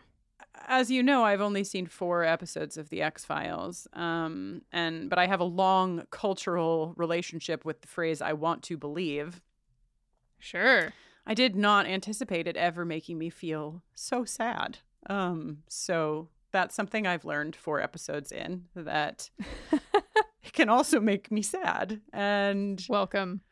As 0.66 0.90
you 0.90 1.02
know, 1.02 1.24
I've 1.24 1.40
only 1.40 1.64
seen 1.64 1.86
four 1.86 2.24
episodes 2.24 2.76
of 2.76 2.88
the 2.90 3.02
X 3.02 3.24
Files, 3.24 3.86
um, 3.92 4.62
and 4.72 5.08
but 5.08 5.18
I 5.18 5.26
have 5.26 5.40
a 5.40 5.44
long 5.44 6.04
cultural 6.10 6.94
relationship 6.96 7.64
with 7.64 7.80
the 7.82 7.88
phrase 7.88 8.20
"I 8.20 8.32
want 8.32 8.62
to 8.64 8.76
believe." 8.76 9.40
Sure. 10.38 10.92
I 11.26 11.34
did 11.34 11.54
not 11.54 11.86
anticipate 11.86 12.46
it 12.46 12.56
ever 12.56 12.84
making 12.84 13.18
me 13.18 13.30
feel 13.30 13.82
so 13.94 14.24
sad. 14.24 14.78
Um, 15.08 15.58
so 15.68 16.28
that's 16.50 16.74
something 16.74 17.06
I've 17.06 17.24
learned 17.24 17.54
four 17.54 17.80
episodes 17.80 18.32
in 18.32 18.64
that 18.74 19.30
it 19.72 20.52
can 20.52 20.68
also 20.68 21.00
make 21.00 21.30
me 21.30 21.42
sad. 21.42 22.00
And 22.12 22.84
Welcome. 22.88 23.42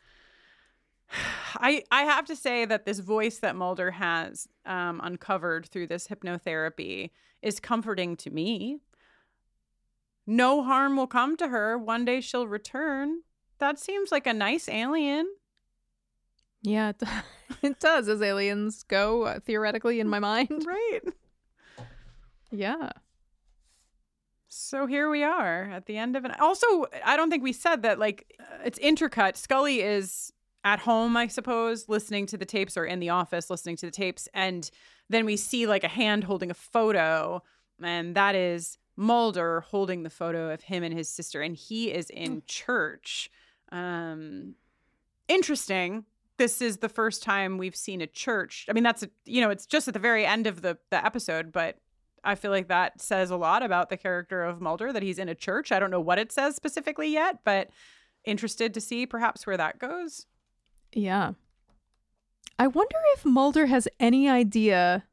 I 1.54 1.84
I 1.90 2.02
have 2.02 2.26
to 2.26 2.36
say 2.36 2.64
that 2.64 2.84
this 2.84 2.98
voice 2.98 3.38
that 3.38 3.56
Mulder 3.56 3.92
has 3.92 4.48
um, 4.66 5.00
uncovered 5.02 5.66
through 5.66 5.86
this 5.86 6.08
hypnotherapy 6.08 7.10
is 7.42 7.60
comforting 7.60 8.16
to 8.18 8.30
me. 8.30 8.80
No 10.26 10.62
harm 10.62 10.96
will 10.96 11.06
come 11.06 11.36
to 11.38 11.48
her. 11.48 11.78
One 11.78 12.04
day 12.04 12.20
she'll 12.20 12.46
return. 12.46 13.22
That 13.58 13.78
seems 13.78 14.12
like 14.12 14.26
a 14.26 14.34
nice 14.34 14.68
alien. 14.68 15.26
Yeah, 16.62 16.90
it, 16.90 17.02
it 17.62 17.80
does 17.80 18.08
as 18.08 18.20
aliens 18.20 18.82
go, 18.82 19.22
uh, 19.22 19.40
theoretically, 19.40 20.00
in 20.00 20.08
my 20.08 20.18
mind. 20.18 20.48
Right. 20.66 21.00
Yeah. 22.50 22.90
So 24.48 24.86
here 24.86 25.10
we 25.10 25.22
are 25.22 25.64
at 25.64 25.86
the 25.86 25.98
end 25.98 26.16
of 26.16 26.24
it. 26.24 26.38
Also, 26.40 26.86
I 27.04 27.16
don't 27.16 27.30
think 27.30 27.42
we 27.42 27.52
said 27.52 27.82
that 27.82 27.98
like 27.98 28.34
uh, 28.40 28.62
it's 28.64 28.78
intercut. 28.78 29.36
Scully 29.36 29.82
is 29.82 30.32
at 30.64 30.80
home, 30.80 31.16
I 31.16 31.28
suppose, 31.28 31.88
listening 31.88 32.26
to 32.26 32.36
the 32.36 32.44
tapes 32.44 32.76
or 32.76 32.84
in 32.84 33.00
the 33.00 33.10
office 33.10 33.50
listening 33.50 33.76
to 33.76 33.86
the 33.86 33.92
tapes 33.92 34.28
and 34.34 34.70
then 35.08 35.24
we 35.24 35.36
see 35.36 35.66
like 35.66 35.84
a 35.84 35.88
hand 35.88 36.24
holding 36.24 36.50
a 36.50 36.54
photo 36.54 37.42
and 37.82 38.14
that 38.14 38.34
is 38.34 38.78
Mulder 38.96 39.60
holding 39.60 40.02
the 40.02 40.10
photo 40.10 40.50
of 40.50 40.62
him 40.62 40.82
and 40.82 40.92
his 40.92 41.08
sister 41.08 41.40
and 41.40 41.54
he 41.54 41.92
is 41.92 42.10
in 42.10 42.42
church. 42.46 43.30
Um 43.70 44.54
interesting. 45.28 46.04
This 46.36 46.60
is 46.60 46.78
the 46.78 46.88
first 46.88 47.22
time 47.22 47.58
we've 47.58 47.76
seen 47.76 48.00
a 48.00 48.06
church. 48.06 48.66
I 48.68 48.72
mean 48.72 48.84
that's 48.84 49.04
a, 49.04 49.10
you 49.24 49.40
know, 49.40 49.50
it's 49.50 49.66
just 49.66 49.86
at 49.86 49.94
the 49.94 50.00
very 50.00 50.26
end 50.26 50.46
of 50.46 50.62
the 50.62 50.78
the 50.90 51.04
episode, 51.04 51.52
but 51.52 51.78
I 52.24 52.34
feel 52.34 52.50
like 52.50 52.68
that 52.68 53.00
says 53.00 53.30
a 53.30 53.36
lot 53.36 53.62
about 53.62 53.88
the 53.88 53.96
character 53.96 54.42
of 54.42 54.60
Mulder 54.60 54.92
that 54.92 55.02
he's 55.02 55.18
in 55.18 55.28
a 55.28 55.34
church. 55.34 55.70
I 55.70 55.78
don't 55.78 55.90
know 55.90 56.00
what 56.00 56.18
it 56.18 56.32
says 56.32 56.56
specifically 56.56 57.08
yet, 57.08 57.38
but 57.44 57.70
interested 58.24 58.74
to 58.74 58.80
see 58.80 59.06
perhaps 59.06 59.46
where 59.46 59.56
that 59.56 59.78
goes. 59.78 60.26
Yeah. 60.92 61.32
I 62.58 62.66
wonder 62.66 62.96
if 63.14 63.24
Mulder 63.24 63.66
has 63.66 63.88
any 64.00 64.28
idea 64.28 65.04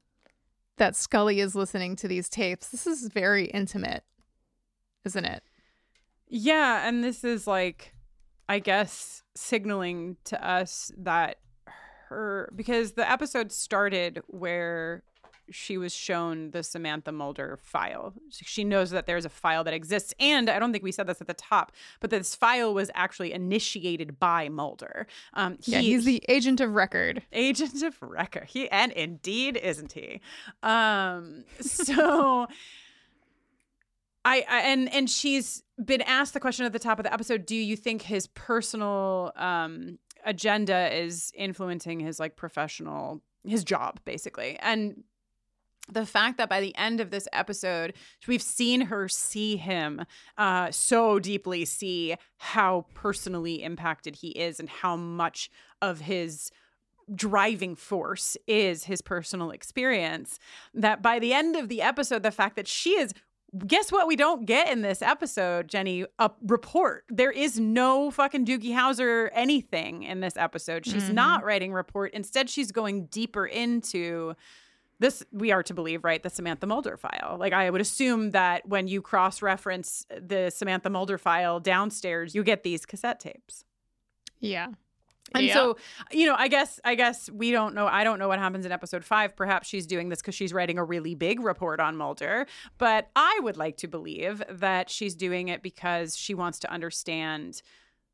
that 0.77 0.95
Scully 0.95 1.39
is 1.39 1.55
listening 1.55 1.95
to 1.97 2.07
these 2.07 2.27
tapes. 2.27 2.69
This 2.69 2.87
is 2.87 3.07
very 3.07 3.45
intimate, 3.45 4.03
isn't 5.05 5.25
it? 5.25 5.43
Yeah, 6.27 6.87
and 6.87 7.03
this 7.03 7.23
is 7.23 7.47
like 7.47 7.93
I 8.47 8.59
guess 8.59 9.23
signaling 9.35 10.17
to 10.25 10.47
us 10.47 10.91
that 10.97 11.37
her 12.09 12.51
because 12.55 12.93
the 12.93 13.09
episode 13.09 13.51
started 13.51 14.21
where 14.27 15.03
she 15.51 15.77
was 15.77 15.93
shown 15.93 16.51
the 16.51 16.63
Samantha 16.63 17.11
Mulder 17.11 17.57
file. 17.61 18.13
She 18.29 18.63
knows 18.63 18.91
that 18.91 19.05
there's 19.05 19.25
a 19.25 19.29
file 19.29 19.63
that 19.63 19.73
exists. 19.73 20.13
And 20.19 20.49
I 20.49 20.59
don't 20.59 20.71
think 20.71 20.83
we 20.83 20.91
said 20.91 21.07
this 21.07 21.21
at 21.21 21.27
the 21.27 21.33
top, 21.33 21.71
but 21.99 22.09
this 22.09 22.35
file 22.35 22.73
was 22.73 22.89
actually 22.95 23.33
initiated 23.33 24.19
by 24.19 24.49
Mulder. 24.49 25.07
Um, 25.33 25.57
yeah, 25.61 25.79
he's 25.79 26.05
the 26.05 26.23
agent 26.27 26.59
of 26.61 26.73
record. 26.73 27.23
agent 27.31 27.83
of 27.83 28.01
record. 28.01 28.45
He 28.45 28.69
and 28.69 28.91
indeed 28.91 29.57
isn't 29.57 29.91
he? 29.91 30.21
Um, 30.63 31.43
so 31.61 32.47
I, 34.25 34.43
I 34.49 34.59
and 34.61 34.91
and 34.93 35.09
she's 35.09 35.63
been 35.83 36.01
asked 36.01 36.33
the 36.33 36.39
question 36.39 36.65
at 36.65 36.73
the 36.73 36.79
top 36.79 36.99
of 36.99 37.03
the 37.03 37.13
episode. 37.13 37.45
Do 37.45 37.55
you 37.55 37.75
think 37.75 38.01
his 38.01 38.27
personal 38.27 39.31
um 39.35 39.99
agenda 40.25 40.91
is 40.95 41.31
influencing 41.35 41.99
his 41.99 42.19
like 42.19 42.35
professional 42.35 43.21
his 43.43 43.63
job 43.63 43.99
basically? 44.05 44.57
And 44.59 45.03
the 45.91 46.05
fact 46.05 46.37
that 46.37 46.49
by 46.49 46.59
the 46.59 46.75
end 46.75 46.99
of 46.99 47.11
this 47.11 47.27
episode 47.31 47.93
we've 48.27 48.41
seen 48.41 48.81
her 48.81 49.07
see 49.07 49.55
him 49.55 50.05
uh, 50.37 50.71
so 50.71 51.19
deeply 51.19 51.65
see 51.65 52.15
how 52.37 52.85
personally 52.93 53.63
impacted 53.63 54.15
he 54.15 54.29
is 54.29 54.59
and 54.59 54.69
how 54.69 54.95
much 54.95 55.49
of 55.81 56.01
his 56.01 56.51
driving 57.13 57.75
force 57.75 58.35
is 58.47 58.85
his 58.85 59.01
personal 59.01 59.51
experience 59.51 60.39
that 60.73 61.01
by 61.01 61.19
the 61.19 61.33
end 61.33 61.55
of 61.55 61.69
the 61.69 61.81
episode 61.81 62.23
the 62.23 62.31
fact 62.31 62.55
that 62.55 62.67
she 62.67 62.91
is 62.91 63.13
guess 63.67 63.91
what 63.91 64.07
we 64.07 64.15
don't 64.15 64.45
get 64.45 64.71
in 64.71 64.81
this 64.81 65.01
episode 65.01 65.67
jenny 65.67 66.05
a 66.19 66.31
report. 66.41 67.05
There 67.09 67.31
is 67.31 67.59
no 67.59 68.11
fucking 68.11 68.45
doogie 68.45 68.73
howser 68.73 69.29
anything 69.33 70.03
in 70.03 70.19
this 70.19 70.35
episode. 70.35 70.85
She's 70.85 71.09
not 71.09 71.43
writing 71.45 71.71
report. 71.71 72.13
Instead 72.13 72.49
she's 72.49 72.71
going 72.71 73.05
deeper 73.05 73.45
into 73.45 74.35
this 74.99 75.23
we 75.31 75.51
are 75.51 75.61
to 75.63 75.73
believe 75.73 76.03
right 76.03 76.23
the 76.23 76.29
samantha 76.29 76.65
mulder 76.65 76.95
file 76.97 77.35
like 77.39 77.53
i 77.53 77.69
would 77.69 77.81
assume 77.81 78.31
that 78.31 78.67
when 78.67 78.87
you 78.87 79.01
cross 79.01 79.41
reference 79.41 80.05
the 80.19 80.49
samantha 80.49 80.89
mulder 80.89 81.17
file 81.17 81.59
downstairs 81.59 82.33
you 82.35 82.43
get 82.43 82.63
these 82.63 82.85
cassette 82.85 83.19
tapes 83.19 83.65
Yeah. 84.39 84.67
and 85.33 85.45
Yeah. 85.45 85.53
so, 85.55 85.77
you 86.11 86.27
know, 86.27 86.35
I 86.37 86.47
guess 86.47 86.79
I 86.85 86.93
guess 86.95 87.29
we 87.31 87.51
don't 87.51 87.73
know. 87.73 87.87
I 87.87 88.03
don't 88.03 88.19
know 88.19 88.27
what 88.27 88.37
happens 88.39 88.63
in 88.65 88.71
episode 88.71 89.03
five. 89.03 89.35
Perhaps 89.35 89.67
she's 89.67 89.87
doing 89.87 90.09
this 90.09 90.21
because 90.21 90.35
she's 90.35 90.53
writing 90.53 90.77
a 90.77 90.83
really 90.83 91.15
big 91.15 91.39
report 91.39 91.79
on 91.79 91.97
Mulder. 91.97 92.45
But 92.77 93.09
I 93.15 93.39
would 93.41 93.57
like 93.57 93.75
to 93.77 93.87
believe 93.87 94.43
that 94.49 94.89
she's 94.89 95.15
doing 95.15 95.47
it 95.47 95.63
because 95.63 96.15
she 96.15 96.35
wants 96.35 96.59
to 96.59 96.71
understand 96.71 97.63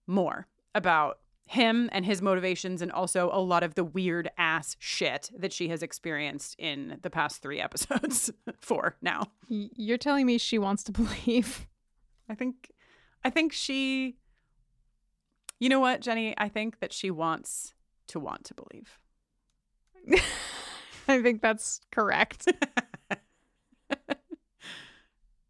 more 0.07 0.47
about 0.73 1.19
him 1.51 1.89
and 1.91 2.05
his 2.05 2.21
motivations 2.21 2.81
and 2.81 2.89
also 2.93 3.29
a 3.33 3.39
lot 3.41 3.61
of 3.61 3.75
the 3.75 3.83
weird 3.83 4.31
ass 4.37 4.77
shit 4.79 5.29
that 5.37 5.51
she 5.51 5.67
has 5.67 5.83
experienced 5.83 6.55
in 6.57 6.97
the 7.01 7.09
past 7.09 7.41
three 7.41 7.59
episodes. 7.67 8.31
Four 8.61 8.95
now. 9.01 9.25
You're 9.49 9.97
telling 9.97 10.25
me 10.25 10.37
she 10.37 10.57
wants 10.57 10.81
to 10.85 10.91
believe. 10.93 11.67
I 12.29 12.35
think 12.35 12.71
I 13.25 13.29
think 13.29 13.51
she 13.51 14.15
You 15.59 15.67
know 15.67 15.81
what, 15.81 15.99
Jenny? 15.99 16.33
I 16.37 16.47
think 16.47 16.79
that 16.79 16.93
she 16.93 17.11
wants 17.11 17.73
to 18.07 18.19
want 18.19 18.45
to 18.45 18.53
believe. 18.53 18.97
I 21.09 21.21
think 21.21 21.41
that's 21.41 21.81
correct. 21.91 22.47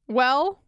well, 0.08 0.64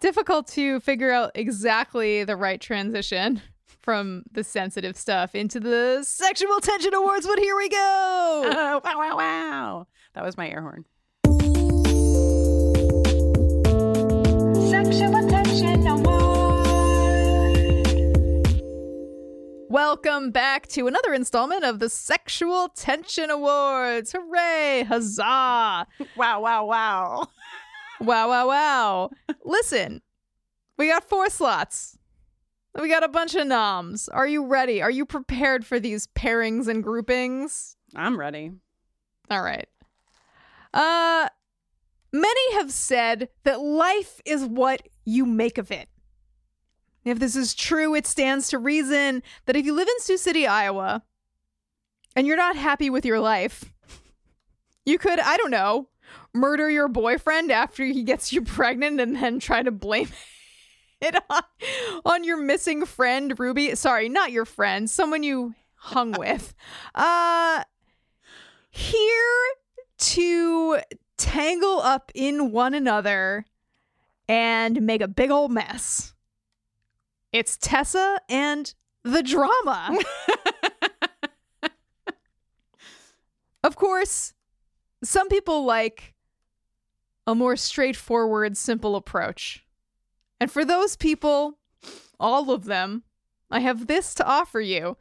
difficult 0.00 0.48
to 0.48 0.80
figure 0.80 1.12
out 1.12 1.30
exactly 1.36 2.24
the 2.24 2.36
right 2.36 2.60
transition 2.60 3.40
from 3.82 4.22
the 4.30 4.44
sensitive 4.44 4.96
stuff 4.96 5.34
into 5.34 5.58
the 5.58 6.04
sexual 6.04 6.60
tension 6.60 6.94
awards, 6.94 7.26
but 7.26 7.38
here 7.38 7.56
we 7.56 7.68
go. 7.68 7.76
Oh, 7.78 8.80
wow, 8.84 8.98
wow, 8.98 9.16
wow. 9.16 9.86
That 10.14 10.24
was 10.24 10.36
my 10.36 10.48
air 10.48 10.62
horn. 10.62 10.84
Sexual 14.70 15.16
attention 15.26 15.86
award. 15.86 16.32
Welcome 19.68 20.30
back 20.30 20.68
to 20.68 20.86
another 20.86 21.12
installment 21.14 21.64
of 21.64 21.78
the 21.78 21.88
Sexual 21.88 22.68
Tension 22.76 23.30
Awards. 23.30 24.12
Hooray! 24.12 24.84
Huzzah! 24.86 25.86
Wow, 26.16 26.40
wow, 26.40 26.66
wow. 26.66 27.28
Wow, 28.00 28.28
wow, 28.28 28.48
wow. 28.48 29.10
Listen, 29.44 30.02
we 30.76 30.88
got 30.88 31.08
four 31.08 31.30
slots. 31.30 31.98
We 32.80 32.88
got 32.88 33.04
a 33.04 33.08
bunch 33.08 33.34
of 33.34 33.46
noms. 33.46 34.08
Are 34.08 34.26
you 34.26 34.46
ready? 34.46 34.80
Are 34.80 34.90
you 34.90 35.04
prepared 35.04 35.66
for 35.66 35.78
these 35.78 36.06
pairings 36.08 36.68
and 36.68 36.82
groupings? 36.82 37.76
I'm 37.94 38.18
ready. 38.18 38.52
All 39.30 39.42
right. 39.42 39.68
Uh 40.72 41.28
many 42.12 42.54
have 42.54 42.70
said 42.70 43.28
that 43.44 43.60
life 43.60 44.20
is 44.24 44.44
what 44.44 44.88
you 45.04 45.26
make 45.26 45.58
of 45.58 45.70
it. 45.70 45.88
If 47.04 47.18
this 47.18 47.36
is 47.36 47.54
true, 47.54 47.94
it 47.94 48.06
stands 48.06 48.48
to 48.48 48.58
reason 48.58 49.22
that 49.46 49.56
if 49.56 49.66
you 49.66 49.74
live 49.74 49.88
in 49.88 50.00
Sioux 50.00 50.16
City, 50.16 50.46
Iowa, 50.46 51.02
and 52.14 52.26
you're 52.26 52.36
not 52.36 52.56
happy 52.56 52.90
with 52.90 53.04
your 53.04 53.18
life, 53.18 53.72
you 54.86 54.98
could, 54.98 55.18
I 55.18 55.36
don't 55.36 55.50
know, 55.50 55.88
murder 56.32 56.70
your 56.70 56.88
boyfriend 56.88 57.50
after 57.50 57.84
he 57.84 58.02
gets 58.02 58.32
you 58.32 58.42
pregnant 58.42 59.00
and 59.00 59.16
then 59.16 59.40
try 59.40 59.62
to 59.62 59.70
blame 59.70 60.08
it 61.02 61.16
on, 61.30 61.42
on 62.04 62.24
your 62.24 62.36
missing 62.36 62.86
friend, 62.86 63.38
Ruby. 63.38 63.74
Sorry, 63.74 64.08
not 64.08 64.32
your 64.32 64.44
friend, 64.44 64.88
someone 64.88 65.22
you 65.22 65.54
hung 65.76 66.12
with. 66.18 66.54
Uh, 66.94 67.64
here 68.70 69.44
to 69.98 70.78
tangle 71.16 71.80
up 71.80 72.10
in 72.14 72.52
one 72.52 72.74
another 72.74 73.44
and 74.28 74.80
make 74.82 75.02
a 75.02 75.08
big 75.08 75.30
old 75.30 75.50
mess. 75.50 76.14
It's 77.32 77.56
Tessa 77.56 78.20
and 78.28 78.72
the 79.04 79.22
drama. 79.22 79.98
of 83.64 83.76
course, 83.76 84.34
some 85.02 85.28
people 85.28 85.64
like 85.64 86.14
a 87.26 87.34
more 87.34 87.56
straightforward, 87.56 88.56
simple 88.56 88.96
approach. 88.96 89.61
And 90.42 90.50
for 90.50 90.64
those 90.64 90.96
people, 90.96 91.60
all 92.18 92.50
of 92.50 92.64
them, 92.64 93.04
I 93.48 93.60
have 93.60 93.86
this 93.86 94.12
to 94.16 94.26
offer 94.26 94.60
you 94.60 94.96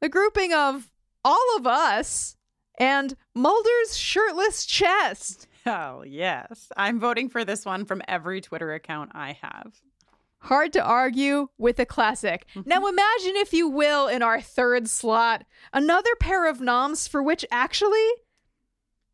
a 0.00 0.08
grouping 0.08 0.54
of 0.54 0.92
all 1.24 1.56
of 1.56 1.66
us 1.66 2.36
and 2.78 3.16
Mulder's 3.34 3.96
shirtless 3.96 4.64
chest. 4.64 5.48
Oh, 5.66 6.04
yes. 6.06 6.70
I'm 6.76 7.00
voting 7.00 7.28
for 7.28 7.44
this 7.44 7.64
one 7.64 7.84
from 7.84 8.02
every 8.06 8.40
Twitter 8.40 8.72
account 8.72 9.10
I 9.16 9.36
have. 9.42 9.80
Hard 10.38 10.72
to 10.74 10.80
argue 10.80 11.48
with 11.58 11.80
a 11.80 11.84
classic. 11.84 12.46
Mm-hmm. 12.54 12.68
Now 12.68 12.86
imagine, 12.86 13.34
if 13.34 13.52
you 13.52 13.68
will, 13.68 14.06
in 14.06 14.22
our 14.22 14.40
third 14.40 14.88
slot, 14.88 15.44
another 15.72 16.14
pair 16.20 16.48
of 16.48 16.60
noms 16.60 17.08
for 17.08 17.20
which 17.20 17.44
actually 17.50 18.08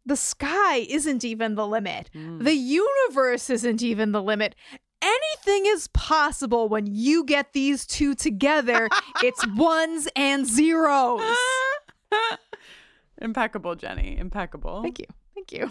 the 0.04 0.16
sky 0.16 0.84
isn't 0.90 1.24
even 1.24 1.54
the 1.54 1.66
limit. 1.66 2.10
Mm. 2.14 2.44
The 2.44 2.52
universe 2.52 3.48
isn't 3.48 3.82
even 3.82 4.12
the 4.12 4.22
limit. 4.22 4.54
Anything 5.02 5.66
is 5.66 5.88
possible 5.88 6.68
when 6.68 6.86
you 6.86 7.24
get 7.24 7.52
these 7.52 7.86
two 7.86 8.14
together. 8.14 8.88
it's 9.22 9.44
ones 9.48 10.08
and 10.16 10.46
zeros. 10.46 11.20
Impeccable, 13.20 13.74
Jenny. 13.74 14.16
Impeccable. 14.16 14.82
Thank 14.82 15.00
you. 15.00 15.06
Thank 15.34 15.52
you. 15.52 15.70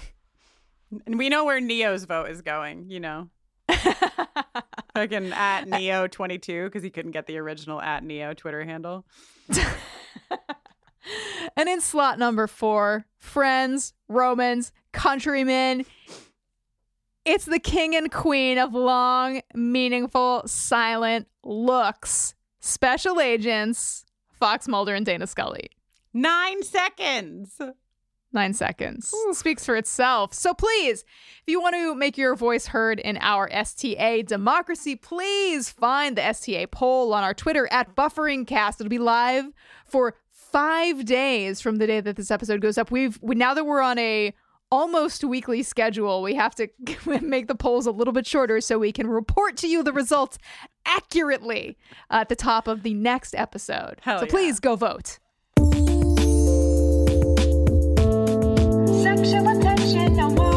And 1.06 1.18
we 1.18 1.30
know 1.30 1.46
where 1.46 1.62
Neo's 1.62 2.04
vote 2.04 2.30
is 2.30 2.42
going, 2.42 2.90
you 2.90 3.00
know. 3.00 3.30
Fucking 3.70 5.32
at 5.32 5.66
Neo22 5.66 6.66
because 6.66 6.84
he 6.84 6.90
couldn't 6.90 7.12
get 7.12 7.28
the 7.28 7.38
original 7.38 7.82
at 7.82 8.04
Neo 8.04 8.34
Twitter 8.34 8.66
handle. 8.66 9.06
And 11.56 11.68
in 11.68 11.82
slot 11.82 12.20
number 12.20 12.48
four, 12.48 13.06
friends, 13.18 13.94
Romans, 14.08 14.72
countrymen. 14.92 15.86
It's 17.24 17.46
the 17.46 17.60
king 17.60 17.96
and 17.96 18.12
queen 18.12 18.58
of 18.58 18.74
long, 18.74 19.42
meaningful, 19.54 20.42
silent 20.48 21.28
looks. 21.44 22.34
Special 22.60 23.20
agents, 23.20 24.06
Fox 24.32 24.68
Mulder 24.68 24.96
and 24.96 25.06
Dana 25.06 25.28
Scully. 25.28 25.70
Nine 26.14 26.64
seconds. 26.64 27.62
Nine 28.34 28.54
seconds. 28.54 29.14
Speaks 29.34 29.66
for 29.66 29.76
itself. 29.76 30.34
So 30.34 30.54
please, 30.54 31.04
if 31.42 31.44
you 31.48 31.62
want 31.62 31.76
to 31.76 31.94
make 31.94 32.18
your 32.18 32.36
voice 32.36 32.68
heard 32.68 33.00
in 33.00 33.18
our 33.22 33.48
STA 33.52 34.24
democracy, 34.24 34.96
please 34.96 35.70
find 35.70 36.16
the 36.16 36.24
STA 36.24 36.68
poll 36.68 37.14
on 37.14 37.24
our 37.24 37.34
Twitter 37.34 37.68
at 37.72 37.96
BufferingCast. 37.96 38.80
It'll 38.80 38.90
be 38.90 38.98
live 38.98 39.46
for 39.86 40.16
five 40.30 41.06
days 41.06 41.62
from 41.62 41.78
the 41.78 41.88
day 41.88 42.00
that 42.00 42.16
this 42.16 42.32
episode 42.32 42.62
goes 42.62 42.78
up. 42.78 42.90
We've 42.90 43.20
we, 43.22 43.36
now 43.36 43.54
that 43.54 43.66
we're 43.66 43.82
on 43.82 44.00
a 44.00 44.34
almost 44.72 45.24
weekly 45.24 45.62
schedule, 45.62 46.22
we 46.22 46.36
have 46.36 46.56
to 46.56 46.70
make 47.22 47.48
the 47.48 47.56
polls 47.56 47.86
a 47.86 47.92
little 47.92 48.14
bit 48.14 48.26
shorter 48.26 48.62
so 48.62 48.80
we 48.80 48.92
can 48.92 49.08
report 49.08 49.58
to 49.58 49.68
you 49.68 49.84
the 49.84 49.94
results 49.94 50.38
accurately 50.86 51.78
at 52.10 52.30
the 52.30 52.36
top 52.36 52.68
of 52.68 52.84
the 52.84 52.94
next 52.94 53.36
episode. 53.36 54.00
Hell 54.02 54.20
so 54.20 54.26
yeah. 54.26 54.32
please 54.32 54.60
go 54.60 54.76
vote. 54.76 55.20
Sexual 59.04 59.48
attention 59.58 60.20
award. 60.20 60.50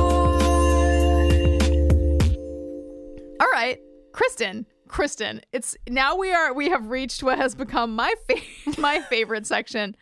All 3.41 3.51
right, 3.53 3.79
Kristin. 4.13 4.67
Kristin, 4.87 5.41
it's 5.53 5.77
now 5.89 6.15
we 6.15 6.33
are 6.33 6.53
we 6.55 6.69
have 6.69 6.89
reached 6.89 7.23
what 7.25 7.37
has 7.37 7.57
become 7.57 7.97
my 7.97 8.15
fa- 8.29 8.81
my 8.81 9.01
favorite 9.01 9.45
section 9.45 9.97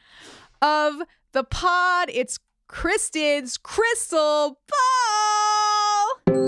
of 0.60 1.00
the 1.32 1.44
pod. 1.44 2.10
It's 2.12 2.38
Kristin's 2.72 3.58
crystal 3.58 4.58
ball. 4.66 6.42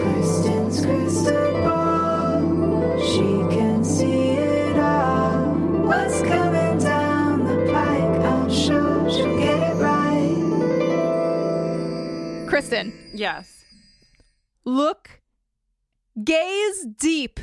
Kristin's 0.00 0.84
crystal 0.84 1.52
ball. 1.62 2.98
She 3.00 3.28
can 3.56 3.84
see 3.84 4.30
it 4.32 4.78
all. 4.78 5.54
What's 5.86 6.22
coming 6.22 6.78
down 6.78 7.44
the 7.44 7.70
pike? 7.72 8.20
I'm 8.24 8.50
sure 8.50 9.10
she'll 9.10 9.36
get 9.38 9.58
it 9.70 9.74
right. 9.74 10.36
Kristin, 12.48 12.92
Yes. 13.14 13.64
look, 14.64 15.20
gaze 16.24 16.86
deep 16.98 17.38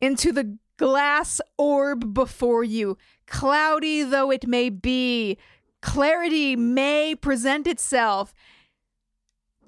into 0.00 0.32
the 0.32 0.58
glass 0.76 1.40
orb 1.58 2.12
before 2.14 2.64
you. 2.64 2.98
Cloudy 3.32 4.02
though 4.02 4.30
it 4.30 4.46
may 4.46 4.68
be, 4.68 5.38
clarity 5.80 6.54
may 6.54 7.14
present 7.14 7.66
itself. 7.66 8.34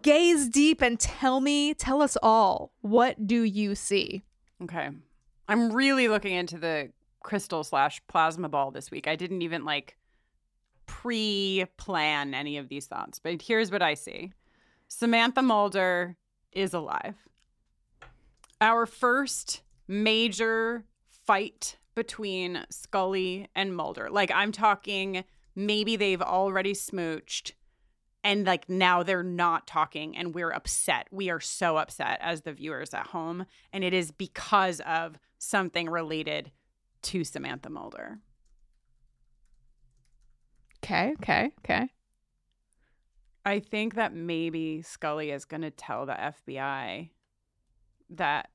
Gaze 0.02 0.48
deep 0.50 0.82
and 0.82 1.00
tell 1.00 1.40
me, 1.40 1.72
tell 1.72 2.02
us 2.02 2.18
all, 2.22 2.72
what 2.82 3.26
do 3.26 3.42
you 3.42 3.74
see? 3.74 4.22
Okay. 4.62 4.90
I'm 5.48 5.72
really 5.72 6.08
looking 6.08 6.34
into 6.34 6.58
the 6.58 6.90
crystal 7.22 7.64
slash 7.64 8.02
plasma 8.06 8.50
ball 8.50 8.70
this 8.70 8.90
week. 8.90 9.08
I 9.08 9.16
didn't 9.16 9.40
even 9.40 9.64
like 9.64 9.96
pre 10.84 11.64
plan 11.78 12.34
any 12.34 12.58
of 12.58 12.68
these 12.68 12.86
thoughts, 12.86 13.18
but 13.18 13.40
here's 13.40 13.72
what 13.72 13.82
I 13.82 13.94
see 13.94 14.32
Samantha 14.88 15.40
Mulder 15.40 16.16
is 16.52 16.74
alive. 16.74 17.16
Our 18.60 18.84
first 18.84 19.62
major 19.88 20.84
fight 21.08 21.78
between 21.94 22.64
Scully 22.70 23.48
and 23.54 23.74
Mulder. 23.74 24.08
Like, 24.10 24.30
I'm 24.32 24.52
talking 24.52 25.24
maybe 25.54 25.96
they've 25.96 26.22
already 26.22 26.72
smooched 26.72 27.52
and 28.24 28.46
like 28.46 28.68
now 28.70 29.02
they're 29.02 29.22
not 29.22 29.66
talking 29.66 30.16
and 30.16 30.34
we're 30.34 30.50
upset. 30.50 31.06
We 31.12 31.28
are 31.28 31.40
so 31.40 31.76
upset 31.76 32.18
as 32.22 32.40
the 32.40 32.54
viewers 32.54 32.94
at 32.94 33.08
home. 33.08 33.44
And 33.72 33.84
it 33.84 33.92
is 33.92 34.10
because 34.10 34.80
of 34.80 35.18
something 35.38 35.90
related 35.90 36.50
to 37.02 37.22
Samantha 37.22 37.68
Mulder. 37.68 38.18
Okay, 40.82 41.12
okay, 41.20 41.50
okay. 41.60 41.88
I 43.44 43.60
think 43.60 43.94
that 43.94 44.14
maybe 44.14 44.80
Scully 44.80 45.30
is 45.30 45.44
going 45.44 45.60
to 45.60 45.70
tell 45.70 46.06
the 46.06 46.14
FBI 46.14 47.10
that 48.10 48.48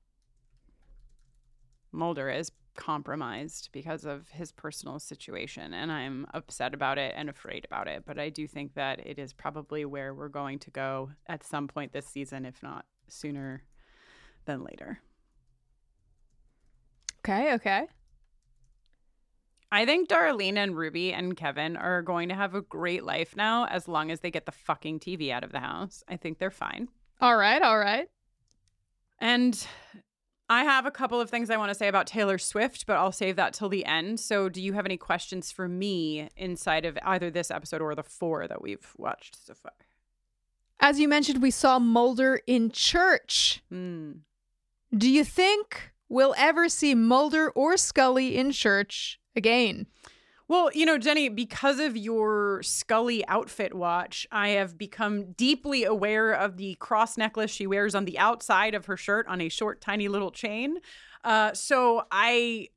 Mulder 1.92 2.30
is 2.30 2.52
compromised 2.80 3.70
because 3.74 4.06
of 4.06 4.30
his 4.30 4.54
personal 4.54 5.00
situation. 5.00 5.74
And 5.74 5.92
I'm 5.92 6.26
upset 6.34 6.74
about 6.74 6.98
it 6.98 7.14
and 7.16 7.30
afraid 7.30 7.66
about 7.66 7.90
it. 7.90 8.04
But 8.06 8.18
I 8.18 8.30
do 8.30 8.48
think 8.48 8.74
that 8.76 9.06
it 9.06 9.20
is 9.20 9.34
probably 9.34 9.84
where 9.84 10.14
we're 10.14 10.30
going 10.30 10.60
to 10.60 10.72
go 10.72 11.12
at 11.28 11.44
some 11.44 11.68
point 11.68 11.92
this 11.92 12.08
season, 12.08 12.46
if 12.46 12.64
not 12.64 12.86
sooner 13.10 13.64
than 14.46 14.64
later. 14.64 15.02
Okay, 17.20 17.54
okay. 17.56 17.88
I 19.72 19.86
think 19.86 20.08
Darlene 20.08 20.58
and 20.58 20.76
Ruby 20.76 21.12
and 21.14 21.36
Kevin 21.36 21.76
are 21.76 22.02
going 22.02 22.30
to 22.30 22.36
have 22.36 22.56
a 22.56 22.62
great 22.62 23.04
life 23.04 23.36
now 23.36 23.66
as 23.66 23.90
long 23.90 24.10
as 24.10 24.22
they 24.22 24.32
get 24.32 24.46
the 24.46 24.54
fucking 24.54 25.02
TV 25.02 25.32
out 25.32 25.44
of 25.44 25.52
the 25.52 25.60
house. 25.60 26.02
I 26.08 26.16
think 26.16 26.40
they're 26.40 26.50
fine. 26.50 26.88
All 27.20 27.36
right, 27.36 27.62
all 27.62 27.78
right. 27.78 28.08
And 29.20 29.68
I 30.50 30.64
have 30.64 30.88
a 30.88 30.92
couple 30.92 31.22
of 31.22 31.30
things 31.30 31.52
I 31.52 31.58
want 31.58 31.70
to 31.70 31.76
say 31.76 31.88
about 31.88 32.08
Taylor 32.08 32.40
Swift, 32.40 32.88
but 32.88 32.98
I'll 32.98 33.12
save 33.12 33.36
that 33.36 33.54
till 33.54 33.70
the 33.70 33.86
end. 33.86 34.20
So, 34.20 34.50
do 34.50 34.62
you 34.62 34.74
have 34.74 34.86
any 34.86 34.98
questions 34.98 35.52
for 35.52 35.68
me 35.68 36.28
inside 36.36 36.86
of 36.86 36.98
either 37.04 37.30
this 37.30 37.52
episode 37.52 37.82
or 37.82 37.94
the 37.94 38.02
four 38.04 38.48
that 38.48 38.62
we've 38.62 38.94
watched 38.98 39.46
so 39.46 39.54
far? 39.54 39.74
As 40.80 41.00
you 41.00 41.08
mentioned, 41.08 41.42
we 41.42 41.52
saw 41.52 41.78
Mulder 41.78 42.42
in 42.48 42.72
church. 42.72 43.62
Hmm. 43.70 44.12
Do 44.96 45.10
you 45.10 45.24
think 45.24 45.92
we'll 46.08 46.34
ever 46.36 46.68
see 46.68 46.96
Mulder 46.96 47.52
or 47.52 47.78
Scully 47.78 48.36
in 48.36 48.52
church 48.52 49.20
again? 49.36 49.86
Well, 50.50 50.72
you 50.74 50.84
know, 50.88 50.98
Jenny, 50.98 51.30
because 51.30 51.80
of 51.80 51.96
your 51.96 52.64
Scully 52.64 53.26
outfit 53.28 53.76
watch, 53.76 54.26
I 54.32 54.50
have 54.50 54.80
become 54.80 55.34
deeply 55.34 55.84
aware 55.84 56.32
of 56.32 56.58
the 56.58 56.74
cross 56.80 57.18
necklace 57.18 57.52
she 57.52 57.68
wears 57.68 57.94
on 57.94 58.06
the 58.06 58.18
outside 58.18 58.74
of 58.74 58.88
her 58.88 58.98
shirt 58.98 59.28
on 59.28 59.42
a 59.42 59.50
short, 59.50 59.80
tiny 59.80 60.08
little 60.08 60.32
chain. 60.32 60.80
Uh, 61.24 61.54
so 61.54 62.04
I. 62.12 62.68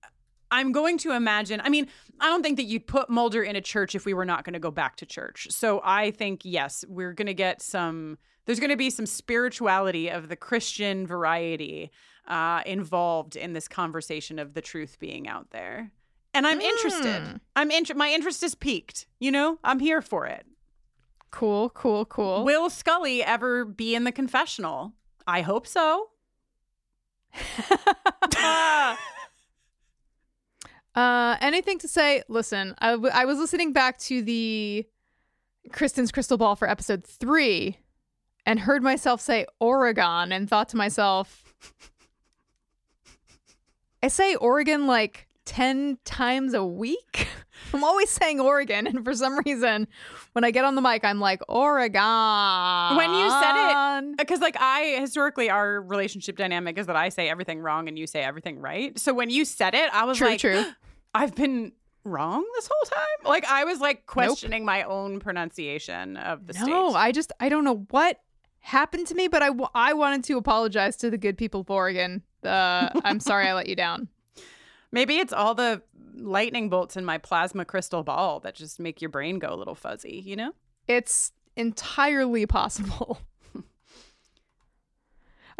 I'm 0.54 0.70
going 0.70 0.98
to 0.98 1.12
imagine. 1.12 1.62
I 1.64 1.70
mean, 1.70 1.86
I 2.20 2.26
don't 2.26 2.42
think 2.42 2.58
that 2.58 2.64
you'd 2.64 2.86
put 2.86 3.08
Mulder 3.08 3.42
in 3.42 3.56
a 3.56 3.62
church 3.62 3.94
if 3.94 4.04
we 4.04 4.12
were 4.12 4.26
not 4.26 4.44
going 4.44 4.52
to 4.52 4.60
go 4.60 4.70
back 4.70 4.96
to 4.96 5.06
church. 5.06 5.46
So 5.48 5.80
I 5.82 6.10
think, 6.10 6.42
yes, 6.44 6.84
we're 6.86 7.14
going 7.14 7.26
to 7.28 7.32
get 7.32 7.62
some, 7.62 8.18
there's 8.44 8.60
going 8.60 8.68
to 8.68 8.76
be 8.76 8.90
some 8.90 9.06
spirituality 9.06 10.10
of 10.10 10.28
the 10.28 10.36
Christian 10.36 11.06
variety 11.06 11.90
uh, 12.28 12.60
involved 12.66 13.34
in 13.34 13.54
this 13.54 13.66
conversation 13.66 14.38
of 14.38 14.52
the 14.52 14.60
truth 14.60 14.98
being 15.00 15.26
out 15.26 15.52
there. 15.52 15.90
And 16.34 16.46
I'm 16.46 16.60
interested. 16.60 17.22
Mm. 17.22 17.40
I'm 17.56 17.70
inter- 17.70 17.94
my 17.94 18.10
interest 18.10 18.42
is 18.42 18.54
peaked. 18.54 19.06
You 19.20 19.30
know, 19.30 19.58
I'm 19.62 19.80
here 19.80 20.00
for 20.00 20.26
it. 20.26 20.46
Cool, 21.30 21.70
cool, 21.70 22.04
cool. 22.06 22.44
Will 22.44 22.70
Scully 22.70 23.22
ever 23.22 23.64
be 23.64 23.94
in 23.94 24.04
the 24.04 24.12
confessional? 24.12 24.92
I 25.26 25.42
hope 25.42 25.66
so. 25.66 26.08
Uh, 30.94 31.36
anything 31.40 31.78
to 31.78 31.88
say? 31.88 32.22
Listen, 32.28 32.74
I, 32.78 32.92
w- 32.92 33.10
I 33.12 33.24
was 33.24 33.38
listening 33.38 33.72
back 33.72 33.98
to 34.00 34.22
the 34.22 34.86
Kristin's 35.70 36.12
Crystal 36.12 36.36
Ball 36.36 36.54
for 36.54 36.68
episode 36.68 37.04
three 37.04 37.78
and 38.44 38.60
heard 38.60 38.82
myself 38.82 39.20
say 39.20 39.46
Oregon 39.58 40.32
and 40.32 40.48
thought 40.48 40.68
to 40.70 40.76
myself, 40.76 41.54
I 44.02 44.08
say 44.08 44.34
Oregon 44.34 44.86
like 44.86 45.28
10 45.44 45.98
times 46.04 46.54
a 46.54 46.64
week. 46.64 47.28
I'm 47.74 47.84
always 47.84 48.10
saying 48.10 48.40
Oregon. 48.40 48.86
And 48.86 49.04
for 49.04 49.14
some 49.14 49.38
reason, 49.44 49.86
when 50.32 50.44
I 50.44 50.50
get 50.50 50.64
on 50.64 50.74
the 50.74 50.80
mic, 50.80 51.04
I'm 51.04 51.20
like, 51.20 51.40
Oregon. 51.48 52.96
When 52.96 53.10
you 53.14 53.30
said 53.30 53.54
it, 54.10 54.16
because 54.18 54.40
like 54.40 54.56
I 54.60 54.96
historically, 55.00 55.50
our 55.50 55.80
relationship 55.80 56.36
dynamic 56.36 56.78
is 56.78 56.86
that 56.86 56.96
I 56.96 57.08
say 57.08 57.28
everything 57.28 57.60
wrong 57.60 57.88
and 57.88 57.98
you 57.98 58.06
say 58.06 58.22
everything 58.22 58.58
right. 58.58 58.98
So 58.98 59.12
when 59.14 59.30
you 59.30 59.44
said 59.44 59.74
it, 59.74 59.92
I 59.92 60.04
was 60.04 60.18
True, 60.18 60.28
like, 60.28 60.40
true. 60.40 60.64
I've 61.14 61.34
been 61.34 61.72
wrong 62.04 62.44
this 62.54 62.68
whole 62.72 62.90
time. 62.98 63.30
Like 63.30 63.44
I 63.44 63.64
was 63.64 63.80
like 63.80 64.06
questioning 64.06 64.64
my 64.64 64.82
own 64.84 65.20
pronunciation 65.20 66.16
of 66.16 66.46
the 66.46 66.54
No, 66.54 66.90
state. 66.90 66.98
I 66.98 67.12
just, 67.12 67.32
I 67.38 67.48
don't 67.48 67.64
know 67.64 67.86
what 67.90 68.18
happened 68.60 69.06
to 69.08 69.14
me, 69.14 69.28
but 69.28 69.42
I, 69.42 69.50
I 69.74 69.92
wanted 69.92 70.24
to 70.24 70.36
apologize 70.38 70.96
to 70.98 71.10
the 71.10 71.18
good 71.18 71.36
people 71.36 71.60
of 71.60 71.70
Oregon. 71.70 72.22
Uh, 72.44 72.88
I'm 73.04 73.20
sorry 73.20 73.46
I 73.46 73.54
let 73.54 73.68
you 73.68 73.76
down. 73.76 74.08
Maybe 74.92 75.16
it's 75.16 75.32
all 75.32 75.54
the 75.54 75.82
lightning 76.14 76.68
bolts 76.68 76.96
in 76.96 77.04
my 77.04 77.18
plasma 77.18 77.64
crystal 77.64 78.02
ball 78.02 78.40
that 78.40 78.54
just 78.54 78.78
make 78.78 79.00
your 79.00 79.08
brain 79.08 79.38
go 79.38 79.52
a 79.52 79.56
little 79.56 79.74
fuzzy. 79.74 80.22
You 80.24 80.36
know? 80.36 80.52
It's 80.86 81.32
entirely 81.56 82.46
possible. 82.46 83.18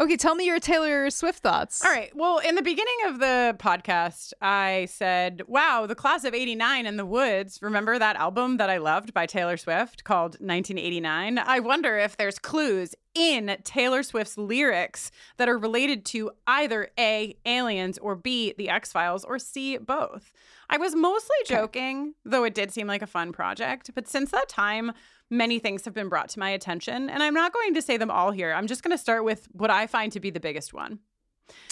okay, 0.02 0.16
tell 0.16 0.34
me 0.34 0.44
your 0.46 0.58
Taylor 0.58 1.08
Swift 1.10 1.38
thoughts. 1.38 1.84
All 1.84 1.92
right. 1.92 2.14
Well, 2.14 2.38
in 2.38 2.56
the 2.56 2.62
beginning 2.62 2.96
of 3.06 3.20
the 3.20 3.56
podcast, 3.58 4.32
I 4.42 4.88
said, 4.90 5.42
wow, 5.46 5.86
the 5.86 5.94
class 5.94 6.24
of 6.24 6.34
89 6.34 6.86
in 6.86 6.96
the 6.96 7.06
woods. 7.06 7.60
Remember 7.62 7.98
that 7.98 8.16
album 8.16 8.56
that 8.56 8.68
I 8.68 8.78
loved 8.78 9.14
by 9.14 9.26
Taylor 9.26 9.56
Swift 9.56 10.02
called 10.02 10.32
1989? 10.40 11.38
I 11.38 11.60
wonder 11.60 11.98
if 11.98 12.16
there's 12.16 12.40
clues 12.40 12.96
in 13.14 13.56
Taylor 13.62 14.02
Swift's 14.02 14.36
lyrics 14.36 15.12
that 15.36 15.48
are 15.48 15.58
related 15.58 16.04
to 16.06 16.32
either 16.48 16.88
A, 16.98 17.36
aliens, 17.46 17.98
or 17.98 18.16
B, 18.16 18.54
the 18.58 18.70
X 18.70 18.90
Files, 18.90 19.24
or 19.24 19.38
C, 19.38 19.76
both. 19.76 20.32
I 20.68 20.78
was 20.78 20.96
mostly 20.96 21.36
joking, 21.46 22.14
though 22.24 22.44
it 22.44 22.54
did 22.54 22.72
seem 22.72 22.86
like 22.86 23.02
a 23.02 23.06
fun 23.06 23.30
project. 23.30 23.90
But 23.94 24.08
since 24.08 24.30
that 24.30 24.48
time, 24.48 24.92
many 25.32 25.58
things 25.58 25.84
have 25.86 25.94
been 25.94 26.08
brought 26.08 26.28
to 26.28 26.38
my 26.38 26.50
attention, 26.50 27.08
and 27.10 27.22
I'm 27.22 27.34
not 27.34 27.52
going 27.52 27.74
to 27.74 27.82
say 27.82 27.96
them 27.96 28.10
all 28.10 28.30
here. 28.30 28.52
I'm 28.52 28.66
just 28.66 28.82
going 28.82 28.96
to 28.96 29.02
start 29.02 29.24
with 29.24 29.48
what 29.52 29.70
I 29.70 29.86
find 29.86 30.12
to 30.12 30.20
be 30.20 30.30
the 30.30 30.38
biggest 30.38 30.72
one. 30.72 31.00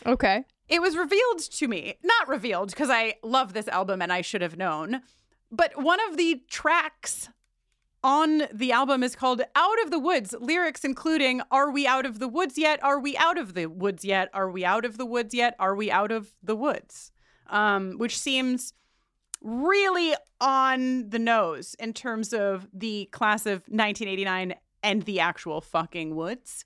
Okay. 0.06 0.44
It 0.68 0.80
was 0.80 0.96
revealed 0.96 1.38
to 1.38 1.68
me, 1.68 1.94
not 2.02 2.28
revealed 2.28 2.70
because 2.70 2.90
I 2.90 3.14
love 3.22 3.52
this 3.52 3.68
album 3.68 4.00
and 4.00 4.12
I 4.12 4.22
should 4.22 4.42
have 4.42 4.56
known, 4.56 5.02
but 5.52 5.80
one 5.80 5.98
of 6.08 6.16
the 6.16 6.42
tracks 6.48 7.28
on 8.02 8.44
the 8.52 8.72
album 8.72 9.02
is 9.02 9.14
called 9.14 9.42
Out 9.54 9.82
of 9.82 9.90
the 9.90 9.98
Woods, 9.98 10.34
lyrics 10.40 10.84
including 10.84 11.42
Are 11.50 11.70
we 11.70 11.86
out 11.86 12.06
of 12.06 12.18
the 12.18 12.28
woods 12.28 12.56
yet? 12.56 12.82
Are 12.82 12.98
we 12.98 13.16
out 13.16 13.36
of 13.36 13.54
the 13.54 13.66
woods 13.66 14.04
yet? 14.04 14.30
Are 14.32 14.50
we 14.50 14.64
out 14.64 14.84
of 14.84 14.96
the 14.96 15.06
woods 15.06 15.34
yet? 15.34 15.54
Are 15.58 15.74
we 15.74 15.90
out 15.90 16.10
of 16.10 16.32
the 16.42 16.56
woods? 16.56 17.12
Um, 17.48 17.98
which 17.98 18.18
seems 18.18 18.72
really 19.40 20.14
on 20.40 21.10
the 21.10 21.18
nose 21.18 21.74
in 21.78 21.92
terms 21.92 22.32
of 22.32 22.68
the 22.72 23.06
class 23.12 23.46
of 23.46 23.60
1989 23.68 24.54
and 24.82 25.02
the 25.02 25.20
actual 25.20 25.60
fucking 25.60 26.14
woods. 26.14 26.64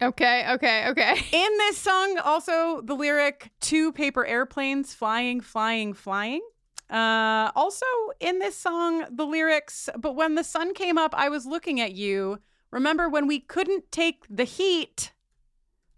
Okay, 0.00 0.46
okay, 0.52 0.88
okay. 0.88 1.12
In 1.32 1.58
this 1.58 1.78
song, 1.78 2.18
also 2.18 2.80
the 2.82 2.94
lyric 2.94 3.50
two 3.60 3.92
paper 3.92 4.24
airplanes 4.24 4.94
flying, 4.94 5.40
flying, 5.40 5.92
flying. 5.92 6.42
Uh, 6.88 7.50
also 7.54 7.84
in 8.18 8.38
this 8.38 8.56
song, 8.56 9.04
the 9.10 9.26
lyrics, 9.26 9.90
but 9.98 10.16
when 10.16 10.36
the 10.36 10.44
sun 10.44 10.72
came 10.72 10.96
up, 10.96 11.14
I 11.14 11.28
was 11.28 11.44
looking 11.44 11.80
at 11.82 11.92
you. 11.92 12.38
Remember 12.70 13.10
when 13.10 13.26
we 13.26 13.40
couldn't 13.40 13.92
take 13.92 14.24
the 14.30 14.44
heat? 14.44 15.12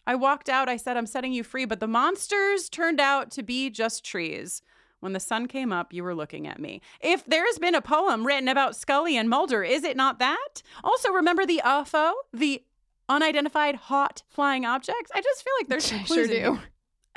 I 0.04 0.16
walked 0.16 0.48
out, 0.48 0.68
I 0.68 0.76
said, 0.76 0.96
I'm 0.96 1.06
setting 1.06 1.32
you 1.32 1.44
free, 1.44 1.64
but 1.64 1.78
the 1.78 1.86
monsters 1.86 2.68
turned 2.68 3.00
out 3.00 3.30
to 3.32 3.44
be 3.44 3.70
just 3.70 4.04
trees. 4.04 4.62
When 5.00 5.12
the 5.12 5.20
sun 5.20 5.46
came 5.46 5.72
up, 5.72 5.92
you 5.92 6.04
were 6.04 6.14
looking 6.14 6.46
at 6.46 6.60
me. 6.60 6.80
If 7.00 7.24
there's 7.24 7.58
been 7.58 7.74
a 7.74 7.82
poem 7.82 8.26
written 8.26 8.48
about 8.48 8.76
Scully 8.76 9.16
and 9.16 9.28
Mulder, 9.28 9.62
is 9.62 9.82
it 9.82 9.96
not 9.96 10.18
that? 10.18 10.62
Also, 10.84 11.10
remember 11.10 11.46
the 11.46 11.62
UFO, 11.64 12.12
the 12.32 12.62
unidentified 13.08 13.76
hot 13.76 14.22
flying 14.28 14.64
objects? 14.66 15.10
I 15.14 15.20
just 15.20 15.42
feel 15.42 15.52
like 15.58 15.68
there's 15.68 15.84
some 15.86 16.04
clues 16.04 16.28
sure 16.28 16.56
do. 16.56 16.60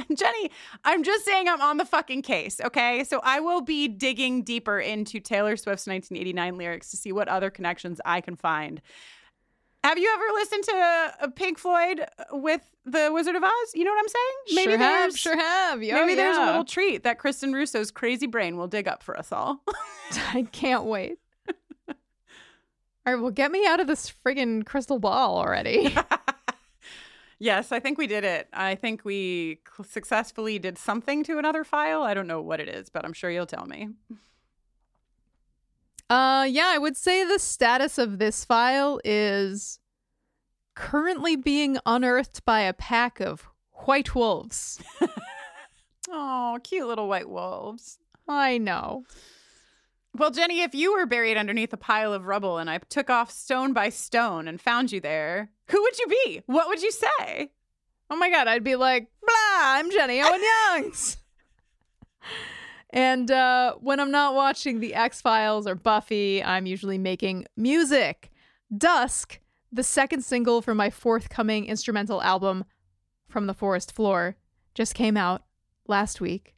Jenny, 0.15 0.51
I'm 0.83 1.03
just 1.03 1.25
saying 1.25 1.47
I'm 1.47 1.61
on 1.61 1.77
the 1.77 1.85
fucking 1.85 2.23
case, 2.23 2.59
okay? 2.61 3.03
So 3.03 3.19
I 3.23 3.39
will 3.39 3.61
be 3.61 3.87
digging 3.87 4.43
deeper 4.43 4.79
into 4.79 5.19
Taylor 5.19 5.55
Swift's 5.55 5.87
1989 5.87 6.57
lyrics 6.57 6.89
to 6.91 6.97
see 6.97 7.11
what 7.11 7.27
other 7.27 7.49
connections 7.49 8.01
I 8.05 8.21
can 8.21 8.35
find. 8.35 8.81
Have 9.83 9.97
you 9.97 10.09
ever 10.13 10.23
listened 10.33 10.63
to 10.63 10.75
uh, 10.75 11.27
Pink 11.35 11.57
Floyd 11.57 12.05
with 12.31 12.61
the 12.85 13.09
Wizard 13.13 13.35
of 13.35 13.43
Oz? 13.43 13.51
You 13.73 13.83
know 13.83 13.91
what 13.91 13.99
I'm 13.99 14.07
saying? 14.07 14.55
Maybe 14.55 14.71
sure 14.71 14.77
have, 14.77 15.17
sure 15.17 15.37
have. 15.37 15.83
Yeah, 15.83 15.95
maybe 15.95 16.15
there's 16.15 16.37
a 16.37 16.45
little 16.45 16.63
treat 16.63 17.03
that 17.03 17.19
Kristin 17.19 17.53
Russo's 17.53 17.91
crazy 17.91 18.25
brain 18.25 18.55
will 18.55 18.67
dig 18.67 18.87
up 18.87 19.03
for 19.03 19.17
us 19.17 19.33
all. 19.33 19.61
I 20.33 20.43
can't 20.53 20.85
wait. 20.85 21.19
All 23.05 23.13
right, 23.13 23.21
well, 23.21 23.31
get 23.31 23.51
me 23.51 23.65
out 23.67 23.81
of 23.81 23.87
this 23.87 24.13
friggin' 24.25 24.65
crystal 24.65 24.97
ball 24.97 25.37
already. 25.37 25.93
yes, 27.39 27.73
I 27.73 27.81
think 27.81 27.97
we 27.97 28.07
did 28.07 28.23
it. 28.23 28.47
I 28.53 28.75
think 28.75 29.03
we 29.03 29.59
successfully 29.85 30.57
did 30.59 30.77
something 30.77 31.21
to 31.25 31.37
another 31.37 31.65
file. 31.65 32.03
I 32.03 32.13
don't 32.13 32.27
know 32.27 32.39
what 32.39 32.61
it 32.61 32.69
is, 32.69 32.87
but 32.87 33.03
I'm 33.03 33.11
sure 33.11 33.29
you'll 33.29 33.45
tell 33.45 33.65
me. 33.65 33.89
Uh, 36.13 36.43
yeah, 36.43 36.67
I 36.67 36.77
would 36.77 36.95
say 36.95 37.25
the 37.25 37.39
status 37.39 37.97
of 37.97 38.19
this 38.19 38.45
file 38.45 38.99
is 39.03 39.79
currently 40.75 41.35
being 41.35 41.79
unearthed 41.87 42.45
by 42.45 42.59
a 42.61 42.73
pack 42.73 43.19
of 43.19 43.47
white 43.85 44.13
wolves. 44.13 44.81
Oh, 46.09 46.59
cute 46.63 46.87
little 46.87 47.07
white 47.07 47.29
wolves. 47.29 47.97
I 48.27 48.57
know. 48.57 49.05
Well, 50.15 50.29
Jenny, 50.29 50.61
if 50.61 50.75
you 50.75 50.93
were 50.93 51.07
buried 51.07 51.37
underneath 51.37 51.73
a 51.73 51.77
pile 51.77 52.13
of 52.13 52.25
rubble 52.25 52.59
and 52.59 52.69
I 52.69 52.77
took 52.77 53.09
off 53.09 53.31
stone 53.31 53.73
by 53.73 53.89
stone 53.89 54.47
and 54.47 54.61
found 54.61 54.91
you 54.91 54.99
there, 54.99 55.49
who 55.69 55.81
would 55.81 55.97
you 55.97 56.07
be? 56.07 56.41
What 56.45 56.67
would 56.67 56.83
you 56.83 56.91
say? 56.91 57.51
Oh 58.09 58.15
my 58.15 58.29
god, 58.29 58.47
I'd 58.47 58.63
be 58.63 58.75
like, 58.75 59.07
blah, 59.25 59.33
I'm 59.59 59.89
Jenny 59.89 60.21
Owen 60.21 60.41
Youngs. 60.71 61.17
and 62.93 63.31
uh, 63.31 63.73
when 63.81 63.99
I'm 63.99 64.11
not 64.11 64.35
watching 64.35 64.79
The 64.79 64.93
X 64.93 65.19
Files 65.19 65.65
or 65.65 65.73
Buffy, 65.73 66.43
I'm 66.43 66.67
usually 66.67 66.99
making 66.99 67.47
music. 67.57 68.29
Dusk, 68.77 69.39
the 69.71 69.81
second 69.81 70.23
single 70.23 70.61
from 70.61 70.77
my 70.77 70.91
forthcoming 70.91 71.65
instrumental 71.65 72.21
album, 72.21 72.65
From 73.27 73.47
the 73.47 73.55
Forest 73.55 73.95
Floor, 73.95 74.37
just 74.75 74.93
came 74.93 75.17
out 75.17 75.43
last 75.87 76.21
week. 76.21 76.53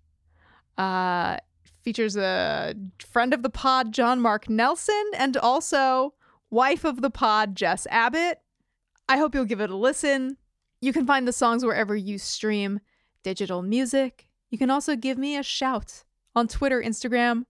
Uh, 0.77 1.37
features 1.83 2.17
a 2.17 2.75
friend 2.99 3.33
of 3.33 3.41
the 3.41 3.49
pod, 3.49 3.93
John 3.93 4.19
Mark 4.19 4.49
Nelson, 4.49 5.11
and 5.15 5.37
also 5.37 6.15
wife 6.49 6.83
of 6.83 7.01
the 7.01 7.09
pod, 7.09 7.55
Jess 7.55 7.87
Abbott. 7.89 8.39
I 9.07 9.17
hope 9.17 9.33
you'll 9.33 9.45
give 9.45 9.61
it 9.61 9.69
a 9.69 9.75
listen. 9.75 10.35
You 10.81 10.91
can 10.91 11.05
find 11.05 11.25
the 11.25 11.33
songs 11.33 11.63
wherever 11.63 11.95
you 11.95 12.17
stream 12.17 12.81
digital 13.23 13.61
music. 13.61 14.27
You 14.49 14.57
can 14.57 14.69
also 14.69 14.97
give 14.97 15.17
me 15.17 15.37
a 15.37 15.43
shout 15.43 16.03
on 16.35 16.47
Twitter, 16.47 16.81
Instagram, 16.81 17.45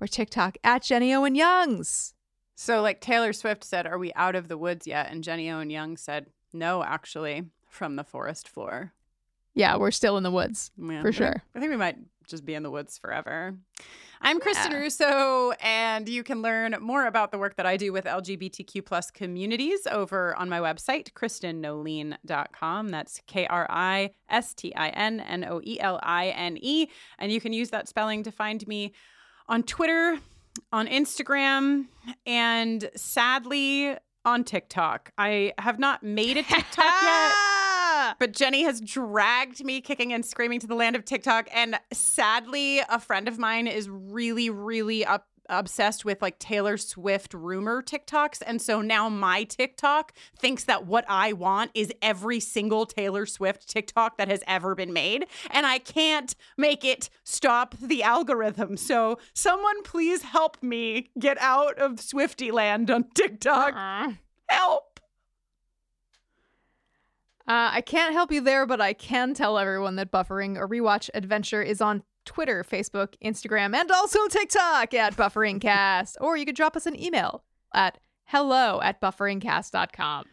or 0.00 0.06
TikTok 0.06 0.56
at 0.64 0.82
Jenny 0.82 1.12
Owen 1.14 1.34
Youngs. 1.34 2.14
So, 2.56 2.82
like 2.82 3.00
Taylor 3.00 3.32
Swift 3.32 3.64
said, 3.64 3.86
Are 3.86 3.98
we 3.98 4.12
out 4.14 4.34
of 4.34 4.48
the 4.48 4.58
woods 4.58 4.86
yet? 4.86 5.10
And 5.10 5.24
Jenny 5.24 5.50
Owen 5.50 5.70
Young 5.70 5.96
said, 5.96 6.26
No, 6.52 6.82
actually, 6.82 7.44
from 7.68 7.96
the 7.96 8.04
forest 8.04 8.48
floor. 8.48 8.92
Yeah, 9.54 9.76
we're 9.76 9.90
still 9.90 10.16
in 10.16 10.22
the 10.22 10.30
woods 10.30 10.70
Yeah, 10.76 10.86
for 10.86 10.98
I 10.98 11.02
think- 11.02 11.14
sure. 11.14 11.42
I 11.54 11.58
think 11.60 11.70
we 11.70 11.76
might 11.76 11.98
just 12.28 12.44
be 12.44 12.54
in 12.54 12.62
the 12.62 12.70
woods 12.70 12.98
forever. 12.98 13.56
I'm 14.22 14.38
Kristin 14.38 14.70
Yeah. 14.70 14.78
Russo, 14.78 15.52
and 15.62 16.06
you 16.08 16.22
can 16.22 16.42
learn 16.42 16.76
more 16.80 17.06
about 17.06 17.32
the 17.32 17.38
work 17.38 17.56
that 17.56 17.64
I 17.64 17.76
do 17.78 17.90
with 17.92 18.04
LGBTQ 18.04 18.84
plus 18.84 19.10
communities 19.10 19.86
over 19.90 20.36
on 20.36 20.48
my 20.50 20.58
website, 20.60 21.12
kristinnoeline.com. 21.12 22.88
That's 22.90 23.20
K 23.26 23.46
R 23.46 23.66
I 23.70 24.10
S 24.28 24.52
T 24.52 24.74
I 24.74 24.90
N 24.90 25.20
N 25.20 25.44
O 25.48 25.60
E 25.64 25.80
L 25.80 25.98
I 26.02 26.28
N 26.28 26.58
E. 26.60 26.88
And 27.18 27.32
you 27.32 27.40
can 27.40 27.52
use 27.52 27.70
that 27.70 27.88
spelling 27.88 28.22
to 28.24 28.30
find 28.30 28.66
me 28.68 28.92
on 29.48 29.62
Twitter, 29.62 30.18
on 30.70 30.86
Instagram, 30.86 31.86
and 32.26 32.90
sadly 32.94 33.96
on 34.24 34.44
TikTok. 34.44 35.12
I 35.16 35.54
have 35.58 35.78
not 35.78 36.02
made 36.02 36.36
a 36.36 36.42
TikTok 36.44 37.02
yet. 37.02 37.32
But 38.18 38.32
Jenny 38.32 38.62
has 38.64 38.80
dragged 38.80 39.64
me 39.64 39.80
kicking 39.80 40.12
and 40.12 40.24
screaming 40.24 40.60
to 40.60 40.66
the 40.66 40.74
land 40.74 40.96
of 40.96 41.04
TikTok. 41.04 41.48
And 41.52 41.78
sadly, 41.92 42.80
a 42.80 43.00
friend 43.00 43.28
of 43.28 43.38
mine 43.38 43.66
is 43.66 43.88
really, 43.88 44.50
really 44.50 45.04
up. 45.04 45.26
Obsessed 45.52 46.04
with 46.04 46.22
like 46.22 46.38
Taylor 46.38 46.76
Swift 46.76 47.34
rumor 47.34 47.82
TikToks. 47.82 48.40
And 48.46 48.62
so 48.62 48.80
now 48.82 49.08
my 49.08 49.42
TikTok 49.42 50.12
thinks 50.38 50.62
that 50.62 50.86
what 50.86 51.04
I 51.08 51.32
want 51.32 51.72
is 51.74 51.92
every 52.00 52.38
single 52.38 52.86
Taylor 52.86 53.26
Swift 53.26 53.68
TikTok 53.68 54.16
that 54.18 54.28
has 54.28 54.44
ever 54.46 54.76
been 54.76 54.92
made. 54.92 55.26
And 55.50 55.66
I 55.66 55.78
can't 55.78 56.36
make 56.56 56.84
it 56.84 57.10
stop 57.24 57.74
the 57.82 58.04
algorithm. 58.04 58.76
So 58.76 59.18
someone 59.34 59.82
please 59.82 60.22
help 60.22 60.62
me 60.62 61.10
get 61.18 61.36
out 61.40 61.76
of 61.80 61.98
Swifty 61.98 62.52
land 62.52 62.88
on 62.88 63.06
TikTok. 63.12 63.74
Help. 64.48 64.89
Uh, 67.50 67.68
I 67.72 67.80
can't 67.80 68.12
help 68.12 68.30
you 68.30 68.40
there, 68.40 68.64
but 68.64 68.80
I 68.80 68.92
can 68.92 69.34
tell 69.34 69.58
everyone 69.58 69.96
that 69.96 70.12
Buffering 70.12 70.56
a 70.56 70.68
Rewatch 70.68 71.10
Adventure 71.14 71.60
is 71.60 71.80
on 71.80 72.04
Twitter, 72.24 72.62
Facebook, 72.62 73.14
Instagram, 73.24 73.74
and 73.74 73.90
also 73.90 74.28
TikTok 74.28 74.94
at 74.94 75.16
BufferingCast. 75.16 76.14
or 76.20 76.36
you 76.36 76.46
could 76.46 76.54
drop 76.54 76.76
us 76.76 76.86
an 76.86 76.96
email 76.96 77.42
at 77.74 77.98
hello 78.26 78.80
at 78.80 79.00
bufferingcast.com. 79.00 80.26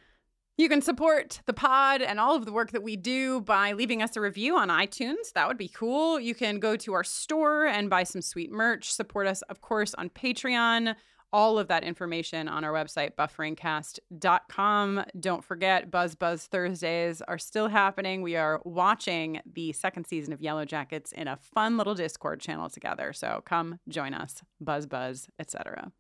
You 0.58 0.70
can 0.70 0.80
support 0.80 1.42
the 1.48 1.54
pod 1.54 2.04
and 2.04 2.20
all 2.20 2.36
of 2.36 2.46
the 2.46 2.52
work 2.52 2.70
that 2.70 2.84
we 2.84 2.96
do 2.96 3.42
by 3.42 3.72
leaving 3.72 4.04
us 4.04 4.16
a 4.16 4.22
review 4.22 4.56
on 4.56 4.70
iTunes. 4.70 5.34
That 5.34 5.48
would 5.48 5.58
be 5.58 5.70
cool. 5.70 6.20
You 6.20 6.36
can 6.36 6.60
go 6.60 6.76
to 6.76 6.94
our 6.94 7.04
store 7.04 7.66
and 7.66 7.90
buy 7.90 8.04
some 8.04 8.22
sweet 8.22 8.52
merch. 8.52 8.94
Support 8.94 9.26
us, 9.26 9.42
of 9.44 9.62
course, 9.62 9.96
on 9.96 10.12
Patreon. 10.12 10.94
All 11.34 11.60
of 11.60 11.68
that 11.68 11.84
information 11.84 12.48
on 12.48 12.64
our 12.64 12.72
website, 12.72 13.16
bufferingcast.com. 13.16 15.06
Don't 15.20 15.44
forget, 15.44 15.92
Buzz 15.92 16.16
Buzz 16.16 16.48
Thursdays 16.48 17.22
are 17.22 17.38
still 17.38 17.68
happening. 17.68 18.22
We 18.22 18.38
are 18.38 18.62
watching 18.64 19.42
the 19.46 19.74
second 19.74 20.08
season 20.08 20.32
of 20.32 20.40
Yellowjackets 20.40 21.12
in 21.12 21.28
a 21.28 21.36
fun 21.36 21.76
little 21.78 21.96
Discord 21.96 22.40
channel 22.40 22.70
together. 22.70 23.12
So 23.12 23.42
come 23.46 23.80
join 23.90 24.14
us, 24.14 24.42
Buzz 24.62 24.86
Buzz, 24.86 25.28
etc. 25.38 25.92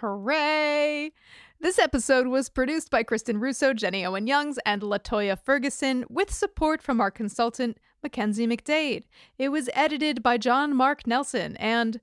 Hooray! 0.00 1.12
This 1.60 1.78
episode 1.78 2.26
was 2.26 2.48
produced 2.48 2.90
by 2.90 3.04
Kristin 3.04 3.40
Russo, 3.40 3.72
Jenny 3.72 4.04
Owen 4.04 4.26
Youngs, 4.26 4.58
and 4.66 4.82
LaToya 4.82 5.38
Ferguson, 5.38 6.04
with 6.10 6.34
support 6.34 6.82
from 6.82 7.00
our 7.00 7.12
consultant, 7.12 7.78
Mackenzie 8.02 8.48
McDade. 8.48 9.04
It 9.38 9.50
was 9.50 9.70
edited 9.74 10.20
by 10.20 10.38
John 10.38 10.74
Mark 10.74 11.06
Nelson, 11.06 11.56
and 11.58 12.00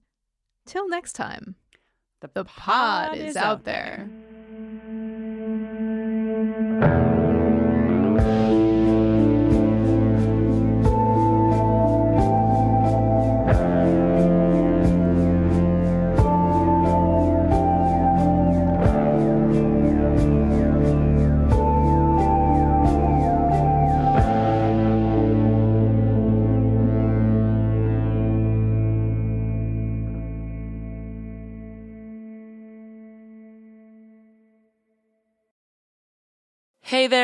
till 0.65 0.87
next 0.87 1.11
time, 1.11 1.55
the, 2.21 2.43
pod, 2.45 3.17
is, 3.17 3.35
out 3.35 3.63
there. 3.63 4.09
Hey 4.09 4.28